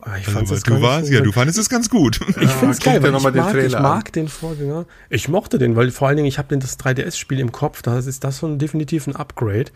Ah, 0.00 0.16
ich 0.16 0.26
fand 0.26 0.50
also, 0.50 0.56
du 0.56 0.80
warst, 0.80 1.10
ja, 1.10 1.20
du 1.20 1.32
fandest 1.32 1.58
es 1.58 1.68
ganz 1.68 1.90
gut. 1.90 2.20
Ich 2.40 2.50
finde 2.50 2.70
es 2.70 2.80
geil, 2.80 3.02
weil 3.02 3.14
ich, 3.14 3.22
mag, 3.22 3.54
ich 3.56 3.78
mag 3.78 4.12
den 4.12 4.28
Vorgänger. 4.28 4.86
Ich 5.10 5.28
mochte 5.28 5.58
den, 5.58 5.76
weil 5.76 5.90
vor 5.90 6.08
allen 6.08 6.16
Dingen, 6.16 6.28
ich 6.28 6.38
habe 6.38 6.56
das 6.56 6.78
3DS-Spiel 6.78 7.40
im 7.40 7.52
Kopf, 7.52 7.82
da 7.82 7.98
ist 7.98 8.24
das 8.24 8.38
schon 8.38 8.58
definitiv 8.58 9.06
ein 9.06 9.16
Upgrade. 9.16 9.70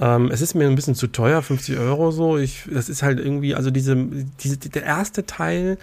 Ähm, 0.00 0.30
es 0.30 0.40
ist 0.40 0.54
mir 0.54 0.66
ein 0.66 0.74
bisschen 0.74 0.94
zu 0.94 1.06
teuer, 1.06 1.42
50 1.42 1.78
Euro 1.78 2.10
so. 2.10 2.36
Ich, 2.36 2.64
das 2.70 2.88
ist 2.88 3.02
halt 3.02 3.18
irgendwie, 3.18 3.54
also 3.54 3.70
diese, 3.70 3.96
diese, 4.40 4.56
der 4.58 4.82
erste 4.82 5.26
Teil, 5.26 5.78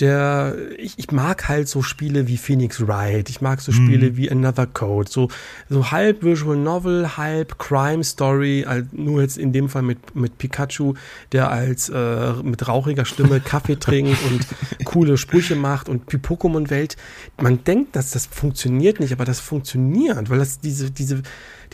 der, 0.00 0.56
ich, 0.76 0.98
ich 0.98 1.12
mag 1.12 1.48
halt 1.48 1.68
so 1.68 1.80
Spiele 1.80 2.26
wie 2.26 2.36
Phoenix 2.36 2.84
Wright, 2.86 3.30
ich 3.30 3.40
mag 3.40 3.60
so 3.60 3.70
Spiele 3.70 4.10
mhm. 4.10 4.16
wie 4.16 4.30
Another 4.30 4.66
Code, 4.66 5.08
so, 5.08 5.28
so 5.68 5.92
halb 5.92 6.24
Visual 6.24 6.56
Novel, 6.56 7.16
halb 7.16 7.58
Crime 7.60 8.02
Story, 8.02 8.64
halt 8.66 8.92
nur 8.92 9.22
jetzt 9.22 9.38
in 9.38 9.52
dem 9.52 9.68
Fall 9.68 9.82
mit, 9.82 10.16
mit 10.16 10.36
Pikachu, 10.36 10.94
der 11.30 11.50
als 11.50 11.90
äh, 11.90 12.32
mit 12.42 12.66
rauchiger 12.66 13.04
Stimme 13.04 13.38
Kaffee 13.44 13.76
trinkt 13.76 14.18
und 14.26 14.84
coole 14.84 15.16
Sprüche 15.16 15.54
macht 15.54 15.88
und 15.88 16.10
die 16.10 16.18
Pokémon-Welt. 16.18 16.96
Man 17.40 17.62
denkt, 17.62 17.94
dass 17.94 18.10
das 18.10 18.26
funktioniert 18.26 18.98
nicht, 18.98 19.12
aber 19.12 19.24
das 19.24 19.38
funktioniert, 19.38 20.28
weil 20.28 20.40
das 20.40 20.58
diese, 20.58 20.90
diese, 20.90 21.22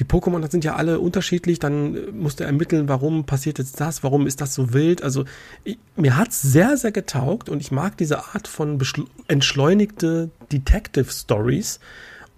die 0.01 0.05
Pokémon 0.05 0.51
sind 0.51 0.65
ja 0.65 0.77
alle 0.77 0.99
unterschiedlich, 0.99 1.59
dann 1.59 1.95
äh, 1.95 2.11
musst 2.13 2.41
du 2.41 2.45
ermitteln, 2.45 2.89
warum 2.89 3.25
passiert 3.25 3.59
jetzt 3.59 3.81
das, 3.81 4.03
warum 4.03 4.27
ist 4.27 4.41
das 4.41 4.55
so 4.55 4.73
wild. 4.73 5.03
Also 5.03 5.27
ich, 5.63 5.79
mir 5.95 6.17
hat's 6.17 6.41
sehr, 6.41 6.77
sehr 6.77 6.91
getaugt 6.91 7.49
und 7.49 7.61
ich 7.61 7.71
mag 7.71 7.99
diese 7.99 8.25
Art 8.35 8.49
von 8.49 8.81
entschleunigte 9.29 10.31
Detective 10.51 11.11
Stories. 11.13 11.81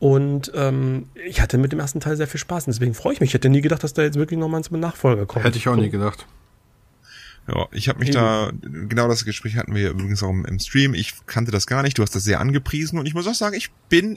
Und 0.01 0.51
ähm, 0.57 1.07
ich 1.25 1.40
hatte 1.40 1.59
mit 1.59 1.70
dem 1.70 1.79
ersten 1.79 2.01
Teil 2.01 2.16
sehr 2.16 2.27
viel 2.27 2.40
Spaß. 2.40 2.66
Und 2.66 2.72
deswegen 2.72 2.92
freue 2.92 3.14
ich 3.14 3.20
mich. 3.20 3.31
Ich 3.31 3.35
hätte 3.35 3.48
nie 3.48 3.61
gedacht, 3.61 3.85
dass 3.85 3.94
da 3.94 4.03
jetzt 4.03 4.18
wirklich 4.18 4.40
nochmal 4.40 4.61
ein 4.68 4.81
Nachfolger 4.81 5.27
kommt. 5.27 5.44
Hätte 5.44 5.59
ich 5.59 5.68
auch 5.68 5.77
nie 5.77 5.90
gedacht. 5.90 6.27
Ja, 7.46 7.66
ich 7.70 7.88
habe 7.88 8.01
mich 8.01 8.09
Eben. 8.09 8.18
da, 8.18 8.51
genau 8.88 9.07
das 9.07 9.25
Gespräch 9.25 9.57
hatten 9.57 9.77
wir 9.77 9.90
übrigens 9.90 10.20
auch 10.25 10.31
im, 10.31 10.44
im, 10.44 10.59
Stream. 10.59 10.94
Ich 10.94 11.14
kannte 11.27 11.53
das 11.53 11.68
gar 11.68 11.85
nicht. 11.85 11.98
Du 11.98 12.03
hast 12.03 12.16
das 12.16 12.25
sehr 12.25 12.40
angepriesen 12.40 12.98
und 12.98 13.07
ich 13.07 13.14
muss 13.14 13.29
auch 13.29 13.35
sagen, 13.35 13.55
ich 13.55 13.70
bin 13.88 14.16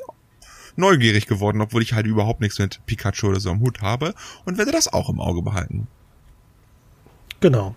neugierig 0.76 1.28
geworden, 1.28 1.62
obwohl 1.62 1.82
ich 1.82 1.94
halt 1.94 2.06
überhaupt 2.06 2.42
nichts 2.42 2.60
mit 2.60 2.86
Pikachu 2.86 3.28
oder 3.28 3.40
so 3.40 3.50
am 3.50 3.60
Hut 3.62 3.82
habe 3.82 4.14
und 4.46 4.58
werde 4.58 4.72
das 4.72 4.92
auch 4.92 5.10
im 5.10 5.20
Auge 5.20 5.42
behalten. 5.42 5.88
Genau. 7.40 7.76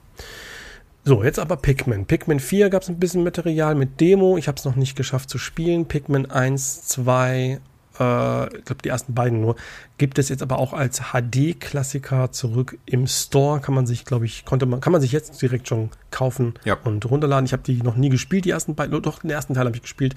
So, 1.04 1.24
jetzt 1.24 1.38
aber 1.38 1.56
Pikmin. 1.56 2.04
Pikmin 2.04 2.38
4 2.38 2.68
gab 2.68 2.82
es 2.82 2.88
ein 2.88 2.98
bisschen 2.98 3.24
Material 3.24 3.74
mit 3.74 4.00
Demo. 4.00 4.36
Ich 4.36 4.46
habe 4.46 4.58
es 4.58 4.64
noch 4.64 4.76
nicht 4.76 4.94
geschafft 4.94 5.30
zu 5.30 5.38
spielen. 5.38 5.86
Pikmin 5.86 6.30
1, 6.30 6.82
2, 6.86 7.60
äh, 7.98 8.56
ich 8.56 8.64
glaube 8.64 8.82
die 8.84 8.90
ersten 8.90 9.14
beiden 9.14 9.40
nur, 9.40 9.56
gibt 9.96 10.18
es 10.18 10.28
jetzt 10.28 10.42
aber 10.42 10.58
auch 10.58 10.74
als 10.74 11.00
HD-Klassiker 11.12 12.30
zurück 12.32 12.78
im 12.84 13.06
Store. 13.06 13.60
Kann 13.60 13.74
man 13.74 13.86
sich, 13.86 14.04
glaube 14.04 14.26
ich, 14.26 14.44
konnte 14.44 14.66
man, 14.66 14.80
kann 14.80 14.92
man 14.92 15.00
sich 15.00 15.12
jetzt 15.12 15.40
direkt 15.40 15.68
schon 15.68 15.88
kaufen 16.10 16.54
ja. 16.64 16.76
und 16.84 17.08
runterladen. 17.10 17.46
Ich 17.46 17.52
habe 17.52 17.62
die 17.62 17.82
noch 17.82 17.96
nie 17.96 18.10
gespielt, 18.10 18.44
die 18.44 18.50
ersten 18.50 18.74
beiden, 18.74 19.00
doch 19.02 19.20
den 19.20 19.30
ersten 19.30 19.54
Teil 19.54 19.64
habe 19.64 19.76
ich 19.76 19.82
gespielt. 19.82 20.14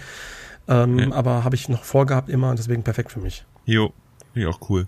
Ähm, 0.67 1.00
ja. 1.00 1.12
Aber 1.12 1.43
habe 1.43 1.56
ich 1.56 1.69
noch 1.69 1.84
vorgehabt 1.84 2.30
immer 2.30 2.50
und 2.50 2.60
deswegen 2.60 2.84
perfekt 2.84 3.12
für 3.12 3.19
mich. 3.19 3.45
Jo, 3.65 3.93
ja 4.36 4.50
auch 4.50 4.60
cool. 4.69 4.88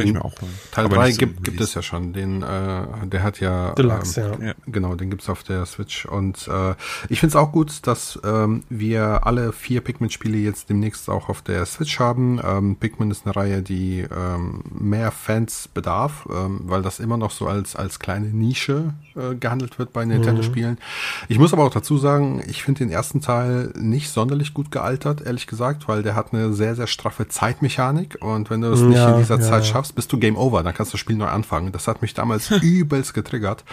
Den 0.00 0.08
ich 0.08 0.14
mir 0.14 0.24
auch 0.24 0.34
Teil 0.70 0.88
3 0.88 1.12
so 1.12 1.18
gibt, 1.18 1.44
gibt 1.44 1.60
es 1.60 1.74
ja 1.74 1.82
schon. 1.82 2.12
Den, 2.12 2.42
äh, 2.42 3.06
der 3.06 3.22
hat 3.22 3.40
ja, 3.40 3.72
Deluxe, 3.74 4.32
ähm, 4.38 4.46
ja. 4.48 4.54
Genau, 4.66 4.94
den 4.94 5.10
gibt's 5.10 5.28
auf 5.28 5.42
der 5.42 5.66
Switch. 5.66 6.06
Und 6.06 6.48
äh, 6.48 6.74
ich 7.08 7.20
finde 7.20 7.30
es 7.30 7.36
auch 7.36 7.52
gut, 7.52 7.86
dass 7.86 8.18
ähm, 8.24 8.64
wir 8.68 9.26
alle 9.26 9.52
vier 9.52 9.80
Pikmin-Spiele 9.80 10.38
jetzt 10.38 10.70
demnächst 10.70 11.08
auch 11.08 11.28
auf 11.28 11.42
der 11.42 11.66
Switch 11.66 11.98
haben. 11.98 12.40
Ähm, 12.44 12.76
Pikmin 12.76 13.10
ist 13.10 13.26
eine 13.26 13.36
Reihe, 13.36 13.62
die 13.62 14.00
ähm, 14.00 14.62
mehr 14.70 15.10
Fans 15.10 15.68
bedarf, 15.68 16.28
ähm, 16.30 16.60
weil 16.64 16.82
das 16.82 17.00
immer 17.00 17.16
noch 17.16 17.30
so 17.30 17.46
als, 17.46 17.76
als 17.76 17.98
kleine 17.98 18.28
Nische 18.28 18.94
äh, 19.14 19.34
gehandelt 19.34 19.78
wird 19.78 19.92
bei 19.92 20.04
Nintendo-Spielen. 20.04 20.72
Mhm. 20.72 21.26
Ich 21.28 21.38
muss 21.38 21.52
aber 21.52 21.64
auch 21.64 21.72
dazu 21.72 21.98
sagen, 21.98 22.42
ich 22.46 22.62
finde 22.62 22.80
den 22.80 22.90
ersten 22.90 23.20
Teil 23.20 23.72
nicht 23.76 24.10
sonderlich 24.10 24.54
gut 24.54 24.70
gealtert, 24.70 25.20
ehrlich 25.20 25.46
gesagt, 25.46 25.88
weil 25.88 26.02
der 26.02 26.14
hat 26.14 26.32
eine 26.32 26.52
sehr, 26.52 26.74
sehr 26.74 26.86
straffe 26.86 27.28
Zeitmechanik 27.28 28.18
und 28.20 28.50
wenn 28.50 28.60
du 28.60 28.68
es 28.68 28.80
nicht 28.80 28.96
ja, 28.96 29.12
in 29.12 29.18
dieser 29.18 29.36
ja. 29.36 29.42
Zeit 29.42 29.66
schaffst, 29.66 29.89
hast, 29.90 29.94
bist 29.94 30.12
du 30.12 30.18
Game 30.18 30.36
Over. 30.36 30.62
Dann 30.62 30.74
kannst 30.74 30.92
du 30.92 30.94
das 30.94 31.00
Spiel 31.00 31.16
neu 31.16 31.26
anfangen. 31.26 31.72
Das 31.72 31.88
hat 31.88 32.02
mich 32.02 32.14
damals 32.14 32.50
übelst 32.62 33.14
getriggert. 33.14 33.64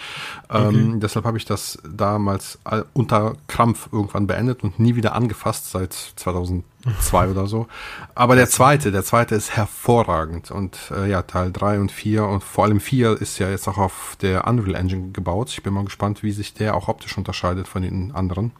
Ähm, 0.50 0.66
okay. 0.66 0.98
Deshalb 1.00 1.24
habe 1.24 1.38
ich 1.38 1.44
das 1.44 1.78
damals 1.88 2.58
unter 2.92 3.36
Krampf 3.46 3.88
irgendwann 3.92 4.26
beendet 4.26 4.62
und 4.62 4.78
nie 4.78 4.96
wieder 4.96 5.14
angefasst 5.14 5.70
seit 5.70 5.92
2002 5.92 7.28
oder 7.30 7.46
so. 7.46 7.66
Aber 8.14 8.34
der 8.36 8.48
zweite, 8.48 8.92
der 8.92 9.04
zweite 9.04 9.34
ist 9.34 9.56
hervorragend. 9.56 10.50
Und 10.50 10.78
äh, 10.94 11.08
ja, 11.08 11.22
Teil 11.22 11.52
drei 11.52 11.80
und 11.80 11.92
vier 11.92 12.24
und 12.24 12.42
vor 12.42 12.64
allem 12.64 12.80
vier 12.80 13.20
ist 13.20 13.38
ja 13.38 13.48
jetzt 13.48 13.68
auch 13.68 13.78
auf 13.78 14.16
der 14.20 14.46
Unreal 14.46 14.74
Engine 14.74 15.10
gebaut. 15.12 15.50
Ich 15.50 15.62
bin 15.62 15.72
mal 15.72 15.84
gespannt, 15.84 16.22
wie 16.22 16.32
sich 16.32 16.54
der 16.54 16.74
auch 16.74 16.88
optisch 16.88 17.16
unterscheidet 17.16 17.68
von 17.68 17.82
den 17.82 18.12
anderen. 18.12 18.52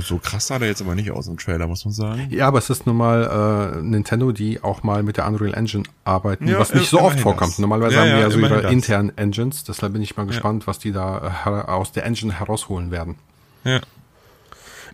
So 0.00 0.18
krass 0.18 0.46
sah 0.46 0.58
der 0.58 0.68
jetzt 0.68 0.82
aber 0.82 0.94
nicht 0.94 1.10
aus 1.10 1.26
im 1.26 1.38
Trailer, 1.38 1.66
muss 1.66 1.84
man 1.84 1.92
sagen. 1.92 2.28
Ja, 2.30 2.48
aber 2.48 2.58
es 2.58 2.70
ist 2.70 2.86
nun 2.86 2.96
mal 2.96 3.76
äh, 3.76 3.82
Nintendo, 3.82 4.32
die 4.32 4.62
auch 4.62 4.82
mal 4.82 5.02
mit 5.02 5.16
der 5.16 5.26
Unreal 5.26 5.54
Engine 5.54 5.84
arbeiten, 6.04 6.48
ja, 6.48 6.58
was 6.58 6.74
nicht 6.74 6.90
so 6.90 7.00
oft 7.00 7.20
vorkommt. 7.20 7.52
Das. 7.52 7.58
Normalerweise 7.58 7.94
ja, 7.96 8.00
haben 8.02 8.10
wir 8.10 8.18
ja, 8.18 8.30
so 8.30 8.38
ihre 8.38 8.62
das. 8.62 8.72
internen 8.72 9.16
Engines, 9.16 9.64
deshalb 9.64 9.92
bin 9.92 10.02
ich 10.02 10.16
mal 10.16 10.26
gespannt, 10.26 10.66
was 10.66 10.78
die 10.78 10.92
da 10.92 11.34
äh, 11.46 11.70
aus 11.70 11.92
der 11.92 12.04
Engine 12.04 12.38
herausholen 12.38 12.90
werden. 12.90 13.16
Ja. 13.64 13.80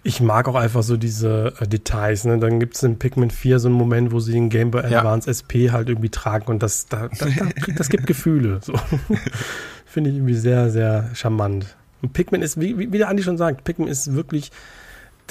Ich 0.05 0.21
mag 0.21 0.49
auch 0.49 0.57
einfach 0.57 0.83
so 0.83 0.97
diese 0.97 1.55
äh, 1.61 1.67
Details. 1.67 2.25
Ne? 2.25 2.39
Dann 2.39 2.59
gibt 2.59 2.75
es 2.75 2.83
in 2.83 2.99
Pikmin 2.99 3.31
4 3.31 3.61
so 3.61 3.69
einen 3.69 3.77
Moment, 3.77 4.11
wo 4.11 4.19
sie 4.19 4.33
den 4.33 4.51
Game 4.51 4.73
Boy 4.73 4.83
Advance 4.83 5.31
SP 5.31 5.71
halt 5.71 5.89
irgendwie 5.89 6.09
tragen 6.09 6.47
und 6.47 6.63
das, 6.63 6.87
da, 6.87 7.09
da, 7.09 7.27
da, 7.27 7.49
das 7.77 7.89
gibt 7.89 8.07
Gefühle. 8.07 8.61
So. 8.63 8.75
Finde 9.87 10.11
ich 10.11 10.17
irgendwie 10.17 10.35
sehr, 10.35 10.71
sehr 10.71 11.11
charmant. 11.15 11.77
Und 12.03 12.15
Pikmin 12.15 12.43
ist, 12.43 12.61
wie, 12.61 12.77
wie 12.91 12.99
der 12.99 13.09
Andi 13.09 13.23
schon 13.23 13.39
sagt, 13.39 13.63
Pikmin 13.63 13.87
ist 13.87 14.15
wirklich 14.15 14.51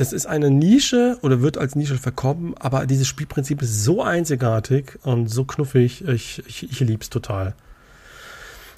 das 0.01 0.13
ist 0.13 0.25
eine 0.25 0.49
Nische 0.49 1.19
oder 1.21 1.43
wird 1.43 1.59
als 1.59 1.75
Nische 1.75 1.95
verkommen, 1.95 2.55
aber 2.59 2.87
dieses 2.87 3.07
Spielprinzip 3.07 3.61
ist 3.61 3.83
so 3.83 4.01
einzigartig 4.01 4.97
und 5.03 5.27
so 5.27 5.45
knuffig. 5.45 6.03
Ich, 6.07 6.41
ich, 6.47 6.71
ich 6.71 6.79
liebe 6.79 7.03
es 7.03 7.11
total. 7.11 7.53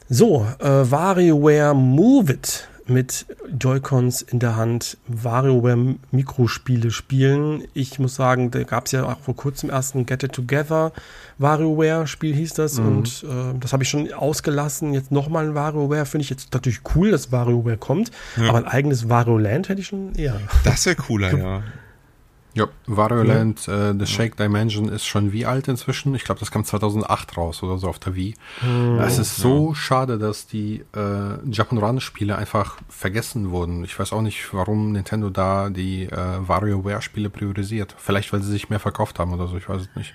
So, 0.10 0.46
äh, 0.60 0.66
WarioWare 0.66 1.74
Move 1.76 2.34
It 2.34 2.68
mit 2.88 3.26
Joy-Cons 3.60 4.22
in 4.22 4.40
der 4.40 4.56
Hand 4.56 4.98
WarioWare 5.08 5.96
Mikrospiele 6.12 6.92
spielen. 6.92 7.64
Ich 7.74 8.00
muss 8.00 8.16
sagen, 8.16 8.52
da 8.52 8.64
gab 8.64 8.88
es 8.88 8.92
ja 8.92 9.06
auch 9.06 9.20
vor 9.20 9.36
kurzem 9.36 9.70
erst 9.70 9.96
ein 9.96 10.06
Get 10.06 10.24
It 10.24 10.34
Together 10.34 10.92
WarioWare 11.38 12.08
Spiel 12.08 12.36
hieß 12.36 12.54
das 12.54 12.80
mhm. 12.80 12.88
und 12.88 13.24
äh, 13.24 13.60
das 13.60 13.74
habe 13.74 13.84
ich 13.84 13.90
schon 13.90 14.12
ausgelassen. 14.14 14.94
Jetzt 14.94 15.12
nochmal 15.12 15.48
ein 15.48 15.56
WarioWare 15.56 16.06
finde 16.06 16.24
ich 16.24 16.30
jetzt 16.30 16.54
natürlich 16.54 16.82
cool, 16.96 17.12
dass 17.12 17.32
WarioWare 17.32 17.78
kommt, 17.78 18.12
ja. 18.38 18.50
aber 18.50 18.60
ein 18.60 18.68
eigenes 18.68 19.10
Wario 19.10 19.38
Land 19.38 19.70
hätte 19.70 19.82
ich 19.82 19.88
schon 19.88 20.16
eher. 20.16 20.40
Das 20.64 20.86
wäre 20.86 20.96
cooler, 20.96 21.38
ja. 21.38 21.64
Ja, 22.56 22.68
Wario 22.86 23.24
Land, 23.24 23.66
ja. 23.66 23.90
äh, 23.90 23.96
The 23.98 24.06
Shake 24.06 24.38
Dimension 24.38 24.88
ist 24.88 25.06
schon 25.06 25.32
wie 25.32 25.46
alt 25.46 25.68
inzwischen? 25.68 26.14
Ich 26.14 26.24
glaube, 26.24 26.40
das 26.40 26.52
kam 26.52 26.64
2008 26.64 27.36
raus 27.36 27.64
oder 27.64 27.80
so 27.80 27.88
auf 27.88 27.98
der 27.98 28.16
Wii. 28.16 28.36
Oh, 28.64 29.00
es 29.00 29.18
ist 29.18 29.38
so 29.38 29.70
ja. 29.70 29.76
schade, 29.76 30.20
dass 30.20 30.46
die 30.46 30.84
äh, 30.96 31.50
Japan-Run-Spiele 31.50 32.36
einfach 32.36 32.78
vergessen 32.90 33.50
wurden. 33.50 33.84
Ich 33.84 33.98
weiß 33.98 34.14
auch 34.14 34.22
nicht, 34.22 34.54
warum 34.54 34.92
Nintendo 34.92 35.32
da 35.32 35.72
die 35.72 36.04
äh, 36.04 36.48
WarioWare-Spiele 36.48 37.32
priorisiert. 37.32 37.96
Vielleicht, 37.98 38.32
weil 38.32 38.44
sie 38.44 38.52
sich 38.52 38.70
mehr 38.70 38.80
verkauft 38.80 39.18
haben 39.18 39.34
oder 39.34 39.48
so, 39.48 39.58
ich 39.58 39.68
weiß 39.68 39.82
es 39.82 39.90
nicht. 39.96 40.14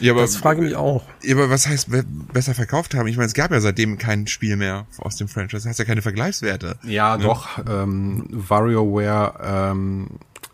Ja, 0.00 0.12
aber, 0.12 0.22
das 0.22 0.36
frage 0.36 0.60
ich 0.60 0.68
mich 0.68 0.76
auch. 0.76 1.04
Ja, 1.22 1.34
aber 1.34 1.50
was 1.50 1.66
heißt 1.66 1.88
besser 2.32 2.54
verkauft 2.54 2.94
haben? 2.94 3.06
Ich 3.06 3.16
meine, 3.16 3.26
es 3.26 3.34
gab 3.34 3.50
ja 3.50 3.60
seitdem 3.60 3.98
kein 3.98 4.26
Spiel 4.26 4.56
mehr 4.56 4.86
aus 4.98 5.16
dem 5.16 5.28
Franchise. 5.28 5.62
Das 5.62 5.66
heißt 5.66 5.78
ja 5.78 5.84
keine 5.84 6.02
Vergleichswerte. 6.02 6.78
Ja, 6.84 7.16
ne? 7.16 7.24
doch. 7.24 7.58
Ähm, 7.68 8.26
WarioWare 8.30 9.70
ähm, 9.72 10.06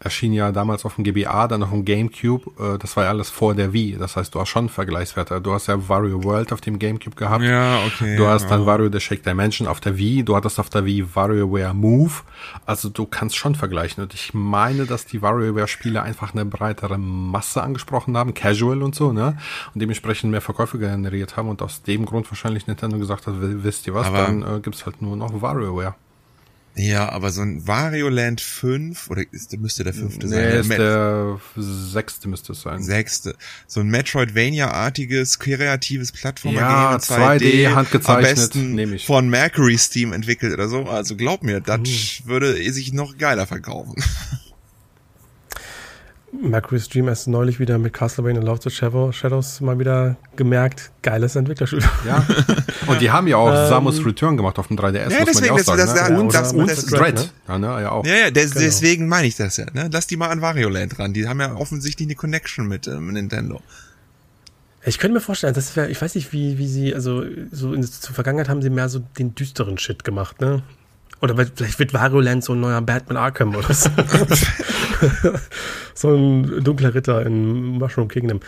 erschien 0.03 0.33
ja 0.33 0.51
damals 0.51 0.87
auf 0.87 0.95
dem 0.95 1.05
GBA, 1.05 1.47
dann 1.47 1.61
noch 1.61 1.73
im 1.73 1.85
GameCube. 1.85 2.51
Äh, 2.59 2.79
das 2.79 2.97
war 2.97 3.05
ja 3.05 3.11
alles 3.11 3.29
vor 3.29 3.55
der 3.55 3.75
Wii. 3.75 3.97
Das 3.99 4.17
heißt, 4.17 4.35
du 4.35 4.41
hast 4.41 4.49
schon 4.49 4.71
Vergleichswerte. 4.71 5.41
Du 5.43 5.53
hast 5.53 5.67
ja 5.67 5.89
Wario 5.89 6.25
World 6.25 6.53
auf 6.55 6.63
dem 6.63 6.79
GameCube 6.79 7.17
gehabt. 7.17 7.45
Ja, 7.45 7.81
okay. 7.87 8.17
Du 8.17 8.27
hast 8.27 8.49
dann 8.51 8.65
Wario 8.65 8.91
The 8.91 8.99
Shake 8.99 9.23
Dimension 9.23 9.69
auf 9.69 9.79
der 9.81 9.99
Wii. 9.99 10.23
Du 10.23 10.35
hattest 10.35 10.59
auf 10.59 10.71
der 10.71 10.87
Wii 10.87 11.15
WarioWare 11.15 11.75
Move. 11.75 12.13
Also 12.65 12.89
du 12.89 13.05
kannst 13.05 13.37
schon 13.37 13.55
vergleichen. 13.55 14.03
Und 14.03 14.15
ich 14.15 14.33
meine, 14.33 14.87
dass 14.87 15.05
die 15.05 15.21
WarioWare-Spiele 15.21 16.01
einfach 16.01 16.33
eine 16.33 16.47
breitere 16.47 16.97
Masse 16.97 17.63
angesprochen 17.63 18.17
haben, 18.17 18.33
Casual 18.33 18.83
und 18.83 18.95
so, 18.95 19.13
ne? 19.13 19.37
Und 19.75 19.83
dementsprechend 19.83 20.31
mehr 20.31 20.41
Verkäufe 20.41 20.79
generiert 20.79 21.37
haben. 21.37 21.51
Und 21.51 21.61
aus 21.61 21.83
dem 21.83 22.07
Grund 22.07 22.31
wahrscheinlich 22.31 22.67
Nintendo 22.67 22.99
gesagt 22.99 23.27
hat, 23.27 23.35
wisst 23.37 23.87
ihr 23.87 23.93
was, 23.93 24.07
Aber 24.07 24.19
dann 24.19 24.43
äh, 24.43 24.61
gibt's 24.61 24.87
halt 24.87 25.03
nur 25.03 25.17
noch 25.17 25.43
WarioWare. 25.43 25.95
Ja, 26.77 27.09
aber 27.11 27.31
so 27.31 27.43
ein 27.43 27.67
Wario 27.67 28.09
Land 28.09 28.41
5, 28.41 29.11
oder 29.11 29.23
ist, 29.33 29.57
müsste 29.59 29.85
der 29.85 29.93
fünfte 29.93 30.27
nee, 30.27 30.35
sein? 30.35 30.61
Ist 30.61 30.71
der 30.71 31.41
sechste 31.57 32.29
müsste 32.29 32.53
es 32.53 32.63
sein. 32.63 32.83
Sechste. 32.83 33.35
So 33.67 33.81
ein 33.81 33.89
Metroidvania-artiges, 33.89 35.39
kreatives 35.39 36.13
Plattformer 36.13 36.61
ja, 36.61 36.97
2D, 36.97 37.39
2D 37.39 37.75
handgezeichnet, 37.75 38.55
nehme 38.55 38.97
ich. 38.97 39.05
von 39.05 39.29
Mercury 39.29 39.79
Steam 39.79 40.13
entwickelt 40.13 40.53
oder 40.53 40.69
so. 40.69 40.85
Also 40.85 41.17
glaub 41.17 41.43
mir, 41.43 41.61
das 41.61 41.81
uh. 41.81 42.27
würde 42.27 42.73
sich 42.73 42.93
noch 42.93 43.19
geiler 43.19 43.47
verkaufen. 43.47 43.95
Mercury 46.33 46.79
Stream 46.81 47.09
erst 47.09 47.29
neulich 47.29 47.59
wieder 47.59 47.79
mit 47.79 47.93
Castlevania 47.93 48.41
Love 48.41 48.61
the 48.63 48.71
Shadows 48.71 49.61
mal 49.61 49.79
wieder 49.79 50.17
gemerkt, 50.37 50.93
geiles 51.03 51.37
Entwicklerstudio. 51.37 51.89
Ja. 52.07 52.25
Und 52.87 53.01
die 53.01 53.11
haben 53.11 53.27
ja 53.27 53.37
auch 53.37 53.49
ähm, 53.49 53.69
Samus 53.69 54.05
Return 54.05 54.37
gemacht 54.37 54.59
auf 54.59 54.69
dem 54.69 54.79
3DS, 54.79 55.11
ja, 55.11 55.21
muss 55.21 55.27
deswegen, 55.27 55.35
man 55.35 55.45
ja 55.45 55.53
auch 55.53 55.59
sagen. 55.59 55.79
Das, 55.79 55.95
das, 55.95 56.11
ne? 56.11 56.21
Und, 56.21 56.35
das, 56.35 56.53
und 56.53 56.71
das, 56.71 56.87
Dread. 56.87 57.15
Ne? 57.15 57.25
Ja, 57.49 57.59
ne? 57.59 57.67
ja, 57.67 57.91
auch. 57.91 58.07
ja, 58.07 58.15
ja 58.15 58.31
des, 58.31 58.53
genau. 58.53 58.65
deswegen 58.65 59.09
meine 59.09 59.27
ich 59.27 59.37
das 59.37 59.57
ja. 59.57 59.67
Ne? 59.73 59.91
Lass 59.93 60.07
die 60.07 60.17
mal 60.17 60.29
an 60.29 60.41
Wario 60.41 60.69
Land 60.69 60.99
ran. 60.99 61.13
Die 61.13 61.27
haben 61.27 61.41
ja 61.41 61.55
offensichtlich 61.55 62.07
eine 62.07 62.15
Connection 62.15 62.67
mit 62.67 62.87
ähm, 62.87 63.13
Nintendo. 63.13 63.61
Ich 64.85 64.99
könnte 64.99 65.15
mir 65.15 65.21
vorstellen, 65.21 65.53
das 65.53 65.77
wäre, 65.77 65.91
ich 65.91 66.01
weiß 66.01 66.15
nicht, 66.15 66.33
wie, 66.33 66.57
wie 66.57 66.69
sie, 66.69 66.95
also 66.95 67.25
so 67.51 67.75
in 67.75 67.83
der 67.83 67.91
Vergangenheit 67.91 68.49
haben 68.49 68.63
sie 68.63 68.71
mehr 68.71 68.89
so 68.89 69.01
den 69.19 69.35
düsteren 69.35 69.77
Shit 69.79 70.05
gemacht, 70.05 70.41
ne? 70.41 70.63
Oder 71.21 71.37
vielleicht 71.37 71.79
wird 71.79 71.93
Varuland 71.93 72.43
so 72.43 72.55
ein 72.55 72.61
neuer 72.61 72.81
Batman 72.81 73.19
Arkham 73.19 73.55
oder 73.55 73.75
so. 73.75 73.91
so 75.95 76.15
ein 76.15 76.65
dunkler 76.65 76.95
Ritter 76.95 77.25
in 77.25 77.79
Mushroom 77.79 78.09
Kingdom. 78.09 78.41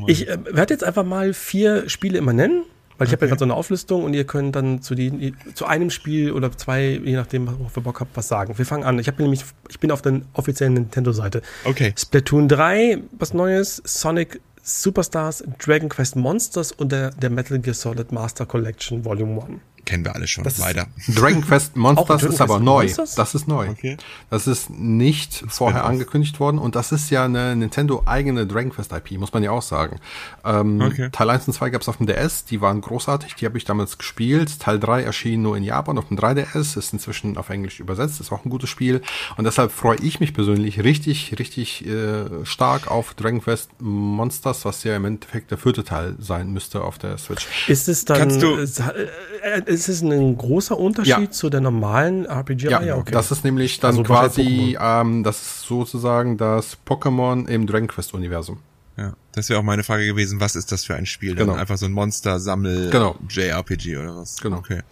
Oh 0.00 0.04
ich 0.06 0.28
äh, 0.28 0.38
werde 0.44 0.74
jetzt 0.74 0.84
einfach 0.84 1.04
mal 1.04 1.32
vier 1.34 1.88
Spiele 1.88 2.18
immer 2.18 2.32
nennen. 2.32 2.64
Weil 2.96 3.08
ich 3.08 3.12
okay. 3.12 3.16
habe 3.16 3.24
ja 3.26 3.28
gerade 3.30 3.38
so 3.40 3.44
eine 3.44 3.54
Auflistung 3.54 4.04
und 4.04 4.14
ihr 4.14 4.24
könnt 4.24 4.54
dann 4.54 4.80
zu, 4.80 4.94
die, 4.94 5.34
zu 5.54 5.66
einem 5.66 5.90
Spiel 5.90 6.30
oder 6.30 6.56
zwei, 6.56 7.00
je 7.04 7.16
nachdem, 7.16 7.48
worauf 7.48 7.76
ihr 7.76 7.82
Bock 7.82 7.98
habt, 7.98 8.16
was 8.16 8.28
sagen. 8.28 8.56
Wir 8.56 8.64
fangen 8.64 8.84
an. 8.84 9.00
Ich 9.00 9.10
nämlich, 9.18 9.44
ich 9.68 9.80
bin 9.80 9.90
auf 9.90 10.00
der 10.00 10.20
offiziellen 10.32 10.74
Nintendo-Seite. 10.74 11.42
Okay. 11.64 11.92
Splatoon 11.98 12.46
3, 12.48 12.98
was 13.18 13.34
Neues, 13.34 13.82
Sonic 13.84 14.40
Superstars, 14.62 15.42
Dragon 15.58 15.88
Quest 15.88 16.14
Monsters 16.14 16.70
und 16.70 16.92
der, 16.92 17.10
der 17.10 17.30
Metal 17.30 17.58
Gear 17.58 17.74
Solid 17.74 18.12
Master 18.12 18.46
Collection 18.46 19.04
Volume 19.04 19.42
1 19.42 19.60
kennen 19.84 20.04
wir 20.04 20.14
alle 20.14 20.26
schon. 20.26 20.44
Das 20.44 20.60
Weiter. 20.60 20.86
Dragon 21.08 21.42
Quest 21.42 21.76
Monsters 21.76 22.22
ist 22.22 22.40
aber 22.40 22.60
neu. 22.60 22.84
Monsters? 22.84 23.14
Das 23.14 23.34
ist 23.34 23.48
neu. 23.48 23.68
Okay. 23.68 23.96
Das 24.30 24.46
ist 24.46 24.70
nicht 24.70 25.44
das 25.44 25.56
vorher 25.56 25.84
angekündigt 25.84 26.40
worden 26.40 26.58
und 26.58 26.74
das 26.74 26.92
ist 26.92 27.10
ja 27.10 27.24
eine 27.24 27.56
Nintendo 27.56 28.02
eigene 28.06 28.46
Dragon 28.46 28.70
Quest 28.70 28.92
IP, 28.92 29.12
muss 29.18 29.32
man 29.32 29.42
ja 29.42 29.50
auch 29.50 29.62
sagen. 29.62 30.00
Ähm, 30.44 30.80
okay. 30.80 31.08
Teil 31.10 31.30
1 31.30 31.46
und 31.46 31.54
2 31.54 31.70
gab 31.70 31.82
es 31.82 31.88
auf 31.88 31.98
dem 31.98 32.06
DS, 32.06 32.44
die 32.44 32.60
waren 32.60 32.80
großartig, 32.80 33.34
die 33.34 33.46
habe 33.46 33.58
ich 33.58 33.64
damals 33.64 33.98
gespielt. 33.98 34.60
Teil 34.60 34.78
3 34.78 35.02
erschien 35.02 35.42
nur 35.42 35.56
in 35.56 35.62
Japan 35.62 35.98
auf 35.98 36.08
dem 36.08 36.18
3DS, 36.18 36.78
ist 36.78 36.92
inzwischen 36.92 37.36
auf 37.36 37.50
Englisch 37.50 37.80
übersetzt, 37.80 38.20
ist 38.20 38.32
auch 38.32 38.44
ein 38.44 38.50
gutes 38.50 38.70
Spiel 38.70 39.02
und 39.36 39.44
deshalb 39.44 39.72
freue 39.72 39.98
ich 39.98 40.20
mich 40.20 40.34
persönlich 40.34 40.82
richtig, 40.82 41.38
richtig 41.38 41.86
äh, 41.86 42.44
stark 42.44 42.90
auf 42.90 43.14
Dragon 43.14 43.40
Quest 43.42 43.70
Monsters, 43.80 44.64
was 44.64 44.84
ja 44.84 44.96
im 44.96 45.04
Endeffekt 45.04 45.50
der 45.50 45.58
vierte 45.58 45.84
Teil 45.84 46.16
sein 46.18 46.52
müsste 46.52 46.82
auf 46.82 46.98
der 46.98 47.18
Switch. 47.18 47.46
Ist 47.68 47.88
es 47.88 48.04
dann, 48.04 48.18
Kannst 48.18 48.42
du, 48.42 48.56
äh, 48.56 49.58
äh, 49.58 49.73
ist 49.74 49.88
es 49.88 50.02
ein 50.02 50.36
großer 50.36 50.78
Unterschied 50.78 51.16
ja. 51.18 51.30
zu 51.30 51.50
der 51.50 51.60
normalen 51.60 52.24
RPG? 52.24 52.70
Ja, 52.70 52.82
ja 52.82 52.96
okay. 52.96 53.12
das 53.12 53.30
ist 53.30 53.44
nämlich 53.44 53.80
dann 53.80 53.90
also 53.90 54.02
quasi, 54.02 54.76
ähm, 54.80 55.22
das 55.22 55.40
ist 55.40 55.62
sozusagen 55.62 56.36
das 56.36 56.78
Pokémon 56.86 57.46
im 57.48 57.66
Dragon 57.66 57.88
Quest 57.88 58.14
Universum. 58.14 58.58
Ja, 58.96 59.14
das 59.32 59.48
wäre 59.48 59.58
auch 59.58 59.64
meine 59.64 59.82
Frage 59.82 60.06
gewesen, 60.06 60.40
was 60.40 60.54
ist 60.54 60.70
das 60.70 60.84
für 60.84 60.94
ein 60.94 61.06
Spiel? 61.06 61.34
Genau. 61.34 61.52
Dann 61.52 61.60
einfach 61.60 61.76
so 61.76 61.86
ein 61.86 61.92
Monster-Sammel 61.92 62.90
genau. 62.90 63.16
JRPG 63.28 63.96
oder 63.96 64.16
was? 64.16 64.36
Genau. 64.40 64.58
Okay. 64.58 64.82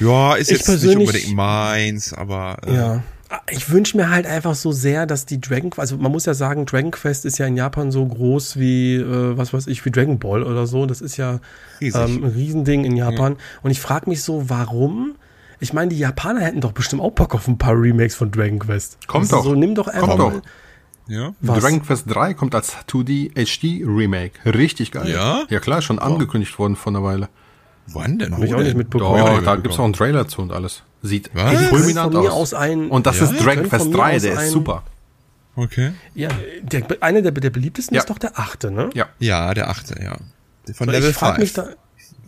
Ja, 0.00 0.34
ist 0.34 0.50
ich 0.50 0.58
jetzt 0.58 0.68
nicht 0.68 0.96
unbedingt 0.96 1.34
meins, 1.34 2.12
aber 2.12 2.58
äh, 2.66 2.74
ja. 2.74 3.02
Ich 3.50 3.70
wünsche 3.70 3.96
mir 3.96 4.08
halt 4.08 4.26
einfach 4.26 4.54
so 4.54 4.72
sehr, 4.72 5.04
dass 5.04 5.26
die 5.26 5.40
Dragon 5.40 5.70
Quest, 5.70 5.80
also 5.80 5.96
man 5.98 6.10
muss 6.10 6.24
ja 6.24 6.32
sagen, 6.32 6.64
Dragon 6.64 6.90
Quest 6.90 7.26
ist 7.26 7.38
ja 7.38 7.46
in 7.46 7.56
Japan 7.56 7.90
so 7.90 8.06
groß 8.06 8.58
wie, 8.58 8.94
äh, 8.96 9.36
was 9.36 9.52
weiß 9.52 9.66
ich, 9.66 9.84
wie 9.84 9.90
Dragon 9.90 10.18
Ball 10.18 10.42
oder 10.42 10.66
so. 10.66 10.86
Das 10.86 11.00
ist 11.02 11.18
ja 11.18 11.40
ähm, 11.80 11.92
ein 11.92 12.24
Riesending 12.24 12.84
in 12.84 12.96
Japan. 12.96 13.32
Ja. 13.32 13.38
Und 13.62 13.70
ich 13.70 13.80
frage 13.80 14.08
mich 14.08 14.22
so, 14.22 14.48
warum? 14.48 15.16
Ich 15.60 15.72
meine, 15.72 15.90
die 15.90 15.98
Japaner 15.98 16.40
hätten 16.40 16.60
doch 16.60 16.72
bestimmt 16.72 17.02
auch 17.02 17.12
Bock 17.12 17.34
auf 17.34 17.48
ein 17.48 17.58
paar 17.58 17.74
Remakes 17.74 18.14
von 18.14 18.30
Dragon 18.30 18.60
Quest. 18.60 18.98
Kommt 19.06 19.24
also 19.24 19.36
doch. 19.36 19.44
So, 19.44 19.54
nimm 19.54 19.74
doch 19.74 19.88
einfach 19.88 20.16
Kommt 20.16 20.18
mal, 20.18 20.40
doch. 20.40 20.42
Ja. 21.08 21.32
Was? 21.40 21.58
Dragon 21.60 21.82
Quest 21.82 22.04
3 22.08 22.34
kommt 22.34 22.54
als 22.54 22.76
2D 22.86 23.32
HD 23.34 23.84
Remake. 23.86 24.38
Richtig 24.44 24.92
geil. 24.92 25.10
Ja? 25.10 25.44
Ja 25.48 25.58
klar, 25.58 25.82
schon 25.82 25.98
oh. 25.98 26.02
angekündigt 26.02 26.58
worden 26.58 26.76
vor 26.76 26.92
einer 26.92 27.02
Weile. 27.02 27.28
Wann 27.86 28.18
denn? 28.18 28.34
Hab 28.34 28.42
ich 28.42 28.54
auch 28.54 28.60
nicht 28.60 28.76
mitbekommen. 28.76 29.18
Doch, 29.18 29.42
da 29.42 29.56
gibt's 29.56 29.78
auch 29.78 29.84
einen 29.84 29.94
Trailer 29.94 30.28
zu 30.28 30.42
und 30.42 30.52
alles. 30.52 30.82
Sieht 31.02 31.30
Was? 31.32 31.66
fulminant 31.66 32.14
aus. 32.16 32.30
aus 32.30 32.54
ein, 32.54 32.90
und 32.90 33.06
das 33.06 33.20
ja? 33.20 33.26
ist 33.26 33.44
Dragon 33.44 33.68
Quest 33.68 33.94
3, 33.94 34.18
der 34.18 34.42
ist 34.42 34.50
super. 34.50 34.82
Okay. 35.54 35.92
Ja, 36.14 36.28
der, 36.62 36.84
einer 37.00 37.22
der, 37.22 37.32
der 37.32 37.50
beliebtesten 37.50 37.94
ja. 37.94 38.00
ist 38.00 38.10
doch 38.10 38.18
der 38.18 38.38
achte, 38.38 38.70
ne? 38.70 38.90
Ja. 38.94 39.08
Ja, 39.18 39.54
der 39.54 39.68
achte, 39.68 40.00
ja. 40.02 40.16
Von 40.74 40.86
so, 40.86 40.92
Level 40.92 41.12
5. 41.12 41.76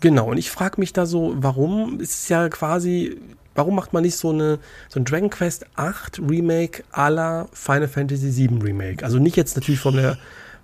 Genau, 0.00 0.30
und 0.30 0.38
ich 0.38 0.50
frage 0.50 0.80
mich 0.80 0.92
da 0.92 1.06
so, 1.06 1.34
warum 1.36 2.00
ist 2.00 2.22
es 2.22 2.28
ja 2.28 2.48
quasi, 2.48 3.18
warum 3.54 3.76
macht 3.76 3.92
man 3.92 4.02
nicht 4.02 4.16
so 4.16 4.30
eine 4.30 4.58
so 4.88 4.98
ein 4.98 5.04
Dragon 5.04 5.30
Quest 5.30 5.66
8 5.76 6.20
Remake 6.28 6.82
à 6.92 7.08
la 7.10 7.48
Final 7.52 7.88
Fantasy 7.88 8.30
7 8.30 8.62
Remake? 8.62 9.04
Also 9.04 9.18
nicht 9.18 9.36
jetzt 9.36 9.56
natürlich 9.56 9.80
von 9.80 9.94
der 9.94 10.16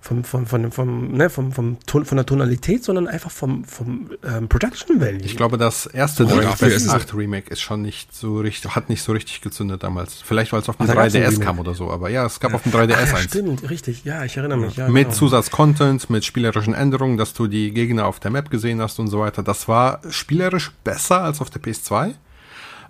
vom, 0.07 0.23
vom, 0.23 0.45
vom, 0.45 0.71
vom, 0.71 1.11
ne, 1.11 1.29
vom, 1.29 1.51
vom 1.51 1.77
Ton, 1.85 2.05
von 2.05 2.15
der 2.15 2.25
Tonalität, 2.25 2.83
sondern 2.83 3.07
einfach 3.07 3.29
vom, 3.29 3.65
vom 3.65 4.09
ähm, 4.23 4.47
Production 4.47 5.01
Value. 5.01 5.21
Ich 5.21 5.35
glaube, 5.35 5.57
das 5.57 5.85
erste 5.85 6.23
oh, 6.23 6.29
Dragon 6.29 6.53
Quest 6.53 6.89
8 6.89 7.13
Remake 7.13 7.51
ist 7.51 7.59
schon 7.59 7.81
nicht 7.81 8.15
so 8.15 8.39
richtig, 8.39 8.73
hat 8.73 8.89
nicht 8.89 9.03
so 9.03 9.11
richtig 9.11 9.41
gezündet 9.41 9.83
damals. 9.83 10.21
Vielleicht, 10.21 10.53
weil 10.53 10.61
es 10.61 10.69
auf 10.69 10.77
dem 10.77 10.87
3DS 10.87 11.41
kam 11.41 11.59
oder 11.59 11.73
so, 11.73 11.91
aber 11.91 12.09
ja, 12.09 12.25
es 12.25 12.39
gab 12.39 12.51
ja. 12.51 12.55
auf 12.55 12.63
dem 12.63 12.71
3DS 12.71 12.93
Ach, 12.93 13.07
ja, 13.07 13.15
eins. 13.15 13.23
Stimmt, 13.25 13.69
richtig, 13.69 14.05
ja, 14.05 14.23
ich 14.23 14.37
erinnere 14.37 14.59
mich. 14.59 14.77
Ja, 14.77 14.87
mit 14.87 15.07
genau. 15.07 15.15
Zusatz-Content, 15.15 16.09
mit 16.09 16.23
spielerischen 16.23 16.73
Änderungen, 16.73 17.17
dass 17.17 17.33
du 17.33 17.47
die 17.47 17.71
Gegner 17.71 18.05
auf 18.05 18.21
der 18.21 18.31
Map 18.31 18.49
gesehen 18.49 18.81
hast 18.81 18.99
und 18.99 19.07
so 19.07 19.19
weiter. 19.19 19.43
Das 19.43 19.67
war 19.67 19.99
spielerisch 20.09 20.71
besser 20.83 21.21
als 21.21 21.41
auf 21.41 21.49
der 21.49 21.61
PS2 21.61 22.13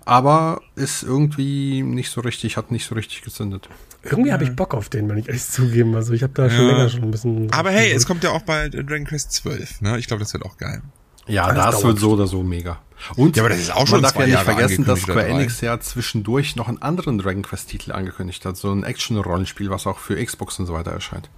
aber 0.08 0.62
ist 0.74 1.02
irgendwie 1.02 1.82
nicht 1.82 2.10
so 2.10 2.22
richtig, 2.22 2.56
hat 2.56 2.70
nicht 2.70 2.86
so 2.86 2.94
richtig 2.94 3.20
gezündet. 3.20 3.68
Irgendwie 4.02 4.32
habe 4.32 4.44
ich 4.44 4.54
Bock 4.54 4.74
auf 4.74 4.88
den, 4.88 5.08
wenn 5.08 5.18
ich 5.18 5.26
ehrlich 5.28 5.44
zugeben. 5.44 5.94
Also 5.94 6.12
ich 6.12 6.22
habe 6.22 6.32
da 6.32 6.48
schon 6.48 6.66
länger 6.66 6.88
schon 6.88 7.02
ein 7.02 7.10
bisschen. 7.10 7.52
Aber 7.52 7.70
hey, 7.70 7.92
es 7.92 8.06
kommt 8.06 8.22
ja 8.24 8.30
auch 8.30 8.42
bei 8.42 8.68
Dragon 8.68 9.04
Quest 9.04 9.32
12, 9.32 9.80
ne? 9.80 9.98
Ich 9.98 10.06
glaube, 10.06 10.20
das 10.22 10.32
wird 10.32 10.44
auch 10.44 10.56
geil. 10.56 10.82
Ja, 11.26 11.52
das, 11.52 11.76
das 11.76 11.84
wird 11.84 11.98
so 11.98 12.12
oder 12.12 12.26
so 12.26 12.42
mega. 12.42 12.78
Und 13.16 13.36
ja, 13.36 13.42
aber 13.42 13.50
das 13.50 13.60
ist 13.60 13.70
auch 13.74 13.86
schon 13.86 14.00
man 14.00 14.02
darf 14.10 14.14
ja 14.16 14.24
nicht 14.24 14.34
Jahre 14.34 14.44
vergessen, 14.46 14.84
dass 14.84 15.02
Square 15.02 15.26
Enix 15.26 15.60
ja 15.60 15.78
zwischendurch 15.78 16.56
noch 16.56 16.68
einen 16.68 16.80
anderen 16.80 17.18
Dragon 17.18 17.42
Quest 17.42 17.68
Titel 17.68 17.92
angekündigt 17.92 18.44
hat, 18.44 18.56
so 18.56 18.72
ein 18.72 18.82
Action-Rollenspiel, 18.82 19.70
was 19.70 19.86
auch 19.86 19.98
für 19.98 20.22
Xbox 20.24 20.58
und 20.58 20.66
so 20.66 20.72
weiter 20.72 20.90
erscheint. 20.92 21.28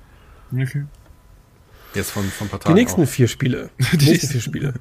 Okay. 0.53 0.85
Jetzt 1.95 2.13
von 2.13 2.25
von 2.25 2.49
paar 2.49 2.61
Die 2.61 2.73
nächsten 2.73 3.03
auch. 3.03 3.09
vier 3.09 3.27
Spiele. 3.27 3.71
Die 3.93 4.11
nächsten 4.11 4.29
vier 4.29 4.41
Spiele. 4.41 4.75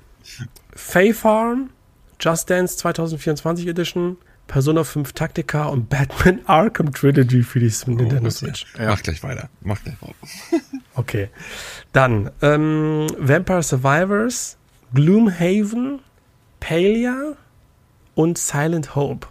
Fae 0.73 1.13
Farm, 1.13 1.71
Just 2.19 2.49
Dance 2.49 2.77
2024 2.77 3.67
Edition, 3.67 4.17
Persona 4.49 4.83
5 4.83 5.13
Taktika 5.13 5.65
und 5.67 5.89
Batman 5.89 6.41
Arkham 6.45 6.91
Trilogy 6.91 7.43
für 7.43 7.59
die 7.59 7.71
oh, 7.87 7.91
Nintendo 7.91 8.29
Switch. 8.29 8.65
Ja. 8.77 8.87
Mach 8.89 9.01
gleich 9.01 9.23
weiter. 9.23 9.47
Mach 9.61 9.81
gleich 9.81 9.95
weiter. 10.01 10.15
okay. 10.95 11.29
Dann 11.93 12.31
ähm, 12.41 13.07
Vampire 13.17 13.63
Survivors, 13.63 14.57
Gloomhaven, 14.93 15.99
Palia 16.59 17.37
und 18.15 18.37
Silent 18.37 18.95
Hope. 18.95 19.27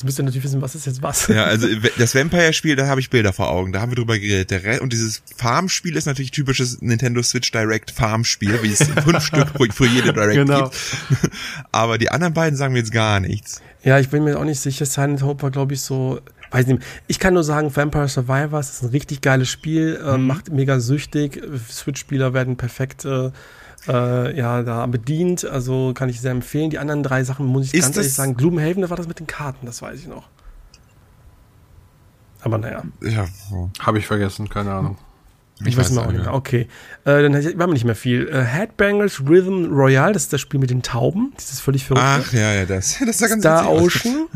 Jetzt 0.00 0.06
müsst 0.06 0.18
ihr 0.18 0.22
natürlich 0.22 0.44
wissen, 0.44 0.62
was 0.62 0.74
ist 0.74 0.86
jetzt 0.86 1.02
was. 1.02 1.26
Ja, 1.26 1.44
also 1.44 1.68
das 1.98 2.14
Vampire-Spiel, 2.14 2.74
da 2.74 2.86
habe 2.86 3.00
ich 3.00 3.10
Bilder 3.10 3.34
vor 3.34 3.50
Augen, 3.50 3.70
da 3.74 3.82
haben 3.82 3.90
wir 3.90 3.96
drüber 3.96 4.18
geredet. 4.18 4.80
Und 4.80 4.94
dieses 4.94 5.22
Farm-Spiel 5.36 5.94
ist 5.94 6.06
natürlich 6.06 6.30
typisches 6.30 6.80
Nintendo 6.80 7.22
Switch 7.22 7.50
Direct 7.50 7.90
Farm-Spiel, 7.90 8.62
wie 8.62 8.72
es 8.72 8.78
fünf 9.04 9.22
Stück 9.22 9.48
für 9.74 9.84
jede 9.84 10.14
Direct 10.14 10.36
genau. 10.36 10.70
gibt. 10.70 10.78
Aber 11.70 11.98
die 11.98 12.10
anderen 12.10 12.32
beiden 12.32 12.56
sagen 12.56 12.72
mir 12.72 12.78
jetzt 12.78 12.92
gar 12.92 13.20
nichts. 13.20 13.60
Ja, 13.82 13.98
ich 13.98 14.08
bin 14.08 14.24
mir 14.24 14.38
auch 14.38 14.44
nicht 14.44 14.60
sicher. 14.60 14.86
Silent 14.86 15.22
Hope 15.22 15.42
war, 15.42 15.50
glaube 15.50 15.74
ich, 15.74 15.82
so. 15.82 16.22
Weiß 16.50 16.66
nicht. 16.66 16.82
Ich 17.06 17.18
kann 17.18 17.34
nur 17.34 17.44
sagen, 17.44 17.76
Vampire 17.76 18.08
Survivors 18.08 18.70
ist 18.70 18.82
ein 18.82 18.88
richtig 18.88 19.20
geiles 19.20 19.50
Spiel, 19.50 20.00
äh, 20.02 20.16
mhm. 20.16 20.26
macht 20.26 20.50
mega 20.50 20.80
süchtig. 20.80 21.42
Switch-Spieler 21.70 22.32
werden 22.32 22.56
perfekt 22.56 23.04
äh, 23.04 23.32
äh, 23.88 24.36
ja, 24.36 24.62
da 24.62 24.86
bedient. 24.86 25.44
Also 25.44 25.92
kann 25.94 26.08
ich 26.08 26.20
sehr 26.20 26.32
empfehlen. 26.32 26.70
Die 26.70 26.78
anderen 26.78 27.02
drei 27.02 27.24
Sachen 27.24 27.46
muss 27.46 27.66
ich 27.66 27.74
ist 27.74 27.84
ganz 27.84 27.96
ehrlich 27.96 28.14
sagen. 28.14 28.36
Gloomhaven, 28.36 28.82
da 28.82 28.90
war 28.90 28.96
das 28.96 29.08
mit 29.08 29.20
den 29.20 29.26
Karten, 29.26 29.66
das 29.66 29.82
weiß 29.82 29.98
ich 30.00 30.06
noch. 30.06 30.28
Aber 32.42 32.58
naja. 32.58 32.82
Ja, 33.02 33.26
habe 33.80 33.98
ich 33.98 34.06
vergessen, 34.06 34.48
keine 34.48 34.72
Ahnung. 34.72 34.98
Ich, 35.60 35.68
ich 35.68 35.76
weiß, 35.76 35.90
weiß 35.90 35.98
auch 35.98 36.10
nicht 36.10 36.22
mehr. 36.22 36.32
Okay. 36.32 36.68
Äh, 37.04 37.22
dann 37.22 37.34
haben 37.34 37.58
wir 37.58 37.66
nicht 37.66 37.84
mehr 37.84 37.94
viel. 37.94 38.28
Äh, 38.28 38.42
Headbangers 38.42 39.20
Rhythm 39.20 39.66
Royale, 39.70 40.14
das 40.14 40.24
ist 40.24 40.32
das 40.32 40.40
Spiel 40.40 40.58
mit 40.58 40.70
den 40.70 40.82
Tauben. 40.82 41.32
Das 41.36 41.52
ist 41.52 41.60
völlig 41.60 41.84
verrückt. 41.84 42.06
Ach 42.06 42.32
ja, 42.32 42.54
ja, 42.54 42.64
das, 42.64 42.98
das 43.00 43.08
ist 43.08 43.20
ja 43.20 43.28
ganz 43.28 43.42
Star 43.42 43.70
Ocean. 43.70 44.26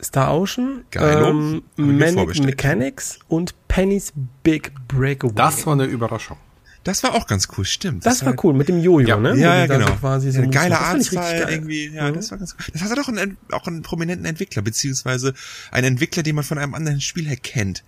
Star 0.00 0.34
Ocean. 0.34 0.84
Geil. 0.90 1.24
Ähm, 1.24 1.62
Manic 1.76 2.40
Mechanics 2.44 3.18
und 3.26 3.54
Penny's 3.66 4.12
Big 4.44 4.72
Breakaway. 4.86 5.34
Das 5.34 5.66
war 5.66 5.72
eine 5.72 5.86
Überraschung. 5.86 6.36
Das 6.84 7.02
war 7.02 7.14
auch 7.14 7.26
ganz 7.26 7.48
cool, 7.56 7.64
stimmt. 7.64 8.04
Das, 8.04 8.18
das 8.18 8.26
war 8.26 8.44
cool 8.44 8.52
mit 8.52 8.68
dem 8.68 8.78
Jojo, 8.78 9.08
ja, 9.08 9.16
ne? 9.16 9.30
Ja, 9.38 9.56
ja 9.56 9.66
genau. 9.66 9.86
So 9.86 9.94
quasi 9.94 10.30
so 10.30 10.42
ja, 10.42 10.46
geile 10.48 10.78
Artstyle 10.78 11.50
irgendwie. 11.50 11.88
Ja, 11.88 12.10
mhm. 12.10 12.14
das 12.14 12.30
war 12.30 12.36
ganz 12.36 12.54
cool. 12.58 12.66
Das 12.74 12.82
hatte 12.82 12.94
doch 12.94 13.08
einen, 13.08 13.38
auch 13.50 13.66
einen 13.66 13.80
prominenten 13.80 14.26
Entwickler, 14.26 14.60
beziehungsweise 14.60 15.32
einen 15.70 15.86
Entwickler, 15.86 16.22
den 16.22 16.36
man 16.36 16.44
von 16.44 16.58
einem 16.58 16.74
anderen 16.74 17.00
Spiel 17.00 17.26
her 17.26 17.38
kennt. 17.38 17.84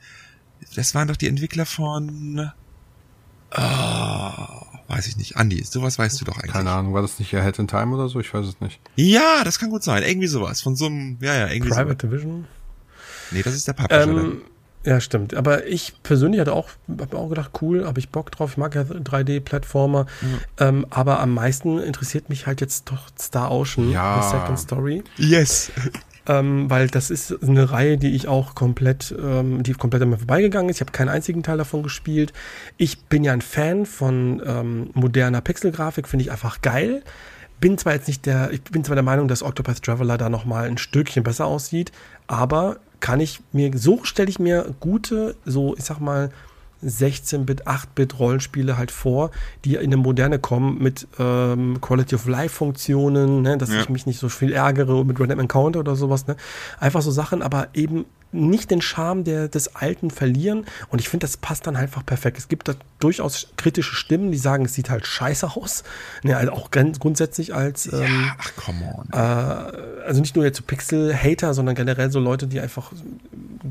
Das 0.75 0.95
waren 0.95 1.09
doch 1.09 1.17
die 1.17 1.29
Entwickler 1.29 1.67
von, 1.67 2.51
oh, 3.51 3.61
weiß 4.89 5.07
ich 5.09 5.19
nicht. 5.19 5.37
Andi, 5.37 5.63
sowas 5.63 5.99
weißt 5.99 6.19
du 6.19 6.25
doch 6.25 6.39
eigentlich. 6.39 6.53
Keine 6.53 6.71
Ahnung, 6.71 6.95
war 6.95 7.03
das 7.03 7.19
nicht 7.19 7.35
Ahead 7.35 7.59
in 7.59 7.69
Time 7.69 7.95
oder 7.95 8.09
so? 8.09 8.19
Ich 8.19 8.33
weiß 8.33 8.47
es 8.47 8.61
nicht. 8.61 8.81
Ja, 8.97 9.45
das 9.45 9.59
kann 9.59 9.69
gut 9.69 9.85
sein. 9.85 10.03
Irgendwie 10.05 10.29
sowas. 10.29 10.63
Von 10.63 10.75
so 10.75 10.87
einem, 10.87 11.19
ja, 11.21 11.35
ja, 11.35 11.49
irgendwie 11.49 11.69
Private 11.69 11.89
sowas. 11.89 11.99
Division? 11.99 12.47
Nee, 13.31 13.43
das 13.43 13.55
ist 13.55 13.69
der 13.69 13.75
Publisher. 13.75 14.05
Ähm, 14.05 14.41
ja, 14.87 15.01
stimmt. 15.01 15.34
Aber 15.34 15.66
ich 15.66 15.95
persönlich 16.05 16.41
hatte 16.41 16.53
auch, 16.53 16.68
hab 16.99 17.12
auch 17.12 17.28
gedacht, 17.28 17.51
cool, 17.61 17.84
habe 17.84 17.99
ich 17.99 18.11
Bock 18.11 18.30
drauf. 18.30 18.53
Ich 18.53 18.57
mag 18.57 18.76
ja 18.76 18.82
3D-Plattformer. 18.82 20.07
Mhm. 20.20 20.39
Ähm, 20.59 20.87
aber 20.91 21.18
am 21.18 21.34
meisten 21.34 21.80
interessiert 21.80 22.28
mich 22.28 22.47
halt 22.47 22.61
jetzt 22.61 22.89
doch 22.89 23.09
Star 23.18 23.51
Ocean, 23.51 23.91
ja. 23.91 24.22
The 24.22 24.39
Second 24.39 24.59
Story. 24.61 25.05
Yes. 25.16 25.72
Ähm, 26.28 26.70
weil 26.70 26.87
das 26.87 27.11
ist 27.11 27.43
eine 27.43 27.70
Reihe, 27.70 27.99
die 27.99 28.14
ich 28.14 28.28
auch 28.28 28.55
komplett, 28.55 29.12
ähm, 29.20 29.64
die 29.64 29.72
komplett 29.72 30.03
an 30.03 30.11
mir 30.11 30.18
vorbeigegangen 30.18 30.70
ist. 30.70 30.76
Ich 30.76 30.80
habe 30.80 30.93
keinen 30.93 31.09
einzigen 31.09 31.43
Teil 31.43 31.59
davon 31.59 31.82
gespielt. 31.82 32.32
Ich 32.76 33.05
bin 33.07 33.24
ja 33.24 33.32
ein 33.32 33.43
Fan 33.43 33.87
von 33.87 34.41
ähm, 34.47 34.91
moderner 34.95 35.41
Pixelgrafik, 35.41 36.07
finde 36.07 36.24
ich 36.24 36.30
einfach 36.30 36.62
geil. 36.62 37.03
Bin 37.61 37.76
zwar 37.76 37.95
jetzt 37.95 38.07
nicht 38.07 38.24
der, 38.26 38.53
ich 38.53 38.62
bin 38.62 38.84
zwar 38.84 38.95
der 38.97 39.03
Meinung, 39.03 39.28
dass 39.28 39.43
Octopath 39.43 39.82
Traveler 39.82 40.18
da 40.18 40.28
nochmal 40.28 40.68
ein 40.68 40.78
Stückchen 40.78 41.24
besser 41.24 41.47
aussieht, 41.47 41.91
aber 42.26 42.78
kann 43.01 43.21
ich 43.21 43.41
mir, 43.53 43.77
so 43.77 44.05
stelle 44.05 44.29
ich 44.29 44.39
mir 44.39 44.75
gute, 44.81 45.37
so 45.45 45.75
ich 45.77 45.85
sag 45.85 46.01
mal, 46.01 46.31
16-Bit, 46.85 47.67
8-Bit 47.67 48.19
Rollenspiele 48.19 48.77
halt 48.77 48.91
vor, 48.91 49.31
die 49.65 49.77
in 49.77 49.85
eine 49.85 49.97
Moderne 49.97 50.39
kommen 50.39 50.79
mit 50.79 51.09
ähm, 51.19 51.81
Quality 51.81 52.15
of 52.15 52.27
Life 52.27 52.55
Funktionen, 52.55 53.43
ne, 53.43 53.57
dass 53.57 53.73
ja. 53.73 53.81
ich 53.81 53.89
mich 53.89 54.07
nicht 54.07 54.19
so 54.19 54.29
viel 54.29 54.53
ärgere 54.53 55.05
mit 55.05 55.19
Random 55.19 55.41
Encounter 55.41 55.81
oder 55.81 55.97
sowas, 55.97 56.27
ne? 56.27 56.37
Einfach 56.79 57.03
so 57.03 57.11
Sachen, 57.11 57.43
aber 57.43 57.69
eben 57.75 58.05
nicht 58.37 58.70
den 58.70 58.80
Charme 58.80 59.24
der, 59.24 59.49
des 59.49 59.76
Alten 59.76 60.11
verlieren. 60.11 60.66
Und 60.89 61.01
ich 61.01 61.09
finde, 61.09 61.24
das 61.24 61.37
passt 61.37 61.66
dann 61.66 61.76
einfach 61.76 62.05
perfekt. 62.05 62.39
Es 62.39 62.49
gibt 62.49 62.68
da 62.68 62.74
durchaus 62.99 63.49
kritische 63.57 63.95
Stimmen, 63.95 64.32
die 64.32 64.39
sagen, 64.39 64.64
es 64.64 64.74
sieht 64.74 64.91
halt 64.91 65.07
scheiße 65.07 65.57
aus. 65.57 65.84
Ne, 66.22 66.37
also 66.37 66.53
auch 66.53 66.70
grundsätzlich 66.70 67.55
als 67.55 67.93
ähm, 67.93 68.01
ja, 68.01 68.37
ach, 68.39 68.53
come 68.57 68.95
on. 68.97 69.09
Äh, 69.12 70.07
also 70.07 70.20
nicht 70.20 70.37
nur 70.37 70.45
jetzt 70.45 70.59
so 70.59 70.64
Pixel-Hater, 70.66 71.55
sondern 71.55 71.74
generell 71.74 72.11
so 72.11 72.20
Leute, 72.20 72.47
die 72.47 72.61
einfach 72.61 72.93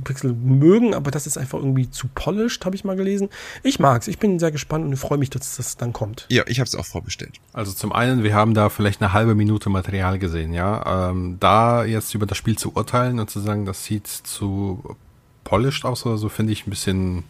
Pixel 0.04 0.34
mögen, 0.34 0.94
aber 0.94 1.12
das 1.12 1.26
ist 1.28 1.38
einfach 1.38 1.60
irgendwie 1.60 1.90
zu 1.90 2.08
polished, 2.14 2.66
habe 2.66 2.76
ich 2.76 2.84
mal 2.84 2.96
gelesen. 2.96 3.30
Ich 3.64 3.80
mag's. 3.80 4.08
Ich 4.08 4.20
bin 4.20 4.40
sehr 4.40 4.52
gespannt 4.52 4.86
und 4.86 4.96
freue 4.98 5.18
mich, 5.18 5.30
dass 5.30 5.58
das 5.58 5.78
dann 5.78 5.94
kommt. 5.94 6.26
Ja, 6.30 6.44
ich 6.48 6.60
habe 6.60 6.68
es 6.68 6.76
auch 6.76 6.86
vorbestellt. 6.86 7.34
Also 7.54 7.72
zum 7.72 7.92
einen, 7.92 8.24
wir 8.24 8.34
haben 8.34 8.54
da 8.54 8.70
vielleicht 8.70 9.02
eine 9.02 9.14
halbe 9.14 9.36
Minute 9.36 9.70
Material 9.70 10.20
gesehen, 10.20 10.54
ja. 10.54 11.10
Ähm, 11.10 11.38
da 11.40 11.84
jetzt 11.86 12.14
über 12.14 12.26
das 12.26 12.38
Spiel 12.38 12.58
zu 12.58 12.76
urteilen 12.76 13.20
und 13.20 13.30
zu 13.30 13.40
sagen, 13.40 13.66
das 13.66 13.86
sieht 13.86 14.08
zu 14.08 14.55
polished 15.44 15.86
aus 15.86 16.06
oder 16.06 16.18
so, 16.18 16.30
finde 16.30 16.54
ich 16.54 16.68
ein 16.68 16.70
bisschen 16.70 17.24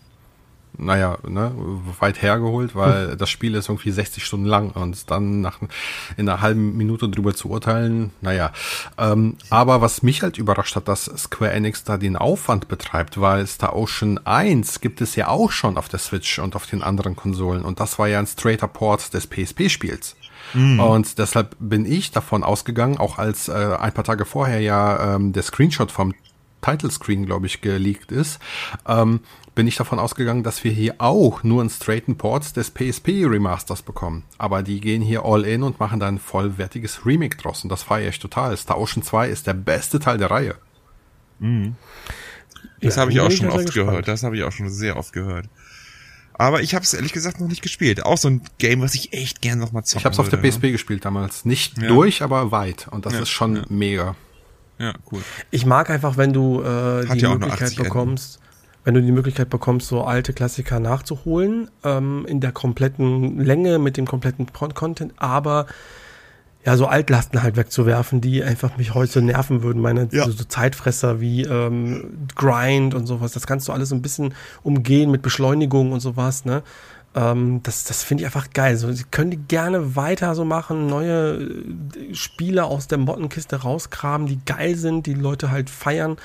naja, 0.78 1.18
ne, 1.28 1.52
weit 2.00 2.22
hergeholt, 2.22 2.76
weil 2.76 3.12
hm. 3.12 3.18
das 3.18 3.30
Spiel 3.30 3.56
ist 3.56 3.70
irgendwie 3.70 3.92
60 3.92 4.24
Stunden 4.26 4.46
lang 4.46 4.72
und 4.72 5.10
dann 5.12 5.42
nach 5.42 5.60
in 6.18 6.28
einer 6.28 6.42
halben 6.42 6.76
Minute 6.76 7.10
drüber 7.10 7.34
zu 7.34 7.50
urteilen, 7.50 8.12
naja. 8.22 8.52
Ähm, 8.98 9.38
aber 9.50 9.82
was 9.82 10.04
mich 10.04 10.22
halt 10.22 10.38
überrascht 10.38 10.76
hat, 10.76 10.88
dass 10.88 11.06
Square 11.06 11.52
Enix 11.52 11.84
da 11.84 11.98
den 11.98 12.16
Aufwand 12.16 12.68
betreibt, 12.68 13.20
weil 13.20 13.46
Star 13.48 13.76
Ocean 13.76 14.20
1 14.26 14.82
gibt 14.82 15.02
es 15.02 15.16
ja 15.16 15.28
auch 15.28 15.52
schon 15.52 15.78
auf 15.78 15.88
der 15.88 16.00
Switch 16.00 16.40
und 16.40 16.56
auf 16.56 16.66
den 16.66 16.82
anderen 16.82 17.16
Konsolen 17.16 17.64
und 17.64 17.80
das 17.80 18.00
war 18.00 18.08
ja 18.08 18.20
ein 18.20 18.28
straighter 18.28 18.68
Port 18.68 19.14
des 19.14 19.28
PSP-Spiels. 19.28 20.16
Mhm. 20.54 20.80
Und 20.80 21.18
deshalb 21.18 21.56
bin 21.60 21.86
ich 21.86 22.12
davon 22.12 22.44
ausgegangen, 22.44 22.98
auch 22.98 23.18
als 23.18 23.48
äh, 23.48 23.78
ein 23.80 23.94
paar 23.94 24.04
Tage 24.04 24.26
vorher 24.26 24.60
ja 24.60 25.16
ähm, 25.16 25.34
der 25.34 25.44
Screenshot 25.44 25.92
vom 25.92 26.14
Title 26.66 26.90
Screen, 26.90 27.26
glaube 27.26 27.46
ich, 27.46 27.62
geleakt 27.62 28.12
ist, 28.12 28.40
ähm, 28.88 29.20
bin 29.54 29.68
ich 29.68 29.76
davon 29.76 30.00
ausgegangen, 30.00 30.44
dass 30.44 30.64
wir 30.64 30.72
hier 30.72 30.96
auch 30.98 31.44
nur 31.44 31.62
einen 31.62 31.70
straighten 31.70 32.18
Port 32.18 32.58
des 32.58 32.72
PSP 32.72 33.26
Remasters 33.26 33.84
bekommen. 33.84 34.24
Aber 34.38 34.64
die 34.64 34.82
gehen 34.82 35.02
hier 35.02 35.24
all 35.24 35.46
in 35.46 35.64
und 35.64 35.80
machen 35.80 36.00
da 36.00 36.08
ein 36.08 36.20
vollwertiges 36.20 37.06
Remake 37.06 37.38
draus. 37.38 37.64
Und 37.64 37.70
das 37.70 37.84
feiere 37.84 38.10
ich 38.10 38.20
total. 38.20 38.58
Star 38.58 38.80
Ocean 38.80 39.04
2 39.04 39.30
ist 39.30 39.48
der 39.48 39.54
beste 39.54 40.00
Teil 40.00 40.18
der 40.18 40.32
Reihe. 40.32 40.56
Mhm. 41.40 41.76
Das 42.82 42.96
ja, 42.96 43.04
habe 43.04 43.12
ich 43.12 43.20
auch 43.20 43.32
schon 43.32 43.50
oft 43.50 43.74
gehört. 43.74 44.08
Das 44.08 44.24
habe 44.24 44.36
ich 44.36 44.44
auch 44.44 44.52
schon 44.52 44.70
sehr 44.70 44.98
oft 44.98 45.14
gehört. 45.14 45.48
Aber 46.34 46.62
ich 46.62 46.76
habe 46.76 46.84
es 46.84 46.94
ehrlich 46.94 47.14
gesagt 47.14 47.40
noch 47.40 47.48
nicht 47.48 47.62
gespielt. 47.62 48.04
Auch 48.04 48.18
so 48.18 48.28
ein 48.28 48.42
Game, 48.58 48.82
was 48.82 48.94
ich 48.96 49.14
echt 49.14 49.42
gern 49.42 49.60
noch 49.60 49.72
mal 49.72 49.84
zocken 49.84 50.00
Ich 50.00 50.06
habe 50.06 50.14
es 50.14 50.20
auf 50.20 50.30
der 50.30 50.38
PSP 50.38 50.64
ne? 50.64 50.72
gespielt 50.74 51.06
damals. 51.06 51.46
Nicht 51.46 51.78
ja. 51.78 51.88
durch, 51.88 52.24
aber 52.24 52.52
weit. 52.52 52.88
Und 52.90 53.06
das 53.06 53.14
ja, 53.14 53.20
ist 53.22 53.30
schon 53.30 53.66
mega. 53.70 54.16
Ja, 54.80 54.94
cool. 55.12 55.22
Ich 55.52 55.66
mag 55.66 55.90
einfach, 55.90 56.18
wenn 56.18 56.34
du 56.34 56.62
äh, 56.62 57.06
die 57.16 57.26
Möglichkeit 57.28 57.76
bekommst, 57.76 58.36
Enden. 58.38 58.48
wenn 58.84 58.94
du 58.96 59.02
die 59.02 59.12
Möglichkeit 59.12 59.50
bekommst, 59.50 59.88
so 59.88 60.04
alte 60.04 60.34
Klassiker 60.34 60.80
nachzuholen, 60.80 61.70
ähm, 61.84 62.26
in 62.28 62.42
der 62.42 62.52
kompletten 62.52 63.40
Länge, 63.40 63.80
mit 63.80 63.98
dem 63.98 64.06
kompletten 64.06 64.48
Content, 64.52 65.14
aber 65.18 65.68
ja, 66.66 66.76
so 66.78 66.88
Altlasten 66.88 67.44
halt 67.44 67.58
wegzuwerfen, 67.58 68.22
die 68.22 68.44
einfach 68.44 68.76
mich 68.78 68.96
heute 68.96 69.22
nerven 69.22 69.62
würden. 69.62 69.82
Meine 69.82 70.08
Ja. 70.12 70.26
so, 70.26 70.32
so 70.32 70.44
Zeitfresser 70.46 71.22
wie 71.22 71.44
ähm, 71.44 72.28
Grind 72.36 72.96
und 72.96 73.06
sowas. 73.06 73.34
Das 73.34 73.46
kannst 73.46 73.68
du 73.68 73.72
alles 73.72 73.90
so 73.90 73.96
ein 73.96 74.02
bisschen 74.02 74.34
umgehen 74.64 75.12
mit 75.12 75.22
Beschleunigung 75.22 75.92
und 75.92 76.00
sowas, 76.00 76.44
ne? 76.44 76.64
Ähm, 77.16 77.62
das 77.64 77.86
das 77.86 78.04
finde 78.04 78.24
ich 78.24 78.26
einfach 78.26 78.50
geil. 78.52 78.76
So, 78.76 78.92
sie 78.92 79.06
können 79.10 79.32
die 79.32 79.38
gerne 79.38 79.96
weiter 79.96 80.36
so 80.36 80.44
machen, 80.44 80.88
neue 80.88 81.38
äh, 81.38 82.14
Spiele 82.14 82.66
aus 82.66 82.88
der 82.88 82.98
Mottenkiste 82.98 83.56
rauskramen, 83.56 84.28
die 84.28 84.40
geil 84.46 84.76
sind, 84.76 85.06
die 85.06 85.14
Leute 85.14 85.50
halt 85.50 85.70
feiern 85.70 86.18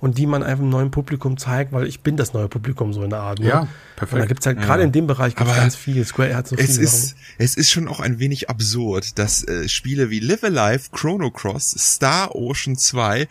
und 0.00 0.18
die 0.18 0.26
man 0.26 0.42
einfach 0.42 0.62
einem 0.62 0.70
neuen 0.70 0.90
Publikum 0.90 1.36
zeigt, 1.36 1.72
weil 1.72 1.86
ich 1.86 2.00
bin 2.00 2.16
das 2.16 2.32
neue 2.32 2.48
Publikum 2.48 2.92
so 2.92 3.04
in 3.04 3.10
der 3.10 3.20
Art. 3.20 3.38
Ne? 3.38 3.46
Ja, 3.46 3.68
perfekt. 3.94 4.14
Und 4.14 4.18
da 4.18 4.26
gibt's 4.26 4.46
halt 4.46 4.60
gerade 4.60 4.82
in 4.82 4.90
dem 4.90 5.06
Bereich 5.06 5.36
gibt's 5.36 5.48
Aber 5.48 5.60
ganz 5.60 5.76
viel. 5.76 6.04
Square 6.04 6.34
hat 6.34 6.48
so 6.48 6.56
Es 6.56 6.72
viele 6.72 6.82
ist, 6.82 7.14
es 7.38 7.56
ist 7.56 7.70
schon 7.70 7.86
auch 7.86 8.00
ein 8.00 8.18
wenig 8.18 8.50
absurd, 8.50 9.20
dass 9.20 9.46
äh, 9.46 9.68
Spiele 9.68 10.10
wie 10.10 10.18
Live 10.18 10.42
Alive, 10.42 10.90
Chrono 10.90 11.30
Cross, 11.30 11.76
Star 11.78 12.34
Ocean 12.34 12.76
2 12.76 13.28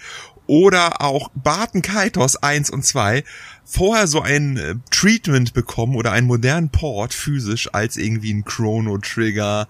oder 0.47 1.01
auch 1.01 1.29
Barton 1.35 1.81
Kaitos 1.81 2.37
1 2.37 2.69
und 2.69 2.85
2 2.85 3.25
vorher 3.71 4.07
so 4.07 4.21
ein 4.21 4.57
äh, 4.57 4.75
Treatment 4.91 5.53
bekommen 5.53 5.95
oder 5.95 6.11
einen 6.11 6.27
modernen 6.27 6.69
Port 6.69 7.13
physisch 7.13 7.69
als 7.73 7.95
irgendwie 7.97 8.33
ein 8.33 8.43
Chrono 8.43 8.97
Trigger 8.97 9.67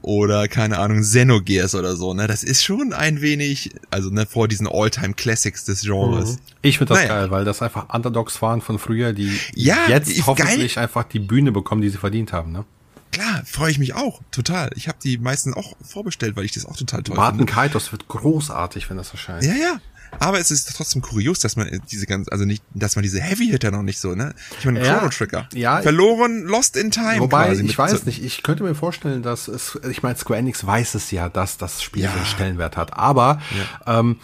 oder 0.00 0.48
keine 0.48 0.78
Ahnung 0.78 1.00
Xenogears 1.00 1.74
oder 1.74 1.96
so, 1.96 2.12
ne? 2.12 2.26
Das 2.26 2.42
ist 2.42 2.64
schon 2.64 2.92
ein 2.92 3.20
wenig, 3.20 3.70
also 3.90 4.10
ne, 4.10 4.26
vor 4.26 4.48
diesen 4.48 4.66
All-Time 4.66 5.14
Classics 5.14 5.64
des 5.64 5.82
Genres. 5.82 6.38
Ich 6.60 6.78
finde 6.78 6.94
das 6.94 7.02
Naja. 7.04 7.20
geil, 7.20 7.30
weil 7.30 7.44
das 7.44 7.62
einfach 7.62 7.92
Underdogs 7.94 8.42
waren 8.42 8.60
von 8.60 8.78
früher, 8.78 9.12
die 9.12 9.36
Ja, 9.54 9.88
jetzt 9.88 10.26
hoffentlich 10.26 10.78
einfach 10.78 11.04
die 11.04 11.20
Bühne 11.20 11.52
bekommen, 11.52 11.82
die 11.82 11.88
sie 11.88 11.98
verdient 11.98 12.32
haben. 12.32 12.50
Ne? 12.52 12.64
Klar, 13.12 13.42
freue 13.44 13.70
ich 13.70 13.78
mich 13.78 13.94
auch 13.94 14.20
total. 14.32 14.70
Ich 14.74 14.88
habe 14.88 14.98
die 15.02 15.18
meisten 15.18 15.52
auch 15.54 15.74
vorbestellt, 15.84 16.34
weil 16.34 16.46
ich 16.46 16.52
das 16.52 16.64
auch 16.66 16.76
total 16.76 17.02
toll 17.02 17.14
Barton 17.14 17.40
finde. 17.40 17.52
Kaitos 17.52 17.92
wird 17.92 18.08
großartig, 18.08 18.88
wenn 18.90 18.96
das 18.96 19.10
erscheint. 19.10 19.44
Ja, 19.44 19.54
ja. 19.54 19.80
Aber 20.18 20.38
es 20.38 20.50
ist 20.50 20.74
trotzdem 20.76 21.02
kurios, 21.02 21.40
dass 21.40 21.56
man 21.56 21.80
diese 21.90 22.06
ganz, 22.06 22.28
also 22.28 22.44
nicht, 22.44 22.62
dass 22.74 22.96
man 22.96 23.02
diese 23.02 23.20
Heavy 23.20 23.48
Hitter 23.48 23.70
noch 23.70 23.82
nicht 23.82 23.98
so, 23.98 24.14
ne? 24.14 24.34
Ich 24.58 24.64
meine, 24.64 24.80
Chrono 24.80 25.08
Trigger. 25.08 25.48
ja. 25.54 25.80
Verloren, 25.82 26.42
lost 26.44 26.76
in 26.76 26.90
time. 26.90 27.18
Wobei, 27.20 27.46
quasi 27.46 27.64
ich 27.64 27.76
weiß 27.76 27.90
so- 27.92 28.04
nicht, 28.04 28.22
ich 28.22 28.42
könnte 28.42 28.62
mir 28.62 28.74
vorstellen, 28.74 29.22
dass 29.22 29.48
es, 29.48 29.78
ich 29.90 30.02
meine, 30.02 30.16
Square 30.16 30.38
Enix 30.38 30.64
weiß 30.64 30.94
es 30.94 31.10
ja, 31.10 31.28
dass 31.28 31.56
das 31.58 31.82
Spiel 31.82 32.04
Ja. 32.04 32.10
so 32.12 32.16
einen 32.18 32.26
Stellenwert 32.26 32.76
hat. 32.76 32.96
Aber 32.96 33.40
ähm, 33.86 34.16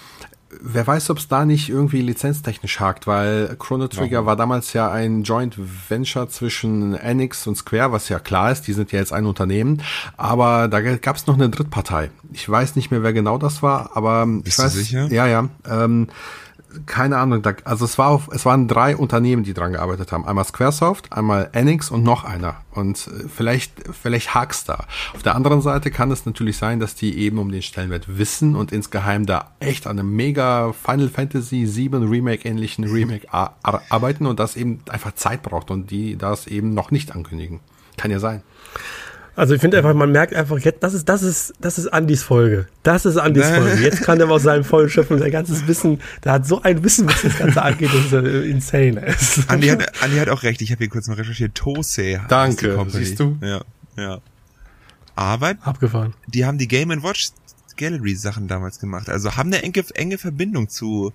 wer 0.51 0.86
weiß, 0.86 1.11
ob 1.11 1.18
es 1.18 1.28
da 1.28 1.44
nicht 1.44 1.68
irgendwie 1.68 2.01
lizenztechnisch 2.01 2.80
hakt, 2.80 3.07
weil 3.07 3.57
Chrono 3.59 3.88
Trigger 3.88 4.26
war 4.26 4.36
damals 4.36 4.72
ja 4.72 4.90
ein 4.90 5.22
Joint 5.22 5.57
Venture 5.88 6.28
zwischen 6.28 6.94
Enix 6.94 7.46
und 7.46 7.57
Square, 7.57 7.92
was 7.92 8.09
ja 8.09 8.18
klar 8.18 8.51
ist, 8.51 8.62
die 8.62 8.72
sind 8.72 8.92
ja 8.92 8.99
jetzt 8.99 9.12
ein 9.12 9.26
Unternehmen, 9.26 9.82
aber 10.16 10.68
da 10.68 10.80
gab 10.80 11.16
es 11.16 11.26
noch 11.26 11.34
eine 11.34 11.51
Drittpartei. 11.51 12.11
Ich 12.32 12.49
weiß 12.49 12.76
nicht 12.76 12.90
mehr, 12.90 13.03
wer 13.03 13.12
genau 13.12 13.38
das 13.38 13.62
war, 13.62 13.96
aber 13.96 14.26
Bist 14.26 14.46
ich 14.46 14.57
du 14.57 14.62
weiß, 14.62 14.72
sicher? 14.72 15.07
Ja, 15.11 15.26
ja. 15.26 15.49
Ähm, 15.68 16.09
keine 16.86 17.18
Ahnung, 17.18 17.42
da, 17.42 17.54
also 17.64 17.84
es 17.84 17.98
war 17.98 18.08
auf, 18.08 18.28
es 18.32 18.44
waren 18.44 18.68
drei 18.68 18.96
Unternehmen, 18.96 19.42
die 19.44 19.54
dran 19.54 19.72
gearbeitet 19.72 20.12
haben. 20.12 20.26
Einmal 20.26 20.44
Squaresoft, 20.44 21.12
einmal 21.12 21.48
Enix 21.52 21.90
und 21.90 22.02
noch 22.02 22.24
einer. 22.24 22.56
Und 22.72 23.06
äh, 23.08 23.28
vielleicht, 23.28 23.72
vielleicht 24.00 24.34
hak's 24.34 24.64
da. 24.64 24.84
Auf 25.14 25.22
der 25.22 25.34
anderen 25.34 25.60
Seite 25.62 25.90
kann 25.90 26.10
es 26.10 26.26
natürlich 26.26 26.56
sein, 26.56 26.80
dass 26.80 26.94
die 26.94 27.18
eben 27.18 27.38
um 27.38 27.50
den 27.50 27.62
Stellenwert 27.62 28.18
wissen 28.18 28.56
und 28.56 28.72
insgeheim 28.72 29.26
da 29.26 29.52
echt 29.60 29.86
an 29.86 29.98
einem 29.98 30.14
mega 30.14 30.72
Final 30.72 31.08
Fantasy 31.08 31.66
7 31.66 32.08
Remake 32.08 32.48
ähnlichen 32.48 32.84
Remake 32.84 33.32
ar- 33.32 33.56
ar- 33.62 33.82
arbeiten 33.88 34.26
und 34.26 34.38
das 34.38 34.56
eben 34.56 34.80
einfach 34.88 35.12
Zeit 35.14 35.42
braucht 35.42 35.70
und 35.70 35.90
die 35.90 36.16
das 36.16 36.46
eben 36.46 36.74
noch 36.74 36.90
nicht 36.90 37.14
ankündigen. 37.14 37.60
Kann 37.96 38.10
ja 38.10 38.20
sein. 38.20 38.42
Also 39.39 39.55
ich 39.55 39.61
finde 39.61 39.76
einfach, 39.78 39.95
man 39.95 40.11
merkt 40.11 40.34
einfach 40.34 40.59
jetzt, 40.59 40.82
das 40.82 40.95
ist, 40.95 41.09
das 41.09 41.22
ist, 41.22 41.55
das 41.61 41.78
ist 41.78 41.86
Andys 41.86 42.24
Folge. 42.24 42.66
Das 42.82 43.07
ist 43.07 43.16
Andys 43.16 43.47
Folge. 43.49 43.80
Jetzt 43.80 44.03
kann 44.03 44.18
er 44.18 44.28
aus 44.28 44.43
seinem 44.43 44.64
vollen 44.64 44.91
Schöpfen 44.91 45.16
sein 45.20 45.30
ganzes 45.30 45.66
Wissen, 45.68 46.01
der 46.24 46.32
hat 46.32 46.47
so 46.47 46.61
ein 46.62 46.82
Wissen, 46.82 47.07
was 47.07 47.22
das 47.22 47.39
Ganze 47.39 47.62
angeht, 47.62 47.89
das 47.95 48.07
ist 48.07 48.12
äh, 48.12 48.51
insane. 48.51 49.07
ist. 49.07 49.49
Andi 49.49 49.68
hat, 49.68 50.03
Andi 50.03 50.16
hat 50.18 50.28
auch 50.28 50.43
recht, 50.43 50.61
ich 50.61 50.72
habe 50.72 50.78
hier 50.80 50.89
kurz 50.89 51.07
mal 51.07 51.14
recherchiert. 51.14 51.55
Tose. 51.55 52.20
Danke, 52.28 52.84
siehst 52.89 53.20
du? 53.20 53.39
Ja, 53.41 53.61
ja. 53.97 54.18
Aber 55.14 55.55
Abgefahren. 55.62 56.14
die 56.26 56.45
haben 56.45 56.59
die 56.59 56.66
Game 56.66 56.91
Watch 57.05 57.28
Gallery 57.76 58.16
Sachen 58.16 58.49
damals 58.49 58.80
gemacht. 58.80 59.09
Also 59.09 59.36
haben 59.36 59.53
eine 59.53 59.62
enge, 59.62 59.84
enge 59.95 60.18
Verbindung 60.18 60.68
zu, 60.68 61.12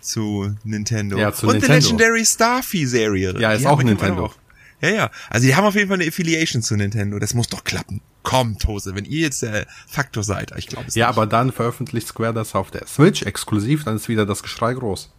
zu 0.00 0.54
Nintendo. 0.62 1.18
Ja, 1.18 1.32
zu 1.32 1.48
Und 1.48 1.54
Nintendo. 1.54 1.80
die 1.80 1.82
Legendary 1.86 2.24
Starfy 2.24 2.86
Serie. 2.86 3.34
Ja, 3.40 3.52
ist 3.52 3.62
Die 3.62 3.66
auch 3.66 3.82
Nintendo. 3.82 4.26
auch. 4.26 4.34
Ja, 4.80 4.88
ja. 4.90 5.10
Also 5.30 5.46
die 5.46 5.54
haben 5.56 5.64
auf 5.64 5.74
jeden 5.74 5.88
Fall 5.88 5.98
eine 6.00 6.08
Affiliation 6.08 6.62
zu 6.62 6.76
Nintendo. 6.76 7.18
Das 7.18 7.34
muss 7.34 7.48
doch 7.48 7.64
klappen. 7.64 8.00
Komm, 8.22 8.58
Tose, 8.58 8.94
wenn 8.94 9.04
ihr 9.04 9.20
jetzt 9.20 9.42
der 9.42 9.66
Faktor 9.86 10.22
seid. 10.22 10.52
Ich 10.56 10.66
glaube 10.66 10.86
es 10.88 10.94
Ja, 10.94 11.06
nicht. 11.08 11.16
aber 11.16 11.26
dann 11.26 11.52
veröffentlicht 11.52 12.08
Square 12.08 12.34
das 12.34 12.54
auf 12.54 12.70
der 12.70 12.86
Switch 12.86 13.22
exklusiv, 13.22 13.84
dann 13.84 13.96
ist 13.96 14.08
wieder 14.08 14.26
das 14.26 14.42
Geschrei 14.42 14.74
groß. 14.74 15.10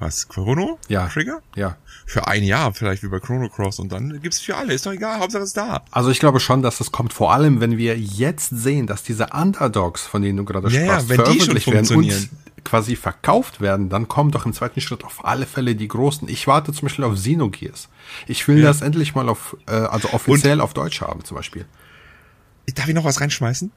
Was, 0.00 0.28
Chrono? 0.28 0.78
Ja. 0.86 1.08
Trigger? 1.08 1.40
Ja. 1.56 1.76
Für 2.06 2.28
ein 2.28 2.44
Jahr 2.44 2.72
vielleicht 2.72 3.02
wie 3.02 3.08
bei 3.08 3.18
Chrono 3.18 3.48
Cross 3.48 3.80
und 3.80 3.90
dann 3.90 4.20
gibt's 4.22 4.38
für 4.38 4.56
alle. 4.56 4.72
Ist 4.72 4.86
doch 4.86 4.92
egal, 4.92 5.18
Hauptsache 5.18 5.42
es 5.42 5.48
ist 5.50 5.56
da. 5.56 5.82
Also 5.90 6.10
ich 6.10 6.20
glaube 6.20 6.38
schon, 6.38 6.62
dass 6.62 6.78
das 6.78 6.92
kommt, 6.92 7.12
vor 7.12 7.32
allem 7.32 7.60
wenn 7.60 7.76
wir 7.76 7.98
jetzt 7.98 8.50
sehen, 8.50 8.86
dass 8.86 9.02
diese 9.02 9.26
Underdogs, 9.32 10.06
von 10.06 10.22
denen 10.22 10.36
du 10.38 10.44
gerade 10.44 10.68
Ja, 10.68 10.80
ja, 10.80 10.86
sprachst, 10.86 11.08
wenn 11.08 11.16
die 11.16 11.40
schon 11.40 11.58
veröffentlicht 11.58 11.66
werden 11.66 11.96
und 11.96 12.28
quasi 12.64 12.96
verkauft 12.96 13.60
werden, 13.60 13.88
dann 13.88 14.08
kommen 14.08 14.30
doch 14.30 14.46
im 14.46 14.52
zweiten 14.52 14.80
Schritt 14.80 15.04
auf 15.04 15.24
alle 15.24 15.46
Fälle 15.46 15.74
die 15.74 15.88
großen. 15.88 16.28
Ich 16.28 16.46
warte 16.46 16.72
zum 16.72 16.86
Beispiel 16.86 17.04
auf 17.04 17.14
Xenogears. 17.14 17.88
Ich 18.26 18.46
will 18.48 18.62
das 18.62 18.80
endlich 18.80 19.14
mal 19.14 19.28
auf, 19.28 19.56
äh, 19.66 19.72
also 19.72 20.10
offiziell 20.12 20.60
auf 20.60 20.74
Deutsch 20.74 21.00
haben 21.00 21.24
zum 21.24 21.36
Beispiel. 21.36 21.66
Darf 22.74 22.88
ich 22.88 22.94
noch 22.94 23.04
was 23.04 23.20
reinschmeißen? 23.20 23.70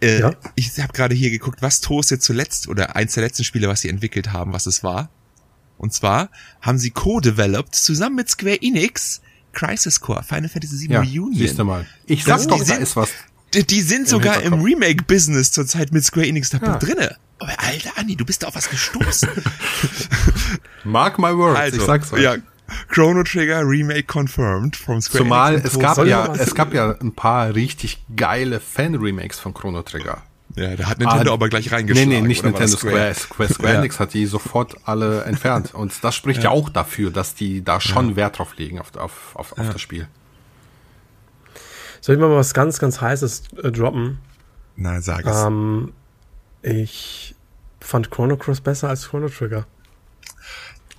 Äh, 0.00 0.20
Ja. 0.20 0.32
Ich 0.56 0.78
habe 0.80 0.92
gerade 0.92 1.14
hier 1.14 1.30
geguckt, 1.30 1.62
was 1.62 1.80
Toast 1.80 2.10
jetzt 2.10 2.24
zuletzt 2.24 2.68
oder 2.68 2.96
eins 2.96 3.14
der 3.14 3.22
letzten 3.24 3.44
Spiele, 3.44 3.68
was 3.68 3.82
sie 3.82 3.88
entwickelt 3.88 4.32
haben, 4.32 4.52
was 4.52 4.66
es 4.66 4.82
war. 4.82 5.08
Und 5.78 5.92
zwar 5.92 6.30
haben 6.60 6.78
sie 6.78 6.90
co-developed 6.90 7.74
zusammen 7.74 8.16
mit 8.16 8.28
Square 8.28 8.60
Enix 8.62 9.20
Crisis 9.52 10.00
Core, 10.00 10.22
Final 10.22 10.48
Fantasy 10.48 10.80
VII 10.80 10.92
Ja, 10.92 11.00
Reunion. 11.00 11.34
siehst 11.34 11.58
du 11.58 11.64
mal. 11.64 11.86
Ich 12.06 12.24
Das- 12.24 12.42
sag 12.42 12.48
doch, 12.50 12.56
die 12.56 12.60
da 12.60 12.66
sind- 12.74 12.82
ist 12.82 12.96
was. 12.96 13.10
Die, 13.54 13.66
die 13.66 13.82
sind 13.82 14.08
sogar 14.08 14.40
im. 14.42 14.54
Remake-Business 14.62 15.52
zurzeit 15.52 15.92
mit 15.92 16.02
Square 16.04 16.26
Enix 16.26 16.48
dabei 16.50 16.68
Ja. 16.68 16.78
drinne. 16.78 17.16
Aber 17.42 17.60
alter 17.60 17.90
Andi, 17.98 18.16
du 18.16 18.24
bist 18.24 18.42
da 18.42 18.48
auf 18.48 18.54
was 18.54 18.68
gestoßen. 18.70 19.28
Mark 20.84 21.18
my 21.18 21.36
words, 21.36 21.58
also, 21.58 21.76
ich 21.78 21.82
sag's 21.82 22.12
euch. 22.12 22.22
ja, 22.22 22.36
Chrono 22.88 23.22
Trigger 23.22 23.62
Remake 23.66 24.04
confirmed 24.04 24.76
from 24.76 25.00
Square 25.00 25.24
Zumal 25.24 25.54
Enix. 25.54 25.72
es 25.74 25.78
gab 25.78 25.96
Toast. 25.96 26.08
ja, 26.08 26.28
was- 26.28 26.38
es 26.40 26.54
gab 26.54 26.72
ja 26.72 26.94
ein 27.00 27.12
paar 27.14 27.54
richtig 27.54 28.02
geile 28.16 28.60
Fan-Remakes 28.60 29.38
von 29.38 29.52
Chrono 29.54 29.82
Trigger. 29.82 30.22
Ja, 30.54 30.76
da 30.76 30.86
hat 30.86 30.98
Nintendo 30.98 31.30
Ah, 31.30 31.34
aber 31.34 31.48
gleich 31.48 31.66
Nee, 31.70 31.74
reingeschlagen. 31.76 32.10
nee, 32.10 32.20
nicht 32.20 32.44
oder 32.44 32.52
war 32.52 32.60
das 32.60 32.70
Nintendo 32.82 32.94
Square. 32.96 33.14
Square, 33.14 33.48
Square 33.54 33.72
Ja. 33.72 33.78
Enix 33.78 33.98
hat 34.00 34.12
die 34.14 34.26
sofort 34.26 34.76
alle 34.84 35.24
entfernt. 35.24 35.72
Und 35.74 35.92
das 36.04 36.14
spricht 36.14 36.42
ja, 36.44 36.50
auch 36.50 36.68
dafür, 36.68 37.10
dass 37.10 37.34
die 37.34 37.64
da 37.64 37.80
schon 37.80 38.16
Wert 38.16 38.38
drauf 38.38 38.54
legen 38.58 38.78
auf, 38.78 38.94
auf, 38.96 39.34
auf, 39.34 39.58
auf 39.58 39.70
das 39.70 39.80
Spiel. 39.80 40.08
Soll 42.02 42.16
ich 42.16 42.20
mal 42.20 42.30
was 42.30 42.52
ganz, 42.52 42.78
ganz 42.78 43.00
heißes 43.00 43.44
äh, 43.62 43.70
droppen? 43.70 44.18
Na, 44.76 45.00
sag 45.00 45.24
es. 45.24 45.42
Ähm, 45.42 45.92
ich 46.62 47.31
fand 47.82 48.10
Chrono 48.10 48.36
Cross 48.36 48.60
besser 48.60 48.88
als 48.88 49.08
Chrono 49.08 49.28
Trigger. 49.28 49.66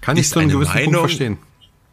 Kann 0.01 0.17
ich 0.17 0.23
Ist 0.23 0.31
zu 0.31 0.39
einem 0.39 0.49
eine 0.49 0.57
gewissen 0.59 0.71
Punkt 0.73 0.85
Meinung- 0.91 1.01
verstehen. 1.07 1.37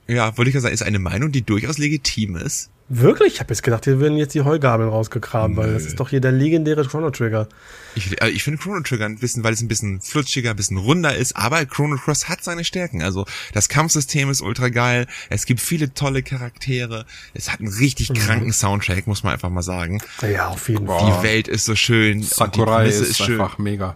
Ja, 0.09 0.37
wollte 0.37 0.49
ich 0.49 0.55
ja 0.57 0.61
sagen, 0.61 0.75
ist 0.75 0.83
eine 0.83 0.99
Meinung, 0.99 1.31
die 1.31 1.43
durchaus 1.43 1.79
legitim 1.79 2.35
ist. 2.37 2.71
Wirklich? 2.93 3.35
Ich 3.35 3.39
habe 3.41 3.51
jetzt 3.55 3.63
gedacht, 3.63 3.85
hier 3.85 4.01
werden 4.01 4.17
jetzt 4.19 4.35
die 4.35 4.41
Heugabeln 4.41 4.89
rausgegraben, 4.89 5.57
weil 5.57 5.73
das 5.73 5.85
ist 5.85 6.01
doch 6.01 6.09
hier 6.11 6.21
der 6.21 6.33
legendäre 6.33 6.85
Chrono 6.85 7.11
Trigger. 7.13 7.49
Ich, 7.95 8.21
äh, 8.21 8.29
ich 8.31 8.43
finde 8.43 8.59
Chrono 8.59 8.81
Trigger 8.81 9.05
ein 9.07 9.17
bisschen, 9.17 9.45
weil 9.45 9.53
es 9.53 9.61
ein 9.61 9.69
bisschen 9.69 10.01
flutschiger, 10.01 10.51
ein 10.51 10.57
bisschen 10.57 10.77
runder 10.77 11.15
ist, 11.15 11.37
aber 11.37 11.65
Chrono 11.67 11.95
Cross 11.99 12.29
hat 12.29 12.43
seine 12.43 12.65
Stärken. 12.65 13.01
Also 13.01 13.27
das 13.55 13.69
Kampfsystem 13.69 14.29
ist 14.29 14.41
ultra 14.41 14.71
geil, 14.71 15.07
es 15.29 15.47
gibt 15.47 15.61
viele 15.61 15.95
tolle 15.95 16.25
Charaktere, 16.25 17.07
es 17.33 17.53
hat 17.53 17.61
einen 17.61 17.73
richtig 17.73 18.13
kranken 18.13 18.53
Soundtrack, 18.53 19.07
muss 19.07 19.23
man 19.23 19.35
einfach 19.35 19.51
mal 19.51 19.63
sagen. 19.63 20.03
Ja, 20.23 20.49
auf 20.49 20.69
jeden 20.69 20.89
Fall. 20.89 21.17
Die 21.17 21.23
Welt 21.23 21.47
ist 21.47 21.67
so 21.67 21.77
schön, 21.77 22.15
und 22.15 22.21
die 22.23 22.27
Sakurai 22.27 22.81
Prämisse 22.89 23.05
ist, 23.05 23.21
einfach 23.21 23.59
mega. 23.59 23.95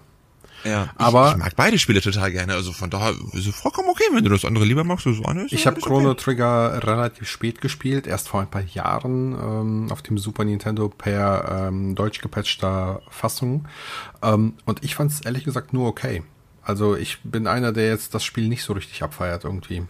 Ja, 0.65 0.89
Aber- 0.97 1.29
ich, 1.29 1.33
ich 1.35 1.39
mag 1.39 1.57
beide 1.57 1.79
Spiele 1.79 2.01
total 2.01 2.33
gerne, 2.33 2.55
also 2.55 2.73
von 2.73 2.91
daher 2.91 3.15
ist 3.33 3.47
es 3.47 3.55
vollkommen 3.55 3.89
okay, 3.91 4.05
wenn 4.13 4.25
du 4.25 4.31
das 4.31 4.45
andere 4.45 4.65
lieber 4.65 4.85
magst. 4.85 5.07
Das 5.07 5.25
eine 5.25 5.45
ist 5.45 5.53
Ich 5.53 5.67
habe 5.67 5.81
Chrono 5.81 6.15
Trigger 6.15 6.83
relativ 6.87 7.29
spät 7.29 7.61
gespielt, 7.61 8.07
erst 8.07 8.29
vor 8.29 8.41
ein 8.41 8.51
paar 8.51 8.63
Jahren 8.63 9.33
ähm, 9.33 9.93
auf 9.93 10.03
dem 10.03 10.19
Super 10.19 10.45
Nintendo 10.45 10.89
per 10.89 11.69
ähm, 11.69 11.95
deutsch 11.95 12.21
gepatchter 12.21 13.03
Fassung. 13.11 13.67
Ähm, 14.23 14.55
und 14.65 14.83
ich 14.83 14.95
fand 14.95 15.13
es 15.13 15.21
ehrlich 15.21 15.45
gesagt 15.45 15.73
nur 15.73 15.89
okay. 15.89 16.23
Also 16.63 16.97
ich 16.97 17.19
bin 17.23 17.47
einer, 17.47 17.73
der 17.73 17.89
jetzt 17.89 18.15
das 18.15 18.25
Spiel 18.25 18.49
nicht 18.49 18.63
so 18.65 18.73
richtig 18.73 19.03
abfeiert 19.03 19.45
irgendwie. 19.45 19.83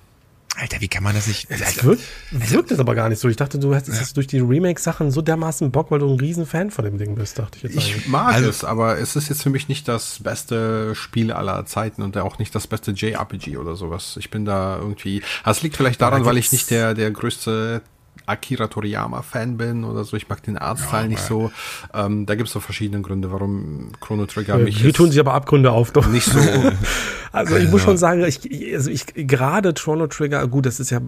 Alter, 0.56 0.80
wie 0.80 0.88
kann 0.88 1.02
man 1.02 1.14
das 1.14 1.26
nicht? 1.26 1.46
Es 1.50 1.62
Alter, 1.62 1.84
wirkt, 1.84 2.02
wirkt 2.30 2.70
es 2.70 2.78
aber 2.78 2.94
gar 2.94 3.08
nicht 3.08 3.20
so. 3.20 3.28
Ich 3.28 3.36
dachte, 3.36 3.58
du 3.58 3.74
hättest 3.74 3.98
jetzt 4.00 4.16
durch 4.16 4.26
die 4.26 4.38
Remake-Sachen 4.40 5.10
so 5.10 5.20
dermaßen 5.22 5.70
Bock, 5.70 5.90
weil 5.90 5.98
du 5.98 6.12
ein 6.12 6.18
riesen 6.20 6.46
Fan 6.46 6.70
von 6.70 6.84
dem 6.84 6.96
Ding 6.98 7.14
bist, 7.16 7.38
dachte 7.38 7.56
ich 7.58 7.62
jetzt 7.64 7.76
Ich 7.76 7.92
eigentlich. 7.92 8.08
mag 8.08 8.34
Also- 8.34 8.48
es, 8.48 8.64
aber 8.64 8.98
es 8.98 9.16
ist 9.16 9.28
jetzt 9.28 9.42
für 9.42 9.50
mich 9.50 9.68
nicht 9.68 9.88
das 9.88 10.20
beste 10.22 10.94
Spiel 10.94 11.32
aller 11.32 11.66
Zeiten 11.66 12.02
und 12.02 12.16
auch 12.18 12.38
nicht 12.38 12.54
das 12.54 12.66
beste 12.66 12.92
JRPG 12.92 13.56
oder 13.56 13.74
sowas. 13.76 14.16
Ich 14.18 14.30
bin 14.30 14.44
da 14.44 14.78
irgendwie. 14.78 15.22
Also 15.42 15.58
es 15.58 15.62
liegt 15.62 15.76
vielleicht 15.76 16.00
daran, 16.00 16.24
weil 16.24 16.36
ich 16.38 16.52
nicht 16.52 16.70
der, 16.70 16.94
der 16.94 17.10
größte 17.10 17.82
Akira 18.26 18.68
Toriyama-Fan 18.68 19.56
bin 19.56 19.84
oder 19.84 20.04
so. 20.04 20.16
Ich 20.16 20.28
mag 20.28 20.42
den 20.42 20.56
Artstyle 20.56 21.02
ja, 21.02 21.08
nicht 21.08 21.22
so. 21.22 21.50
Ähm, 21.92 22.24
da 22.26 22.34
gibt 22.34 22.48
es 22.48 22.52
so 22.52 22.60
verschiedene 22.60 23.02
Gründe, 23.02 23.30
warum 23.30 23.92
Chrono 24.00 24.26
Trigger 24.26 24.56
mich. 24.58 24.80
Hier 24.80 24.94
tun 24.94 25.10
sich 25.10 25.20
aber 25.20 25.34
Abgründe 25.34 25.72
auf, 25.72 25.92
doch. 25.92 26.06
Nicht 26.06 26.26
so. 26.26 26.38
also 27.32 27.56
ich 27.56 27.70
muss 27.70 27.82
schon 27.82 27.98
sagen, 27.98 28.24
ich, 28.24 28.40
also 28.74 28.90
ich 28.90 29.06
gerade 29.14 29.74
Chrono 29.74 30.06
Trigger, 30.06 30.46
gut, 30.48 30.64
das 30.64 30.80
ist 30.80 30.90
ja, 30.90 31.00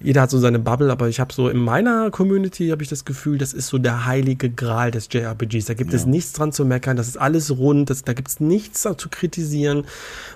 jeder 0.00 0.22
hat 0.22 0.30
so 0.30 0.38
seine 0.38 0.58
Bubble, 0.58 0.90
aber 0.90 1.08
ich 1.08 1.20
habe 1.20 1.32
so 1.32 1.48
in 1.48 1.58
meiner 1.58 2.10
Community 2.10 2.68
habe 2.68 2.82
ich 2.82 2.88
das 2.88 3.04
Gefühl, 3.04 3.38
das 3.38 3.52
ist 3.52 3.68
so 3.68 3.78
der 3.78 4.06
heilige 4.06 4.50
Gral 4.50 4.90
des 4.90 5.08
JRPGs. 5.12 5.66
Da 5.66 5.74
gibt 5.74 5.92
ja. 5.92 5.98
es 5.98 6.06
nichts 6.06 6.32
dran 6.32 6.50
zu 6.50 6.64
meckern, 6.64 6.96
das 6.96 7.06
ist 7.06 7.18
alles 7.18 7.56
rund, 7.56 7.90
das, 7.90 8.02
da 8.02 8.14
gibt 8.14 8.28
es 8.28 8.40
nichts 8.40 8.82
zu 8.82 9.08
kritisieren. 9.08 9.84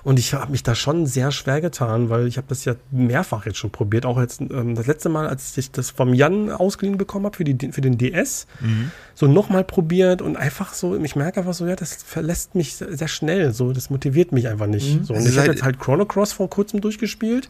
Und 0.03 0.19
ich 0.19 0.33
habe 0.33 0.51
mich 0.51 0.63
da 0.63 0.73
schon 0.73 1.05
sehr 1.05 1.31
schwer 1.31 1.59
getan, 1.59 2.09
weil 2.09 2.27
ich 2.27 2.37
habe 2.37 2.47
das 2.47 2.63
ja 2.63 2.75
mehrfach 2.91 3.45
jetzt 3.45 3.57
schon 3.57 3.71
probiert. 3.71 4.05
Auch 4.05 4.19
jetzt 4.19 4.39
ähm, 4.39 4.75
das 4.75 4.87
letzte 4.87 5.09
Mal, 5.09 5.27
als 5.27 5.57
ich 5.57 5.71
das 5.71 5.91
vom 6.03 6.13
Jan 6.13 6.51
ausgeliehen 6.51 6.97
bekommen 6.97 7.25
habe 7.25 7.37
für, 7.37 7.43
die, 7.43 7.71
für 7.71 7.81
den 7.81 7.97
DS, 7.97 8.45
mhm. 8.59 8.91
so 9.15 9.27
nochmal 9.27 9.63
probiert 9.63 10.21
und 10.21 10.35
einfach 10.35 10.73
so, 10.73 10.97
ich 10.97 11.15
merke 11.15 11.39
einfach 11.39 11.53
so, 11.53 11.65
ja, 11.65 11.75
das 11.75 12.03
verlässt 12.03 12.55
mich 12.55 12.75
sehr 12.75 13.07
schnell. 13.07 13.53
So, 13.53 13.71
das 13.71 13.89
motiviert 13.89 14.31
mich 14.31 14.47
einfach 14.47 14.67
nicht. 14.67 14.99
Mhm. 14.99 15.03
So, 15.05 15.13
und 15.13 15.27
ich 15.27 15.37
habe 15.37 15.47
jetzt 15.47 15.63
halt 15.63 15.79
Chrono 15.79 16.05
Cross 16.05 16.33
vor 16.33 16.49
kurzem 16.49 16.81
durchgespielt, 16.81 17.47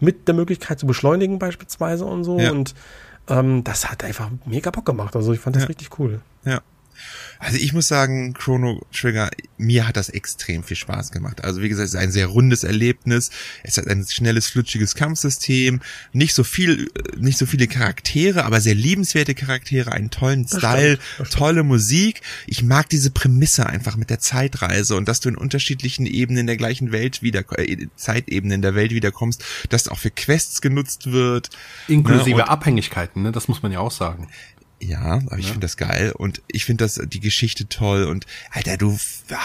mit 0.00 0.28
der 0.28 0.34
Möglichkeit 0.34 0.78
zu 0.78 0.86
beschleunigen 0.86 1.38
beispielsweise 1.38 2.04
und 2.04 2.22
so. 2.22 2.38
Ja. 2.38 2.52
Und 2.52 2.74
ähm, 3.28 3.64
das 3.64 3.90
hat 3.90 4.04
einfach 4.04 4.30
mega 4.46 4.70
Bock 4.70 4.86
gemacht. 4.86 5.16
Also 5.16 5.32
ich 5.32 5.40
fand 5.40 5.56
das 5.56 5.64
ja. 5.64 5.68
richtig 5.68 5.98
cool. 5.98 6.20
Ja. 6.44 6.60
Also 7.38 7.58
ich 7.58 7.72
muss 7.72 7.88
sagen, 7.88 8.34
Chrono 8.34 8.84
Trigger, 8.92 9.30
mir 9.56 9.86
hat 9.86 9.96
das 9.96 10.08
extrem 10.08 10.62
viel 10.64 10.76
Spaß 10.76 11.12
gemacht. 11.12 11.44
Also 11.44 11.62
wie 11.62 11.68
gesagt, 11.68 11.86
es 11.88 11.94
ist 11.94 12.00
ein 12.00 12.10
sehr 12.10 12.26
rundes 12.26 12.64
Erlebnis. 12.64 13.30
Es 13.62 13.76
hat 13.76 13.86
ein 13.86 14.04
schnelles, 14.08 14.48
flutschiges 14.48 14.94
Kampfsystem, 14.94 15.80
nicht 16.12 16.34
so 16.34 16.44
viel, 16.44 16.90
nicht 17.16 17.38
so 17.38 17.46
viele 17.46 17.68
Charaktere, 17.68 18.44
aber 18.44 18.60
sehr 18.60 18.74
liebenswerte 18.74 19.34
Charaktere, 19.34 19.92
einen 19.92 20.10
tollen 20.10 20.46
das 20.46 20.58
Style, 20.58 20.98
stimmt, 21.14 21.30
tolle 21.30 21.62
Musik. 21.62 22.22
Ich 22.46 22.62
mag 22.62 22.88
diese 22.88 23.10
Prämisse 23.10 23.66
einfach 23.66 23.96
mit 23.96 24.10
der 24.10 24.18
Zeitreise 24.18 24.96
und 24.96 25.08
dass 25.08 25.20
du 25.20 25.28
in 25.28 25.36
unterschiedlichen 25.36 26.06
Ebenen 26.06 26.46
der 26.46 26.56
gleichen 26.56 26.92
Welt 26.92 27.22
wieder, 27.22 27.44
äh, 27.58 27.86
Zeitebenen 27.96 28.62
der 28.62 28.74
Welt 28.74 28.90
wiederkommst, 28.92 29.44
dass 29.68 29.88
auch 29.88 29.98
für 29.98 30.10
Quests 30.10 30.60
genutzt 30.60 31.12
wird. 31.12 31.50
Inklusive 31.86 32.38
ne? 32.38 32.48
Abhängigkeiten, 32.48 33.22
ne? 33.22 33.32
Das 33.32 33.48
muss 33.48 33.62
man 33.62 33.72
ja 33.72 33.80
auch 33.80 33.92
sagen. 33.92 34.28
Ja, 34.80 35.20
aber 35.26 35.38
ich 35.38 35.46
ja. 35.46 35.52
finde 35.52 35.64
das 35.64 35.76
geil 35.76 36.12
und 36.16 36.40
ich 36.46 36.64
finde 36.64 36.84
das 36.84 37.00
die 37.04 37.18
Geschichte 37.18 37.68
toll 37.68 38.04
und 38.04 38.26
Alter, 38.52 38.76
du 38.76 38.96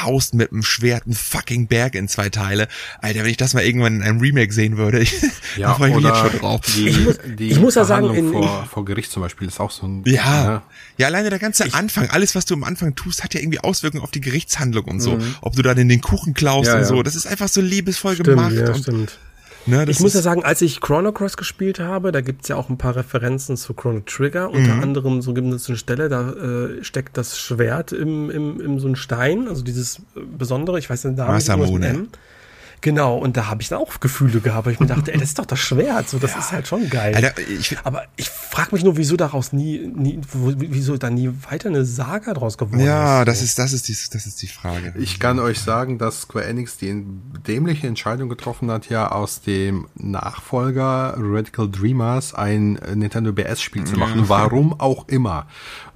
haust 0.04 0.36
mit 0.36 0.52
einem 0.52 0.62
Schwert 0.62 1.06
einen 1.06 1.16
fucking 1.16 1.68
Berg 1.68 1.96
in 1.96 2.08
zwei 2.08 2.30
Teile. 2.30 2.68
Alter, 3.02 3.22
wenn 3.22 3.32
ich 3.32 3.38
das 3.38 3.56
mal 3.56 3.64
irgendwann 3.64 3.96
in 3.96 4.04
einem 4.04 4.20
Remake 4.20 4.54
sehen 4.54 4.78
würde, 4.78 5.00
ich, 5.02 5.12
ja, 5.58 5.70
da 5.70 5.76
freue 5.76 5.90
ich 5.90 5.96
mich 5.96 6.06
jetzt 6.06 6.20
schon 6.20 6.40
drauf. 6.40 6.62
Die, 6.76 6.88
ich 6.88 7.00
muss, 7.00 7.20
die 7.26 7.50
ich 7.50 7.60
muss 7.60 7.74
ja 7.76 7.84
sagen, 7.84 8.14
in, 8.14 8.32
vor, 8.32 8.68
vor 8.72 8.86
Gericht 8.86 9.12
zum 9.12 9.24
Beispiel 9.24 9.48
ist 9.48 9.60
auch 9.60 9.72
so 9.72 9.88
ein 9.88 10.04
Ja. 10.06 10.14
Ja, 10.46 10.64
ja 10.98 11.08
alleine 11.08 11.32
der 11.32 11.40
ganze 11.40 11.66
ich, 11.66 11.74
Anfang, 11.74 12.10
alles 12.12 12.36
was 12.36 12.46
du 12.46 12.54
am 12.54 12.64
Anfang 12.64 12.94
tust, 12.94 13.24
hat 13.24 13.34
ja 13.34 13.40
irgendwie 13.40 13.60
Auswirkungen 13.60 14.04
auf 14.04 14.12
die 14.12 14.22
Gerichtshandlung 14.22 14.86
und 14.86 15.00
so. 15.00 15.18
Mhm. 15.18 15.36
Ob 15.42 15.56
du 15.56 15.64
dann 15.64 15.80
in 15.80 15.90
den 15.90 16.02
Kuchen 16.02 16.36
klaust 16.36 16.68
ja, 16.68 16.78
und 16.78 16.86
so, 16.86 17.02
das 17.02 17.16
ist 17.16 17.26
einfach 17.26 17.48
so 17.48 17.60
liebevoll 17.60 18.14
stimmt, 18.14 18.30
gemacht 18.30 18.54
ja, 18.54 18.68
und 18.72 18.84
stimmt. 18.84 19.18
Ne, 19.66 19.86
ich 19.88 20.00
muss 20.00 20.14
ja 20.14 20.22
sagen, 20.22 20.44
als 20.44 20.62
ich 20.62 20.82
Chrono 20.82 21.12
Cross 21.12 21.38
gespielt 21.38 21.80
habe, 21.80 22.12
da 22.12 22.22
gibt's 22.22 22.50
ja 22.50 22.56
auch 22.56 22.70
ein 22.70 22.78
paar 22.78 22.96
Referenzen 22.96 23.56
zu 23.56 23.74
Chrono 23.74 24.02
Trigger. 24.02 24.50
Mhm. 24.50 24.56
Unter 24.56 24.74
anderem, 24.82 25.22
so 25.22 25.34
gibt 25.34 25.52
es 25.54 25.70
eine 25.70 25.78
Stelle, 25.78 26.10
da 26.10 26.32
äh, 26.32 26.84
steckt 26.84 27.18
das 27.18 27.40
Schwert 27.40 27.92
im, 27.92 28.30
im, 28.30 28.60
im 28.60 28.80
so 28.80 28.88
ein 28.88 28.96
Stein, 28.96 29.48
also 29.48 29.64
dieses 29.64 30.02
besondere, 30.38 30.80
ich 30.80 30.90
weiß 30.90 31.06
nicht, 31.06 31.18
da 31.18 31.28
Masamune. 31.28 32.08
Genau, 32.84 33.16
und 33.18 33.38
da 33.38 33.48
habe 33.48 33.62
ich 33.62 33.70
dann 33.70 33.80
auch 33.80 34.02
Gefühle 34.02 34.42
gehabt, 34.42 34.66
weil 34.66 34.74
ich 34.74 34.80
mir 34.82 34.88
dachte, 34.88 35.14
ey, 35.14 35.18
das 35.18 35.30
ist 35.30 35.40
doch 35.40 35.46
das 35.46 35.58
Schwert, 35.58 36.10
so, 36.10 36.20
das 36.20 36.34
ja. 36.34 36.40
ist 36.40 36.52
halt 36.52 36.68
schon 36.68 36.90
geil. 36.90 37.16
Alter, 37.16 37.32
ich, 37.40 37.78
Aber 37.86 38.04
ich 38.18 38.30
frage 38.30 38.76
mich 38.76 38.84
nur, 38.84 38.98
wieso 38.98 39.16
daraus 39.16 39.54
nie, 39.54 39.90
nie, 39.96 40.20
wieso 40.34 40.98
da 40.98 41.10
nie 41.10 41.32
weiter 41.50 41.70
eine 41.70 41.86
Saga 41.86 42.34
draus 42.34 42.58
geworden 42.58 42.82
ja, 42.82 42.86
ist. 42.86 43.20
Ja, 43.20 43.26
das 43.26 43.42
ist, 43.42 43.58
das 43.58 43.72
ist 43.72 43.88
die, 43.88 43.96
das 44.12 44.26
ist 44.26 44.42
die 44.42 44.48
Frage. 44.48 44.94
Ich 44.98 45.22
kann 45.22 45.40
euch 45.40 45.62
sagen, 45.62 45.98
dass 45.98 46.24
Square 46.24 46.44
Enix 46.44 46.76
die 46.76 47.06
dämliche 47.48 47.88
Entscheidung 47.88 48.28
getroffen 48.28 48.70
hat, 48.70 48.90
ja 48.90 49.10
aus 49.14 49.40
dem 49.40 49.88
Nachfolger 49.96 51.16
Radical 51.18 51.70
Dreamers 51.70 52.34
ein 52.34 52.74
Nintendo 52.96 53.32
BS-Spiel 53.32 53.86
zu 53.86 53.96
machen, 53.96 54.28
warum 54.28 54.78
auch 54.78 55.08
immer 55.08 55.48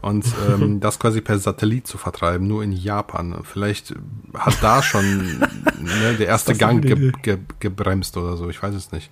und 0.02 0.26
ähm, 0.50 0.80
das 0.80 1.00
quasi 1.00 1.22
per 1.22 1.40
Satellit 1.40 1.88
zu 1.88 1.98
vertreiben, 1.98 2.48
nur 2.48 2.64
in 2.64 2.72
Japan. 2.72 3.40
Vielleicht 3.44 3.96
hat 4.34 4.58
da 4.62 4.84
schon 4.84 5.40
ne, 5.40 6.16
der 6.18 6.28
erste 6.28 6.56
Gang 6.56 6.82
ge 6.82 7.12
ge 7.22 7.38
gebremst 7.60 8.18
oder 8.18 8.38
so, 8.38 8.50
ich 8.50 8.62
weiß 8.62 8.76
es 8.76 8.92
nicht. 8.92 9.10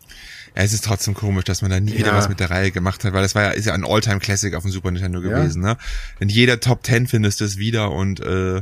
Ja, 0.55 0.63
es 0.63 0.73
ist 0.73 0.86
trotzdem 0.86 1.13
komisch, 1.13 1.43
dass 1.43 1.61
man 1.61 1.71
da 1.71 1.79
nie 1.79 1.91
ja. 1.91 1.99
wieder 1.99 2.13
was 2.13 2.29
mit 2.29 2.39
der 2.39 2.49
Reihe 2.49 2.71
gemacht 2.71 3.03
hat, 3.03 3.13
weil 3.13 3.23
das 3.23 3.36
war 3.36 3.43
ja, 3.43 3.49
ist 3.49 3.65
ja 3.65 3.73
ein 3.73 3.86
Alltime 3.86 4.19
classic 4.19 4.55
auf 4.55 4.63
dem 4.63 4.71
Super 4.71 4.91
Nintendo 4.91 5.21
gewesen. 5.21 5.63
Ja. 5.63 5.73
Ne? 5.73 5.77
In 6.19 6.29
jeder 6.29 6.59
Top 6.59 6.83
Ten 6.83 7.07
findest 7.07 7.41
du 7.41 7.45
es 7.45 7.57
wieder 7.57 7.91
und 7.91 8.21
äh, 8.21 8.61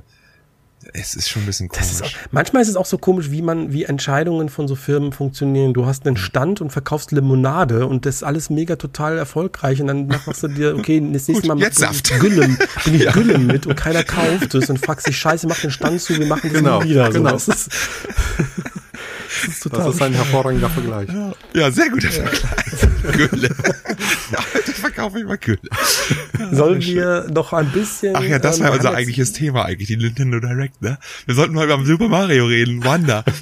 es 0.93 1.15
ist 1.15 1.29
schon 1.29 1.43
ein 1.43 1.45
bisschen 1.45 1.69
komisch. 1.69 1.91
Ist 1.91 2.03
auch, 2.03 2.11
manchmal 2.31 2.61
ist 2.61 2.67
es 2.67 2.75
auch 2.75 2.85
so 2.85 2.97
komisch, 2.97 3.31
wie 3.31 3.41
man, 3.41 3.71
wie 3.71 3.85
Entscheidungen 3.85 4.49
von 4.49 4.67
so 4.67 4.75
Firmen 4.75 5.11
funktionieren. 5.11 5.73
Du 5.73 5.85
hast 5.85 6.05
einen 6.05 6.17
Stand 6.17 6.61
und 6.61 6.71
verkaufst 6.71 7.11
Limonade 7.11 7.85
und 7.85 8.05
das 8.05 8.15
ist 8.17 8.23
alles 8.23 8.49
mega 8.49 8.75
total 8.75 9.17
erfolgreich 9.17 9.81
und 9.81 9.87
dann 9.87 10.07
machst 10.07 10.43
du 10.43 10.47
dir, 10.47 10.75
okay, 10.75 11.01
das 11.11 11.27
nächste 11.27 11.47
Mal 11.47 11.59
jetzt 11.59 11.79
Saft. 11.79 12.19
Güllem, 12.19 12.57
bring 12.83 12.95
ich 12.95 13.03
ja. 13.03 13.11
Güllem 13.11 13.47
mit 13.47 13.65
und 13.65 13.75
keiner 13.75 14.03
kauft 14.03 14.53
es 14.55 14.69
und 14.69 14.83
fragst 14.83 15.07
dich, 15.07 15.17
scheiße, 15.17 15.47
mach 15.47 15.59
den 15.59 15.71
Stand 15.71 16.01
zu, 16.01 16.17
wir 16.17 16.25
machen 16.25 16.49
das 16.51 16.53
genau, 16.53 16.81
nie 16.81 16.89
wieder. 16.89 17.09
Genau. 17.11 17.37
So, 19.33 19.47
das 19.47 19.49
ist, 19.49 19.65
ist, 19.65 19.73
das 19.73 19.95
ist 19.95 20.01
ein 20.01 20.13
hervorragender 20.13 20.69
Vergleich. 20.69 21.09
Ja, 21.09 21.33
ja 21.53 21.71
sehr 21.71 21.89
guter 21.89 22.09
ja. 22.09 22.25
Vergleich. 22.25 22.73
Gülle. 23.29 23.49
Ja, 24.31 24.39
das 24.65 24.75
verkaufe 24.75 25.19
ich 25.19 25.25
mal 25.25 25.37
Gülle. 25.37 25.59
Sollen 26.51 26.81
wir 26.81 27.27
noch 27.29 27.53
ein 27.53 27.69
bisschen. 27.71 28.15
Ach 28.15 28.23
ja, 28.23 28.39
das 28.39 28.59
war 28.59 28.69
ähm, 28.69 28.75
unser 28.75 28.93
eigentliches 28.93 29.33
Thema 29.33 29.65
eigentlich, 29.65 29.87
die 29.87 29.97
Nintendo 29.97 30.39
Direct, 30.39 30.81
ne? 30.81 30.97
Wir 31.25 31.35
sollten 31.35 31.53
mal 31.53 31.65
über 31.65 31.83
Super 31.85 32.07
Mario 32.07 32.45
reden, 32.45 32.83
Wanda. 32.83 33.23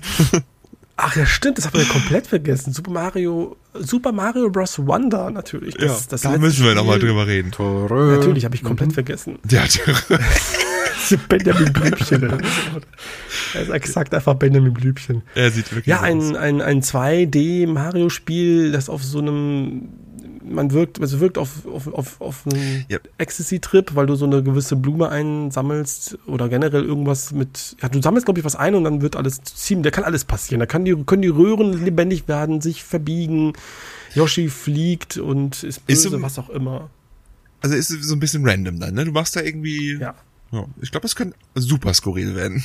Ach 1.03 1.15
ja, 1.15 1.25
stimmt, 1.25 1.57
das 1.57 1.65
haben 1.65 1.79
wir 1.79 1.85
komplett 1.85 2.27
vergessen. 2.27 2.73
Super 2.73 2.91
Mario, 2.91 3.57
Super 3.73 4.11
Mario 4.11 4.51
Bros. 4.51 4.77
Wonder 4.77 5.31
natürlich. 5.31 5.73
Das, 5.73 6.01
ja, 6.01 6.07
das 6.09 6.21
da 6.21 6.37
müssen 6.37 6.63
wir 6.63 6.75
nochmal 6.75 6.99
drüber 6.99 7.25
reden. 7.25 7.51
Natürlich, 7.57 8.45
habe 8.45 8.55
ich 8.55 8.63
komplett 8.63 8.89
mhm. 8.89 8.93
vergessen. 8.93 9.39
Ja, 9.49 9.63
Benjamin 11.30 11.74
Blümchen. 11.74 12.41
Er 13.54 13.62
ist 13.64 13.70
exakt 13.70 14.14
einfach 14.14 14.36
Benjamin 14.36 14.74
Blümchen. 14.74 15.24
Er 15.36 15.52
sieht 15.52 15.72
wirklich 15.72 15.88
Ja, 15.88 16.02
ein, 16.02 16.36
ein, 16.38 16.62
ein 16.62 16.82
2D-Mario-Spiel, 16.82 18.72
das 18.72 18.89
auf 18.89 19.04
so 19.04 19.20
einem 19.20 19.89
man 20.52 20.72
wirkt, 20.72 20.99
also 21.02 21.20
wirkt 21.20 21.38
auf, 21.38 21.66
auf, 21.66 21.88
auf, 21.88 22.22
auf 22.22 22.45
einen 22.45 22.86
yep. 22.89 23.10
Ecstasy-Trip, 23.18 23.95
weil 23.95 24.06
du 24.06 24.16
so 24.16 24.26
eine 24.26 24.43
gewisse 24.43 24.76
Blume 24.76 25.10
einsammelst 25.10 26.18
oder 26.26 26.49
generell 26.49 26.84
irgendwas 26.84 27.32
mit, 27.32 27.76
ja, 27.82 27.89
du 27.89 28.02
sammelst, 28.02 28.26
glaube 28.26 28.39
ich, 28.39 28.45
was 28.45 28.56
ein 28.56 28.76
und 28.76 28.84
dann 28.84 29.02
wird 29.02 29.16
alles 29.16 29.41
ziehen, 29.43 29.84
da 29.84 29.91
kann 29.91 30.04
alles 30.04 30.26
passieren. 30.26 30.60
Da 30.60 30.66
kann 30.66 30.86
die, 30.86 30.95
können 31.06 31.22
die 31.22 31.30
Röhren 31.30 31.74
lebendig 31.84 32.28
werden, 32.28 32.62
sich 32.62 32.84
verbiegen, 32.84 33.54
Yoshi 34.14 34.49
fliegt 34.49 35.18
und 35.18 35.64
ist 35.64 35.86
böse, 35.86 36.08
ist 36.08 36.12
so, 36.12 36.22
was 36.22 36.38
auch 36.38 36.49
immer. 36.49 36.89
Also 37.62 37.76
ist 37.76 37.89
so 37.89 38.16
ein 38.16 38.20
bisschen 38.20 38.47
random 38.47 38.80
dann, 38.80 38.95
ne? 38.95 39.06
Du 39.06 39.12
machst 39.12 39.36
da 39.36 39.41
irgendwie. 39.41 39.97
Ja. 39.99 40.16
Ja, 40.52 40.66
ich 40.82 40.91
glaube, 40.91 41.08
es 41.08 41.16
könnte 41.16 41.38
super 41.56 41.93
skurril 41.93 42.36
werden. 42.36 42.64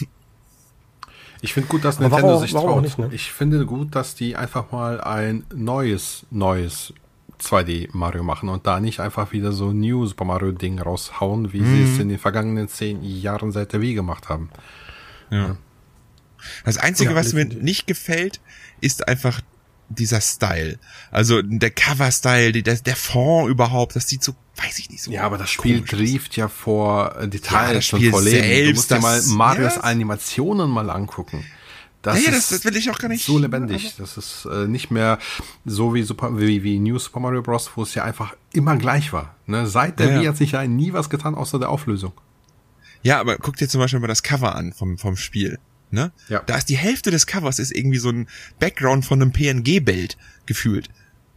Ich 1.43 1.55
finde 1.55 1.69
gut, 1.69 1.85
dass 1.85 2.01
Nintendo 2.01 2.29
warum, 2.29 2.43
sich 2.43 2.53
traut. 2.53 2.83
Nicht, 2.83 2.99
ne? 2.99 3.11
Ich 3.13 3.31
finde 3.31 3.67
gut, 3.67 3.95
dass 3.95 4.15
die 4.15 4.37
einfach 4.37 4.73
mal 4.73 5.01
ein 5.01 5.45
neues, 5.55 6.27
neues 6.31 6.95
2D 7.41 7.91
Mario 7.93 8.23
machen 8.23 8.49
und 8.49 8.67
da 8.67 8.81
nicht 8.81 9.01
einfach 9.01 9.33
wieder 9.33 9.53
so 9.53 9.73
New 9.73 10.07
Super 10.07 10.25
Mario 10.25 10.53
Ding 10.53 10.81
raushauen, 10.81 11.53
wie 11.53 11.61
mhm. 11.61 11.67
sie 11.67 11.83
es 11.83 11.99
in 11.99 12.09
den 12.09 12.19
vergangenen 12.19 12.69
zehn 12.69 13.03
Jahren 13.03 13.53
seit 13.53 13.73
der 13.73 13.81
Wii 13.81 13.95
gemacht 13.95 14.29
haben. 14.29 14.51
Ja. 15.31 15.37
ja. 15.39 15.57
Das 16.65 16.79
Einzige, 16.79 17.11
ja, 17.11 17.17
was 17.17 17.33
mir 17.33 17.45
nicht 17.45 17.87
gefällt, 17.87 18.41
ist 18.81 19.07
einfach 19.09 19.41
dieser 19.89 20.21
Style. 20.21 20.79
Also 21.11 21.43
der 21.43 21.71
Cover-Style, 21.71 22.53
der, 22.63 22.77
der 22.77 22.97
Fond 22.97 23.51
überhaupt, 23.51 23.97
das 23.97 24.09
sieht 24.09 24.23
so 24.23 24.35
weiß 24.57 24.79
ich 24.79 24.91
nicht 24.91 25.03
so. 25.03 25.11
Ja, 25.11 25.23
aber 25.23 25.39
das 25.39 25.51
Spiel 25.51 25.85
trieft 25.85 26.37
ja 26.37 26.49
vor 26.49 27.15
äh, 27.17 27.29
Details 27.29 27.91
ja, 27.91 27.99
und 27.99 28.11
vor 28.11 28.23
Leben. 28.23 28.43
Selbst, 28.43 28.71
du 28.71 28.75
musst 28.75 28.91
dir 28.91 29.01
mal 29.01 29.23
Marios 29.37 29.77
ja. 29.77 29.83
Animationen 29.83 30.71
mal 30.71 30.91
angucken. 30.91 31.45
Das 32.03 32.19
ja, 32.21 32.31
ja 32.31 32.37
das, 32.37 32.49
das 32.49 32.65
will 32.65 32.77
ich 32.77 32.91
auch 32.91 32.99
gar 32.99 33.09
nicht. 33.09 33.25
So 33.25 33.39
lebendig. 33.39 33.97
Das 33.99 34.17
ist 34.17 34.47
äh, 34.47 34.67
nicht 34.67 34.91
mehr 34.91 35.19
so 35.65 35.93
wie 35.95 36.03
Super, 36.03 36.39
wie, 36.39 36.63
wie 36.63 36.79
New 36.79 36.99
Super 36.99 37.21
Mario 37.21 37.43
Bros., 37.43 37.71
wo 37.75 37.83
es 37.83 37.95
ja 37.95 38.05
einfach 38.05 38.35
immer 38.53 38.77
gleich 38.77 39.13
war. 39.13 39.35
Ne? 39.47 39.67
Seit 39.67 39.99
der 39.99 40.13
ja, 40.13 40.21
Wii 40.21 40.27
hat 40.27 40.37
sich 40.37 40.53
ja 40.53 40.67
nie 40.67 40.93
was 40.93 41.11
getan, 41.11 41.35
außer 41.35 41.59
der 41.59 41.69
Auflösung. 41.69 42.13
Ja, 43.03 43.21
aber 43.21 43.37
guck 43.39 43.57
dir 43.57 43.69
zum 43.69 43.81
Beispiel 43.81 44.01
mal 44.01 44.07
das 44.07 44.23
Cover 44.23 44.55
an 44.55 44.73
vom, 44.73 44.99
vom 44.99 45.17
Spiel. 45.17 45.59
Ne? 45.91 46.13
Ja. 46.29 46.43
Da 46.47 46.57
ist 46.57 46.69
die 46.69 46.77
Hälfte 46.77 47.11
des 47.11 47.27
Covers 47.27 47.59
ist 47.59 47.71
irgendwie 47.73 47.99
so 47.99 48.11
ein 48.11 48.29
Background 48.59 49.05
von 49.05 49.23
einem 49.23 49.33
PNG-Bild 49.33 50.17
gefühlt. 50.47 50.89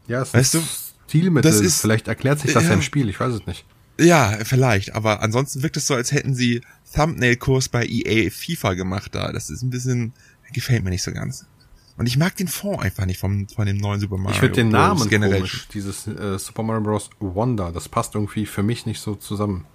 Ja, 0.08 0.22
es 0.22 0.34
weißt 0.34 0.56
ist 0.56 0.96
Stilmittel. 1.08 1.52
Das 1.52 1.62
ist, 1.62 1.82
Vielleicht 1.82 2.08
erklärt 2.08 2.40
sich 2.40 2.54
das 2.54 2.64
ja 2.64 2.74
im 2.74 2.82
Spiel, 2.82 3.10
ich 3.10 3.20
weiß 3.20 3.34
es 3.34 3.46
nicht. 3.46 3.66
Ja, 4.00 4.38
vielleicht, 4.44 4.96
aber 4.96 5.22
ansonsten 5.22 5.62
wirkt 5.62 5.76
es 5.76 5.88
so, 5.88 5.94
als 5.94 6.12
hätten 6.12 6.34
sie 6.34 6.62
Thumbnail-Kurs 6.96 7.70
bei 7.70 7.86
EA 7.86 8.30
FIFA 8.32 8.76
gemacht 8.76 9.14
da. 9.14 9.32
Das 9.32 9.50
ist 9.50 9.62
ein 9.62 9.70
bisschen, 9.70 10.14
gefällt 10.54 10.84
mir 10.84 10.90
nicht 10.90 11.04
so 11.04 11.12
ganz. 11.12 11.46
Und 11.98 12.08
ich 12.08 12.18
mag 12.18 12.36
den 12.38 12.48
Fond 12.48 12.82
einfach 12.82 13.06
nicht 13.06 13.20
vom, 13.20 13.50
von 13.50 13.66
dem 13.66 13.76
neuen 13.76 14.00
Super 14.00 14.18
Mario. 14.18 14.32
Ich 14.32 14.40
finde 14.40 14.56
den 14.56 14.70
Namen 14.70 15.10
generell 15.10 15.40
komisch, 15.40 15.68
dieses 15.74 16.08
äh, 16.08 16.40
Super 16.40 16.64
Mario 16.64 16.82
Bros. 16.82 17.10
Wonder, 17.20 17.74
das 17.74 17.90
passt 17.90 18.16
irgendwie 18.16 18.46
für 18.46 18.64
mich 18.64 18.86
nicht 18.86 19.02
so 19.02 19.16
zusammen. 19.16 19.66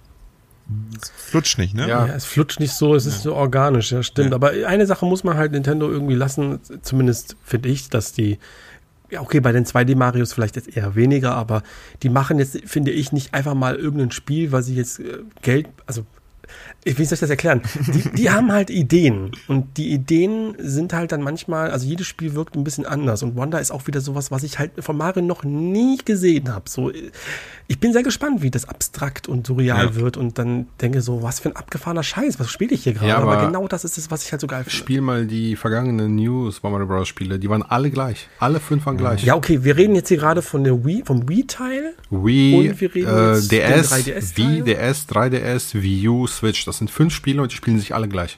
Es 0.99 1.09
flutscht 1.09 1.57
nicht, 1.59 1.75
ne? 1.75 1.87
Ja. 1.87 2.07
ja. 2.07 2.13
es 2.15 2.25
flutscht 2.25 2.59
nicht 2.59 2.73
so, 2.73 2.95
es 2.95 3.05
ist 3.05 3.21
so 3.21 3.35
organisch, 3.35 3.91
ja, 3.91 4.01
stimmt. 4.01 4.31
Ja. 4.31 4.35
Aber 4.35 4.51
eine 4.65 4.85
Sache 4.85 5.05
muss 5.05 5.23
man 5.23 5.37
halt 5.37 5.51
Nintendo 5.51 5.89
irgendwie 5.89 6.15
lassen, 6.15 6.59
zumindest 6.81 7.35
finde 7.43 7.69
ich, 7.69 7.89
dass 7.89 8.13
die, 8.13 8.39
ja, 9.11 9.21
okay, 9.21 9.39
bei 9.39 9.51
den 9.51 9.65
2D-Marios 9.65 10.33
vielleicht 10.33 10.55
jetzt 10.55 10.75
eher 10.75 10.95
weniger, 10.95 11.35
aber 11.35 11.61
die 12.01 12.09
machen 12.09 12.39
jetzt, 12.39 12.59
finde 12.65 12.91
ich, 12.91 13.11
nicht 13.11 13.33
einfach 13.33 13.53
mal 13.53 13.75
irgendein 13.75 14.11
Spiel, 14.11 14.51
weil 14.51 14.63
sie 14.63 14.75
jetzt 14.75 14.99
äh, 14.99 15.19
Geld, 15.41 15.67
also 15.85 16.05
wie 16.83 17.05
soll 17.05 17.15
ich 17.15 17.19
das 17.19 17.29
erklären? 17.29 17.61
Die, 17.87 18.09
die 18.11 18.29
haben 18.31 18.51
halt 18.51 18.69
Ideen 18.69 19.31
und 19.47 19.77
die 19.77 19.91
Ideen 19.91 20.55
sind 20.59 20.93
halt 20.93 21.11
dann 21.11 21.21
manchmal, 21.21 21.71
also 21.71 21.87
jedes 21.87 22.07
Spiel 22.07 22.35
wirkt 22.35 22.55
ein 22.55 22.63
bisschen 22.63 22.85
anders 22.85 23.23
und 23.23 23.35
Wanda 23.35 23.57
ist 23.57 23.71
auch 23.71 23.87
wieder 23.87 24.01
sowas, 24.01 24.31
was 24.31 24.43
ich 24.43 24.59
halt 24.59 24.71
von 24.79 24.97
Mario 24.97 25.23
noch 25.23 25.43
nie 25.43 25.97
gesehen 25.97 26.53
habe. 26.53 26.69
So, 26.69 26.91
ich 27.67 27.79
bin 27.79 27.93
sehr 27.93 28.03
gespannt, 28.03 28.43
wie 28.43 28.51
das 28.51 28.69
abstrakt 28.69 29.27
und 29.27 29.47
surreal 29.47 29.85
ja. 29.85 29.95
wird 29.95 30.17
und 30.17 30.37
dann 30.37 30.67
denke 30.81 31.01
so, 31.01 31.23
was 31.23 31.39
für 31.39 31.49
ein 31.49 31.55
abgefahrener 31.55 32.03
Scheiß, 32.03 32.39
was 32.39 32.51
spiele 32.51 32.75
ich 32.75 32.83
hier 32.83 32.93
gerade? 32.93 33.07
Ja, 33.07 33.17
aber, 33.17 33.37
aber, 33.37 33.47
genau 33.47 33.67
das 33.67 33.83
ist 33.83 33.97
es, 33.97 34.11
was 34.11 34.23
ich 34.23 34.31
halt 34.31 34.41
so 34.41 34.47
geil 34.47 34.63
finde. 34.63 34.75
Spiel 34.75 35.01
mal 35.01 35.25
die 35.25 35.55
vergangenen 35.55 36.15
News 36.15 36.61
Mario 36.61 36.85
Bros. 36.85 37.07
Spiele, 37.07 37.39
die 37.39 37.49
waren 37.49 37.63
alle 37.63 37.89
gleich. 37.89 38.27
Alle 38.39 38.59
fünf 38.59 38.85
waren 38.85 38.97
gleich. 38.97 39.23
Ja, 39.23 39.35
okay, 39.35 39.63
wir 39.63 39.77
reden 39.77 39.95
jetzt 39.95 40.09
hier 40.09 40.17
gerade 40.17 40.41
von 40.41 40.63
der 40.63 40.85
Wii, 40.85 41.03
vom 41.05 41.27
Wii-Teil. 41.27 41.95
Wii, 42.11 42.69
und 42.69 42.81
wir 42.81 42.95
reden 42.95 43.07
äh, 43.07 43.41
DS, 43.41 43.93
3DS 43.93 44.37
Wii, 44.37 44.61
DS, 44.61 45.07
3DS, 45.09 45.81
Wii 45.81 46.07
U, 46.07 46.27
Switch. 46.27 46.65
Das 46.65 46.77
sind 46.77 46.91
fünf 46.91 47.13
Spiele 47.13 47.41
und 47.41 47.51
die 47.51 47.55
spielen 47.55 47.79
sich 47.79 47.95
alle 47.95 48.07
gleich. 48.07 48.37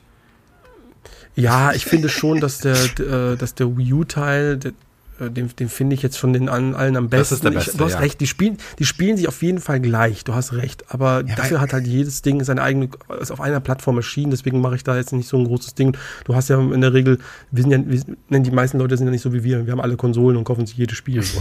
Ja, 1.35 1.73
ich 1.73 1.85
finde 1.85 2.09
schon, 2.09 2.39
dass 2.39 2.59
der, 2.59 2.75
äh, 2.99 3.35
dass 3.35 3.55
der 3.55 3.77
Wii 3.77 3.93
U-Teil, 3.93 4.59
äh, 4.63 4.71
den, 5.19 5.49
den 5.55 5.69
finde 5.69 5.95
ich 5.95 6.01
jetzt 6.01 6.17
von 6.17 6.33
den 6.33 6.49
allen 6.49 6.75
am 6.75 7.09
besten. 7.09 7.17
Das 7.17 7.31
ist 7.31 7.43
der 7.43 7.51
beste, 7.51 7.71
ich, 7.71 7.77
du 7.77 7.85
hast 7.85 7.93
ja. 7.93 7.99
recht, 7.99 8.19
die 8.19 8.27
spielen, 8.27 8.57
die 8.79 8.85
spielen 8.85 9.17
sich 9.17 9.27
auf 9.27 9.41
jeden 9.41 9.59
Fall 9.59 9.79
gleich, 9.79 10.23
du 10.23 10.33
hast 10.33 10.53
recht. 10.53 10.91
Aber 10.91 11.23
ja, 11.25 11.35
dafür 11.35 11.59
hat 11.61 11.73
halt 11.73 11.87
jedes 11.87 12.21
Ding 12.21 12.43
seine 12.43 12.61
eigene, 12.61 12.89
ist 13.19 13.31
auf 13.31 13.41
einer 13.41 13.59
Plattform 13.59 13.97
erschienen, 13.97 14.31
deswegen 14.31 14.61
mache 14.61 14.75
ich 14.75 14.83
da 14.83 14.95
jetzt 14.95 15.13
nicht 15.13 15.27
so 15.27 15.37
ein 15.37 15.45
großes 15.45 15.75
Ding. 15.75 15.97
Du 16.25 16.35
hast 16.35 16.49
ja 16.49 16.59
in 16.59 16.81
der 16.81 16.93
Regel, 16.93 17.19
wir 17.51 17.63
sind 17.63 17.71
ja, 17.71 17.79
wir, 17.85 18.01
nennen 18.29 18.43
die 18.43 18.51
meisten 18.51 18.77
Leute 18.77 18.97
sind 18.97 19.07
ja 19.07 19.11
nicht 19.11 19.21
so 19.21 19.33
wie 19.33 19.43
wir, 19.43 19.65
wir 19.65 19.71
haben 19.71 19.81
alle 19.81 19.97
Konsolen 19.97 20.37
und 20.37 20.43
kaufen 20.43 20.65
sich 20.65 20.77
jedes 20.77 20.97
Spiel. 20.97 21.21
So. 21.23 21.39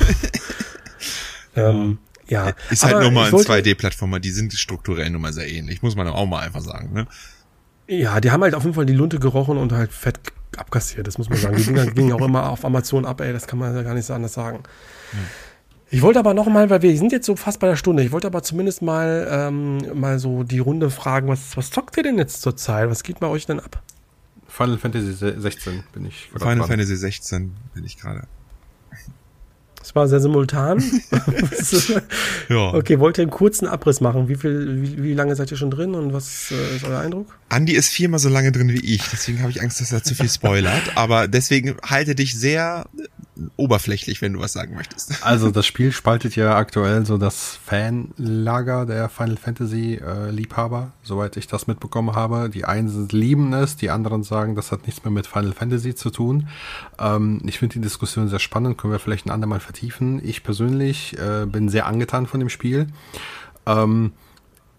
ähm, 1.56 1.98
ja. 2.28 2.52
Ist 2.70 2.84
halt 2.84 3.00
nur 3.00 3.10
mal 3.10 3.28
ein 3.28 3.34
2D-Plattformer, 3.34 4.20
die 4.20 4.30
sind 4.30 4.52
strukturell 4.54 5.10
nun 5.10 5.20
mal 5.20 5.32
sehr 5.32 5.48
ähnlich, 5.48 5.82
muss 5.82 5.96
man 5.96 6.08
auch 6.08 6.26
mal 6.26 6.40
einfach 6.40 6.60
sagen, 6.60 6.92
ne? 6.92 7.06
Ja, 7.88 8.20
die 8.20 8.32
haben 8.32 8.42
halt 8.42 8.54
auf 8.54 8.64
jeden 8.64 8.74
Fall 8.74 8.86
die 8.86 8.94
Lunte 8.94 9.20
gerochen 9.20 9.58
und 9.58 9.72
halt 9.72 9.92
fett 9.92 10.18
abkassiert, 10.58 11.06
das 11.06 11.18
muss 11.18 11.28
man 11.28 11.38
sagen. 11.38 11.56
Die 11.56 11.64
Dinger 11.64 11.86
gingen 11.92 12.12
auch 12.12 12.24
immer 12.24 12.50
auf 12.50 12.64
Amazon 12.64 13.04
ab, 13.04 13.20
ey, 13.20 13.32
das 13.32 13.46
kann 13.46 13.58
man 13.58 13.74
ja 13.74 13.82
gar 13.82 13.94
nicht 13.94 14.06
so 14.06 14.14
anders 14.14 14.34
sagen. 14.34 14.58
Hm. 15.12 15.18
Ich 15.88 16.02
wollte 16.02 16.18
aber 16.18 16.34
noch 16.34 16.46
mal, 16.46 16.68
weil 16.68 16.82
wir 16.82 16.96
sind 16.98 17.12
jetzt 17.12 17.26
so 17.26 17.36
fast 17.36 17.60
bei 17.60 17.68
der 17.68 17.76
Stunde, 17.76 18.02
ich 18.02 18.10
wollte 18.10 18.26
aber 18.26 18.42
zumindest 18.42 18.82
mal, 18.82 19.28
ähm, 19.30 19.78
mal 19.98 20.18
so 20.18 20.42
die 20.42 20.58
Runde 20.58 20.90
fragen, 20.90 21.28
was, 21.28 21.56
was 21.56 21.70
zockt 21.70 21.96
ihr 21.96 22.02
denn 22.02 22.18
jetzt 22.18 22.42
zur 22.42 22.56
Zeit? 22.56 22.90
Was 22.90 23.02
geht 23.04 23.20
bei 23.20 23.28
euch 23.28 23.46
denn 23.46 23.60
ab? 23.60 23.82
Final 24.48 24.78
Fantasy 24.78 25.12
16 25.12 25.84
bin 25.92 26.06
ich 26.06 26.30
gerade. 26.32 26.50
Final 26.50 26.66
Fantasy 26.66 26.96
16 26.96 27.54
bin 27.74 27.84
ich 27.84 27.98
gerade. 27.98 28.26
Das 29.86 29.94
war 29.94 30.08
sehr 30.08 30.18
simultan. 30.18 30.82
ja. 32.48 32.74
Okay, 32.74 32.98
wollt 32.98 33.18
ihr 33.18 33.22
einen 33.22 33.30
kurzen 33.30 33.68
Abriss 33.68 34.00
machen? 34.00 34.26
Wie, 34.26 34.34
viel, 34.34 34.82
wie, 34.82 35.00
wie 35.00 35.14
lange 35.14 35.36
seid 35.36 35.52
ihr 35.52 35.56
schon 35.56 35.70
drin 35.70 35.94
und 35.94 36.12
was 36.12 36.50
äh, 36.50 36.74
ist 36.74 36.84
euer 36.84 36.98
Eindruck? 36.98 37.28
Andi 37.50 37.72
ist 37.72 37.90
viermal 37.90 38.18
so 38.18 38.28
lange 38.28 38.50
drin 38.50 38.68
wie 38.70 38.84
ich, 38.84 39.08
deswegen 39.12 39.40
habe 39.42 39.50
ich 39.52 39.62
Angst, 39.62 39.80
dass 39.80 39.92
er 39.92 40.02
zu 40.02 40.16
viel 40.16 40.28
spoilert. 40.28 40.82
Aber 40.96 41.28
deswegen 41.28 41.76
halte 41.84 42.16
dich 42.16 42.36
sehr 42.36 42.86
oberflächlich, 43.56 44.22
wenn 44.22 44.32
du 44.32 44.40
was 44.40 44.52
sagen 44.52 44.74
möchtest. 44.74 45.24
Also 45.24 45.50
das 45.50 45.66
Spiel 45.66 45.92
spaltet 45.92 46.36
ja 46.36 46.56
aktuell 46.56 47.04
so 47.06 47.18
das 47.18 47.58
Fanlager 47.64 48.86
der 48.86 49.08
Final 49.08 49.36
Fantasy 49.36 50.00
äh, 50.02 50.30
Liebhaber, 50.30 50.92
soweit 51.02 51.36
ich 51.36 51.46
das 51.46 51.66
mitbekommen 51.66 52.14
habe. 52.14 52.50
Die 52.50 52.64
einen 52.64 53.08
lieben 53.10 53.52
es, 53.52 53.76
die 53.76 53.90
anderen 53.90 54.22
sagen, 54.22 54.54
das 54.54 54.72
hat 54.72 54.86
nichts 54.86 55.04
mehr 55.04 55.12
mit 55.12 55.26
Final 55.26 55.52
Fantasy 55.52 55.94
zu 55.94 56.10
tun. 56.10 56.48
Ähm, 56.98 57.40
ich 57.44 57.58
finde 57.58 57.74
die 57.74 57.80
Diskussion 57.82 58.28
sehr 58.28 58.38
spannend, 58.38 58.78
können 58.78 58.92
wir 58.92 58.98
vielleicht 58.98 59.26
ein 59.26 59.30
andermal 59.30 59.60
vertiefen. 59.60 60.20
Ich 60.24 60.42
persönlich 60.42 61.16
äh, 61.18 61.46
bin 61.46 61.68
sehr 61.68 61.86
angetan 61.86 62.26
von 62.26 62.40
dem 62.40 62.48
Spiel. 62.48 62.88
Ähm, 63.66 64.12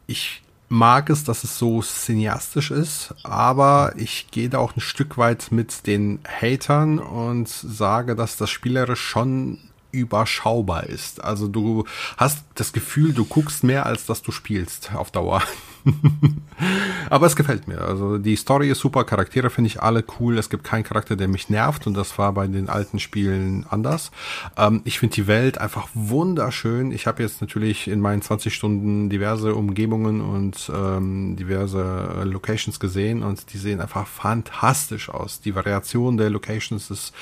ich 0.07 0.43
mag 0.69 1.09
es, 1.09 1.23
dass 1.23 1.43
es 1.43 1.57
so 1.57 1.81
cineastisch 1.81 2.71
ist, 2.71 3.15
aber 3.23 3.93
ich 3.95 4.31
gehe 4.31 4.49
da 4.49 4.57
auch 4.57 4.75
ein 4.75 4.81
Stück 4.81 5.17
weit 5.17 5.51
mit 5.51 5.87
den 5.87 6.19
Hatern 6.27 6.99
und 6.99 7.47
sage, 7.47 8.15
dass 8.15 8.37
das 8.37 8.49
spielerisch 8.49 9.01
schon 9.01 9.59
überschaubar 9.91 10.83
ist. 10.83 11.23
Also 11.23 11.47
du 11.47 11.85
hast 12.17 12.43
das 12.55 12.73
Gefühl, 12.73 13.13
du 13.13 13.25
guckst 13.25 13.63
mehr, 13.63 13.85
als 13.85 14.05
dass 14.05 14.21
du 14.21 14.31
spielst 14.31 14.93
auf 14.93 15.11
Dauer. 15.11 15.41
Aber 17.09 17.25
es 17.25 17.35
gefällt 17.35 17.67
mir. 17.67 17.81
Also 17.81 18.17
die 18.17 18.35
Story 18.35 18.69
ist 18.69 18.79
super, 18.79 19.03
Charaktere 19.03 19.49
finde 19.49 19.69
ich 19.69 19.81
alle 19.81 20.03
cool. 20.19 20.37
Es 20.37 20.49
gibt 20.49 20.63
keinen 20.63 20.83
Charakter, 20.83 21.15
der 21.15 21.27
mich 21.27 21.49
nervt 21.49 21.87
und 21.87 21.95
das 21.95 22.17
war 22.17 22.33
bei 22.33 22.47
den 22.47 22.69
alten 22.69 22.99
Spielen 22.99 23.65
anders. 23.69 24.11
Ähm, 24.57 24.81
ich 24.83 24.99
finde 24.99 25.15
die 25.15 25.27
Welt 25.27 25.57
einfach 25.57 25.87
wunderschön. 25.93 26.91
Ich 26.91 27.07
habe 27.07 27.23
jetzt 27.23 27.41
natürlich 27.41 27.87
in 27.87 27.99
meinen 27.99 28.21
20 28.21 28.53
Stunden 28.53 29.09
diverse 29.09 29.55
Umgebungen 29.55 30.21
und 30.21 30.71
ähm, 30.73 31.35
diverse 31.35 32.23
Locations 32.23 32.79
gesehen 32.79 33.23
und 33.23 33.53
die 33.53 33.57
sehen 33.57 33.81
einfach 33.81 34.07
fantastisch 34.07 35.09
aus. 35.09 35.41
Die 35.41 35.55
Variation 35.55 36.17
der 36.17 36.29
Locations 36.29 36.91
ist 36.91 37.13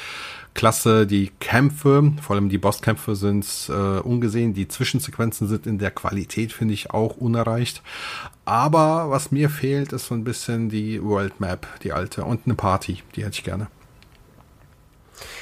klasse. 0.56 1.06
Die 1.06 1.32
Kämpfe, 1.39 2.14
vor 2.22 2.36
allem 2.36 2.49
die 2.49 2.58
Bosskämpfe 2.58 3.16
sind 3.16 3.45
äh, 3.70 3.99
ungesehen. 3.99 4.56
Die 4.56 4.68
Zwischensequenzen 4.68 5.47
sind 5.47 5.68
in 5.68 5.78
der 5.78 5.91
Qualität, 5.91 6.51
finde 6.51 6.74
ich, 6.74 6.89
auch 6.89 7.18
unerreicht. 7.18 7.84
Aber 8.45 9.12
was 9.12 9.32
mir 9.32 9.51
fehlt, 9.51 9.93
ist 9.93 10.08
so 10.08 10.16
ein 10.16 10.24
bisschen 10.24 10.70
die 10.70 11.03
World 11.03 11.39
Map, 11.39 11.68
die 11.84 11.93
alte. 11.93 12.24
Und 12.24 12.41
eine 12.45 12.56
Party, 12.56 13.03
die 13.16 13.24
hätte 13.24 13.38
ich 13.38 13.43
gerne. 13.43 13.68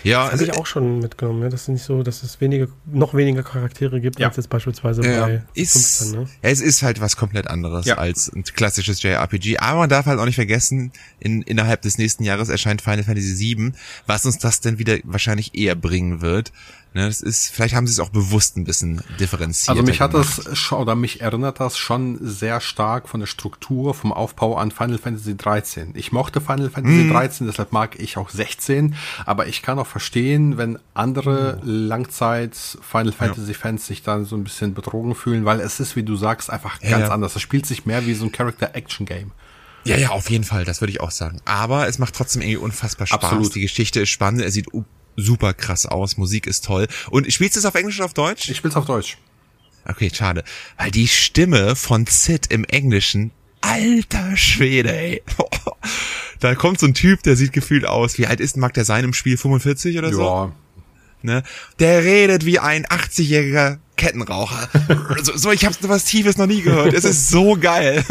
Ja, 0.03 0.24
das 0.30 0.34
habe 0.34 0.43
ich 0.43 0.53
auch 0.57 0.65
schon 0.65 0.99
mitgenommen, 0.99 1.43
ja, 1.43 1.49
dass 1.49 1.63
es 1.63 1.67
nicht 1.69 1.84
so, 1.84 2.03
dass 2.03 2.24
es 2.24 2.41
weniger, 2.41 2.67
noch 2.86 3.13
weniger 3.13 3.43
Charaktere 3.43 4.01
gibt, 4.01 4.19
ja. 4.19 4.28
als 4.28 4.38
jetzt 4.38 4.49
beispielsweise 4.49 5.03
ja, 5.03 5.26
bei 5.26 5.43
ist, 5.53 5.97
15, 5.99 6.11
ne? 6.11 6.30
Es 6.41 6.61
ist 6.61 6.84
halt 6.84 6.99
was 6.99 7.15
komplett 7.15 7.47
anderes 7.47 7.86
ja. 7.86 7.97
als 7.97 8.32
ein 8.34 8.43
klassisches 8.43 9.01
JRPG, 9.01 9.57
aber 9.57 9.80
man 9.80 9.89
darf 9.89 10.05
halt 10.05 10.19
auch 10.19 10.26
nicht 10.26 10.36
vergessen, 10.36 10.91
in, 11.19 11.41
innerhalb 11.41 11.82
des 11.82 11.97
nächsten 11.97 12.24
Jahres 12.24 12.49
erscheint 12.49 12.82
Final 12.82 13.03
Fantasy 13.03 13.55
VII, 13.55 13.74
was 14.05 14.26
uns 14.26 14.38
das 14.39 14.59
denn 14.59 14.78
wieder 14.78 14.97
wahrscheinlich 15.03 15.55
eher 15.55 15.76
bringen 15.76 16.21
wird. 16.21 16.51
Ne, 16.95 17.07
das 17.07 17.21
ist, 17.21 17.49
vielleicht 17.49 17.73
haben 17.73 17.87
sie 17.87 17.93
es 17.93 17.99
auch 17.99 18.09
bewusst 18.09 18.55
ein 18.55 18.65
bisschen 18.65 19.01
differenziert. 19.19 19.69
Also 19.69 19.81
mich 19.81 19.99
hat 19.99 20.13
das 20.13 20.47
schon, 20.55 20.79
oder 20.79 20.95
mich 20.95 21.21
erinnert 21.21 21.59
das 21.59 21.75
schon 21.75 22.19
sehr 22.21 22.61
stark 22.61 23.09
von 23.09 23.19
der 23.19 23.25
Struktur, 23.25 23.95
vom 23.95 24.13
Aufbau 24.13 24.57
an 24.57 24.69
Final 24.69 24.99
Fantasy 24.99 25.35
13. 25.35 25.93
Ich 25.95 26.11
mochte 26.11 26.39
Final 26.39 26.69
Fantasy 26.69 27.05
mm. 27.05 27.11
13, 27.11 27.47
deshalb 27.47 27.71
mag 27.71 27.99
ich 27.99 28.17
auch 28.17 28.29
16, 28.29 28.93
aber 29.25 29.47
ich 29.47 29.63
kann 29.63 29.79
auch 29.79 29.87
verstehen, 29.87 30.57
wenn 30.57 30.77
andere 30.93 31.57
oh. 31.57 31.65
Langzeit 31.65 32.55
Final 32.55 33.11
Fantasy 33.11 33.55
Fans 33.55 33.87
sich 33.87 34.03
dann 34.03 34.25
so 34.25 34.35
ein 34.35 34.43
bisschen 34.43 34.75
betrogen 34.75 35.15
fühlen, 35.15 35.45
weil 35.45 35.61
es 35.61 35.79
ist, 35.79 35.95
wie 35.95 36.03
du 36.03 36.15
sagst, 36.15 36.51
einfach 36.51 36.79
ja, 36.83 36.91
ganz 36.91 37.07
ja. 37.07 37.09
anders. 37.09 37.35
Es 37.35 37.41
spielt 37.41 37.65
sich 37.65 37.87
mehr 37.87 38.05
wie 38.05 38.13
so 38.13 38.25
ein 38.25 38.31
Character 38.31 38.75
Action 38.75 39.07
Game. 39.07 39.31
Ja, 39.85 39.97
ja, 39.97 40.09
auf 40.09 40.29
jeden 40.29 40.43
Fall, 40.43 40.63
das 40.63 40.79
würde 40.79 40.91
ich 40.91 41.01
auch 41.01 41.11
sagen. 41.11 41.41
Aber 41.45 41.87
es 41.87 41.97
macht 41.99 42.15
trotzdem 42.15 42.41
irgendwie 42.41 42.57
unfassbar 42.57 43.07
Spaß. 43.07 43.23
Absolut. 43.23 43.55
Die 43.55 43.61
Geschichte 43.61 44.01
ist 44.01 44.09
spannend, 44.09 44.41
er 44.41 44.51
sieht 44.51 44.67
super 45.16 45.53
krass 45.53 45.86
aus, 45.86 46.18
Musik 46.18 46.47
ist 46.47 46.66
toll. 46.66 46.88
Und 47.09 47.32
spielst 47.32 47.55
du 47.55 47.59
es 47.59 47.66
auf 47.66 47.76
Englisch 47.76 47.97
oder 47.97 48.05
auf 48.05 48.14
Deutsch? 48.14 48.49
Ich 48.49 48.57
spiel's 48.57 48.76
auf 48.76 48.86
Deutsch. 48.86 49.18
Okay, 49.86 50.09
schade. 50.14 50.43
Weil 50.78 50.91
die 50.91 51.07
Stimme 51.07 51.76
von 51.76 52.05
Sid 52.05 52.47
im 52.47 52.64
Englischen, 52.64 53.32
alter 53.61 54.38
Schwede, 54.38 54.95
ey. 54.95 55.24
da 56.39 56.55
kommt 56.55 56.80
so 56.80 56.86
ein 56.86 56.93
Typ, 56.93 57.24
der 57.24 57.36
sieht 57.36 57.53
gefühlt 57.53 57.86
aus. 57.86 58.18
Wie 58.18 58.28
alt 58.28 58.39
ist, 58.39 58.57
mag 58.57 58.74
der 58.74 58.86
sein 58.86 59.03
im 59.03 59.14
Spiel? 59.14 59.38
45 59.38 59.97
oder 59.97 60.14
so? 60.14 60.22
Ja. 60.22 60.51
Ne? 61.22 61.43
Der 61.80 62.03
redet 62.03 62.45
wie 62.45 62.59
ein 62.59 62.86
80-jähriger 62.86 63.80
Kettenraucher. 63.95 64.67
so, 65.23 65.35
so, 65.35 65.51
ich 65.51 65.65
habe 65.65 65.75
was 65.83 66.05
Tiefes 66.05 66.37
noch 66.37 66.47
nie 66.47 66.61
gehört. 66.61 66.93
Es 66.93 67.05
ist 67.05 67.29
so 67.29 67.57
geil. 67.59 68.03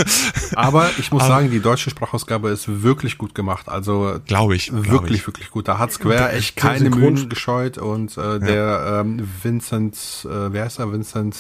Aber 0.55 0.91
ich 0.99 1.11
muss 1.11 1.27
sagen, 1.27 1.51
die 1.51 1.61
deutsche 1.61 1.91
Sprachausgabe 1.91 2.51
ist 2.51 2.83
wirklich 2.83 3.19
gut 3.19 3.35
gemacht. 3.35 3.69
Also 3.69 4.21
glaube 4.27 4.57
ich, 4.57 4.67
glaub 4.67 4.89
wirklich, 4.89 5.21
ich. 5.21 5.27
wirklich 5.27 5.51
gut. 5.51 5.69
Da 5.69 5.79
hat 5.79 5.93
Square 5.93 6.33
echt 6.33 6.57
keine 6.57 6.91
Mühen 6.91 7.29
gescheut 7.29 7.79
und 7.79 8.17
äh, 8.17 8.39
der 8.39 9.01
ähm, 9.01 9.29
Vincent, 9.43 9.97
äh, 10.25 10.53
wer 10.53 10.67
ist 10.67 10.79
er? 10.79 10.93
Vincent 10.93 11.37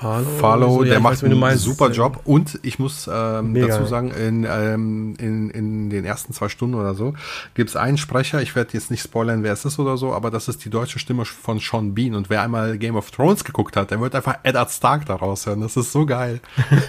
Farlow, 0.00 0.30
Farlow 0.38 0.74
so, 0.74 0.84
ja, 0.84 0.90
der 0.90 1.00
macht 1.00 1.24
einen 1.24 1.38
meinst, 1.38 1.64
super 1.64 1.90
Job. 1.90 2.20
Und 2.24 2.60
ich 2.62 2.78
muss 2.78 3.08
ähm, 3.12 3.54
dazu 3.54 3.84
sagen, 3.84 4.12
in, 4.12 4.46
ähm, 4.48 5.14
in, 5.18 5.50
in 5.50 5.90
den 5.90 6.04
ersten 6.04 6.32
zwei 6.32 6.48
Stunden 6.48 6.76
oder 6.76 6.94
so 6.94 7.14
gibt 7.54 7.70
es 7.70 7.76
einen 7.76 7.98
Sprecher, 7.98 8.40
ich 8.40 8.54
werde 8.54 8.74
jetzt 8.74 8.90
nicht 8.92 9.02
spoilern, 9.02 9.42
wer 9.42 9.52
es 9.52 9.64
ist 9.64 9.78
oder 9.78 9.96
so, 9.96 10.12
aber 10.12 10.30
das 10.30 10.46
ist 10.46 10.64
die 10.64 10.70
deutsche 10.70 11.00
Stimme 11.00 11.24
von 11.24 11.58
Sean 11.58 11.94
Bean. 11.94 12.14
Und 12.14 12.30
wer 12.30 12.42
einmal 12.42 12.78
Game 12.78 12.94
of 12.94 13.10
Thrones 13.10 13.42
geguckt 13.42 13.76
hat, 13.76 13.90
der 13.90 14.00
wird 14.00 14.14
einfach 14.14 14.38
Eddard 14.44 14.70
Stark 14.70 15.06
daraus 15.06 15.46
hören. 15.46 15.62
Das 15.62 15.76
ist 15.76 15.90
so 15.90 16.06
geil. 16.06 16.40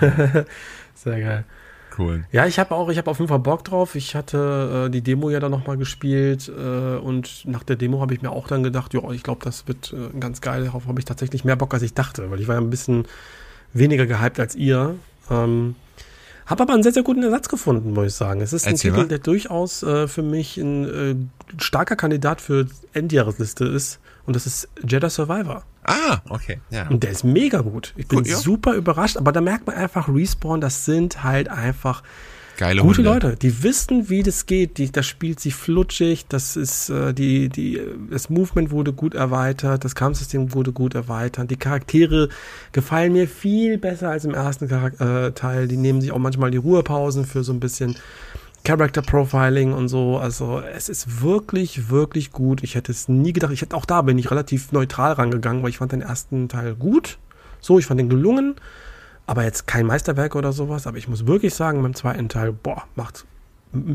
Sehr 0.94 1.20
geil. 1.20 1.44
Cool. 1.98 2.24
Ja, 2.30 2.46
ich 2.46 2.58
habe 2.58 2.74
auch, 2.74 2.88
ich 2.90 2.98
habe 2.98 3.10
auf 3.10 3.18
jeden 3.18 3.28
Fall 3.28 3.38
Bock 3.38 3.64
drauf. 3.64 3.94
Ich 3.94 4.14
hatte 4.14 4.86
äh, 4.86 4.90
die 4.90 5.00
Demo 5.00 5.30
ja 5.30 5.40
dann 5.40 5.50
nochmal 5.50 5.76
gespielt 5.76 6.48
äh, 6.48 6.96
und 6.96 7.44
nach 7.46 7.62
der 7.62 7.76
Demo 7.76 8.00
habe 8.00 8.12
ich 8.14 8.22
mir 8.22 8.30
auch 8.30 8.48
dann 8.48 8.62
gedacht, 8.62 8.92
ja, 8.92 9.10
ich 9.10 9.22
glaube, 9.22 9.44
das 9.44 9.66
wird 9.66 9.92
äh, 9.92 10.18
ganz 10.18 10.40
geil. 10.40 10.64
Darauf 10.64 10.86
habe 10.86 10.98
ich 10.98 11.04
tatsächlich 11.04 11.44
mehr 11.44 11.56
Bock, 11.56 11.72
als 11.72 11.82
ich 11.82 11.94
dachte, 11.94 12.30
weil 12.30 12.40
ich 12.40 12.48
war 12.48 12.56
ja 12.56 12.60
ein 12.60 12.70
bisschen 12.70 13.06
weniger 13.72 14.06
gehypt 14.06 14.38
als 14.40 14.54
ihr. 14.54 14.94
Ähm, 15.30 15.74
habe 16.46 16.62
aber 16.62 16.74
einen 16.74 16.82
sehr, 16.82 16.92
sehr 16.92 17.02
guten 17.02 17.22
Ersatz 17.22 17.48
gefunden, 17.48 17.92
muss 17.92 18.06
ich 18.06 18.14
sagen. 18.14 18.40
Es 18.40 18.52
ist 18.52 18.66
ein 18.66 18.74
Erzähl 18.74 18.92
Titel, 18.92 19.02
mal. 19.02 19.08
der 19.08 19.18
durchaus 19.18 19.82
äh, 19.82 20.06
für 20.06 20.22
mich 20.22 20.56
ein 20.58 20.84
äh, 20.84 21.16
starker 21.60 21.96
Kandidat 21.96 22.40
für 22.40 22.66
Endjahresliste 22.92 23.64
ist. 23.64 23.98
Und 24.26 24.34
das 24.36 24.46
ist 24.46 24.68
Jedi 24.86 25.08
Survivor. 25.08 25.62
Ah, 25.84 26.18
okay. 26.28 26.58
Ja. 26.70 26.88
Und 26.88 27.02
der 27.02 27.10
ist 27.10 27.24
mega 27.24 27.60
gut. 27.60 27.94
Ich 27.96 28.08
bin 28.08 28.18
Cool, 28.18 28.26
ja. 28.26 28.36
super 28.36 28.74
überrascht, 28.74 29.16
aber 29.16 29.32
da 29.32 29.40
merkt 29.40 29.66
man 29.66 29.76
einfach, 29.76 30.08
Respawn, 30.08 30.60
das 30.60 30.84
sind 30.84 31.22
halt 31.22 31.48
einfach 31.48 32.02
Geile 32.56 32.80
gute 32.80 32.98
Hunde. 32.98 33.10
Leute. 33.10 33.36
Die 33.36 33.62
wissen, 33.62 34.08
wie 34.08 34.22
das 34.22 34.46
geht. 34.46 34.78
Die, 34.78 34.90
das 34.90 35.06
spielt 35.06 35.40
sich 35.40 35.54
flutschig. 35.54 36.26
Das 36.28 36.56
ist 36.56 36.88
äh, 36.88 37.12
die, 37.12 37.48
die, 37.50 37.80
das 38.10 38.30
Movement 38.30 38.70
wurde 38.70 38.92
gut 38.92 39.14
erweitert. 39.14 39.84
Das 39.84 39.94
Kampfsystem 39.94 40.54
wurde 40.54 40.72
gut 40.72 40.94
erweitert. 40.94 41.50
Die 41.50 41.56
Charaktere 41.56 42.28
gefallen 42.72 43.12
mir 43.12 43.28
viel 43.28 43.78
besser 43.78 44.08
als 44.08 44.24
im 44.24 44.34
ersten 44.34 44.68
Charak 44.68 45.00
äh, 45.00 45.32
Teil. 45.32 45.68
Die 45.68 45.76
nehmen 45.76 46.00
sich 46.00 46.12
auch 46.12 46.18
manchmal 46.18 46.50
die 46.50 46.56
Ruhepausen 46.56 47.26
für 47.26 47.44
so 47.44 47.52
ein 47.52 47.60
bisschen 47.60 47.96
Character 48.66 49.00
Profiling 49.02 49.72
und 49.72 49.88
so. 49.88 50.18
Also 50.18 50.60
es 50.60 50.88
ist 50.88 51.22
wirklich, 51.22 51.88
wirklich 51.88 52.32
gut. 52.32 52.62
Ich 52.64 52.74
hätte 52.74 52.90
es 52.90 53.08
nie 53.08 53.32
gedacht. 53.32 53.52
Ich 53.52 53.62
hätte 53.62 53.76
auch 53.76 53.84
da 53.84 54.02
bin 54.02 54.18
ich 54.18 54.30
relativ 54.30 54.72
neutral 54.72 55.12
rangegangen, 55.12 55.62
weil 55.62 55.70
ich 55.70 55.78
fand 55.78 55.92
den 55.92 56.02
ersten 56.02 56.48
Teil 56.48 56.74
gut. 56.74 57.18
So, 57.60 57.78
ich 57.78 57.86
fand 57.86 58.00
den 58.00 58.08
gelungen. 58.08 58.56
Aber 59.26 59.44
jetzt 59.44 59.66
kein 59.66 59.86
Meisterwerk 59.86 60.34
oder 60.34 60.52
sowas. 60.52 60.86
Aber 60.86 60.98
ich 60.98 61.06
muss 61.08 61.26
wirklich 61.26 61.54
sagen, 61.54 61.82
beim 61.82 61.94
zweiten 61.94 62.28
Teil, 62.28 62.52
boah, 62.52 62.84
macht. 62.96 63.24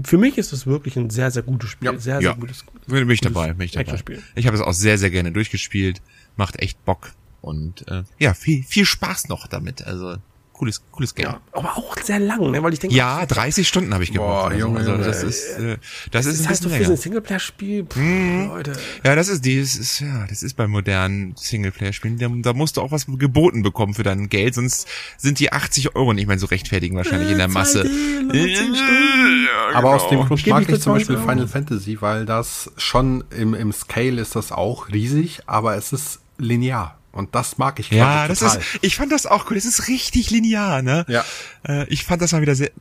Für 0.04 0.18
mich 0.18 0.38
ist 0.38 0.54
es 0.54 0.68
wirklich 0.68 0.96
ein 0.98 1.10
sehr, 1.10 1.32
sehr 1.32 1.44
gutes 1.44 1.70
Spiel. 1.70 1.92
Ja. 1.92 2.00
sehr, 2.00 2.20
sehr 2.20 2.32
Ja. 2.32 2.34
gutes. 2.34 2.66
Bin 2.88 3.10
ich 3.10 3.22
dabei, 3.22 3.54
bin 3.54 3.66
ich 3.66 3.72
dabei. 3.72 4.00
Ich 4.36 4.48
habe 4.48 4.56
es 4.56 4.62
auch 4.64 4.74
sehr, 4.74 4.98
sehr 4.98 5.10
gerne 5.10 5.32
durchgespielt. 5.32 6.02
Macht 6.38 6.60
echt 6.60 6.84
Bock. 6.86 7.12
Und 7.42 7.88
äh, 7.90 8.04
ja, 8.20 8.34
viel, 8.34 8.64
viel 8.64 8.86
Spaß 8.86 9.28
noch 9.28 9.48
damit. 9.48 9.86
Also 9.86 10.18
cooles, 10.62 10.80
cooles 10.92 11.16
Game. 11.16 11.26
Ja, 11.26 11.42
aber 11.54 11.76
auch 11.76 11.96
sehr 12.04 12.20
lang, 12.20 12.52
ne? 12.52 12.62
weil 12.62 12.72
ich 12.74 12.78
denke, 12.80 12.96
Ja, 12.96 13.26
30 13.26 13.68
Stunden 13.68 13.92
habe 13.96 14.04
ich 14.04 14.14
Boah, 14.14 14.50
gebraucht. 14.52 14.52
oder 14.52 14.54
so. 14.56 14.60
Junge, 14.68 14.80
also 14.80 14.98
das 14.98 15.24
ist, 15.24 15.58
äh, 15.58 15.78
das 16.12 16.28
ist 16.28 16.40
das 16.40 16.46
ein 16.46 16.50
heißt 16.52 16.64
für 16.64 16.70
so 16.70 16.76
länger. 16.76 16.90
ein 16.92 16.98
Singleplayer-Spiel, 16.98 17.88
Mhm. 17.96 18.48
Leute. 18.50 18.74
Ja, 19.04 19.16
das 19.16 19.28
ist, 19.28 19.44
das 19.44 19.76
ist, 19.76 20.00
ja, 20.02 20.28
das 20.28 20.44
ist 20.44 20.56
bei 20.56 20.68
modernen 20.68 21.34
Singleplayer-Spielen. 21.36 22.20
Da, 22.20 22.30
da 22.32 22.54
musst 22.54 22.78
du 22.78 22.82
auch 22.82 22.92
was 22.92 23.08
geboten 23.08 23.64
bekommen 23.64 23.96
für 23.96 24.04
dein 24.04 24.30
Geld, 24.30 24.54
sonst 24.54 24.88
sind 25.18 25.40
die 25.40 25.52
80 25.52 25.96
Euro 25.96 26.14
nicht 26.14 26.28
mehr 26.28 26.38
so 26.38 26.46
rechtfertigen 26.46 26.96
wahrscheinlich 26.96 27.32
in 27.32 27.38
der 27.40 27.48
Masse. 27.48 27.82
2D, 27.82 28.22
nur 28.22 28.32
10 28.34 28.56
Stunden. 28.56 29.48
Ja, 29.72 29.76
Aber 29.78 29.96
aus 29.96 30.04
dem 30.10 30.18
genau. 30.20 30.28
Grund 30.28 30.48
mag 30.48 30.62
ich 30.62 30.68
zum 30.68 30.80
20 30.80 30.86
Beispiel 31.08 31.16
Euro. 31.16 31.28
Final 31.30 31.48
Fantasy, 31.48 32.02
weil 32.02 32.26
das 32.28 32.72
schon 32.78 33.24
im, 33.36 33.54
im 33.56 33.72
Scale 33.72 34.22
ist 34.22 34.36
das 34.36 34.52
auch 34.52 34.90
riesig, 34.90 35.40
aber 35.48 35.76
es 35.76 35.92
ist 35.92 36.20
linear. 36.38 36.98
Und 37.12 37.36
das 37.36 37.58
mag 37.58 37.80
ich 37.80 37.90
Ja, 37.92 38.28
das 38.28 38.42
ist, 38.42 38.60
ich 38.82 38.96
fand 38.96 39.12
das 39.12 39.26
auch 39.26 39.50
cool. 39.50 39.56
Das 39.56 39.66
ist 39.66 39.88
richtig 39.88 40.30
linear, 40.30 40.82
ne? 40.82 41.06
Ja. 41.10 41.26
Äh, 41.68 41.86
ich 41.90 42.06
fand 42.06 42.22
das 42.22 42.32
mal 42.32 42.42
wieder 42.42 42.56
sehr, 42.56 42.72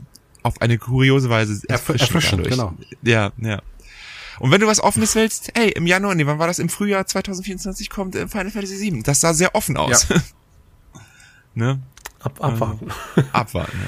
auf 0.42 0.60
eine 0.62 0.78
kuriose 0.78 1.28
Weise 1.30 1.54
Erfr- 1.66 1.98
erfrischend, 2.00 2.46
genau. 2.46 2.74
Ja, 3.02 3.32
ja. 3.38 3.60
Und 4.38 4.50
wenn 4.52 4.60
du 4.60 4.66
was 4.66 4.80
Offenes 4.80 5.14
willst, 5.16 5.50
ey, 5.54 5.70
im 5.70 5.86
Januar, 5.86 6.14
nee, 6.14 6.24
wann 6.26 6.38
war 6.38 6.46
das? 6.46 6.58
Im 6.58 6.68
Frühjahr 6.68 7.06
2024 7.06 7.90
kommt 7.90 8.14
äh, 8.14 8.26
Final 8.28 8.50
Fantasy 8.50 8.80
VII. 8.80 9.02
Das 9.02 9.20
sah 9.20 9.34
sehr 9.34 9.54
offen 9.54 9.76
aus. 9.76 10.06
ne? 11.54 11.80
Ab, 12.20 12.42
abwarten. 12.42 12.88
Abwarten, 13.32 13.78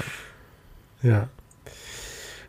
ja. 1.02 1.10
Ja. 1.10 1.28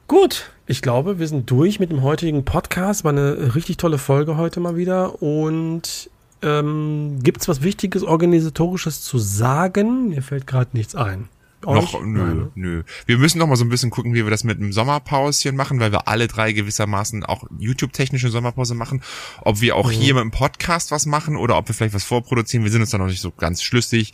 Gut, 0.08 0.52
ich 0.68 0.82
glaube, 0.82 1.20
wir 1.20 1.28
sind 1.28 1.50
durch 1.50 1.80
mit 1.80 1.92
dem 1.92 2.02
heutigen 2.02 2.44
Podcast. 2.46 3.04
War 3.04 3.12
eine 3.12 3.56
richtig 3.56 3.78
tolle 3.78 3.98
Folge 3.98 4.38
heute 4.38 4.60
mal 4.60 4.76
wieder. 4.76 5.22
Und 5.22 6.10
ähm, 6.44 7.20
gibt 7.24 7.42
es 7.42 7.48
was 7.48 7.62
Wichtiges, 7.64 8.04
Organisatorisches 8.04 9.02
zu 9.02 9.18
sagen? 9.20 10.10
Mir 10.10 10.22
fällt 10.22 10.46
gerade 10.48 10.70
nichts 10.74 10.96
ein. 10.96 11.30
Noch, 11.66 11.94
Euch? 11.94 12.02
nö, 12.04 12.26
Nein, 12.26 12.38
ne? 12.38 12.52
nö. 12.56 12.84
Wir 13.06 13.18
müssen 13.18 13.38
noch 13.40 13.48
mal 13.48 13.56
so 13.56 13.64
ein 13.64 13.70
bisschen 13.70 13.90
gucken, 13.90 14.14
wie 14.14 14.26
wir 14.26 14.30
das 14.30 14.44
mit 14.44 14.60
dem 14.60 14.74
Sommerpauschen 14.74 15.56
machen, 15.56 15.80
weil 15.80 15.94
wir 15.94 16.10
alle 16.10 16.28
drei 16.28 16.52
gewissermaßen 16.52 17.24
auch 17.24 17.46
YouTube-technische 17.58 18.30
Sommerpause 18.30 18.76
machen. 18.76 19.02
Ob 19.44 19.62
wir 19.62 19.74
Mhm. 19.76 19.80
auch 19.80 19.90
hier 19.90 20.14
mit 20.14 20.24
dem 20.24 20.32
Podcast 20.32 20.92
was 20.92 21.06
machen 21.06 21.38
oder 21.38 21.58
ob 21.58 21.70
wir 21.70 21.74
vielleicht 21.74 21.94
was 21.96 22.04
vorproduzieren. 22.04 22.66
Wir 22.66 22.72
sind 22.72 22.82
uns 22.82 22.90
da 22.90 22.98
noch 22.98 23.08
nicht 23.08 23.22
so 23.22 23.32
ganz 23.32 23.64
schlüssig. 23.64 24.12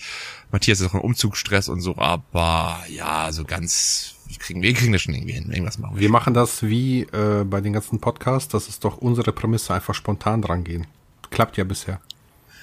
Matthias 0.52 0.80
ist 0.80 0.90
auch 0.90 0.94
im 0.94 1.02
Umzugsstress 1.02 1.70
und 1.70 1.82
so, 1.82 1.98
aber 1.98 2.84
ja, 2.88 3.32
so 3.32 3.46
ganz, 3.46 4.14
wir 4.28 4.38
kriegen, 4.38 4.62
wir 4.62 4.74
kriegen 4.76 4.92
das 4.94 5.02
schon 5.02 5.16
irgendwie 5.16 5.34
hin. 5.34 5.50
Irgendwas 5.50 5.80
machen 5.80 5.96
wir. 5.96 6.02
Wir 6.02 6.10
machen 6.12 6.36
das 6.36 6.62
wie 6.62 7.02
äh, 7.02 7.46
bei 7.46 7.62
den 7.62 7.74
ganzen 7.74 8.00
Podcasts. 8.00 8.50
Das 8.50 8.68
ist 8.70 8.84
doch 8.86 8.98
unsere 9.00 9.32
Prämisse, 9.32 9.74
einfach 9.74 9.96
spontan 9.96 10.44
dran 10.44 10.64
gehen. 10.64 10.86
Klappt 11.32 11.58
ja 11.58 11.64
bisher. 11.64 12.00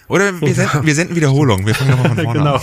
Oder 0.08 0.40
wir 0.40 0.54
senden, 0.54 0.86
wir 0.86 0.94
senden 0.94 1.16
Wiederholung. 1.16 1.66
Wir 1.66 1.74
fangen 1.74 1.90
nochmal 1.90 2.14
von 2.14 2.16
vorne 2.24 2.38
Genau. 2.38 2.54
an. 2.56 2.60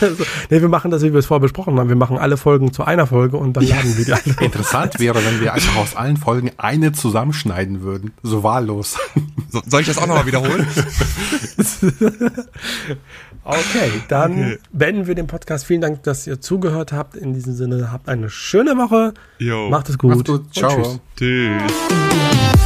Also, 0.00 0.24
nee, 0.50 0.60
wir 0.60 0.68
machen 0.68 0.90
das, 0.90 1.02
wie 1.02 1.12
wir 1.12 1.18
es 1.20 1.26
vorher 1.26 1.40
besprochen 1.40 1.78
haben. 1.78 1.88
Wir 1.88 1.96
machen 1.96 2.18
alle 2.18 2.36
Folgen 2.36 2.72
zu 2.72 2.84
einer 2.84 3.06
Folge 3.06 3.36
und 3.38 3.54
dann 3.56 3.64
laden 3.64 3.96
wir 3.96 4.04
die 4.04 4.12
alle. 4.12 4.22
Interessant 4.40 4.98
wäre, 4.98 5.24
wenn 5.24 5.40
wir 5.40 5.54
einfach 5.54 5.76
aus 5.76 5.96
allen 5.96 6.16
Folgen 6.16 6.50
eine 6.58 6.92
zusammenschneiden 6.92 7.80
würden. 7.82 8.12
So 8.22 8.42
wahllos. 8.42 8.96
So, 9.50 9.62
soll 9.66 9.80
ich 9.80 9.86
das 9.86 9.96
auch 9.98 10.06
nochmal 10.06 10.26
wiederholen? 10.26 10.66
Okay, 13.44 13.90
dann 14.08 14.32
Okay. 14.32 14.58
beenden 14.72 15.06
wir 15.06 15.14
den 15.14 15.28
Podcast. 15.28 15.64
Vielen 15.66 15.80
Dank, 15.80 16.02
dass 16.02 16.26
ihr 16.26 16.40
zugehört 16.40 16.92
habt. 16.92 17.14
In 17.16 17.32
diesem 17.32 17.54
Sinne, 17.54 17.92
habt 17.92 18.08
eine 18.08 18.28
schöne 18.28 18.76
Woche. 18.76 19.14
Jo. 19.38 19.68
Macht 19.70 19.88
es 19.88 19.96
gut. 19.98 20.10
Macht's 20.16 20.24
gut. 20.30 20.52
Ciao. 20.54 20.98
tschüss. 21.16 21.62
Tschüss. 21.62 22.65